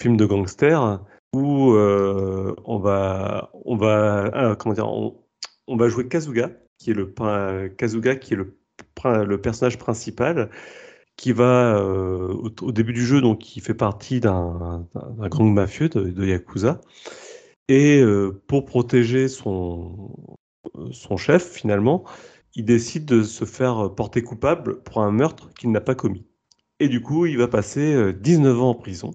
film 0.00 0.16
de 0.16 0.26
gangster, 0.26 1.00
où 1.32 1.72
euh, 1.72 2.54
on 2.64 2.78
va, 2.78 3.50
on 3.64 3.76
va, 3.76 4.30
ah, 4.32 4.56
comment 4.56 4.74
dire, 4.74 4.88
on, 4.88 5.16
on 5.68 5.76
va 5.76 5.88
jouer 5.88 6.08
Kazuga, 6.08 6.50
qui 6.78 6.90
est 6.90 6.94
le 6.94 7.06
Kazuga, 7.76 8.16
qui 8.16 8.34
est 8.34 8.36
le, 8.36 8.56
personnage 9.40 9.78
principal, 9.78 10.50
qui 11.16 11.32
va 11.32 11.76
euh, 11.76 12.28
au, 12.28 12.50
au 12.62 12.72
début 12.72 12.92
du 12.92 13.06
jeu, 13.06 13.20
donc 13.20 13.38
qui 13.38 13.60
fait 13.60 13.74
partie 13.74 14.20
d'un 14.20 14.88
gang 14.94 15.52
mafieux 15.52 15.88
de, 15.88 16.10
de 16.10 16.26
Yakuza, 16.26 16.80
et 17.68 18.00
euh, 18.00 18.42
pour 18.46 18.64
protéger 18.64 19.28
son 19.28 20.38
son 20.92 21.16
chef, 21.16 21.50
finalement, 21.50 22.04
il 22.54 22.64
décide 22.64 23.04
de 23.04 23.22
se 23.22 23.44
faire 23.44 23.94
porter 23.94 24.22
coupable 24.22 24.82
pour 24.82 25.02
un 25.02 25.12
meurtre 25.12 25.50
qu'il 25.54 25.70
n'a 25.70 25.80
pas 25.80 25.94
commis. 25.94 26.26
Et 26.80 26.88
du 26.88 27.00
coup, 27.00 27.26
il 27.26 27.38
va 27.38 27.48
passer 27.48 27.94
euh, 27.94 28.12
19 28.12 28.60
ans 28.60 28.70
en 28.70 28.74
prison. 28.74 29.12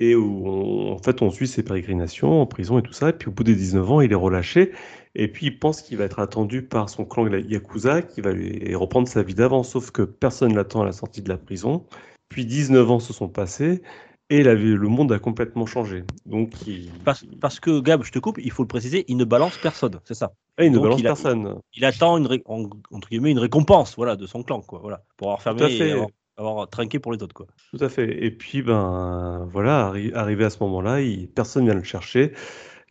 Et 0.00 0.14
où 0.14 0.88
en 0.88 0.98
fait, 0.98 1.22
on 1.22 1.30
suit 1.30 1.46
ses 1.46 1.62
pérégrinations 1.62 2.40
en 2.40 2.46
prison 2.46 2.78
et 2.78 2.82
tout 2.82 2.92
ça. 2.92 3.10
Et 3.10 3.12
puis 3.12 3.28
au 3.28 3.32
bout 3.32 3.44
des 3.44 3.54
19 3.54 3.90
ans, 3.90 4.00
il 4.00 4.12
est 4.12 4.16
relâché. 4.16 4.72
Et 5.14 5.28
puis 5.28 5.46
il 5.46 5.58
pense 5.58 5.82
qu'il 5.82 5.98
va 5.98 6.04
être 6.04 6.18
attendu 6.20 6.62
par 6.62 6.88
son 6.88 7.04
clan 7.04 7.24
la 7.24 7.38
Yakuza, 7.38 8.02
qui 8.02 8.20
va 8.20 8.32
lui 8.32 8.74
reprendre 8.74 9.08
sa 9.08 9.22
vie 9.22 9.34
d'avant. 9.34 9.62
Sauf 9.62 9.90
que 9.90 10.02
personne 10.02 10.54
l'attend 10.54 10.82
à 10.82 10.86
la 10.86 10.92
sortie 10.92 11.22
de 11.22 11.28
la 11.28 11.36
prison. 11.36 11.86
Puis 12.30 12.46
19 12.46 12.90
ans 12.90 13.00
se 13.00 13.12
sont 13.12 13.28
passés. 13.28 13.82
Et 14.30 14.44
la 14.44 14.54
le 14.54 14.78
monde 14.88 15.12
a 15.12 15.18
complètement 15.18 15.66
changé. 15.66 16.04
Donc 16.24 16.52
il, 16.66 16.88
parce, 17.04 17.24
parce 17.40 17.58
que 17.58 17.80
Gab, 17.80 18.04
je 18.04 18.12
te 18.12 18.18
coupe, 18.20 18.38
il 18.38 18.52
faut 18.52 18.62
le 18.62 18.68
préciser, 18.68 19.04
il 19.08 19.16
ne 19.16 19.24
balance 19.24 19.58
personne, 19.58 20.00
c'est 20.04 20.14
ça. 20.14 20.32
Ah, 20.56 20.64
il 20.64 20.70
ne 20.70 20.76
Donc, 20.76 20.84
balance 20.84 21.00
il 21.00 21.06
a- 21.06 21.10
personne. 21.10 21.54
Il 21.74 21.84
attend 21.84 22.16
une, 22.16 22.26
ré- 22.26 22.42
en- 22.46 22.68
entre 22.92 23.08
guillemets, 23.08 23.32
une 23.32 23.40
récompense, 23.40 23.96
voilà, 23.96 24.14
de 24.14 24.26
son 24.26 24.42
clan, 24.44 24.60
quoi, 24.60 24.78
voilà, 24.78 25.02
pour 25.16 25.28
avoir 25.28 25.42
fermé 25.42 25.62
et 25.64 25.90
avoir, 25.90 26.08
avoir 26.36 26.70
trinqué 26.70 27.00
pour 27.00 27.12
les 27.12 27.22
autres, 27.22 27.34
quoi. 27.34 27.46
Tout 27.72 27.84
à 27.84 27.88
fait. 27.88 28.24
Et 28.24 28.30
puis, 28.30 28.62
ben 28.62 29.48
voilà, 29.52 29.90
arri- 29.92 30.14
arrivé 30.14 30.44
à 30.44 30.50
ce 30.50 30.62
moment-là, 30.62 30.98
personne 31.34 31.64
vient 31.64 31.74
le 31.74 31.82
chercher. 31.82 32.32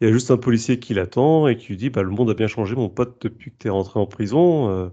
Il 0.02 0.07
y 0.07 0.10
a 0.10 0.14
juste 0.14 0.32
un 0.32 0.38
policier 0.38 0.80
qui 0.80 0.94
l'attend 0.94 1.48
et 1.48 1.57
qui 1.57 1.68
lui 1.68 1.78
dit, 1.78 1.90
bah, 1.90 2.03
le 2.03 2.10
monde 2.10 2.30
a 2.30 2.34
bien 2.34 2.48
changé, 2.48 2.76
mon 2.76 2.90
pote, 2.90 3.22
depuis 3.22 3.52
que 3.52 3.57
tu 3.60 3.68
es 3.68 3.70
rentré 3.70 3.99
en 3.99 4.06
prison. 4.07 4.70
Euh, 4.70 4.90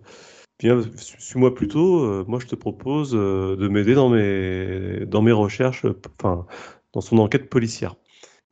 viens, 0.61 0.83
su- 0.97 1.17
suis-moi 1.21 1.55
plutôt. 1.55 2.05
Euh, 2.05 2.25
moi, 2.29 2.39
je 2.41 2.47
te 2.47 2.55
propose 2.55 3.13
euh, 3.15 3.57
de 3.57 3.69
m'aider 3.69 3.95
dans 3.95 4.09
mes, 4.09 5.07
dans 5.07 5.23
mes 5.23 5.33
recherches, 5.33 5.85
euh, 5.85 6.01
enfin, 6.21 6.47
dans 6.93 7.01
son 7.01 7.19
enquête 7.19 7.49
policière. 7.51 7.97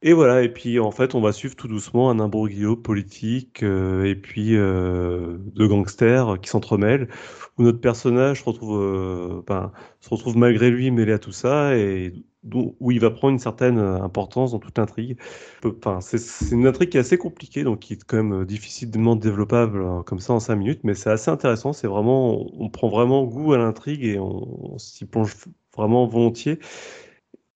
Et 0.02 0.12
voilà, 0.14 0.42
et 0.42 0.50
puis 0.52 0.78
en 0.80 0.92
fait, 0.92 1.14
on 1.14 1.20
va 1.22 1.32
suivre 1.32 1.56
tout 1.56 1.68
doucement 1.68 2.10
un 2.10 2.20
imbroglio 2.20 2.76
politique 2.76 3.62
et 3.62 4.16
puis 4.16 4.56
euh, 4.56 5.38
de 5.40 5.66
gangsters 5.66 6.40
qui 6.40 6.50
s'entremêlent, 6.50 7.08
où 7.58 7.62
notre 7.64 7.80
personnage 7.80 8.40
se 8.40 8.44
retrouve, 8.44 9.44
ben, 9.46 9.72
se 10.00 10.10
retrouve 10.10 10.36
malgré 10.36 10.70
lui 10.70 10.90
mêlé 10.90 11.12
à 11.12 11.18
tout 11.18 11.32
ça 11.32 11.76
et 11.76 12.12
où 12.52 12.90
il 12.90 13.00
va 13.00 13.10
prendre 13.10 13.32
une 13.32 13.38
certaine 13.38 13.78
importance 13.78 14.52
dans 14.52 14.58
toute 14.58 14.76
l'intrigue. 14.78 15.18
Enfin, 15.64 16.00
c'est 16.00 16.54
une 16.54 16.66
intrigue 16.66 16.90
qui 16.90 16.96
est 16.96 17.00
assez 17.00 17.18
compliquée, 17.18 17.64
donc 17.64 17.80
qui 17.80 17.94
est 17.94 18.04
quand 18.04 18.16
même 18.16 18.42
euh, 18.42 18.44
difficilement 18.44 19.16
développable 19.16 19.82
euh, 19.82 20.02
comme 20.02 20.20
ça 20.20 20.32
en 20.34 20.40
5 20.40 20.56
minutes, 20.56 20.80
mais 20.84 20.94
c'est 20.94 21.10
assez 21.10 21.30
intéressant. 21.30 21.72
C'est 21.72 21.86
vraiment, 21.86 22.46
on 22.60 22.68
prend 22.68 22.88
vraiment 22.88 23.24
goût 23.24 23.52
à 23.54 23.58
l'intrigue 23.58 24.04
et 24.04 24.18
on, 24.18 24.78
s'y 24.78 25.06
plonge 25.06 25.34
vraiment 25.74 26.06
volontiers. 26.06 26.58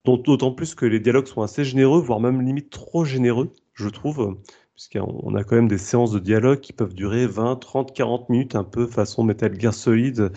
D'autant 0.04 0.52
plus 0.52 0.74
que 0.74 0.86
les 0.86 1.00
dialogues 1.00 1.26
sont 1.26 1.42
assez 1.42 1.64
généreux, 1.64 2.00
voire 2.00 2.18
même 2.18 2.40
limite 2.40 2.70
trop 2.70 3.04
généreux, 3.04 3.52
je 3.74 3.90
trouve, 3.90 4.38
puisqu'on 4.74 5.34
a 5.34 5.44
quand 5.44 5.56
même 5.56 5.68
des 5.68 5.76
séances 5.76 6.12
de 6.12 6.18
dialogue 6.18 6.60
qui 6.60 6.72
peuvent 6.72 6.94
durer 6.94 7.26
20, 7.26 7.56
30, 7.56 7.92
40 7.94 8.30
minutes, 8.30 8.54
un 8.54 8.64
peu 8.64 8.86
façon 8.86 9.22
Metal 9.22 9.60
Gear 9.60 9.74
Solid, 9.74 10.30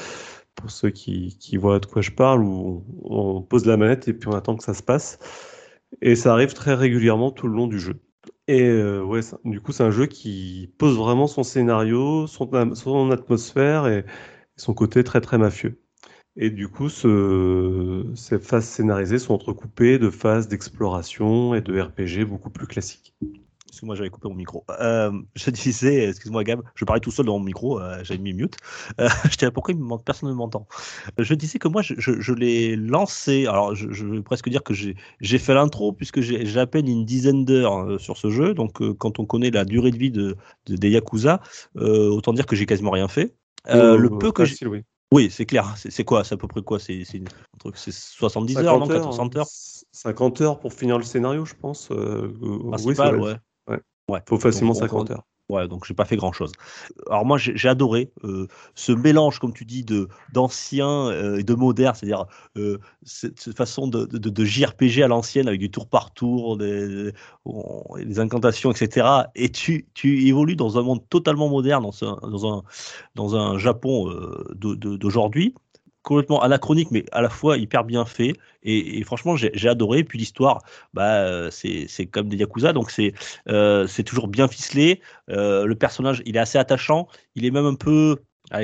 pour 0.62 0.72
ceux 0.72 0.92
qui, 0.92 1.38
voient 1.58 1.80
de 1.80 1.86
quoi 1.86 2.02
je 2.02 2.12
parle, 2.12 2.44
où 2.44 2.86
on 3.04 3.42
pose 3.42 3.66
la 3.66 3.78
manette 3.78 4.08
et 4.08 4.14
puis 4.14 4.30
on 4.30 4.34
attend 4.34 4.56
que 4.56 4.64
ça 4.64 4.74
se 4.74 4.84
passe. 4.84 5.20
Et 6.02 6.16
ça 6.16 6.34
arrive 6.34 6.54
très 6.54 6.74
régulièrement 6.76 7.32
tout 7.32 7.48
le 7.48 7.56
long 7.56 7.68
du 7.68 7.80
jeu. 7.80 8.00
Et 8.48 8.64
euh, 8.64 9.04
ouais, 9.04 9.22
du 9.46 9.62
coup, 9.62 9.72
c'est 9.72 9.84
un 9.84 9.92
jeu 9.92 10.06
qui 10.06 10.74
pose 10.78 10.98
vraiment 10.98 11.28
son 11.28 11.44
scénario, 11.44 12.28
son, 12.28 12.52
atmosphère 13.12 13.88
et 13.88 14.06
son 14.58 14.74
côté 14.74 15.04
très 15.04 15.22
très 15.22 15.38
mafieux. 15.38 15.82
Et 16.38 16.50
du 16.50 16.70
coup, 16.70 16.90
ce- 16.90 18.06
ces 18.16 18.40
phases 18.40 18.66
scénarisées 18.66 19.20
sont 19.20 19.34
entrecoupées 19.34 20.00
de 20.00 20.10
phases 20.10 20.48
d'exploration 20.48 21.56
et 21.56 21.62
de 21.62 21.80
RPG 21.80 22.26
beaucoup 22.26 22.50
plus 22.50 22.68
classiques. 22.68 23.14
Excuse-moi, 23.72 23.96
j'avais 23.96 24.10
coupé 24.10 24.28
mon 24.28 24.36
micro. 24.36 24.66
Euh, 24.82 25.12
je 25.36 25.50
disais, 25.50 26.10
excuse-moi 26.10 26.44
Gab, 26.44 26.62
je 26.76 26.84
parlais 26.84 27.00
tout 27.00 27.10
seul 27.10 27.26
dans 27.26 27.40
mon 27.40 27.46
micro, 27.46 27.80
euh, 27.80 28.04
j'avais 28.04 28.20
mis 28.20 28.34
mute. 28.34 28.58
Euh, 29.00 29.08
je 29.32 29.38
disais, 29.38 29.50
pourquoi 29.50 29.74
il 29.74 29.80
me 29.80 29.86
manque, 29.86 30.04
personne 30.04 30.28
ne 30.28 30.34
m'entend? 30.34 30.68
Je 31.18 31.34
disais 31.34 31.58
que 31.58 31.70
moi, 31.70 31.82
je, 31.82 31.94
je- 31.98 32.20
je 32.20 32.34
l'ai 32.34 32.76
lancé, 32.76 33.46
alors 33.48 33.74
je, 33.74 33.90
je 33.92 34.06
vais 34.06 34.22
presque 34.22 34.50
dire 34.50 34.62
que 34.64 34.74
j'ai 34.74 35.38
fait 35.40 35.54
l'intro, 35.54 35.94
puisque 35.94 36.20
j'ai 36.20 36.58
à 36.60 36.68
peine 36.68 36.88
une 36.90 37.06
dizaine 37.06 37.46
d'heures 37.46 37.78
euh, 37.78 37.98
sur 37.98 38.18
ce 38.18 38.30
jeu, 38.30 38.54
donc 38.54 38.82
euh, 38.82 38.94
quand 38.94 39.20
on 39.20 39.26
connaît 39.26 39.52
la 39.52 39.64
durée 39.64 39.92
de 39.92 39.98
vie 39.98 40.12
de, 40.12 40.36
de- 40.66 40.76
des 40.76 40.90
Yakuza, 40.90 41.40
euh, 41.78 42.10
autant 42.10 42.34
dire 42.34 42.46
que 42.46 42.58
j'ai 42.58 42.66
quasiment 42.66 42.92
rien 42.92 43.08
fait. 43.08 43.36
Euh, 43.70 43.94
Oh, 43.94 43.98
le 43.98 44.10
peu 44.10 44.34
que 44.34 44.44
j'ai... 44.44 44.66
oui. 44.68 44.82
Oui, 45.14 45.30
c'est 45.30 45.46
clair, 45.46 45.76
c'est 45.78 46.04
quoi? 46.06 46.24
C'est 46.24 46.36
à 46.36 46.38
peu 46.38 46.48
près 46.48 46.62
quoi? 46.62 46.80
C'est 46.80 47.04
c'est 47.04 47.18
un 47.20 47.58
truc- 47.60 47.76
c'est 47.78 47.92
70 47.94 48.58
heures, 48.62 48.80
non? 48.80 48.88
60 48.88 49.36
heures? 49.36 49.48
50 49.92 50.40
heures 50.42 50.60
pour 50.60 50.74
finir 50.74 50.98
le 50.98 51.04
scénario, 51.04 51.46
je 51.46 51.54
pense. 51.54 51.92
euh, 51.92 51.96
euh, 51.96 52.32
oui, 52.42 52.70
Principal, 52.72 53.16
va 53.18 53.22
ouais. 53.22 53.36
Ouais. 54.10 54.20
Faut 54.28 54.38
facilement 54.38 54.74
Donc, 54.74 54.84
on- 54.84 54.88
50 54.88 55.12
heures. 55.12 55.24
Ouais, 55.50 55.68
donc 55.68 55.84
j'ai 55.86 55.94
pas 55.94 56.06
fait 56.06 56.16
grand 56.16 56.32
chose. 56.32 56.54
Alors 57.10 57.26
moi 57.26 57.38
j'ai 57.38 57.68
adoré 57.68 58.14
euh, 58.24 58.48
ce 58.74 58.94
mélange, 58.94 59.40
comme 59.40 59.52
tu 59.54 59.66
dis, 59.66 59.84
de 59.84 60.08
d'ancien 60.32 60.88
euh, 61.10 61.40
et 61.40 61.44
de 61.44 61.54
moderne, 61.56 61.94
c'est-à-dire 61.94 62.26
euh, 62.58 62.78
cette, 63.04 63.38
cette 63.38 63.58
façon 63.58 63.88
de, 63.88 64.06
de, 64.06 64.30
de 64.30 64.46
JRPG 64.46 65.02
à 65.04 65.10
l'ancienne 65.10 65.50
avec 65.50 65.60
du 65.60 65.70
tour 65.70 65.90
par 65.90 66.14
tour, 66.14 66.56
des, 66.56 67.12
des 67.98 68.20
incantations, 68.20 68.72
etc. 68.72 69.06
Et 69.36 69.50
tu, 69.50 69.90
tu 69.94 70.26
évolues 70.26 70.56
dans 70.56 70.78
un 70.78 70.84
monde 70.84 71.02
totalement 71.10 71.50
moderne, 71.50 71.84
dans 71.84 72.04
un, 72.08 72.30
dans 72.30 72.60
un, 72.60 72.64
dans 73.16 73.36
un 73.36 73.58
Japon 73.58 74.10
d'aujourd'hui 74.56 75.54
complètement 76.04 76.42
anachronique 76.42 76.90
mais 76.92 77.06
à 77.12 77.22
la 77.22 77.30
fois 77.30 77.58
hyper 77.58 77.84
bien 77.84 78.06
fait. 78.06 78.34
Et, 78.64 79.04
franchement 79.04 79.36
j'ai 79.36 79.70
adoré. 79.70 80.04
Puis 80.04 80.20
l'histoire 80.20 80.64
bah 80.94 81.50
c'est 81.52 82.06
comme 82.12 82.30
des 82.30 82.38
yakuza. 82.38 82.74
Donc 82.74 82.92
c'est 82.92 83.14
euh, 83.50 83.88
toujours 84.06 84.28
bien 84.28 84.48
ficelé. 84.48 85.02
Euh, 85.30 85.66
le 85.66 85.76
personnage, 85.76 86.22
il 86.26 86.36
est 86.36 86.40
assez 86.40 86.58
attachant. 86.58 87.08
Il 87.36 87.46
est 87.46 87.52
même 87.52 87.66
un 87.66 87.76
peu, 87.76 88.18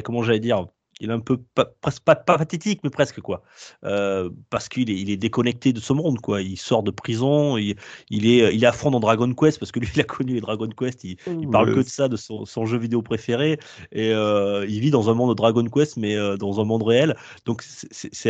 comment 0.03 0.23
j'allais 0.23 0.39
dire, 0.39 0.65
il 0.99 1.09
est 1.09 1.13
un 1.13 1.19
peu 1.19 1.37
pas, 1.55 1.65
pas, 1.65 2.15
pas 2.15 2.37
pathétique, 2.37 2.81
mais 2.83 2.89
presque 2.89 3.21
quoi, 3.21 3.43
Euh, 3.83 4.29
parce 4.49 4.67
qu'il 4.69 4.89
est, 4.89 4.95
il 4.95 5.09
est 5.09 5.17
déconnecté 5.17 5.73
de 5.73 5.79
ce 5.79 5.93
monde 5.93 6.19
quoi. 6.21 6.41
Il 6.41 6.57
sort 6.57 6.83
de 6.83 6.91
prison, 6.91 7.57
il, 7.57 7.75
il 8.09 8.25
est, 8.25 8.55
il 8.55 8.63
est 8.63 8.67
à 8.67 8.71
fond 8.71 8.91
dans 8.91 8.99
Dragon 8.99 9.31
Quest 9.33 9.59
parce 9.59 9.71
que 9.71 9.79
lui, 9.79 9.89
il 9.95 10.01
a 10.01 10.03
connu 10.03 10.33
les 10.33 10.41
Dragon 10.41 10.67
Quest. 10.69 11.03
Il, 11.03 11.17
il 11.41 11.49
parle 11.49 11.73
que 11.73 11.79
de 11.81 11.87
ça, 11.87 12.07
de 12.07 12.15
son, 12.17 12.45
son 12.45 12.65
jeu 12.65 12.77
vidéo 12.77 13.01
préféré, 13.01 13.59
et 13.91 14.11
euh, 14.13 14.65
il 14.67 14.79
vit 14.79 14.91
dans 14.91 15.09
un 15.09 15.13
monde 15.13 15.29
de 15.29 15.35
Dragon 15.35 15.63
Quest, 15.65 15.97
mais 15.97 16.15
euh, 16.15 16.37
dans 16.37 16.59
un 16.61 16.63
monde 16.65 16.83
réel. 16.83 17.15
Donc 17.45 17.61
c'est- 17.63 18.29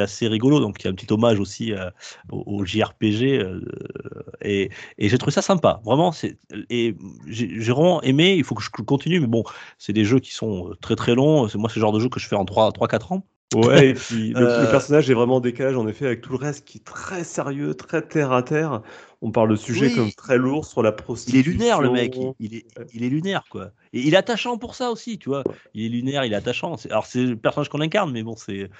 assez, 0.00 0.28
rigolo. 0.28 0.60
Donc 0.60 0.76
il 0.80 0.84
y 0.84 0.88
a 0.88 0.90
un 0.90 0.94
petit 0.94 1.12
hommage 1.12 1.38
aussi 1.40 1.72
au, 2.30 2.42
au 2.46 2.64
JRPG, 2.64 3.44
et, 4.42 4.70
et 4.98 5.08
j'ai 5.08 5.18
trouvé 5.18 5.32
ça 5.32 5.42
sympa. 5.42 5.80
Vraiment, 5.84 6.12
et 6.70 6.96
j'ai 7.26 7.46
vraiment 7.72 8.02
aimé. 8.02 8.34
Il 8.36 8.44
faut 8.44 8.54
que 8.54 8.62
je 8.62 8.70
continue, 8.70 9.20
mais 9.20 9.26
bon, 9.26 9.44
c'est 9.78 9.92
des 9.92 10.04
jeux 10.04 10.20
qui 10.20 10.32
sont 10.32 10.70
très 10.80 10.96
très 10.96 11.14
longs. 11.14 11.48
C'est 11.48 11.58
moi, 11.58 11.70
le 11.74 11.80
genre 11.80 11.92
de 11.92 12.00
jeu 12.00 12.05
que 12.10 12.20
je 12.20 12.28
fais 12.28 12.36
en 12.36 12.44
3-4 12.44 13.12
ans. 13.12 13.26
Ouais, 13.54 13.90
et 13.90 13.94
puis 13.94 14.34
le, 14.34 14.52
le 14.56 14.66
Euh, 14.66 14.68
personnage 14.68 15.08
est 15.08 15.14
vraiment 15.14 15.36
en 15.36 15.40
décalage 15.40 15.76
en 15.76 15.86
effet 15.86 16.04
avec 16.06 16.20
tout 16.20 16.32
le 16.32 16.38
reste 16.38 16.64
qui 16.64 16.78
est 16.78 16.84
très 16.84 17.22
sérieux, 17.24 17.74
très 17.74 18.02
terre 18.06 18.32
à 18.32 18.42
terre. 18.42 18.82
On 19.26 19.32
parle 19.32 19.50
de 19.50 19.56
sujets 19.56 19.88
Oui. 19.88 19.94
comme 19.96 20.12
très 20.12 20.38
lourds 20.38 20.64
sur 20.64 20.84
la 20.84 20.90
Il 20.90 20.94
prostitution. 20.94 21.40
est 21.40 21.52
lunaire, 21.52 21.80
le 21.80 21.90
mec. 21.90 22.14
Il, 22.16 22.32
il 22.38 22.54
est, 22.54 22.66
il 22.94 23.02
est 23.02 23.08
lunaire, 23.08 23.42
quoi. 23.50 23.72
Et 23.92 23.98
il 24.00 24.14
est 24.14 24.16
attachant 24.16 24.56
pour 24.56 24.76
ça 24.76 24.92
aussi, 24.92 25.18
tu 25.18 25.28
vois. 25.30 25.42
Il 25.74 25.84
est 25.84 25.88
lunaire, 25.88 26.24
il 26.24 26.32
est 26.32 26.36
attachant. 26.36 26.76
C'est- 26.76 26.92
Alors, 26.92 27.06
c'est 27.06 27.24
le 27.24 27.34
personnage 27.34 27.68
qu'on 27.68 27.80
incarne, 27.80 28.12
mais 28.12 28.22
bon, 28.22 28.36
c'est. 28.36 28.70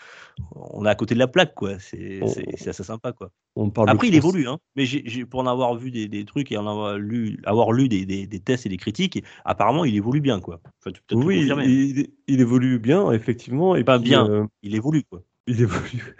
On 0.54 0.86
est 0.86 0.88
à 0.88 0.94
côté 0.94 1.14
de 1.14 1.18
la 1.18 1.26
plaque, 1.26 1.52
quoi. 1.56 1.80
C'est 1.80 2.20
assez 2.68 2.84
sympa, 2.84 3.10
quoi. 3.10 3.32
On 3.56 3.70
parle 3.70 3.90
Après, 3.90 4.06
il 4.06 4.14
évolue, 4.14 4.46
hein. 4.46 4.58
Mais 4.76 4.84
pour 5.28 5.40
en 5.40 5.48
avoir 5.48 5.74
vu 5.74 5.90
des, 5.90 6.06
des 6.06 6.24
trucs 6.24 6.52
et 6.52 6.56
en 6.56 6.66
avoir 6.68 6.96
lu, 6.96 7.40
avoir 7.44 7.72
lu 7.72 7.88
des, 7.88 8.06
des, 8.06 8.28
des 8.28 8.38
tests 8.38 8.66
et 8.66 8.68
des 8.68 8.76
critiques, 8.76 9.24
apparemment, 9.44 9.84
il 9.84 9.96
évolue 9.96 10.20
bien, 10.20 10.38
quoi. 10.38 10.60
Enfin, 10.84 10.96
Oui, 11.10 11.40
confirmer. 11.40 11.64
il, 11.66 12.08
il 12.28 12.40
évolue 12.40 12.78
bien, 12.78 13.10
effectivement. 13.10 13.74
Et 13.74 13.82
Pas 13.82 13.98
bien. 13.98 14.30
euh, 14.30 14.46
Il 14.62 14.76
évolue, 14.76 15.02
quoi. 15.10 15.22
il 15.48 15.60
évolue. 15.60 16.14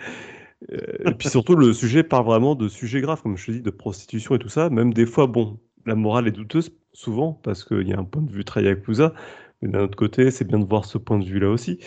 Euh, 0.72 1.10
et 1.10 1.14
puis 1.14 1.28
surtout, 1.28 1.54
le 1.54 1.72
sujet 1.72 2.02
parle 2.02 2.26
vraiment 2.26 2.54
de 2.54 2.68
sujets 2.68 3.00
graves, 3.00 3.22
comme 3.22 3.36
je 3.36 3.46
te 3.46 3.50
dis, 3.52 3.62
de 3.62 3.70
prostitution 3.70 4.34
et 4.34 4.38
tout 4.38 4.48
ça. 4.48 4.70
Même 4.70 4.92
des 4.92 5.06
fois, 5.06 5.26
bon, 5.26 5.58
la 5.84 5.94
morale 5.94 6.28
est 6.28 6.32
douteuse, 6.32 6.72
souvent, 6.92 7.40
parce 7.42 7.64
qu'il 7.64 7.88
y 7.88 7.92
a 7.92 7.98
un 7.98 8.04
point 8.04 8.22
de 8.22 8.32
vue 8.32 8.44
très 8.44 8.62
yakuza. 8.64 9.14
Mais 9.62 9.68
d'un 9.68 9.80
autre 9.80 9.96
côté, 9.96 10.30
c'est 10.30 10.46
bien 10.46 10.58
de 10.58 10.64
voir 10.64 10.84
ce 10.84 10.98
point 10.98 11.18
de 11.18 11.24
vue-là 11.24 11.50
aussi. 11.50 11.78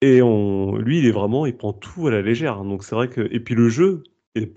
Et 0.00 0.22
on, 0.22 0.76
lui, 0.76 0.98
il 0.98 1.06
est 1.06 1.12
vraiment, 1.12 1.46
il 1.46 1.56
prend 1.56 1.72
tout 1.72 2.06
à 2.06 2.10
la 2.10 2.22
légère. 2.22 2.62
Donc 2.64 2.84
c'est 2.84 2.94
vrai 2.94 3.08
que, 3.08 3.20
et 3.32 3.40
puis 3.40 3.54
le 3.54 3.68
jeu, 3.68 4.02
et 4.34 4.50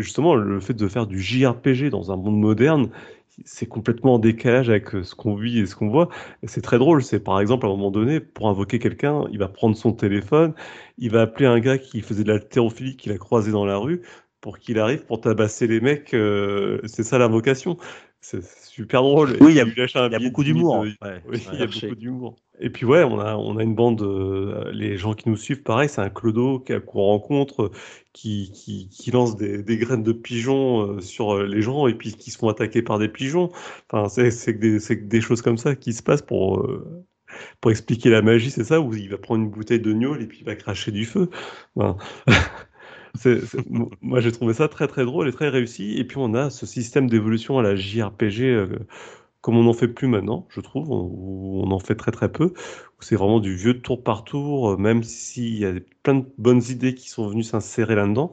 justement, 0.00 0.34
le 0.34 0.60
fait 0.60 0.74
de 0.74 0.88
faire 0.88 1.06
du 1.06 1.20
JRPG 1.20 1.90
dans 1.90 2.10
un 2.10 2.16
monde 2.16 2.38
moderne, 2.38 2.90
c'est 3.44 3.66
complètement 3.66 4.14
en 4.14 4.18
décalage 4.18 4.68
avec 4.70 4.94
euh, 4.94 5.02
ce 5.04 5.14
qu'on 5.14 5.34
vit 5.34 5.58
et 5.60 5.66
ce 5.66 5.74
qu'on 5.76 5.88
voit. 5.88 6.08
C'est 6.44 6.60
très 6.62 6.78
drôle. 6.78 7.02
C'est 7.02 7.20
par 7.20 7.40
exemple, 7.40 7.66
à 7.66 7.68
un 7.68 7.72
moment 7.72 7.90
donné, 7.90 8.20
pour 8.20 8.48
invoquer 8.48 8.78
quelqu'un, 8.78 9.24
il 9.30 9.38
va 9.38 9.48
prendre 9.48 9.76
son 9.76 9.92
téléphone, 9.92 10.54
il 10.98 11.10
va 11.10 11.22
appeler 11.22 11.46
un 11.46 11.60
gars 11.60 11.78
qui 11.78 12.00
faisait 12.02 12.24
de 12.24 12.28
l'haltérophilie 12.32 12.96
qu'il 12.96 13.12
a 13.12 13.18
croisé 13.18 13.52
dans 13.52 13.64
la 13.64 13.76
rue 13.78 14.02
pour 14.40 14.58
qu'il 14.58 14.78
arrive 14.78 15.04
pour 15.06 15.20
tabasser 15.20 15.66
les 15.66 15.80
mecs. 15.80 16.14
euh, 16.14 16.80
c'est 16.86 17.04
ça 17.04 17.18
l'invocation. 17.18 17.76
C'est 18.24 18.42
super 18.44 19.02
drôle. 19.02 19.36
Oui, 19.40 19.50
il 19.52 19.56
y 19.56 19.60
a- 19.60 19.64
y 19.64 20.24
beaucoup 20.24 20.44
10 20.44 20.52
000 20.52 20.58
d'humour. 20.60 20.84
de- 20.84 20.88
Ouais. 21.06 21.22
Oui, 21.28 21.44
il 21.52 21.58
y 21.58 21.62
a 21.62 21.64
Archer. 21.64 21.88
beaucoup 21.88 22.00
d'humour. 22.00 22.36
Et 22.60 22.70
puis 22.70 22.86
ouais, 22.86 23.02
on 23.02 23.18
a, 23.18 23.34
on 23.34 23.56
a 23.56 23.62
une 23.64 23.74
bande, 23.74 24.00
euh, 24.02 24.70
les 24.72 24.96
gens 24.96 25.14
qui 25.14 25.28
nous 25.28 25.36
suivent, 25.36 25.62
pareil, 25.64 25.88
c'est 25.88 26.00
un 26.00 26.10
clodo 26.10 26.64
qu'on 26.86 27.02
rencontre, 27.02 27.72
qui, 28.12 28.52
qui, 28.54 28.88
qui 28.88 29.10
lance 29.10 29.36
des, 29.36 29.62
des 29.64 29.76
graines 29.76 30.04
de 30.04 30.12
pigeons 30.12 30.82
euh, 30.82 31.00
sur 31.00 31.34
euh, 31.34 31.46
les 31.46 31.62
gens 31.62 31.88
et 31.88 31.94
puis 31.94 32.12
qui 32.14 32.30
se 32.30 32.38
font 32.38 32.48
attaquer 32.48 32.80
par 32.82 33.00
des 33.00 33.08
pigeons. 33.08 33.50
Enfin, 33.90 34.08
c'est 34.08 34.52
des, 34.52 34.78
des 34.96 35.20
choses 35.20 35.42
comme 35.42 35.58
ça 35.58 35.74
qui 35.74 35.92
se 35.92 36.02
passent 36.04 36.22
pour, 36.22 36.60
euh, 36.60 37.04
pour 37.60 37.72
expliquer 37.72 38.10
la 38.10 38.22
magie, 38.22 38.50
c'est 38.52 38.62
ça, 38.64 38.80
où 38.80 38.94
il 38.94 39.08
va 39.10 39.18
prendre 39.18 39.42
une 39.42 39.50
bouteille 39.50 39.80
de 39.80 39.92
gnôle 39.92 40.22
et 40.22 40.26
puis 40.26 40.38
il 40.42 40.46
va 40.46 40.54
cracher 40.54 40.92
du 40.92 41.04
feu. 41.06 41.28
Enfin, 41.74 41.96
moi, 44.00 44.20
j'ai 44.20 44.32
trouvé 44.32 44.54
ça 44.54 44.68
très 44.68 44.86
très 44.88 45.04
drôle 45.04 45.28
et 45.28 45.32
très 45.32 45.48
réussi. 45.48 45.98
Et 45.98 46.04
puis 46.04 46.16
on 46.18 46.34
a 46.34 46.50
ce 46.50 46.66
système 46.66 47.08
d'évolution 47.10 47.58
à 47.58 47.62
la 47.62 47.76
JRPG, 47.76 48.42
euh, 48.44 48.78
comme 49.40 49.56
on 49.56 49.64
n'en 49.64 49.72
fait 49.74 49.88
plus 49.88 50.08
maintenant, 50.08 50.46
je 50.50 50.60
trouve, 50.60 50.88
où 50.90 51.62
on 51.64 51.70
en 51.72 51.78
fait 51.78 51.94
très 51.96 52.10
très 52.12 52.30
peu. 52.32 52.46
où 52.46 53.02
C'est 53.02 53.16
vraiment 53.16 53.40
du 53.40 53.54
vieux 53.56 53.80
tour 53.80 54.02
par 54.02 54.24
tour, 54.24 54.72
euh, 54.72 54.76
même 54.76 55.02
s'il 55.02 55.56
y 55.58 55.64
a 55.66 55.72
plein 56.02 56.16
de 56.16 56.26
bonnes 56.38 56.62
idées 56.70 56.94
qui 56.94 57.08
sont 57.10 57.28
venues 57.28 57.42
s'insérer 57.42 57.94
là-dedans. 57.96 58.32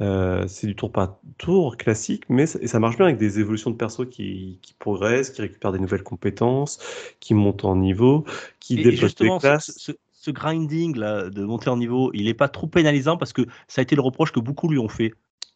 Euh, 0.00 0.46
c'est 0.48 0.66
du 0.66 0.74
tour 0.76 0.92
par 0.92 1.18
tour 1.38 1.76
classique, 1.76 2.24
mais 2.30 2.46
ça, 2.46 2.58
et 2.62 2.66
ça 2.68 2.80
marche 2.80 2.96
bien 2.96 3.04
avec 3.06 3.18
des 3.18 3.38
évolutions 3.38 3.70
de 3.70 3.76
perso 3.76 4.06
qui, 4.06 4.58
qui 4.62 4.74
progressent, 4.74 5.30
qui 5.30 5.42
récupèrent 5.42 5.72
des 5.72 5.78
nouvelles 5.78 6.02
compétences, 6.02 6.78
qui 7.20 7.34
montent 7.34 7.64
en 7.66 7.76
niveau, 7.76 8.24
qui 8.60 8.76
Et- 8.76 8.80
Et 8.80 8.82
débloquent 8.84 9.24
des 9.24 9.40
ce, 9.40 9.46
classes. 9.46 9.72
ce- 9.76 9.92
ce 10.20 10.30
grinding 10.30 10.98
là, 10.98 11.30
de 11.30 11.44
monter 11.44 11.70
en 11.70 11.78
niveau, 11.78 12.10
il 12.12 12.26
n'est 12.26 12.34
pas 12.34 12.48
trop 12.48 12.66
pénalisant 12.66 13.16
parce 13.16 13.32
que 13.32 13.42
ça 13.68 13.80
a 13.80 13.82
été 13.82 13.96
le 13.96 14.02
reproche 14.02 14.32
que 14.32 14.40
beaucoup 14.40 14.68
lui 14.68 14.78
ont 14.78 14.88
fait. 14.88 15.14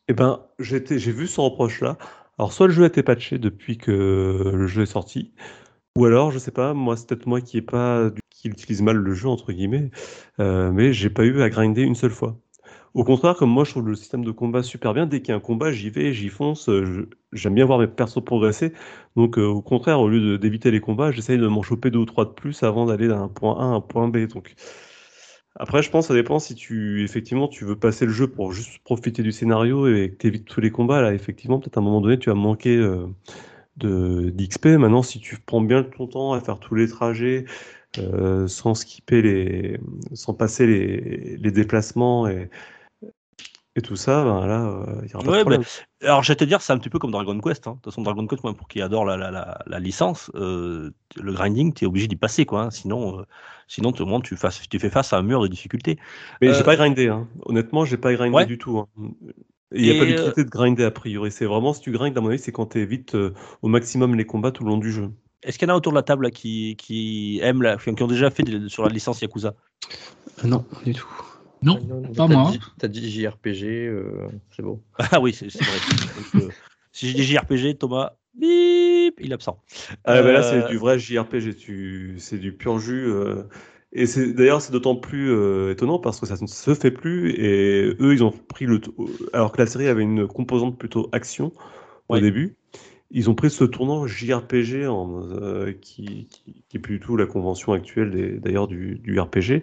Eh 0.08 0.14
ben, 0.14 0.40
j'ai 0.58 0.80
vu 1.12 1.26
ce 1.26 1.40
reproche-là. 1.40 1.98
Alors, 2.38 2.52
soit 2.52 2.66
le 2.66 2.72
jeu 2.72 2.84
a 2.84 2.86
été 2.86 3.02
patché 3.02 3.38
depuis 3.38 3.76
que 3.76 4.50
le 4.54 4.66
jeu 4.66 4.82
est 4.82 4.86
sorti, 4.86 5.32
ou 5.96 6.06
alors, 6.06 6.30
je 6.30 6.38
sais 6.38 6.50
pas, 6.50 6.72
moi, 6.72 6.96
c'est 6.96 7.06
peut-être 7.06 7.26
moi 7.26 7.40
qui 7.42 7.58
ai 7.58 7.62
pas, 7.62 8.10
qui 8.30 8.48
utilise 8.48 8.82
mal 8.82 8.96
le 8.96 9.14
jeu, 9.14 9.28
entre 9.28 9.52
guillemets, 9.52 9.90
euh, 10.40 10.72
mais 10.72 10.92
j'ai 10.92 11.10
pas 11.10 11.24
eu 11.24 11.42
à 11.42 11.50
grinder 11.50 11.82
une 11.82 11.94
seule 11.94 12.10
fois. 12.10 12.40
Au 12.94 13.02
contraire, 13.02 13.34
comme 13.36 13.50
moi, 13.50 13.64
je 13.64 13.70
trouve 13.72 13.88
le 13.88 13.96
système 13.96 14.24
de 14.24 14.30
combat 14.30 14.62
super 14.62 14.94
bien. 14.94 15.06
Dès 15.06 15.20
qu'il 15.20 15.30
y 15.30 15.32
a 15.32 15.36
un 15.36 15.40
combat, 15.40 15.72
j'y 15.72 15.90
vais, 15.90 16.12
j'y 16.12 16.28
fonce. 16.28 16.68
euh, 16.68 17.08
J'aime 17.32 17.54
bien 17.54 17.64
voir 17.66 17.80
mes 17.80 17.88
persos 17.88 18.24
progresser. 18.24 18.72
Donc, 19.16 19.36
euh, 19.36 19.42
au 19.46 19.62
contraire, 19.62 20.00
au 20.00 20.08
lieu 20.08 20.38
d'éviter 20.38 20.70
les 20.70 20.80
combats, 20.80 21.10
j'essaye 21.10 21.38
de 21.38 21.46
m'en 21.48 21.62
choper 21.62 21.90
deux 21.90 21.98
ou 21.98 22.04
trois 22.04 22.24
de 22.24 22.30
plus 22.30 22.62
avant 22.62 22.86
d'aller 22.86 23.08
d'un 23.08 23.28
point 23.28 23.58
A 23.58 23.64
à 23.64 23.66
un 23.66 23.80
point 23.80 24.06
B. 24.08 24.26
Donc, 24.28 24.54
après, 25.56 25.82
je 25.82 25.90
pense 25.90 26.08
ça 26.08 26.14
dépend 26.14 26.38
si 26.40 26.54
tu, 26.54 27.04
effectivement, 27.04 27.46
tu 27.48 27.64
veux 27.64 27.78
passer 27.78 28.06
le 28.06 28.12
jeu 28.12 28.26
pour 28.28 28.52
juste 28.52 28.78
profiter 28.84 29.22
du 29.22 29.30
scénario 29.32 29.86
et 29.86 30.10
que 30.10 30.16
tu 30.16 30.26
évites 30.28 30.46
tous 30.46 30.60
les 30.60 30.70
combats. 30.70 31.00
Là, 31.00 31.14
effectivement, 31.14 31.60
peut-être 31.60 31.76
à 31.78 31.80
un 31.80 31.84
moment 31.84 32.00
donné, 32.00 32.18
tu 32.18 32.28
vas 32.30 32.34
manquer 32.34 32.76
euh, 32.76 33.06
de 33.76 34.30
d'XP. 34.30 34.66
Maintenant, 34.78 35.02
si 35.02 35.20
tu 35.20 35.38
prends 35.40 35.60
bien 35.62 35.84
ton 35.84 36.06
temps 36.08 36.32
à 36.32 36.40
faire 36.40 36.58
tous 36.60 36.74
les 36.74 36.88
trajets 36.88 37.44
euh, 37.98 38.48
sans 38.48 38.74
skipper 38.74 39.22
les, 39.22 39.80
sans 40.14 40.34
passer 40.34 40.66
les, 40.66 41.36
les 41.38 41.50
déplacements 41.52 42.28
et, 42.28 42.50
et 43.76 43.82
tout 43.82 43.96
ça, 43.96 44.22
ben 44.24 44.46
là, 44.46 44.66
euh, 44.66 45.00
il 45.04 45.10
y 45.10 45.14
aura 45.14 45.24
pas 45.24 45.30
Ouais, 45.32 45.38
de 45.38 45.42
problème. 45.42 45.62
bah, 45.62 46.06
alors, 46.08 46.22
je 46.22 46.30
vais 46.32 46.36
te 46.36 46.44
dire, 46.44 46.60
c'est 46.62 46.72
un 46.72 46.78
petit 46.78 46.90
peu 46.90 46.98
comme 46.98 47.10
Dragon 47.10 47.38
Quest. 47.40 47.66
hein. 47.66 47.72
De 47.72 47.76
toute 47.76 47.86
façon, 47.86 48.02
Dragon 48.02 48.26
Quest, 48.26 48.44
moi, 48.44 48.54
pour 48.54 48.68
qui 48.68 48.80
adore 48.80 49.04
la, 49.04 49.16
la, 49.16 49.30
la, 49.30 49.58
la 49.66 49.78
licence, 49.80 50.30
euh, 50.36 50.92
le 51.16 51.32
grinding, 51.32 51.72
tu 51.74 51.84
es 51.84 51.88
obligé 51.88 52.06
d'y 52.06 52.16
passer. 52.16 52.46
Quoi, 52.46 52.62
hein. 52.62 52.70
Sinon, 52.70 53.20
euh, 53.20 53.24
sinon 53.66 53.90
tout 53.92 54.04
le 54.04 54.10
monde, 54.10 54.22
tu, 54.22 54.36
fasses- 54.36 54.68
tu 54.68 54.78
fais 54.78 54.90
face 54.90 55.12
à 55.12 55.18
un 55.18 55.22
mur 55.22 55.42
de 55.42 55.48
difficulté. 55.48 55.98
Mais 56.40 56.48
Euh, 56.48 56.52
j'ai 56.54 56.62
pas 56.62 56.76
grindé, 56.76 57.08
hein. 57.08 57.28
Honnêtement, 57.46 57.84
j'ai 57.84 57.96
pas 57.96 58.12
grindé 58.14 58.34
Ouais. 58.36 58.46
du 58.46 58.58
tout. 58.58 58.78
hein. 58.78 58.86
Il 59.72 59.82
n'y 59.82 59.90
a 59.90 59.94
pas 59.94 60.04
d'utilité 60.04 60.44
de 60.44 60.50
grinder 60.50 60.84
a 60.84 60.90
priori. 60.92 61.32
C'est 61.32 61.46
vraiment 61.46 61.72
si 61.72 61.80
tu 61.80 61.90
grindes, 61.90 62.16
à 62.16 62.20
mon 62.20 62.28
avis, 62.28 62.38
c'est 62.38 62.52
quand 62.52 62.66
tu 62.66 62.78
évites 62.78 63.16
euh, 63.16 63.34
au 63.62 63.66
maximum 63.66 64.14
les 64.14 64.24
combats 64.24 64.52
tout 64.52 64.62
le 64.62 64.70
long 64.70 64.78
du 64.78 64.92
jeu. 64.92 65.10
Est-ce 65.42 65.58
qu'il 65.58 65.66
y 65.68 65.70
en 65.70 65.74
a 65.74 65.76
autour 65.76 65.90
de 65.90 65.96
la 65.96 66.02
table 66.04 66.24
là, 66.24 66.30
qui, 66.30 66.76
qui 66.76 67.40
aiment, 67.42 67.60
la, 67.62 67.76
qui 67.76 68.02
ont 68.02 68.06
déjà 68.06 68.30
fait 68.30 68.44
des- 68.44 68.68
sur 68.68 68.84
la 68.84 68.88
licence 68.90 69.20
Yakuza? 69.20 69.54
Non, 70.44 70.64
du 70.84 70.92
tout. 70.94 71.08
Non, 71.64 72.12
pas 72.14 72.26
moi. 72.28 72.52
T'as 72.78 72.88
dit 72.88 73.10
JRPG, 73.10 73.64
euh, 73.88 74.28
c'est 74.50 74.62
beau. 74.62 74.82
Ah 74.98 75.20
oui, 75.20 75.32
c'est 75.32 75.50
c'est 75.50 75.64
vrai. 75.64 75.78
Donc, 76.16 76.42
euh, 76.42 76.48
si 76.92 77.08
je 77.10 77.14
dis 77.14 77.22
JRPG, 77.24 77.78
Thomas, 77.78 78.12
bip, 78.34 79.14
il 79.20 79.30
est 79.30 79.34
absent. 79.34 79.62
Ah, 80.04 80.22
bah 80.22 80.32
là, 80.32 80.40
Euh, 80.40 80.62
c'est 80.62 80.68
du 80.70 80.76
vrai 80.76 80.98
JRPG, 80.98 81.54
tu... 81.56 82.16
c'est 82.18 82.38
du 82.38 82.52
pur 82.56 82.78
jus. 82.78 83.06
euh, 83.06 83.44
Et 83.92 84.06
c'est 84.06 84.32
d'ailleurs, 84.32 84.60
c'est 84.60 84.72
d'autant 84.72 84.96
plus 84.96 85.30
euh, 85.30 85.72
étonnant 85.72 85.98
parce 85.98 86.20
que 86.20 86.26
ça 86.26 86.36
ne 86.40 86.46
se 86.46 86.74
fait 86.74 86.90
plus. 86.90 87.30
Et 87.32 87.96
eux, 88.00 88.12
ils 88.12 88.24
ont 88.24 88.30
pris 88.32 88.66
le. 88.66 88.80
Alors 89.32 89.52
que 89.52 89.58
la 89.60 89.66
série 89.66 89.88
avait 89.88 90.02
une 90.02 90.26
composante 90.26 90.78
plutôt 90.78 91.08
action 91.12 91.52
au 92.08 92.18
début, 92.18 92.56
ils 93.10 93.30
ont 93.30 93.34
pris 93.34 93.50
ce 93.50 93.64
tournant 93.64 94.06
JRPG 94.06 94.86
en, 94.88 95.22
euh, 95.30 95.72
qui, 95.72 96.28
qui, 96.30 96.64
qui 96.68 96.76
est 96.76 96.80
plus 96.80 96.94
du 96.98 97.00
tout 97.00 97.16
la 97.16 97.26
convention 97.26 97.72
actuelle 97.72 98.40
d'ailleurs 98.40 98.66
du, 98.68 98.96
du 98.96 99.18
RPG. 99.20 99.62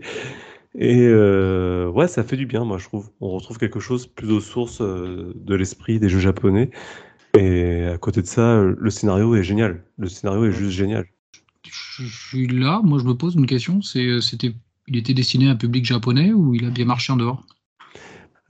Et 0.76 1.02
euh, 1.08 1.90
ouais, 1.90 2.08
ça 2.08 2.24
fait 2.24 2.38
du 2.38 2.46
bien, 2.46 2.64
moi, 2.64 2.78
je 2.78 2.86
trouve. 2.86 3.10
On 3.20 3.30
retrouve 3.30 3.58
quelque 3.58 3.80
chose 3.80 4.08
plus 4.08 4.32
aux 4.32 4.40
sources 4.40 4.82
euh, 4.82 5.34
de 5.36 5.56
l'esprit 5.56 6.00
des 6.00 6.10
jeux 6.10 6.20
japonais. 6.20 6.72
Et 7.38 7.86
à 7.86 7.98
côté 7.98 8.22
de 8.22 8.28
ça, 8.28 8.62
le 8.62 8.90
scénario 8.90 9.36
est 9.36 9.44
génial. 9.44 9.84
Le 9.98 10.08
scénario 10.08 10.46
est 10.46 10.52
juste 10.52 10.72
génial. 10.72 11.06
Je 11.64 12.04
suis 12.04 12.48
là, 12.48 12.82
moi 12.84 13.00
je 13.00 13.06
me 13.06 13.14
pose 13.14 13.36
une 13.36 13.46
question, 13.46 13.82
c'est 13.82 14.06
euh, 14.06 14.22
c'était 14.22 14.54
il 14.88 14.98
était 14.98 15.14
destiné 15.14 15.48
à 15.48 15.52
un 15.52 15.56
public 15.56 15.86
japonais 15.86 16.34
ou 16.34 16.56
il 16.56 16.66
a 16.66 16.70
bien 16.70 16.86
marché 16.86 17.14
en 17.14 17.18
dehors? 17.18 17.46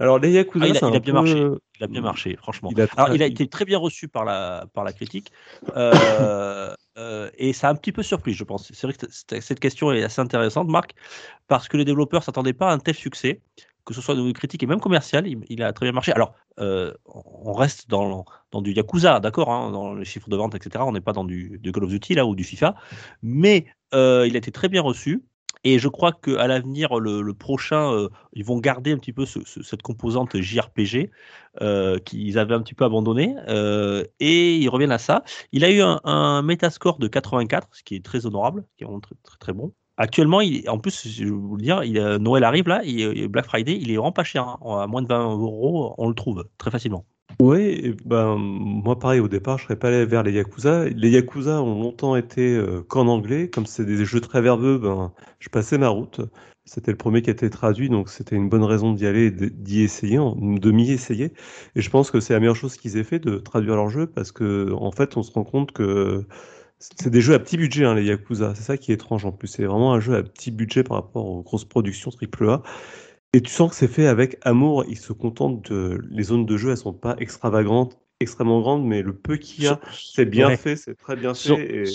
Alors, 0.02 0.18
les 0.19 0.32
Yakuza, 0.32 0.65
Ah, 0.65 0.68
il 0.68 0.78
a- 0.78 0.80
il 0.94 0.99
bien 0.99 1.14
peu- 1.14 1.19
marché. 1.19 1.48
Il 1.80 1.84
a 1.84 1.88
bien 1.88 2.02
marché, 2.02 2.36
franchement. 2.36 2.69
Il 2.72 2.82
a 2.82 2.88
Alors, 2.98 3.15
il 3.15 3.22
a 3.23 3.26
été 3.28 3.48
très 3.48 3.65
bien 3.65 3.78
reçu 3.78 4.07
par 4.07 4.26
la, 4.26 4.65
par 4.73 4.84
la 4.84 4.94
critique. 4.94 5.32
euh, 5.78 6.73
euh, 6.98 7.30
et 7.38 7.53
ça 7.53 7.68
a 7.68 7.72
un 7.72 7.76
petit 7.76 7.91
peu 7.91 8.03
surpris, 8.03 8.34
je 8.34 8.44
pense. 8.44 8.72
C'est 8.73 8.88
vrai 8.88 8.94
que 8.95 9.06
cette- 9.10 9.60
question 9.60 9.91
est 9.91 10.03
assez 10.03 10.19
intéressante, 10.22 10.68
Marc, 10.68 10.94
parce 11.48 11.68
que 11.68 11.78
les 11.78 11.86
développeurs 11.86 12.22
ne 12.22 12.26
s'attendaient 12.26 12.53
pas 12.53 12.69
à 12.69 12.73
un 12.73 12.80
tel 12.80 12.95
succès, 12.95 13.41
que 13.86 13.94
ce 13.94 14.02
soit 14.02 14.15
niveau 14.15 14.32
critique 14.34 14.61
et 14.64 14.68
même 14.68 14.80
commercial. 14.80 15.28
Il, 15.28 15.40
il 15.49 15.61
a 15.64 15.72
très 15.73 15.86
bien 15.86 15.94
marché. 15.94 16.11
Alors, 16.14 16.34
euh, 16.60 16.94
on 17.06 17.53
reste 17.53 17.90
dans, 17.90 18.26
dans 18.52 18.61
du 18.61 18.73
Yakuza, 18.73 19.19
d'accord, 19.19 19.52
hein, 19.52 19.72
dans 19.72 19.94
les 19.94 20.06
chiffres 20.06 20.30
de 20.30 20.36
vente, 20.36 20.56
etc. 20.56 20.84
On 20.86 20.91
n'est 20.91 21.02
pas 21.02 21.14
dans 21.14 21.23
du, 21.23 21.57
du 21.60 21.72
Call 21.72 21.84
of 21.86 21.90
Duty 21.90 22.15
là, 22.15 22.26
ou 22.26 22.36
du 22.36 22.44
FIFA. 22.44 22.76
Mais 23.23 23.65
il 23.94 23.98
a 24.36 24.38
été 24.38 24.52
très 24.52 24.69
bien 24.69 24.82
reçu. 24.82 25.23
Et 25.63 25.77
je 25.79 25.88
crois 25.88 26.11
qu'à 26.11 26.47
l'avenir, 26.47 26.99
le, 26.99 27.33
prochain, 27.33 27.93
euh, 27.93 28.09
ils 28.33 28.43
vont 28.43 28.59
garder 28.59 28.91
un 28.93 28.97
petit 28.97 29.13
peu 29.13 29.25
ce- 29.25 29.39
ce- 29.45 29.61
cette 29.63 29.81
composante 29.83 30.39
JRPG 30.39 31.11
euh, 31.61 31.99
qu'ils 31.99 32.39
avaient 32.39 32.55
un 32.55 32.61
petit 32.61 32.73
peu 32.73 32.85
abandonné. 32.85 33.35
euh, 33.47 34.03
et 34.19 34.55
ils 34.57 34.69
reviennent 34.69 34.91
à 34.91 34.97
ça. 34.97 35.23
Il 35.51 35.63
a 35.63 35.71
eu 35.71 35.81
un, 35.81 35.99
un 36.03 36.41
Metascore 36.41 36.97
de 36.99 37.07
84, 37.07 37.67
ce 37.73 37.83
qui 37.83 37.95
est 37.95 38.03
très 38.05 38.25
honorable, 38.25 38.65
qui 38.77 38.83
est 38.83 38.88
vraiment 38.88 39.01
très, 39.39 39.53
bon. 39.53 39.73
Actuellement, 39.97 40.39
en 40.67 40.79
plus, 40.79 41.07
je 41.07 41.25
vous 41.25 41.55
le 41.57 41.61
dire, 41.63 41.81
Noël 42.19 42.43
arrive 42.43 42.67
là, 42.67 42.81
Black 43.29 43.45
Friday, 43.45 43.77
il 43.79 43.91
est 43.91 43.97
vraiment 43.97 44.11
pas 44.11 44.23
cher. 44.23 44.47
hein. 44.47 44.57
À 44.81 44.88
moins 44.88 45.01
de 45.03 45.07
20 45.07 45.29
euros, 45.35 45.93
on 45.97 46.07
le 46.07 46.15
trouve 46.15 46.47
très 46.57 46.71
facilement. 46.71 47.05
Et 47.39 47.95
ben, 48.05 48.37
moi 48.37 48.99
pareil, 48.99 49.19
au 49.19 49.27
départ, 49.27 49.57
je 49.57 49.63
serais 49.63 49.75
pas 49.75 49.87
allé 49.89 50.05
vers 50.05 50.23
les 50.23 50.31
Yakuza. 50.33 50.85
Les 50.89 51.09
Yakuza 51.09 51.61
ont 51.61 51.81
longtemps 51.81 52.15
été 52.15 52.55
euh, 52.55 52.81
qu'en 52.87 53.07
anglais. 53.07 53.49
Comme 53.49 53.65
c'est 53.65 53.85
des 53.85 54.05
jeux 54.05 54.21
très 54.21 54.41
verbeux, 54.41 54.77
ben, 54.77 55.13
je 55.39 55.49
passais 55.49 55.77
ma 55.77 55.89
route. 55.89 56.21
C'était 56.65 56.91
le 56.91 56.97
premier 56.97 57.21
qui 57.21 57.29
a 57.29 57.33
été 57.33 57.49
traduit, 57.49 57.89
donc 57.89 58.09
c'était 58.09 58.35
une 58.35 58.47
bonne 58.47 58.63
raison 58.63 58.93
d'y 58.93 59.07
aller 59.07 59.31
d'y 59.31 59.81
essayer, 59.81 60.17
de 60.17 60.71
m'y 60.71 60.91
essayer. 60.91 61.33
Et 61.75 61.81
je 61.81 61.89
pense 61.89 62.11
que 62.11 62.19
c'est 62.19 62.33
la 62.33 62.39
meilleure 62.39 62.55
chose 62.55 62.77
qu'ils 62.77 62.97
aient 62.97 63.03
fait 63.03 63.19
de 63.19 63.37
traduire 63.37 63.75
leur 63.75 63.89
jeu 63.89 64.07
parce 64.07 64.31
que, 64.31 64.71
en 64.73 64.91
fait, 64.91 65.17
on 65.17 65.23
se 65.23 65.31
rend 65.31 65.43
compte 65.43 65.71
que 65.71 66.25
c'est 66.79 67.09
des 67.09 67.21
jeux 67.21 67.33
à 67.33 67.39
petit 67.39 67.57
budget, 67.57 67.85
hein, 67.85 67.95
les 67.95 68.05
Yakuza. 68.05 68.53
C'est 68.55 68.63
ça 68.63 68.77
qui 68.77 68.91
est 68.91 68.95
étrange 68.95 69.25
en 69.25 69.31
plus. 69.31 69.47
C'est 69.47 69.65
vraiment 69.65 69.93
un 69.93 69.99
jeu 69.99 70.15
à 70.15 70.23
petit 70.23 70.51
budget 70.51 70.83
par 70.83 70.97
rapport 70.97 71.25
aux 71.25 71.41
grosses 71.43 71.65
productions 71.65 72.11
AAA. 72.11 72.61
Et 73.33 73.41
tu 73.41 73.51
sens 73.51 73.69
que 73.69 73.75
c'est 73.75 73.87
fait 73.87 74.07
avec 74.07 74.37
amour. 74.41 74.83
Ils 74.87 74.97
se 74.97 75.13
contentent 75.13 75.71
de. 75.71 76.01
Les 76.09 76.23
zones 76.23 76.45
de 76.45 76.57
jeu, 76.57 76.71
elles 76.71 76.77
sont 76.77 76.93
pas 76.93 77.15
extravagantes, 77.17 77.97
extrêmement 78.19 78.59
grandes, 78.59 78.85
mais 78.85 79.01
le 79.01 79.15
peu 79.15 79.37
qu'il 79.37 79.63
y 79.63 79.67
a, 79.67 79.79
c'est 79.93 80.25
bien 80.25 80.47
Ouais. 80.47 80.57
fait, 80.57 80.75
c'est 80.75 80.95
très 80.95 81.15
bien 81.15 81.33
Sur- 81.33 81.55
fait. 81.57 81.83
Et... 81.83 81.85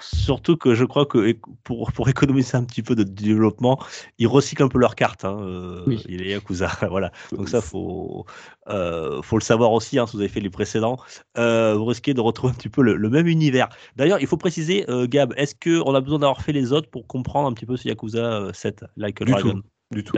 Surtout 0.00 0.56
que 0.56 0.74
je 0.74 0.84
crois 0.84 1.06
que 1.06 1.36
pour, 1.62 1.92
pour 1.92 2.08
économiser 2.08 2.56
un 2.56 2.64
petit 2.64 2.82
peu 2.82 2.96
de 2.96 3.04
développement, 3.04 3.78
ils 4.18 4.26
recyclent 4.26 4.64
un 4.64 4.68
peu 4.68 4.78
leurs 4.78 4.96
cartes. 4.96 5.24
Hein, 5.24 5.38
euh, 5.40 5.84
Oui. 5.86 6.02
Les 6.08 6.30
Yakuza, 6.30 6.68
voilà. 6.90 7.12
Donc 7.30 7.48
ça, 7.48 7.60
faut, 7.60 8.24
euh, 8.68 9.22
faut 9.22 9.36
le 9.36 9.42
savoir 9.42 9.70
aussi. 9.72 10.00
Hein, 10.00 10.06
si 10.08 10.16
vous 10.16 10.20
avez 10.20 10.28
fait 10.30 10.40
les 10.40 10.50
précédents, 10.50 10.96
euh, 11.38 11.74
vous 11.76 11.84
risquez 11.84 12.14
de 12.14 12.20
retrouver 12.20 12.52
un 12.52 12.56
petit 12.56 12.70
peu 12.70 12.82
le, 12.82 12.96
le 12.96 13.10
même 13.10 13.28
univers. 13.28 13.68
D'ailleurs, 13.94 14.18
il 14.20 14.26
faut 14.26 14.38
préciser, 14.38 14.90
euh, 14.90 15.06
Gab, 15.06 15.32
est-ce 15.36 15.54
que 15.54 15.80
on 15.86 15.94
a 15.94 16.00
besoin 16.00 16.18
d'avoir 16.18 16.42
fait 16.42 16.52
les 16.52 16.72
autres 16.72 16.90
pour 16.90 17.06
comprendre 17.06 17.46
un 17.48 17.52
petit 17.52 17.66
peu 17.66 17.76
ce 17.76 17.86
Yakuza 17.86 18.18
euh, 18.40 18.52
7, 18.52 18.84
Like 18.96 19.22
a 19.22 19.24
Du 19.26 19.30
Dragon? 19.30 19.52
tout, 19.52 19.62
du 19.92 20.02
tout. 20.02 20.16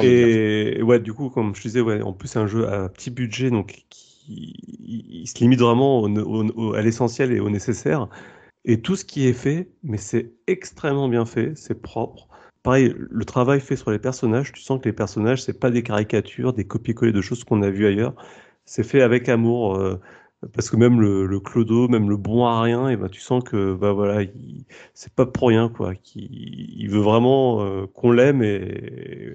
Et 0.00 0.80
ouais, 0.82 1.00
du 1.00 1.12
coup, 1.14 1.30
comme 1.30 1.54
je 1.54 1.62
disais, 1.62 1.80
ouais, 1.80 2.02
en 2.02 2.12
plus, 2.12 2.28
c'est 2.28 2.38
un 2.38 2.46
jeu 2.46 2.68
à 2.68 2.88
petit 2.88 3.10
budget, 3.10 3.50
donc 3.50 3.84
qui 3.90 4.56
il- 4.80 5.26
se 5.28 5.38
limite 5.38 5.60
vraiment 5.60 6.04
à 6.74 6.82
l'essentiel 6.82 7.32
et 7.32 7.40
au 7.40 7.50
nécessaire. 7.50 8.08
Et 8.64 8.80
tout 8.82 8.96
ce 8.96 9.04
qui 9.04 9.26
est 9.28 9.32
fait, 9.34 9.70
mais 9.82 9.98
c'est 9.98 10.32
extrêmement 10.46 11.08
bien 11.08 11.26
fait, 11.26 11.54
c'est 11.56 11.80
propre. 11.82 12.28
Pareil, 12.62 12.94
le 12.98 13.24
travail 13.24 13.60
fait 13.60 13.76
sur 13.76 13.90
les 13.90 13.98
personnages, 13.98 14.52
tu 14.52 14.62
sens 14.62 14.80
que 14.80 14.86
les 14.88 14.92
personnages, 14.94 15.42
c'est 15.42 15.58
pas 15.60 15.70
des 15.70 15.82
caricatures, 15.82 16.52
des 16.54 16.66
copier-coller 16.66 17.12
de 17.12 17.20
choses 17.22 17.44
qu'on 17.44 17.62
a 17.62 17.70
vues 17.70 17.86
ailleurs. 17.86 18.14
C'est 18.64 18.84
fait 18.84 19.02
avec 19.02 19.28
amour, 19.28 19.76
euh, 19.76 20.00
parce 20.52 20.70
que 20.70 20.76
même 20.76 21.00
le, 21.00 21.26
le 21.26 21.40
clodo, 21.40 21.88
même 21.88 22.08
le 22.10 22.16
bon 22.16 22.44
à 22.46 22.60
rien, 22.62 22.88
et 22.88 22.96
ben 22.96 23.08
tu 23.08 23.20
sens 23.20 23.42
que 23.44 23.74
bah 23.74 23.92
voilà, 23.92 24.22
il- 24.22 24.64
c'est 24.94 25.12
pas 25.14 25.26
pour 25.26 25.48
rien 25.48 25.68
quoi. 25.68 25.94
qu'il- 25.94 26.28
il 26.80 26.88
veut 26.90 27.00
vraiment 27.00 27.62
euh, 27.62 27.86
qu'on 27.86 28.10
l'aime 28.12 28.42
et 28.42 29.34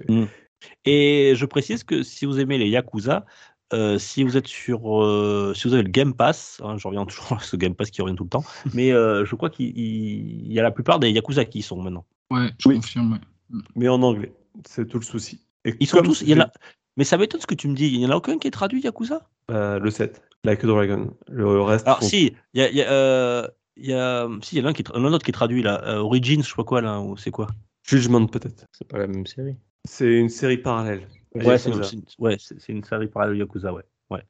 Et 0.84 1.32
je 1.36 1.46
précise 1.46 1.84
que 1.84 2.02
si 2.02 2.26
vous 2.26 2.38
aimez 2.38 2.58
les 2.58 2.68
Yakuza, 2.68 3.24
euh, 3.72 3.98
si 3.98 4.22
vous 4.24 4.36
êtes 4.36 4.46
sur, 4.46 5.02
euh, 5.02 5.52
si 5.54 5.66
vous 5.68 5.74
avez 5.74 5.82
le 5.82 5.90
Game 5.90 6.12
Pass, 6.14 6.60
hein, 6.64 6.76
je 6.76 6.86
reviens 6.86 7.04
toujours 7.06 7.32
à 7.38 7.40
ce 7.40 7.56
Game 7.56 7.74
Pass 7.74 7.90
qui 7.90 8.02
revient 8.02 8.16
tout 8.16 8.24
le 8.24 8.30
temps, 8.30 8.44
mais 8.74 8.92
euh, 8.92 9.24
je 9.24 9.34
crois 9.36 9.50
qu'il 9.50 9.68
il- 9.78 10.46
il 10.46 10.52
y 10.52 10.58
a 10.60 10.62
la 10.62 10.70
plupart 10.70 10.98
des 10.98 11.10
Yakuza 11.10 11.44
qui 11.44 11.60
y 11.60 11.62
sont 11.62 11.80
maintenant. 11.82 12.04
Ouais, 12.30 12.50
je 12.58 12.68
Oui. 12.68 12.76
confirme. 12.76 13.12
ouais. 13.12 13.58
mais 13.74 13.88
en 13.88 14.00
anglais, 14.02 14.32
c'est 14.68 14.86
tout 14.86 14.98
le 14.98 15.04
souci. 15.04 15.40
Et 15.64 15.74
Ils 15.80 15.86
sont 15.86 16.02
tous. 16.02 16.22
Il 16.22 16.28
y 16.28 16.32
en 16.34 16.36
j'ai- 16.36 16.42
a, 16.42 16.52
mais 16.96 17.04
ça 17.04 17.16
m'étonne 17.18 17.40
ce 17.40 17.46
que 17.46 17.54
tu 17.56 17.66
me 17.68 17.74
dis. 17.74 17.86
Il 17.88 18.00
y 18.00 18.06
en 18.06 18.10
a 18.10 18.16
aucun 18.16 18.38
qui 18.38 18.46
est 18.48 18.52
traduit 18.52 18.80
Yakuza? 18.80 19.28
Euh, 19.50 19.78
le 19.80 19.90
7, 19.90 20.22
Like 20.44 20.64
a 20.64 20.66
Dragon. 20.66 21.14
Le 21.28 21.60
reste 21.62 21.86
Alors 21.86 22.02
sont- 22.02 22.08
si, 22.08 22.34
il 22.54 22.60
y 22.60 22.64
a, 22.64 22.70
il 22.70 22.76
y 22.76 22.82
a, 22.82 22.90
euh, 22.90 23.48
il 23.76 23.86
y 23.86 23.92
a, 23.92 24.28
si, 24.42 24.56
il 24.56 24.58
y 24.60 24.62
en 24.62 24.66
a 24.66 24.70
un 24.70 24.72
qui 24.72 24.84
un 24.92 25.04
autre 25.04 25.24
qui 25.24 25.30
est 25.30 25.32
traduit 25.34 25.62
là. 25.62 25.82
euh, 25.86 25.98
Origins, 25.98 26.42
je 26.42 26.48
sais 26.48 26.54
pas 26.56 26.64
quoi 26.64 26.80
là, 26.80 27.00
ou 27.00 27.16
c'est 27.16 27.30
quoi? 27.30 27.48
Judgment 27.84 28.26
peut-être. 28.26 28.64
C'est 28.72 28.88
pas 28.88 28.98
la 28.98 29.06
même 29.06 29.26
série. 29.26 29.56
C'est 29.84 30.12
une 30.12 30.28
série 30.28 30.58
parallèle. 30.58 31.08
Ouais, 31.34 31.58
c'est 31.58 31.70
une, 31.70 32.04
ouais, 32.18 32.36
une 32.68 32.84
série 32.84 33.06
parallèle 33.08 33.36
Yakuza, 33.38 33.72
ouais. 33.72 33.84
ouais. 34.10 34.22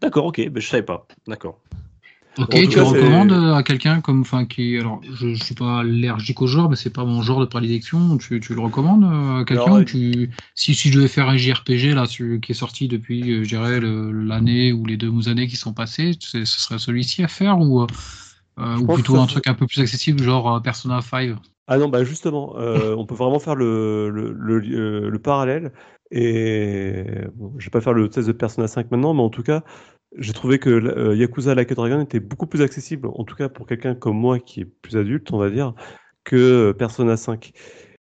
D'accord, 0.00 0.26
ok, 0.26 0.38
mais 0.52 0.60
je 0.60 0.68
savais 0.68 0.82
pas. 0.82 1.06
D'accord. 1.26 1.60
Ok, 2.38 2.50
tout 2.50 2.68
tu 2.68 2.80
recommandes 2.80 3.32
euh, 3.32 3.54
à 3.54 3.62
quelqu'un 3.62 4.00
comme, 4.00 4.20
enfin, 4.20 4.44
qui, 4.44 4.76
alors, 4.76 5.00
je, 5.02 5.34
je 5.34 5.42
suis 5.42 5.54
pas 5.54 5.80
allergique 5.80 6.42
au 6.42 6.46
genre, 6.46 6.68
mais 6.68 6.76
c'est 6.76 6.92
pas 6.92 7.04
mon 7.04 7.22
genre 7.22 7.40
de 7.40 7.46
prédilection. 7.46 8.18
Tu, 8.18 8.40
tu 8.40 8.54
le 8.54 8.60
recommandes 8.60 9.04
euh, 9.04 9.40
à 9.40 9.44
quelqu'un 9.44 9.84
tu, 9.84 10.30
si, 10.54 10.74
si 10.74 10.90
je 10.90 10.96
devais 10.98 11.08
faire 11.08 11.28
un 11.28 11.36
JRPG 11.36 11.94
là, 11.94 12.06
qui 12.06 12.52
est 12.52 12.54
sorti 12.54 12.88
depuis, 12.88 13.32
euh, 13.32 13.44
je 13.44 13.48
dirais 13.48 13.80
l'année 13.80 14.72
ou 14.72 14.84
les 14.84 14.98
deux 14.98 15.28
années 15.28 15.46
qui 15.46 15.56
sont 15.56 15.72
passées, 15.72 16.12
ce 16.20 16.44
serait 16.44 16.78
celui-ci 16.78 17.24
à 17.24 17.28
faire 17.28 17.58
ou, 17.58 17.82
euh, 17.82 17.86
ou 18.78 18.86
plutôt 18.86 19.16
un 19.16 19.26
truc 19.26 19.46
un 19.46 19.54
peu 19.54 19.66
plus 19.66 19.80
accessible, 19.80 20.22
genre 20.22 20.60
Persona 20.62 21.00
5. 21.00 21.36
Ah 21.68 21.78
non, 21.78 21.88
bah 21.88 22.04
justement, 22.04 22.54
euh, 22.58 22.94
on 22.96 23.06
peut 23.06 23.16
vraiment 23.16 23.40
faire 23.40 23.56
le, 23.56 24.08
le, 24.10 24.32
le, 24.32 25.10
le 25.10 25.18
parallèle. 25.18 25.72
Et 26.12 27.04
bon, 27.34 27.52
je 27.58 27.64
vais 27.66 27.70
pas 27.70 27.80
faire 27.80 27.92
le 27.92 28.08
test 28.08 28.28
de 28.28 28.32
Persona 28.32 28.68
5 28.68 28.90
maintenant, 28.92 29.14
mais 29.14 29.22
en 29.22 29.30
tout 29.30 29.42
cas, 29.42 29.64
j'ai 30.18 30.32
trouvé 30.32 30.58
que 30.58 30.70
euh, 30.70 31.14
Yakuza 31.16 31.54
Like 31.54 31.72
a 31.72 31.74
Dragon 31.74 32.00
était 32.00 32.20
beaucoup 32.20 32.46
plus 32.46 32.62
accessible, 32.62 33.08
en 33.14 33.24
tout 33.24 33.34
cas 33.36 33.48
pour 33.48 33.66
quelqu'un 33.66 33.94
comme 33.94 34.16
moi 34.18 34.38
qui 34.38 34.60
est 34.60 34.64
plus 34.64 34.96
adulte, 34.96 35.32
on 35.32 35.38
va 35.38 35.50
dire, 35.50 35.74
que 36.24 36.72
Persona 36.72 37.16
5. 37.16 37.52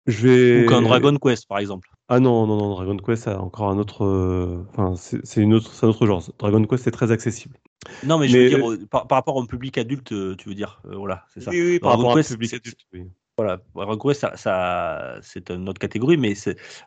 Je 0.06 0.26
vais... 0.28 0.64
Ou 0.64 0.68
qu'un 0.68 0.82
Dragon 0.82 1.16
Quest, 1.16 1.46
par 1.46 1.58
exemple. 1.58 1.88
Ah 2.08 2.18
non, 2.20 2.46
non, 2.46 2.56
non, 2.56 2.74
Dragon 2.74 2.96
Quest 2.96 3.28
a 3.28 3.40
encore 3.40 3.70
un 3.70 3.78
autre. 3.78 4.04
euh, 4.04 4.64
Enfin, 4.70 4.94
c'est 4.96 5.40
une 5.40 5.54
autre, 5.54 5.72
un 5.84 5.88
autre 5.88 6.06
genre. 6.06 6.22
Dragon 6.38 6.62
Quest 6.64 6.86
est 6.88 6.90
très 6.90 7.12
accessible. 7.12 7.56
Non, 8.04 8.18
mais 8.18 8.28
je 8.28 8.36
Mais- 8.36 8.44
veux 8.44 8.48
dire, 8.56 8.70
euh, 8.70 8.78
par, 8.90 9.06
par 9.06 9.16
rapport 9.18 9.36
au 9.36 9.46
public 9.46 9.78
adulte, 9.78 10.12
euh, 10.12 10.34
tu 10.36 10.48
veux 10.48 10.54
dire, 10.54 10.80
euh, 10.86 10.96
voilà, 10.96 11.24
c'est 11.32 11.40
ça. 11.40 11.50
Oui, 11.52 11.60
oui, 11.62 11.78
par 11.78 11.90
Dragon 11.92 12.08
rapport 12.08 12.16
Quest, 12.18 12.32
public 12.32 12.52
adulte. 12.54 12.80
oui. 12.92 13.04
Voilà, 13.38 13.60
Dragon 13.74 13.96
Quest, 13.96 14.20
ça, 14.20 14.36
ça- 14.36 15.18
c'est 15.22 15.50
une 15.50 15.68
autre 15.68 15.78
catégorie, 15.78 16.16
mais 16.16 16.34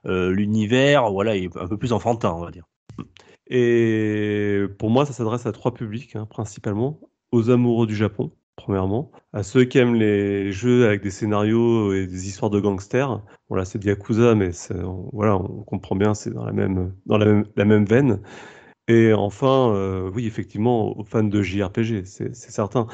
euh, 0.06 0.31
l'univers, 0.31 1.10
voilà, 1.11 1.35
est 1.35 1.56
un 1.57 1.68
peu 1.68 1.77
plus 1.77 1.91
enfantin, 1.93 2.34
on 2.34 2.43
va 2.43 2.52
dire. 2.52 2.65
Et 3.48 4.64
pour 4.80 4.90
moi, 4.90 5.06
ça 5.06 5.14
s'adresse 5.14 5.46
à 5.46 5.52
trois 5.52 5.74
publics, 5.74 6.16
hein, 6.16 6.26
principalement. 6.26 7.00
Aux 7.32 7.50
amoureux 7.50 7.86
du 7.88 7.96
Japon, 7.96 8.32
premièrement. 8.56 9.12
À 9.34 9.44
ceux 9.44 9.66
qui 9.66 9.78
aiment 9.78 9.96
les 9.96 10.52
jeux 10.52 10.86
avec 10.88 11.02
des 11.04 11.12
scénarios 11.12 11.94
et 11.94 12.08
des 12.08 12.28
histoires 12.28 12.50
de 12.52 12.60
gangsters. 12.60 13.22
Voilà, 13.50 13.66
c'est 13.66 13.80
de 13.80 13.86
Yakuza, 13.88 14.36
mais 14.36 14.52
on- 14.74 15.10
voilà, 15.14 15.36
on 15.38 15.64
comprend 15.64 15.96
bien, 15.96 16.14
c'est 16.14 16.32
dans 16.32 16.46
la 16.46 16.54
même, 16.54 16.94
dans 17.06 17.18
la 17.18 17.66
même, 17.66 17.86
veine. 17.86 18.22
Et 18.88 19.14
enfin, 19.14 19.74
euh, 19.76 20.12
oui, 20.14 20.28
effectivement, 20.28 20.98
aux 20.98 21.04
fans 21.06 21.24
de 21.24 21.42
JRPG, 21.42 22.06
c'est 22.06 22.36
c'est 22.36 22.52
certain. 22.52 22.88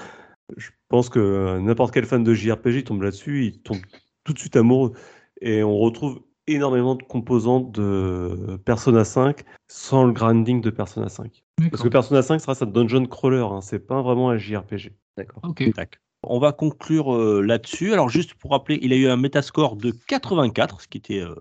Je 0.58 0.70
pense 0.90 1.10
que 1.10 1.20
euh, 1.20 1.60
n'importe 1.62 1.94
quel 1.94 2.06
fan 2.06 2.24
de 2.24 2.34
JRPG 2.34 2.84
tombe 2.84 3.02
là-dessus, 3.04 3.46
il 3.48 3.62
tombe 3.62 3.86
tout 4.24 4.34
de 4.34 4.40
suite 4.40 4.56
amoureux. 4.56 4.94
Et 5.42 5.64
on 5.64 5.78
retrouve 5.78 6.22
énormément 6.54 6.96
de 6.96 7.04
composantes 7.04 7.72
de 7.72 8.58
Persona 8.66 9.04
5 9.04 9.42
sans 9.68 10.04
le 10.06 10.12
grinding 10.14 10.62
de 10.62 10.70
Persona 10.70 11.10
5. 11.10 11.44
Parce 11.70 11.84
que 11.84 11.88
Persona 11.90 12.22
5 12.22 12.40
sera 12.40 12.54
un 12.60 12.66
dungeon 12.66 13.06
crawler, 13.06 13.46
hein, 13.50 13.62
c'est 13.62 13.80
pas 13.86 14.02
vraiment 14.02 14.30
un 14.30 14.38
JRPG. 14.38 14.94
D'accord. 15.18 15.42
Ok. 15.44 15.72
Tac. 15.74 16.00
On 16.24 16.38
va 16.40 16.52
conclure 16.52 17.16
euh, 17.16 17.42
là-dessus. 17.42 17.94
Alors 17.94 18.10
juste 18.10 18.36
pour 18.36 18.52
rappeler, 18.52 18.78
il 18.84 18.94
a 18.94 18.96
eu 18.96 19.08
un 19.08 19.18
Metascore 19.18 19.76
de 19.76 19.92
84, 20.08 20.82
ce 20.82 20.88
qui 20.88 21.00
était 21.00 21.20
euh, 21.20 21.34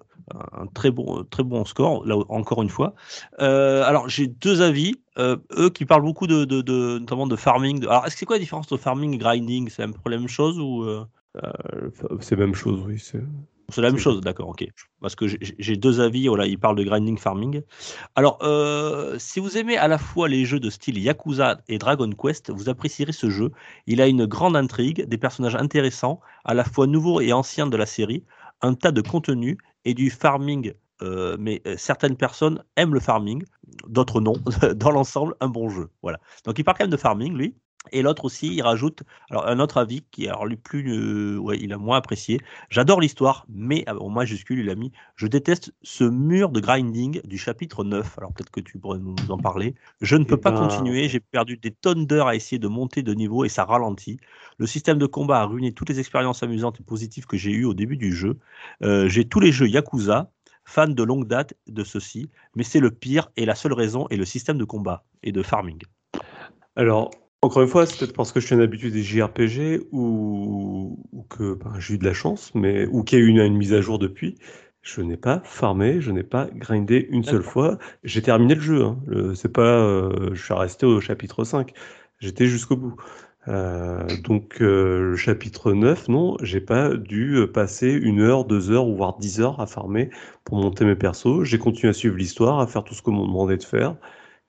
un 0.53 0.67
très 0.67 0.91
bon, 0.91 1.23
très 1.25 1.43
bon 1.43 1.65
score, 1.67 2.07
là 2.07 2.17
encore 2.31 2.63
une 2.63 2.71
fois. 2.71 2.95
Euh, 3.41 3.83
alors 3.85 4.09
j'ai 4.09 4.27
deux 4.27 4.63
avis. 4.63 4.95
Euh, 5.19 5.37
eux 5.59 5.69
qui 5.69 5.85
parlent 5.85 6.03
beaucoup 6.03 6.27
de, 6.27 6.45
de, 6.47 6.63
de- 6.63 6.99
notamment 6.99 7.27
de 7.27 7.37
farming. 7.37 7.81
de- 7.81 7.89
Alors 7.89 8.07
est-ce 8.07 8.15
que 8.15 8.21
c'est 8.21 8.27
quoi 8.27 8.37
la 8.37 8.41
différence 8.41 8.67
entre 8.73 8.79
farming 8.79 9.13
et 9.15 9.19
grinding? 9.19 9.69
C'est 9.69 9.83
un 9.83 9.91
peu 9.93 10.09
la 10.09 10.17
même 10.19 10.29
chose 10.29 10.59
ou 10.59 10.83
euh, 10.85 11.05
C'est 12.21 12.37
la 12.37 12.47
même 12.47 12.55
chose, 12.55 12.83
oui. 12.87 12.99
C'est- 13.71 13.81
la 13.83 13.89
même 13.91 13.99
chose, 13.99 14.21
d'accord, 14.21 14.49
ok. 14.49 14.65
Parce 15.01 15.15
que 15.17 15.27
j'ai- 15.29 15.77
deux 15.77 16.01
avis, 16.01 16.29
voilà, 16.29 16.47
ils 16.47 16.59
parlent 16.59 16.77
de 16.77 16.85
grinding 16.85 17.19
farming. 17.19 17.63
Alors, 18.15 18.39
euh, 18.43 19.17
si 19.19 19.41
vous 19.41 19.57
aimez 19.59 19.77
à 19.77 19.89
la 19.89 19.99
fois 19.99 20.29
les 20.29 20.45
jeux 20.45 20.61
de 20.61 20.71
style 20.71 20.99
Yakuza 20.99 21.61
et 21.69 21.79
Dragon 21.79 22.11
Quest, 22.11 22.51
vous 22.51 22.69
apprécierez 22.69 23.13
ce 23.13 23.31
jeu. 23.31 23.51
Il 23.87 24.01
a 24.01 24.07
une 24.07 24.27
grande 24.27 24.57
intrigue, 24.57 25.05
des 25.07 25.19
personnages 25.19 25.57
intéressants, 25.57 26.21
à 26.45 26.55
la 26.55 26.65
fois 26.65 26.87
nouveaux 26.87 27.21
et 27.21 27.33
anciens 27.33 27.67
de 27.67 27.77
la 27.77 27.87
série, 27.87 28.25
un 28.63 28.75
tas 28.75 28.93
de 28.93 29.01
contenu 29.01 29.59
et 29.85 29.95
du 29.95 30.11
farming. 30.11 30.73
euh, 31.03 31.37
mais 31.41 31.63
euh, 31.67 31.77
certaines 31.79 32.17
personnes 32.17 32.63
aiment 32.77 32.93
le 32.93 33.01
farming, 33.01 33.43
d'autres 33.89 34.21
non. 34.21 34.35
Dans 34.77 34.91
l'ensemble, 34.91 35.35
un 35.41 35.49
bon 35.49 35.71
jeu. 35.71 35.89
Voilà. 36.03 36.19
Donc, 36.45 36.59
il 36.59 36.65
parle 36.65 36.77
quand 36.77 36.85
même 36.85 36.91
de 36.91 36.97
farming, 36.99 37.35
lui. 37.35 37.55
Et 37.93 38.03
l'autre 38.03 38.27
aussi, 38.27 38.55
il 38.55 38.63
rajoute 38.63 39.03
alors 39.31 39.47
un 39.49 39.59
autre 39.59 39.79
avis 39.79 40.03
qui 40.11 40.27
est 40.27 40.29
alors 40.29 40.45
lui 40.47 40.57
plus, 40.57 40.85
euh, 40.93 41.39
ouais, 41.39 41.59
il 41.61 41.73
a 41.73 41.79
moins 41.79 41.97
apprécié. 41.97 42.39
J'adore 42.69 43.01
l'histoire, 43.01 43.47
mais 43.49 43.85
euh, 43.89 43.97
en 43.99 44.11
majuscule, 44.11 44.59
il 44.61 44.69
a 44.71 44.75
mis 44.75 44.93
Je 45.17 45.27
déteste 45.27 45.73
ce 45.83 46.05
mur 46.05 46.51
de 46.51 46.61
grinding 46.61 47.21
du 47.25 47.39
chapitre 47.39 47.83
9. 47.85 48.19
Alors 48.19 48.33
peut-être 48.33 48.51
que 48.51 48.61
tu 48.61 48.79
pourrais 48.79 48.99
nous 48.99 49.31
en 49.31 49.39
parler. 49.39 49.75
Je 50.03 50.17
ne 50.17 50.25
peux 50.25 50.37
Eh 50.37 50.41
pas 50.41 50.53
ben- 50.53 50.59
continuer, 50.59 51.09
j'ai 51.09 51.21
perdu 51.21 51.57
des 51.57 51.71
tonnes 51.71 52.07
d'heures 52.07 52.29
à 52.29 52.37
essayer 52.37 52.59
de 52.59 52.69
monter 52.69 53.03
de 53.03 53.15
niveau 53.15 53.45
et 53.45 53.49
ça 53.49 53.65
ralentit. 53.65 54.19
Le 54.59 54.67
système 54.67 54.99
de 54.99 55.07
combat 55.07 55.41
a 55.41 55.45
ruiné 55.47 55.73
toutes 55.73 55.89
les 55.89 55.99
expériences 56.01 56.43
amusantes 56.43 56.81
et 56.81 56.85
positives 56.85 57.27
que 57.27 57.37
j'ai 57.39 57.51
eues 57.51 57.65
au 57.65 57.75
début 57.75 57.97
du 57.97 58.13
jeu. 58.15 58.39
Euh, 58.83 59.09
j'ai 59.09 59.25
tous 59.27 59.41
les 59.41 59.53
jeux 59.53 59.69
Yakuza, 59.69 60.31
fan 60.65 60.95
de 60.95 61.03
longue 61.03 61.27
date 61.27 61.55
de 61.67 61.83
ceux-ci, 61.83 62.31
mais 62.55 62.63
c'est 62.63 62.81
le 62.81 62.91
pire 62.91 63.31
et 63.37 63.47
la 63.47 63.55
seule 63.55 63.73
raison 63.73 64.07
est 64.11 64.17
le 64.17 64.25
système 64.27 64.59
de 64.59 64.65
combat 64.65 65.05
et 65.23 65.33
de 65.33 65.43
farming. 65.43 65.81
Alors, 66.77 67.11
encore 67.43 67.63
une 67.63 67.69
fois, 67.69 67.87
c'est 67.87 67.97
peut-être 67.97 68.13
parce 68.15 68.33
que 68.33 68.41
je 68.41 68.47
suis 68.47 68.55
un 68.55 68.61
habitué 68.61 68.91
des 68.91 69.03
JRPG 69.03 69.81
ou, 69.93 70.99
ou 71.13 71.23
que 71.25 71.55
ben, 71.55 71.73
j'ai 71.79 71.95
eu 71.95 71.99
de 71.99 72.05
la 72.05 72.13
chance, 72.13 72.55
mais 72.55 72.87
ou 72.87 73.03
qu'il 73.03 73.19
y 73.19 73.23
a 73.23 73.25
eu 73.25 73.29
une, 73.29 73.39
une 73.41 73.57
mise 73.57 73.73
à 73.73 73.81
jour 73.81 73.99
depuis. 73.99 74.37
Je 74.83 75.01
n'ai 75.03 75.17
pas 75.17 75.41
farmé, 75.45 76.01
je 76.01 76.11
n'ai 76.11 76.23
pas 76.23 76.47
grindé 76.55 77.07
une 77.11 77.25
seule 77.25 77.43
fois. 77.43 77.79
J'ai 78.05 78.23
terminé 78.23 78.55
le 78.55 78.61
jeu. 78.61 78.85
Hein. 78.85 78.99
Le- 79.07 79.35
C'est 79.35 79.49
pas, 79.53 79.63
euh, 79.63 80.31
je 80.35 80.43
suis 80.43 80.55
resté 80.55 80.87
au 80.87 81.01
chapitre 81.01 81.45
5. 81.45 81.73
J'étais 82.19 82.47
jusqu'au 82.47 82.77
bout. 82.77 82.97
Euh, 83.49 84.17
donc 84.17 84.61
euh, 84.61 85.11
le 85.13 85.17
chapitre 85.17 85.73
9, 85.73 86.09
non, 86.09 86.37
j'ai 86.43 86.61
pas 86.61 86.95
dû 86.95 87.39
passer 87.53 87.91
une 87.91 88.21
heure, 88.21 88.45
deux 88.45 88.71
heures 88.71 88.87
ou 88.87 88.95
voire 88.97 89.17
dix 89.19 89.41
heures 89.41 89.61
à 89.61 89.67
farmer 89.67 90.11
pour 90.45 90.59
monter 90.59 90.85
mes 90.85 90.95
persos. 90.97 91.45
J'ai 91.45 91.59
continué 91.59 91.89
à 91.91 91.93
suivre 91.95 92.17
l'histoire, 92.17 92.61
à 92.61 92.67
faire 92.67 92.85
tout 92.85 92.95
ce 92.95 93.01
qu'on 93.03 93.13
m'a 93.13 93.23
demandé 93.27 93.57
de 93.57 93.63
faire, 93.65 93.97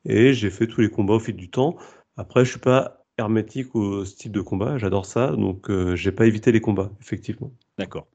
et 0.05 0.33
j'ai 0.33 0.49
fait 0.49 0.67
tous 0.67 0.81
les 0.81 0.89
combats 0.89 1.15
au 1.15 1.19
fil 1.19 1.35
du 1.35 1.49
temps. 1.49 1.77
Après, 2.17 2.45
je 2.45 2.51
suis 2.51 2.59
pas 2.59 3.05
hermétique 3.17 3.75
au 3.75 4.05
style 4.05 4.31
de 4.31 4.41
combat, 4.41 4.77
j'adore 4.77 5.05
ça, 5.05 5.31
donc 5.31 5.69
euh, 5.69 5.95
j'ai 5.95 6.11
pas 6.11 6.25
évité 6.25 6.51
les 6.51 6.61
combats, 6.61 6.91
effectivement. 7.01 7.51
D'accord. 7.77 8.07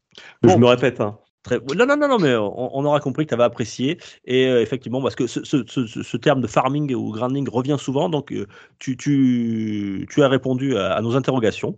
Bon. 0.42 0.50
Je 0.50 0.56
me 0.56 0.66
répète, 0.66 1.00
hein. 1.00 1.18
Non, 1.50 1.86
non, 1.86 1.96
non, 1.96 2.18
mais 2.18 2.34
on, 2.34 2.84
aura 2.84 3.00
compris 3.00 3.24
que 3.24 3.30
tu 3.30 3.34
avais 3.34 3.44
apprécié. 3.44 3.98
Et 4.24 4.46
euh, 4.46 4.60
effectivement, 4.60 5.00
parce 5.02 5.14
que 5.14 5.26
ce, 5.26 6.16
terme 6.16 6.40
de 6.40 6.46
farming 6.46 6.94
ou 6.94 7.10
grinding 7.12 7.48
revient 7.48 7.76
souvent, 7.78 8.08
donc 8.08 8.32
euh, 8.32 8.46
tu, 8.78 10.06
as 10.18 10.28
répondu 10.28 10.76
à, 10.76 11.00
nos 11.00 11.16
interrogations. 11.16 11.76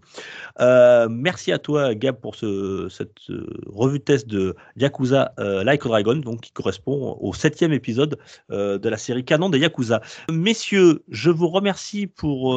Euh, 0.61 1.09
merci 1.11 1.53
à 1.53 1.59
toi, 1.59 1.95
Gab, 1.95 2.17
pour 2.17 2.35
ce, 2.35 2.89
cette 2.89 3.19
revue 3.67 3.99
de 3.99 4.05
test 4.05 4.27
de 4.27 4.55
Yakuza 4.77 5.33
Like 5.39 5.85
a 5.85 5.89
Dragon, 5.89 6.17
donc 6.17 6.41
qui 6.41 6.53
correspond 6.53 7.17
au 7.21 7.33
septième 7.33 7.73
épisode 7.73 8.19
de 8.51 8.89
la 8.89 8.97
série 8.97 9.25
canon 9.25 9.51
des 9.51 9.59
Yakuza. 9.59 10.01
Messieurs, 10.31 11.03
je 11.09 11.31
vous 11.31 11.49
remercie 11.49 12.07
pour, 12.07 12.57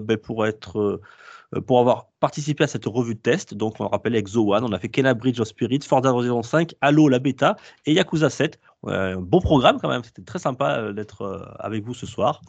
ben, 0.00 0.16
pour 0.16 0.46
être. 0.46 1.00
Euh, 1.54 1.60
pour 1.60 1.80
avoir 1.80 2.06
participé 2.20 2.64
à 2.64 2.66
cette 2.66 2.86
revue 2.86 3.14
de 3.14 3.20
test. 3.20 3.54
Donc, 3.54 3.80
on 3.80 3.84
le 3.84 3.88
rappelle 3.88 4.14
avec 4.14 4.28
Zoan, 4.28 4.62
on 4.64 4.72
a 4.72 4.78
fait 4.78 4.88
Kena 4.88 5.14
Bridge 5.14 5.40
of 5.40 5.48
Spirits, 5.48 5.80
Forza 5.82 6.12
Horizon 6.12 6.42
5, 6.42 6.74
Halo, 6.80 7.08
la 7.08 7.18
bêta 7.18 7.56
et 7.86 7.92
Yakuza 7.92 8.30
7. 8.30 8.58
Euh, 8.86 9.16
un 9.16 9.20
bon 9.20 9.40
programme 9.40 9.78
quand 9.80 9.88
même, 9.88 10.04
c'était 10.04 10.22
très 10.22 10.38
sympa 10.38 10.78
euh, 10.78 10.92
d'être 10.92 11.54
avec 11.58 11.84
vous 11.84 11.94
ce 11.94 12.06
soir. 12.06 12.40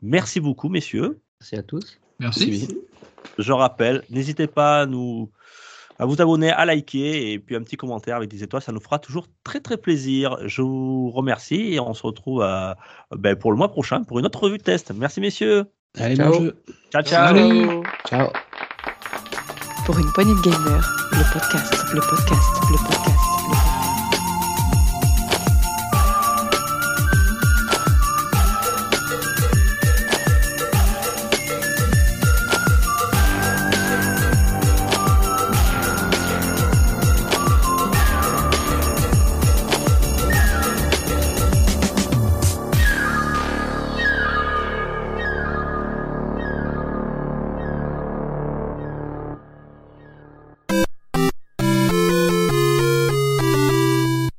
Merci 0.00 0.40
beaucoup, 0.40 0.68
messieurs. 0.68 1.20
Merci 1.40 1.56
à 1.56 1.62
tous. 1.62 1.98
Merci. 2.18 2.68
Je 3.38 3.52
rappelle, 3.52 4.02
n'hésitez 4.10 4.46
pas 4.46 4.80
à 4.82 4.86
nous 4.86 5.30
à 5.98 6.06
vous 6.06 6.20
abonner, 6.20 6.50
à 6.50 6.64
liker 6.64 7.32
et 7.32 7.38
puis 7.38 7.54
un 7.54 7.62
petit 7.62 7.76
commentaire 7.76 8.16
avec 8.16 8.28
des 8.28 8.42
étoiles, 8.42 8.62
ça 8.62 8.72
nous 8.72 8.80
fera 8.80 8.98
toujours 8.98 9.26
très 9.44 9.60
très 9.60 9.76
plaisir. 9.76 10.36
Je 10.48 10.60
vous 10.62 11.10
remercie 11.10 11.74
et 11.74 11.80
on 11.80 11.94
se 11.94 12.02
retrouve 12.02 12.42
à- 12.42 12.76
ben, 13.16 13.36
pour 13.36 13.52
le 13.52 13.56
mois 13.56 13.68
prochain 13.70 14.02
pour 14.02 14.18
une 14.18 14.26
autre 14.26 14.40
revue 14.42 14.58
de 14.58 14.62
test. 14.62 14.90
Merci 14.96 15.20
messieurs. 15.20 15.66
Allez, 15.98 16.16
Ciao. 16.16 16.32
bon 16.32 16.40
jeu. 16.44 16.54
Ciao 16.90 17.02
ciao. 17.02 17.26
Salut. 17.36 17.82
Ciao. 18.08 18.28
Pour 19.84 19.98
une 19.98 20.10
poignée 20.12 20.34
de 20.34 20.40
gamers, 20.40 20.90
le 21.12 21.32
podcast, 21.32 21.92
le 21.92 22.00
podcast, 22.00 22.48
le 22.70 22.76
podcast. 22.78 23.11